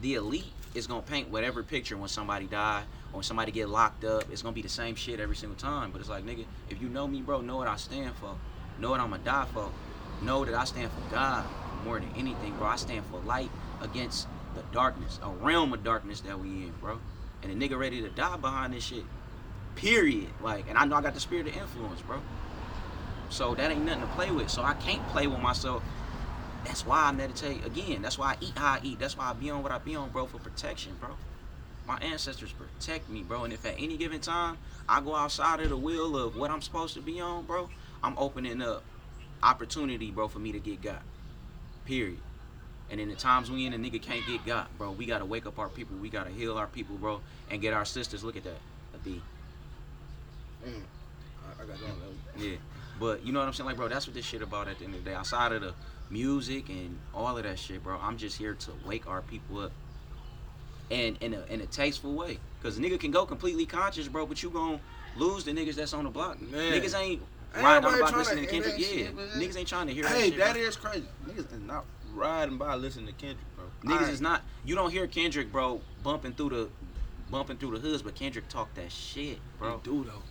the 0.00 0.14
elite 0.14 0.52
is 0.74 0.86
gonna 0.86 1.02
paint 1.02 1.30
whatever 1.30 1.62
picture 1.62 1.96
when 1.96 2.08
somebody 2.08 2.46
die 2.46 2.82
or 3.12 3.16
when 3.16 3.22
somebody 3.22 3.52
get 3.52 3.68
locked 3.68 4.04
up. 4.04 4.24
It's 4.30 4.42
gonna 4.42 4.54
be 4.54 4.62
the 4.62 4.68
same 4.68 4.94
shit 4.94 5.20
every 5.20 5.36
single 5.36 5.58
time. 5.58 5.90
But 5.90 6.00
it's 6.00 6.10
like, 6.10 6.24
nigga, 6.24 6.44
if 6.68 6.80
you 6.80 6.88
know 6.88 7.06
me, 7.06 7.20
bro, 7.20 7.40
know 7.40 7.56
what 7.56 7.68
I 7.68 7.76
stand 7.76 8.14
for. 8.16 8.34
Know 8.78 8.90
what 8.90 9.00
I'ma 9.00 9.18
die 9.18 9.46
for. 9.52 9.70
Know 10.22 10.44
that 10.44 10.54
I 10.54 10.64
stand 10.64 10.90
for 10.90 11.14
God 11.14 11.44
more 11.84 11.98
than 11.98 12.10
anything, 12.16 12.56
bro. 12.56 12.68
I 12.68 12.76
stand 12.76 13.04
for 13.06 13.20
light 13.20 13.50
against 13.80 14.28
the 14.54 14.62
darkness, 14.72 15.18
a 15.22 15.28
realm 15.28 15.72
of 15.72 15.84
darkness 15.84 16.20
that 16.22 16.38
we 16.38 16.48
in, 16.48 16.74
bro. 16.80 16.98
And 17.42 17.50
a 17.50 17.54
nigga 17.68 17.78
ready 17.78 18.02
to 18.02 18.08
die 18.10 18.36
behind 18.36 18.74
this 18.74 18.84
shit. 18.84 19.04
Period. 19.76 20.28
Like, 20.42 20.68
and 20.68 20.76
I 20.76 20.84
know 20.84 20.96
I 20.96 21.00
got 21.00 21.14
the 21.14 21.20
spirit 21.20 21.46
of 21.46 21.56
influence, 21.56 22.02
bro. 22.02 22.20
So 23.30 23.54
that 23.54 23.70
ain't 23.70 23.84
nothing 23.84 24.02
to 24.02 24.08
play 24.08 24.30
with. 24.30 24.50
So 24.50 24.62
I 24.62 24.74
can't 24.74 25.06
play 25.08 25.26
with 25.26 25.40
myself. 25.40 25.82
That's 26.64 26.86
why 26.86 27.04
I 27.04 27.12
meditate 27.12 27.64
again. 27.64 28.02
That's 28.02 28.18
why 28.18 28.32
I 28.32 28.36
eat 28.40 28.52
how 28.56 28.74
I 28.74 28.80
eat. 28.82 28.98
That's 28.98 29.16
why 29.16 29.30
I 29.30 29.32
be 29.32 29.50
on 29.50 29.62
what 29.62 29.72
I 29.72 29.78
be 29.78 29.96
on, 29.96 30.10
bro, 30.10 30.26
for 30.26 30.38
protection, 30.38 30.92
bro. 31.00 31.10
My 31.86 31.98
ancestors 31.98 32.52
protect 32.52 33.08
me, 33.08 33.22
bro. 33.22 33.44
And 33.44 33.52
if 33.52 33.64
at 33.66 33.74
any 33.78 33.96
given 33.96 34.20
time 34.20 34.58
I 34.88 35.00
go 35.00 35.16
outside 35.16 35.60
of 35.60 35.70
the 35.70 35.76
wheel 35.76 36.16
of 36.16 36.36
what 36.36 36.50
I'm 36.50 36.60
supposed 36.60 36.94
to 36.94 37.00
be 37.00 37.20
on, 37.20 37.44
bro, 37.44 37.68
I'm 38.02 38.16
opening 38.18 38.62
up 38.62 38.82
opportunity, 39.42 40.10
bro, 40.10 40.28
for 40.28 40.38
me 40.38 40.52
to 40.52 40.58
get 40.58 40.82
got. 40.82 41.02
Period. 41.86 42.18
And 42.90 43.00
in 43.00 43.08
the 43.08 43.14
times 43.14 43.50
we 43.50 43.66
in, 43.66 43.72
a 43.72 43.78
nigga 43.78 44.02
can't 44.02 44.26
get 44.26 44.44
got, 44.44 44.76
bro. 44.76 44.90
We 44.90 45.06
gotta 45.06 45.24
wake 45.24 45.46
up 45.46 45.58
our 45.58 45.68
people. 45.68 45.96
We 45.96 46.10
gotta 46.10 46.30
heal 46.30 46.56
our 46.58 46.66
people, 46.66 46.96
bro, 46.96 47.20
and 47.50 47.60
get 47.60 47.72
our 47.72 47.84
sisters. 47.84 48.24
Look 48.24 48.36
at 48.36 48.44
that, 48.44 48.58
a 48.94 48.98
B. 48.98 49.22
Mm. 50.66 50.72
I, 51.58 51.62
I 51.62 51.66
got 51.66 51.76
that. 51.78 52.42
Yeah. 52.42 52.56
But 52.98 53.24
you 53.24 53.32
know 53.32 53.38
what 53.38 53.48
I'm 53.48 53.54
saying? 53.54 53.66
Like, 53.66 53.76
bro, 53.76 53.88
that's 53.88 54.06
what 54.06 54.14
this 54.14 54.26
shit 54.26 54.42
about 54.42 54.68
at 54.68 54.78
the 54.78 54.84
end 54.84 54.94
of 54.94 55.04
the 55.04 55.10
day. 55.10 55.16
Outside 55.16 55.52
of 55.52 55.62
the 55.62 55.74
music 56.10 56.68
and 56.68 56.98
all 57.14 57.36
of 57.36 57.44
that 57.44 57.58
shit, 57.58 57.82
bro, 57.82 57.98
I'm 58.00 58.16
just 58.16 58.36
here 58.36 58.54
to 58.54 58.70
wake 58.84 59.06
our 59.06 59.22
people 59.22 59.60
up. 59.60 59.72
And 60.90 61.16
in 61.20 61.34
a 61.34 61.44
in 61.48 61.60
a 61.60 61.66
tasteful 61.66 62.14
way. 62.14 62.38
Cause 62.62 62.76
a 62.76 62.80
nigga 62.80 62.98
can 62.98 63.10
go 63.12 63.24
completely 63.24 63.64
conscious, 63.64 64.08
bro, 64.08 64.26
but 64.26 64.42
you 64.42 64.50
gon' 64.50 64.80
lose 65.16 65.44
the 65.44 65.52
niggas 65.52 65.76
that's 65.76 65.94
on 65.94 66.04
the 66.04 66.10
block. 66.10 66.40
Man. 66.42 66.72
Niggas 66.72 66.98
ain't 66.98 67.22
riding 67.56 67.88
by 67.88 68.10
listening 68.10 68.44
to 68.46 68.50
hear 68.50 68.62
Kendrick. 68.62 68.74
that 68.74 68.80
Yeah, 68.80 68.86
shit, 69.06 69.16
niggas 69.16 69.56
ain't 69.56 69.68
trying 69.68 69.86
to 69.86 69.94
hear 69.94 70.06
Hey, 70.08 70.30
that. 70.30 70.38
that 70.38 70.56
shit, 70.56 70.64
is 70.64 70.76
crazy. 70.76 71.04
Niggas 71.28 71.52
is 71.52 71.60
not 71.66 71.84
riding 72.12 72.58
by 72.58 72.74
listening 72.74 73.06
to 73.06 73.12
Kendrick, 73.12 73.46
bro. 73.56 73.64
Niggas 73.84 74.10
is 74.10 74.20
not. 74.20 74.42
You 74.64 74.74
don't 74.74 74.90
hear 74.90 75.06
Kendrick, 75.06 75.50
bro, 75.52 75.80
bumping 76.02 76.32
through 76.32 76.50
the, 76.50 76.68
bumping 77.30 77.56
through 77.56 77.78
the 77.78 77.78
hoods, 77.78 78.02
but 78.02 78.14
Kendrick 78.16 78.48
talked 78.48 78.74
that 78.74 78.90
shit, 78.90 79.38
bro. 79.58 79.76
They 79.82 79.90
do 79.90 80.04
though. 80.04 80.22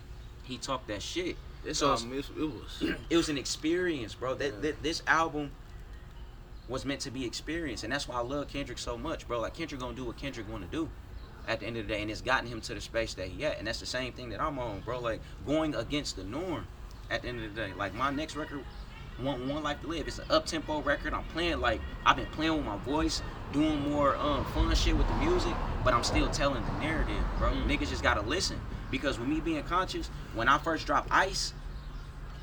He 0.44 0.58
talked 0.58 0.88
that 0.88 1.00
shit. 1.02 1.36
This 1.64 1.78
So- 1.78 1.94
it 1.94 2.36
was. 2.36 2.82
it 3.10 3.16
was 3.16 3.28
an 3.30 3.38
experience, 3.38 4.14
bro. 4.14 4.34
That, 4.34 4.52
Yeah. 4.54 4.60
that 4.60 4.82
this 4.82 5.02
album 5.06 5.50
was 6.70 6.84
meant 6.84 7.00
to 7.00 7.10
be 7.10 7.26
experienced, 7.26 7.82
and 7.84 7.92
that's 7.92 8.06
why 8.06 8.14
I 8.14 8.20
love 8.20 8.48
Kendrick 8.48 8.78
so 8.78 8.96
much, 8.96 9.26
bro. 9.26 9.40
Like 9.40 9.54
Kendrick 9.54 9.80
gonna 9.80 9.94
do 9.94 10.04
what 10.04 10.16
Kendrick 10.16 10.50
want 10.50 10.70
to 10.70 10.70
do 10.74 10.88
at 11.48 11.60
the 11.60 11.66
end 11.66 11.76
of 11.76 11.86
the 11.86 11.92
day, 11.92 12.00
and 12.00 12.10
it's 12.10 12.20
gotten 12.20 12.48
him 12.48 12.60
to 12.62 12.74
the 12.74 12.80
space 12.80 13.12
that 13.14 13.26
he 13.26 13.44
at, 13.44 13.58
and 13.58 13.66
that's 13.66 13.80
the 13.80 13.86
same 13.86 14.12
thing 14.12 14.30
that 14.30 14.40
I'm 14.40 14.58
on, 14.58 14.80
bro. 14.80 15.00
Like 15.00 15.20
going 15.44 15.74
against 15.74 16.16
the 16.16 16.22
norm 16.22 16.66
at 17.10 17.22
the 17.22 17.28
end 17.28 17.44
of 17.44 17.54
the 17.54 17.60
day. 17.60 17.72
Like 17.76 17.92
my 17.94 18.10
next 18.10 18.36
record, 18.36 18.64
one 19.18 19.48
one 19.48 19.64
life 19.64 19.80
to 19.82 19.88
live. 19.88 20.06
It's 20.06 20.20
an 20.20 20.26
up 20.30 20.46
tempo 20.46 20.80
record. 20.80 21.12
I'm 21.12 21.24
playing 21.24 21.60
like 21.60 21.80
I've 22.06 22.16
been 22.16 22.26
playing 22.26 22.56
with 22.56 22.64
my 22.64 22.76
voice, 22.78 23.20
doing 23.52 23.80
more 23.90 24.16
um, 24.16 24.44
fun 24.46 24.72
shit 24.76 24.96
with 24.96 25.08
the 25.08 25.16
music, 25.16 25.54
but 25.82 25.92
I'm 25.92 26.04
still 26.04 26.30
telling 26.30 26.64
the 26.64 26.72
narrative, 26.78 27.24
bro. 27.38 27.50
Mm. 27.50 27.66
Niggas 27.66 27.88
just 27.88 28.04
gotta 28.04 28.22
listen 28.22 28.60
because 28.92 29.18
with 29.18 29.28
me 29.28 29.40
being 29.40 29.62
conscious, 29.64 30.08
when 30.34 30.48
I 30.48 30.58
first 30.58 30.86
dropped 30.86 31.10
Ice. 31.10 31.52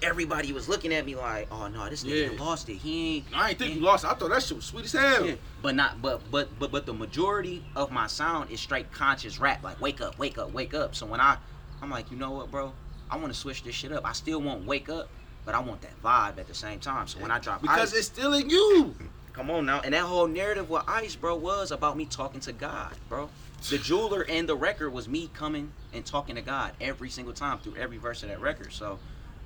Everybody 0.02 0.54
was 0.54 0.70
looking 0.70 0.94
at 0.94 1.06
me 1.06 1.16
like, 1.16 1.48
"Oh 1.52 1.68
no, 1.68 1.90
this 1.90 2.04
nigga 2.04 2.34
Yeah. 2.38 2.44
lost 2.44 2.70
it. 2.70 2.76
He 2.76 3.18
ain't." 3.18 3.26
I 3.36 3.50
ain't 3.50 3.60
think 3.60 3.76
you 3.76 3.82
lost. 3.82 4.04
it. 4.04 4.12
I 4.12 4.14
thought 4.14 4.30
that 4.30 4.44
shit 4.44 4.56
was 4.58 4.66
sweet 4.66 4.86
as 4.86 4.92
hell. 4.94 5.26
Yeah, 5.26 5.36
but 5.62 5.76
not 5.76 6.02
but 6.02 6.22
but 6.30 6.50
but 6.60 6.72
but 6.72 6.86
the 6.86 6.94
majority 6.94 7.64
of 7.76 7.92
my 7.92 8.06
sound 8.08 8.52
is 8.52 8.60
straight 8.60 8.92
conscious 8.92 9.40
rap 9.40 9.64
like 9.64 9.82
wake 9.82 10.00
up 10.02 10.18
wake 10.20 10.38
up 10.38 10.54
wake 10.54 10.74
up 10.76 10.94
so 10.94 11.06
when 11.06 11.20
i 11.20 11.36
i'm 11.82 11.90
like 11.90 12.12
you 12.12 12.18
know 12.18 12.32
what 12.32 12.52
bro 12.52 12.72
i 13.10 13.18
want 13.18 13.34
to 13.34 13.38
switch 13.40 13.64
this 13.64 13.74
shit 13.74 13.92
up 13.92 14.06
i 14.06 14.12
still 14.14 14.40
want 14.42 14.66
wake 14.66 14.88
up 14.88 15.10
but 15.46 15.56
i 15.56 15.60
want 15.60 15.82
that 15.82 15.92
vibe 16.04 16.38
at 16.40 16.48
the 16.48 16.54
same 16.54 16.80
time 16.80 17.08
so 17.08 17.20
when 17.20 17.32
i 17.32 17.40
drop 17.40 17.62
Because 17.62 17.92
Ice, 17.94 17.98
it's 18.00 18.08
still 18.08 18.34
in 18.34 18.50
you. 18.50 18.96
come 19.34 19.50
on 19.50 19.66
now 19.66 19.80
and 19.82 19.94
that 19.94 20.02
whole 20.04 20.28
narrative 20.28 20.70
with 20.70 20.84
ice 20.88 21.16
bro 21.16 21.36
was 21.36 21.72
about 21.72 21.98
me 21.98 22.06
talking 22.06 22.40
to 22.40 22.52
god 22.54 22.94
bro 23.10 23.30
the 23.70 23.78
jeweler 23.80 24.22
and 24.30 24.48
the 24.48 24.56
record 24.56 24.92
was 24.92 25.08
me 25.08 25.30
coming 25.34 25.72
and 25.94 26.06
talking 26.06 26.36
to 26.36 26.42
god 26.42 26.72
every 26.80 27.10
single 27.10 27.34
time 27.34 27.58
through 27.60 27.76
every 27.78 27.98
verse 27.98 28.22
of 28.24 28.30
that 28.30 28.40
record 28.42 28.72
so 28.72 28.98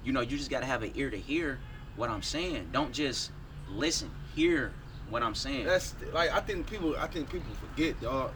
you 0.03 0.11
know 0.13 0.21
you 0.21 0.37
just 0.37 0.49
got 0.49 0.59
to 0.61 0.65
have 0.65 0.83
an 0.83 0.91
ear 0.95 1.09
to 1.09 1.17
hear 1.17 1.59
what 1.95 2.09
i'm 2.09 2.21
saying 2.23 2.67
don't 2.71 2.91
just 2.93 3.31
listen 3.69 4.09
hear 4.35 4.71
what 5.09 5.21
i'm 5.23 5.35
saying 5.35 5.65
That's 5.65 5.93
like 6.13 6.31
I 6.31 6.39
think 6.39 6.69
people. 6.69 6.95
I 6.97 7.07
think 7.07 7.29
people 7.29 7.51
forget, 7.55 7.99
dog. 8.01 8.31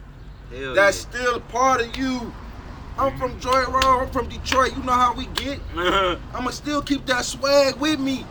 Hell 0.54 0.74
That's 0.74 1.04
yeah. 1.04 1.10
still 1.10 1.34
a 1.36 1.40
part 1.40 1.80
of 1.80 1.96
you. 1.96 2.32
I'm 2.98 3.16
from 3.18 3.40
Joy 3.40 3.64
Road. 3.64 4.02
I'm 4.02 4.10
from 4.10 4.28
Detroit. 4.28 4.76
You 4.76 4.82
know 4.82 4.92
how 4.92 5.14
we 5.14 5.24
get. 5.28 5.58
I'ma 6.34 6.50
still 6.50 6.82
keep 6.82 7.04
that 7.06 7.24
swag 7.24 7.76
with 7.76 7.98
me. 7.98 8.26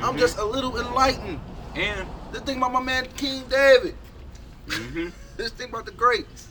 I'm 0.00 0.14
Mhm. 0.14 0.18
just 0.18 0.38
a 0.38 0.44
little 0.44 0.78
enlightened. 0.78 1.40
and 1.74 2.06
This 2.32 2.42
thing 2.42 2.56
about 2.58 2.72
my 2.72 2.80
man 2.80 3.06
King 3.16 3.42
David. 3.48 3.96
mhm. 4.68 5.12
This 5.36 5.50
thing 5.50 5.68
about 5.70 5.84
the 5.86 5.92
greats. 5.92 6.48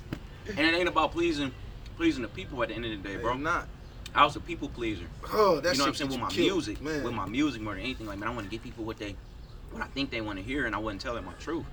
and 0.50 0.60
it 0.60 0.74
ain't 0.74 0.90
about 0.90 1.12
pleasing 1.14 1.54
pleasing 1.96 2.22
the 2.24 2.28
people 2.30 2.62
at 2.62 2.70
the 2.70 2.76
end 2.76 2.84
of 2.86 2.92
the 2.92 2.98
day, 2.98 3.16
bro. 3.16 3.34
Bro, 3.34 3.38
not. 3.38 3.68
I 4.16 4.24
was 4.24 4.36
a 4.36 4.40
people 4.40 4.70
pleaser. 4.70 5.06
Oh, 5.32 5.60
that 5.60 5.74
you 5.74 5.78
know 5.78 5.86
what 5.86 5.90
I'm 5.90 5.96
saying 5.96 6.10
with 6.12 6.20
my 6.20 6.30
killed, 6.30 6.52
music, 6.54 6.82
man. 6.82 7.04
with 7.04 7.14
my 7.14 7.26
music 7.26 7.62
more 7.62 7.74
than 7.74 7.84
anything. 7.84 8.08
Like 8.08 8.18
man, 8.20 8.30
I 8.30 8.34
want 8.34 8.46
to 8.46 8.52
give 8.52 8.64
people 8.64 8.84
what 8.84 8.98
they, 8.98 9.16
what 9.72 9.84
I 9.84 9.88
think 9.88 10.10
they 10.10 10.22
want 10.22 10.40
to 10.40 10.44
hear, 10.44 10.66
and 10.66 10.76
I 10.76 10.80
wasn't 10.80 11.02
telling 11.02 11.26
my 11.26 11.34
truth. 11.34 11.66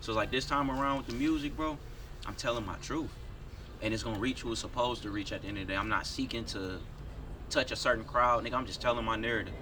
So 0.00 0.12
it's 0.12 0.16
like 0.16 0.30
this 0.30 0.46
time 0.46 0.70
around 0.70 0.98
with 0.98 1.06
the 1.08 1.14
music, 1.14 1.56
bro, 1.56 1.76
I'm 2.26 2.34
telling 2.34 2.64
my 2.64 2.76
truth, 2.76 3.10
and 3.82 3.92
it's 3.92 4.02
gonna 4.02 4.18
reach 4.18 4.42
who 4.42 4.52
it's 4.52 4.60
supposed 4.60 5.02
to 5.02 5.10
reach 5.10 5.32
at 5.32 5.42
the 5.42 5.48
end 5.48 5.58
of 5.58 5.66
the 5.66 5.72
day. 5.72 5.78
I'm 5.78 5.88
not 5.88 6.06
seeking 6.06 6.44
to 6.46 6.78
touch 7.50 7.72
a 7.72 7.76
certain 7.76 8.04
crowd, 8.04 8.44
nigga. 8.44 8.54
I'm 8.54 8.66
just 8.66 8.80
telling 8.80 9.04
my 9.04 9.16
narrative. 9.16 9.54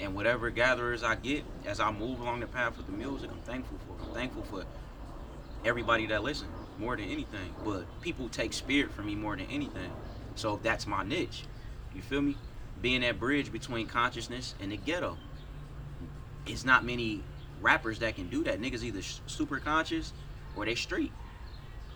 And 0.00 0.14
whatever 0.14 0.48
gatherers 0.50 1.02
I 1.02 1.14
get 1.14 1.44
as 1.66 1.78
I 1.78 1.92
move 1.92 2.20
along 2.20 2.40
the 2.40 2.46
path 2.46 2.76
with 2.76 2.86
the 2.86 2.92
music, 2.92 3.30
I'm 3.30 3.40
thankful 3.40 3.78
for. 3.86 4.02
I'm 4.04 4.14
thankful 4.14 4.42
for 4.44 4.64
everybody 5.64 6.06
that 6.06 6.22
listens 6.22 6.50
more 6.78 6.96
than 6.96 7.06
anything. 7.06 7.54
But 7.64 7.84
people 8.00 8.28
take 8.28 8.52
spirit 8.52 8.92
from 8.92 9.06
me 9.06 9.14
more 9.14 9.36
than 9.36 9.46
anything. 9.50 9.90
So 10.36 10.58
that's 10.62 10.86
my 10.86 11.04
niche. 11.04 11.44
You 12.00 12.06
feel 12.06 12.22
me? 12.22 12.36
Being 12.80 13.02
that 13.02 13.20
bridge 13.20 13.52
between 13.52 13.86
consciousness 13.86 14.54
and 14.58 14.72
the 14.72 14.78
ghetto. 14.78 15.18
It's 16.46 16.64
not 16.64 16.82
many 16.82 17.22
rappers 17.60 17.98
that 17.98 18.16
can 18.16 18.30
do 18.30 18.42
that. 18.44 18.58
Niggas 18.58 18.82
either 18.82 19.02
sh- 19.02 19.18
super 19.26 19.58
conscious 19.58 20.14
or 20.56 20.64
they 20.64 20.74
street. 20.74 21.12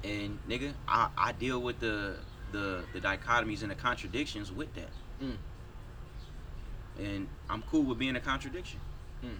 And 0.04 0.38
nigga, 0.46 0.74
I, 0.86 1.08
I 1.16 1.32
deal 1.32 1.58
with 1.62 1.80
the, 1.80 2.16
the 2.52 2.84
the 2.92 3.00
dichotomies 3.00 3.62
and 3.62 3.70
the 3.70 3.74
contradictions 3.74 4.52
with 4.52 4.74
that. 4.74 4.90
Mm. 5.22 5.36
And 6.98 7.28
I'm 7.48 7.62
cool 7.62 7.84
with 7.84 7.98
being 7.98 8.14
a 8.16 8.20
contradiction. 8.20 8.80
Mm. 9.24 9.38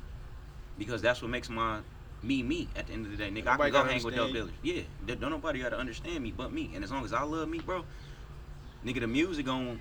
Because 0.79 1.03
that's 1.03 1.21
what 1.21 1.31
makes 1.31 1.51
my 1.51 1.81
me 2.23 2.43
me 2.43 2.69
at 2.75 2.87
the 2.87 2.95
end 2.95 3.05
of 3.05 3.13
the 3.13 3.19
day. 3.19 3.29
Nigga, 3.29 3.49
I 3.49 3.53
Nobody 3.53 3.71
can 3.71 3.73
go 3.73 3.79
gotta 3.81 3.93
hang 3.93 4.03
with 4.03 4.15
dope 4.15 4.29
understand 4.29 4.51
dealers. 4.63 4.87
Yeah. 5.07 5.15
Don't 5.17 5.31
nobody 5.31 5.61
gotta 5.61 5.77
understand 5.77 6.25
me 6.25 6.33
but 6.35 6.55
me. 6.55 6.71
And 6.75 6.83
as 6.83 6.91
long 6.91 7.05
as 7.05 7.13
I 7.13 7.23
love 7.23 7.51
me, 7.51 7.59
bro, 7.59 7.85
nigga, 8.87 9.01
the 9.01 9.07
music 9.07 9.45
gonna 9.45 9.77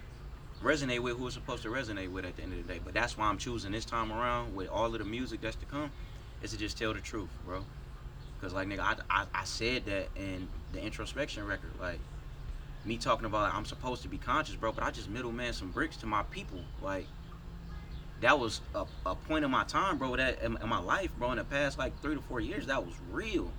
resonate 0.63 0.99
with 0.99 1.17
who 1.17 1.27
it's 1.27 1.35
supposed 1.35 1.63
to 1.63 1.69
resonate 1.69 2.11
with 2.11 2.25
at 2.25 2.35
the 2.35 2.43
end 2.43 2.53
of 2.53 2.65
the 2.65 2.73
day. 2.73 2.79
But 2.83 2.93
that's 2.93 3.17
why 3.17 3.25
I'm 3.25 3.37
choosing 3.37 3.71
this 3.71 3.85
time 3.85 4.11
around 4.11 4.55
with 4.55 4.69
all 4.69 4.93
of 4.93 4.97
the 4.97 5.05
music 5.05 5.41
that's 5.41 5.55
to 5.57 5.65
come, 5.65 5.91
is 6.41 6.51
to 6.51 6.57
just 6.57 6.77
tell 6.77 6.93
the 6.93 7.01
truth, 7.01 7.29
bro. 7.45 7.65
Cause 8.41 8.53
like 8.53 8.67
nigga, 8.67 8.79
I, 8.79 8.95
I, 9.09 9.25
I 9.33 9.43
said 9.45 9.85
that 9.85 10.07
in 10.15 10.47
the 10.73 10.81
introspection 10.81 11.45
record, 11.45 11.71
like 11.79 11.99
me 12.83 12.97
talking 12.97 13.25
about 13.25 13.53
I'm 13.53 13.65
supposed 13.65 14.01
to 14.01 14.09
be 14.09 14.17
conscious, 14.17 14.55
bro, 14.55 14.71
but 14.71 14.83
I 14.83 14.91
just 14.91 15.09
middleman 15.09 15.53
some 15.53 15.71
bricks 15.71 15.97
to 15.97 16.05
my 16.05 16.23
people, 16.23 16.59
like. 16.81 17.05
That 18.21 18.39
was 18.39 18.61
a, 18.73 18.85
a 19.05 19.15
point 19.15 19.43
in 19.43 19.51
my 19.51 19.65
time, 19.65 19.97
bro. 19.97 20.15
That 20.15 20.41
in, 20.41 20.57
in 20.61 20.69
my 20.69 20.79
life, 20.79 21.09
bro. 21.19 21.31
In 21.31 21.39
the 21.39 21.43
past 21.43 21.77
like 21.77 21.99
three 22.01 22.15
to 22.15 22.21
four 22.21 22.39
years, 22.39 22.67
that 22.67 22.85
was 22.85 22.95
real. 23.11 23.51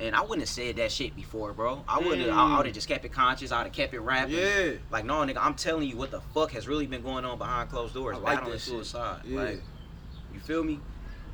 And 0.00 0.16
I 0.16 0.22
wouldn't 0.22 0.40
have 0.40 0.48
said 0.48 0.76
that 0.76 0.90
shit 0.90 1.14
before, 1.14 1.52
bro. 1.52 1.84
I 1.86 1.98
would 1.98 2.18
have. 2.18 2.30
I, 2.30 2.54
I 2.54 2.56
would 2.56 2.66
have 2.66 2.74
just 2.74 2.88
kept 2.88 3.04
it 3.04 3.12
conscious. 3.12 3.52
I'd 3.52 3.64
have 3.64 3.72
kept 3.72 3.92
it 3.92 4.00
rapping. 4.00 4.34
Yeah. 4.34 4.72
Like, 4.90 5.04
no, 5.04 5.14
nigga, 5.14 5.38
I'm 5.38 5.54
telling 5.54 5.88
you 5.88 5.96
what 5.96 6.10
the 6.10 6.20
fuck 6.34 6.52
has 6.52 6.66
really 6.66 6.86
been 6.86 7.02
going 7.02 7.24
on 7.24 7.38
behind 7.38 7.70
closed 7.70 7.94
doors. 7.94 8.16
I 8.16 8.20
like 8.20 8.44
that 8.44 8.60
suicide. 8.60 9.22
Yeah. 9.24 9.40
Like, 9.40 9.62
you 10.32 10.40
feel 10.40 10.64
me? 10.64 10.80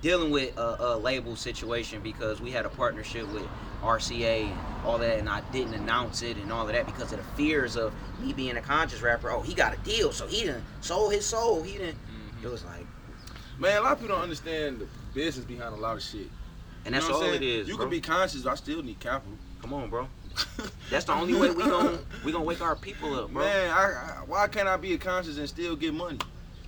Dealing 0.03 0.31
with 0.31 0.57
a, 0.59 0.77
a 0.79 0.97
label 0.99 1.37
situation 1.37 2.03
because 2.03 2.41
we 2.41 2.51
had 2.51 2.67
a 2.67 2.69
partnership 2.69 3.27
with 3.33 3.47
RCA 3.83 4.43
and 4.43 4.59
all 4.85 4.99
that, 4.99 5.19
and 5.19 5.29
I 5.29 5.41
didn't 5.53 5.75
announce 5.75 6.23
it 6.23 6.37
and 6.37 6.53
all 6.53 6.67
of 6.67 6.75
that 6.75 6.87
because 6.87 7.13
of 7.13 7.19
the 7.19 7.25
fears 7.35 7.77
of 7.77 7.95
me 8.21 8.33
being 8.35 8.57
a 8.57 8.61
conscious 8.61 9.01
rapper. 9.01 9.31
Oh, 9.31 9.41
he 9.41 9.55
got 9.55 9.75
a 9.75 9.79
deal, 9.79 10.13
so 10.13 10.27
he 10.27 10.43
didn't 10.43 10.65
sold 10.81 11.13
his 11.13 11.25
soul. 11.25 11.63
He 11.63 11.79
didn't. 11.79 11.97
Mm-hmm. 11.97 12.47
It 12.47 12.51
was 12.51 12.65
like, 12.65 12.87
Man, 13.59 13.79
a 13.79 13.81
lot 13.81 13.93
of 13.93 14.01
people 14.01 14.15
don't 14.15 14.23
understand 14.23 14.81
the 14.81 14.87
business 15.15 15.47
behind 15.47 15.75
a 15.75 15.79
lot 15.79 15.97
of 15.97 16.03
shit. 16.03 16.29
And 16.87 16.95
You 16.95 17.01
that's 17.01 17.09
know 17.09 17.17
all 17.17 17.21
saying? 17.21 17.43
is. 17.43 17.69
You 17.69 17.77
bro. 17.77 17.85
can 17.85 17.91
be 17.91 18.01
conscious, 18.01 18.43
but 18.43 18.53
I 18.53 18.55
still 18.55 18.83
need 18.83 19.01
capital. 19.01 19.37
Come 19.61 19.75
on, 19.75 19.91
bro. 19.91 20.09
That's 20.91 21.05
the 21.07 21.13
only 21.15 21.35
way 21.35 21.51
we 21.51 21.65
gon' 21.65 21.99
we 22.25 22.31
gonna 22.31 22.45
wake 22.45 22.61
our 22.61 22.77
people 22.77 23.15
up, 23.19 23.31
bro. 23.33 23.43
Man, 23.43 23.71
I, 23.71 23.83
I, 23.85 24.23
why 24.27 24.47
can't 24.49 24.69
I 24.69 24.77
be 24.77 24.93
a 24.95 24.99
conscious 24.99 25.39
and 25.39 25.49
still 25.49 25.75
get 25.75 25.95
money? 25.95 26.19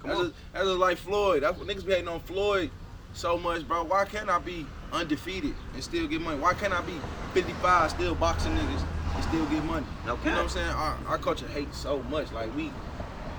Come 0.00 0.08
that's 0.08 0.20
on. 0.20 0.26
just, 0.28 0.38
that's 0.52 0.64
just 0.66 0.78
like 0.78 0.96
Floyd. 0.96 1.42
That's 1.42 1.58
what 1.58 1.68
niggas 1.68 1.86
be 1.86 1.92
hating 1.92 2.08
on 2.08 2.20
Floyd 2.20 2.70
so 3.12 3.36
much, 3.38 3.68
bro. 3.68 3.84
Why 3.84 4.04
can't 4.06 4.28
I 4.28 4.38
be 4.38 4.66
undefeated 4.90 5.54
and 5.74 5.84
still 5.84 6.08
get 6.08 6.20
money? 6.20 6.40
Why 6.40 6.54
can't 6.54 6.72
I 6.72 6.80
be 6.80 6.94
55 7.34 7.90
still 7.90 8.14
boxing 8.14 8.52
niggas 8.52 8.82
and 9.14 9.24
still 9.24 9.44
get 9.46 9.62
money? 9.64 9.86
You 10.02 10.08
know 10.08 10.14
what. 10.16 10.26
I'm 10.26 10.48
saying? 10.48 10.68
Our, 10.68 10.98
our 11.06 11.18
culture 11.18 11.46
hates 11.48 11.76
so 11.76 12.02
much. 12.04 12.32
Like 12.32 12.54
we 12.56 12.72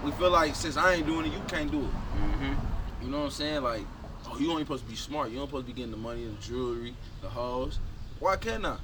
we 0.03 0.11
feel 0.11 0.29
like 0.29 0.55
since 0.55 0.77
I 0.77 0.93
ain't 0.93 1.07
doing 1.07 1.25
it, 1.25 1.33
you 1.33 1.41
can't 1.47 1.71
do 1.71 1.79
it. 1.79 1.83
Mm-hmm. 1.83 2.53
You 3.03 3.09
know 3.09 3.19
what 3.19 3.23
I'm 3.25 3.31
saying? 3.31 3.63
Like, 3.63 3.85
you 4.39 4.49
only 4.51 4.63
supposed 4.63 4.83
to 4.85 4.89
be 4.89 4.95
smart. 4.95 5.29
You 5.29 5.39
ain't 5.39 5.49
supposed 5.49 5.67
to 5.67 5.73
be 5.73 5.77
getting 5.77 5.91
the 5.91 5.97
money, 5.97 6.25
the 6.25 6.31
jewelry, 6.41 6.93
the 7.21 7.29
hoes. 7.29 7.79
Why 8.19 8.35
can't 8.37 8.65
I? 8.65 8.77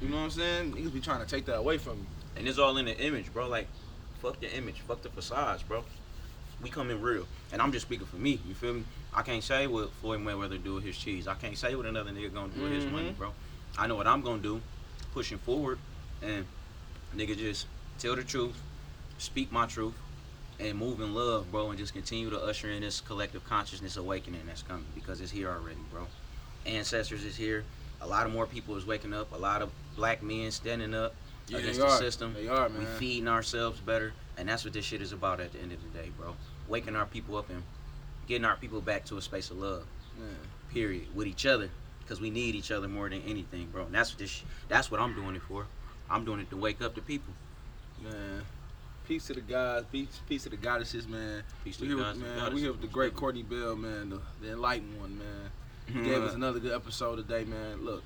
You 0.00 0.08
know 0.08 0.16
what 0.16 0.22
I'm 0.22 0.30
saying? 0.30 0.72
Niggas 0.72 0.92
be 0.92 1.00
trying 1.00 1.20
to 1.20 1.26
take 1.26 1.46
that 1.46 1.56
away 1.56 1.78
from 1.78 2.00
me. 2.00 2.06
And 2.36 2.46
it's 2.46 2.58
all 2.58 2.76
in 2.76 2.84
the 2.84 2.98
image, 2.98 3.32
bro. 3.32 3.48
Like, 3.48 3.66
fuck 4.20 4.40
the 4.40 4.54
image, 4.54 4.80
fuck 4.80 5.02
the 5.02 5.08
facades, 5.08 5.62
bro. 5.62 5.84
We 6.62 6.70
come 6.70 6.90
in 6.90 7.02
real, 7.02 7.26
and 7.52 7.60
I'm 7.60 7.70
just 7.70 7.86
speaking 7.86 8.06
for 8.06 8.16
me. 8.16 8.40
You 8.46 8.54
feel 8.54 8.74
me? 8.74 8.84
I 9.14 9.22
can't 9.22 9.42
say 9.42 9.66
what 9.66 9.92
Floyd 9.94 10.20
Mayweather 10.20 10.62
do 10.62 10.74
with 10.74 10.84
his 10.84 10.96
cheese. 10.96 11.28
I 11.28 11.34
can't 11.34 11.56
say 11.56 11.74
what 11.74 11.86
another 11.86 12.10
nigga 12.10 12.32
gonna 12.32 12.52
do 12.52 12.62
with 12.62 12.72
his 12.72 12.84
mm-hmm. 12.84 12.94
money, 12.94 13.10
bro. 13.16 13.32
I 13.78 13.86
know 13.86 13.94
what 13.94 14.06
I'm 14.06 14.22
gonna 14.22 14.42
do, 14.42 14.60
pushing 15.12 15.38
forward, 15.38 15.78
and 16.22 16.46
nigga 17.14 17.36
just 17.36 17.66
tell 17.98 18.16
the 18.16 18.24
truth, 18.24 18.56
speak 19.18 19.52
my 19.52 19.66
truth, 19.66 19.94
and 20.58 20.76
move 20.78 21.00
in 21.00 21.14
love, 21.14 21.50
bro, 21.50 21.70
and 21.70 21.78
just 21.78 21.92
continue 21.92 22.30
to 22.30 22.40
usher 22.40 22.70
in 22.70 22.80
this 22.82 23.00
collective 23.00 23.44
consciousness 23.44 23.96
awakening 23.96 24.40
that's 24.46 24.62
coming 24.62 24.86
because 24.94 25.20
it's 25.20 25.30
here 25.30 25.50
already, 25.50 25.78
bro. 25.90 26.06
Ancestors 26.64 27.24
is 27.24 27.36
here. 27.36 27.64
A 28.00 28.06
lot 28.06 28.26
of 28.26 28.32
more 28.32 28.46
people 28.46 28.76
is 28.76 28.86
waking 28.86 29.12
up. 29.14 29.32
A 29.32 29.36
lot 29.38 29.62
of 29.62 29.70
black 29.96 30.22
men 30.22 30.50
standing 30.50 30.94
up 30.94 31.14
Yeah, 31.48 31.58
against 31.58 31.80
the 31.80 31.86
are. 31.86 31.98
system. 31.98 32.34
They 32.34 32.48
are, 32.48 32.68
man. 32.68 32.80
We 32.80 32.84
feeding 32.98 33.28
ourselves 33.28 33.80
better, 33.80 34.12
and 34.36 34.48
that's 34.48 34.64
what 34.64 34.72
this 34.72 34.84
shit 34.84 35.00
is 35.00 35.12
about 35.12 35.40
at 35.40 35.52
the 35.52 35.60
end 35.60 35.72
of 35.72 35.78
the 35.82 35.98
day, 35.98 36.10
bro. 36.18 36.34
Waking 36.68 36.96
our 36.96 37.06
people 37.06 37.36
up 37.36 37.48
and 37.50 37.62
getting 38.26 38.44
our 38.44 38.56
people 38.56 38.80
back 38.80 39.04
to 39.06 39.16
a 39.16 39.22
space 39.22 39.50
of 39.50 39.58
love. 39.58 39.84
Man. 40.18 40.28
Period. 40.72 41.06
With 41.14 41.26
each 41.26 41.46
other, 41.46 41.70
because 42.00 42.20
we 42.20 42.30
need 42.30 42.54
each 42.54 42.70
other 42.70 42.88
more 42.88 43.08
than 43.08 43.22
anything, 43.22 43.68
bro. 43.72 43.84
And 43.84 43.94
that's 43.94 44.10
what 44.10 44.18
this. 44.18 44.42
That's 44.68 44.90
what 44.90 45.00
I'm 45.00 45.14
doing 45.14 45.36
it 45.36 45.42
for. 45.42 45.66
I'm 46.10 46.24
doing 46.24 46.40
it 46.40 46.50
to 46.50 46.56
wake 46.56 46.82
up 46.82 46.94
the 46.94 47.00
people. 47.02 47.32
Man. 48.02 48.42
Peace 49.06 49.26
to 49.28 49.34
the 49.34 49.40
guys. 49.40 49.84
Peace, 49.92 50.20
peace 50.28 50.42
to 50.42 50.48
the 50.48 50.56
goddesses, 50.56 51.06
man. 51.06 51.42
Peace 51.62 51.76
to 51.76 51.82
We 51.82 51.88
the 51.88 51.94
here, 51.94 52.04
guys 52.04 52.16
man. 52.18 52.54
We 52.54 52.60
here 52.60 52.72
with 52.72 52.80
the 52.80 52.88
great. 52.88 53.14
Courtney 53.14 53.44
Bell, 53.44 53.76
man, 53.76 54.10
the, 54.10 54.20
the 54.40 54.52
enlightened 54.52 55.00
one, 55.00 55.16
man. 55.16 55.26
He 55.86 55.94
gave 55.94 56.18
mm-hmm. 56.18 56.26
us 56.26 56.34
another 56.34 56.58
good 56.58 56.72
episode 56.72 57.16
today, 57.16 57.44
man. 57.44 57.84
Look, 57.84 58.02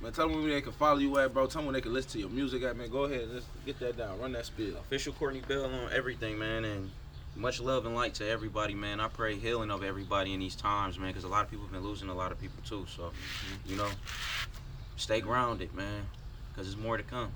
man, 0.00 0.12
tell 0.12 0.28
them 0.28 0.40
where 0.40 0.52
they 0.52 0.60
can 0.60 0.70
follow 0.72 0.98
you 0.98 1.18
at, 1.18 1.34
bro. 1.34 1.46
Tell 1.46 1.60
them 1.60 1.66
where 1.66 1.72
they 1.72 1.80
can 1.80 1.92
listen 1.92 2.12
to 2.12 2.18
your 2.20 2.28
music 2.28 2.62
at, 2.62 2.76
man. 2.76 2.88
Go 2.88 3.04
ahead, 3.04 3.28
let's 3.32 3.46
get 3.66 3.80
that 3.80 3.96
down. 3.96 4.20
Run 4.20 4.30
that 4.32 4.46
spiel. 4.46 4.76
Official 4.76 5.12
Courtney 5.14 5.42
Bell 5.48 5.64
on 5.64 5.92
everything, 5.92 6.38
man, 6.38 6.64
and 6.64 6.88
much 7.34 7.60
love 7.60 7.84
and 7.86 7.96
light 7.96 8.14
to 8.14 8.28
everybody, 8.28 8.74
man. 8.74 9.00
I 9.00 9.08
pray 9.08 9.34
healing 9.34 9.72
of 9.72 9.82
everybody 9.82 10.34
in 10.34 10.38
these 10.38 10.54
times, 10.54 11.00
man, 11.00 11.08
because 11.08 11.24
a 11.24 11.28
lot 11.28 11.44
of 11.44 11.50
people 11.50 11.64
have 11.64 11.72
been 11.72 11.82
losing 11.82 12.08
a 12.08 12.14
lot 12.14 12.30
of 12.30 12.40
people 12.40 12.62
too. 12.64 12.86
So, 12.94 13.02
mm-hmm. 13.02 13.70
you 13.70 13.76
know, 13.76 13.88
stay 14.94 15.20
grounded, 15.20 15.74
man, 15.74 16.06
because 16.52 16.68
there's 16.68 16.80
more 16.80 16.96
to 16.96 17.02
come. 17.02 17.32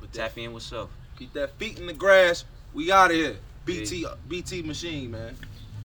Put 0.00 0.12
that, 0.14 0.30
Tap 0.30 0.38
in 0.38 0.52
with 0.52 0.64
self. 0.64 0.90
Keep 1.20 1.32
that 1.34 1.50
feet 1.58 1.78
in 1.78 1.86
the 1.86 1.92
grass. 1.92 2.46
We 2.72 2.90
out 2.90 3.10
of 3.10 3.16
here. 3.16 3.36
BT, 3.66 4.06
BT 4.26 4.62
machine, 4.62 5.10
man. 5.10 5.36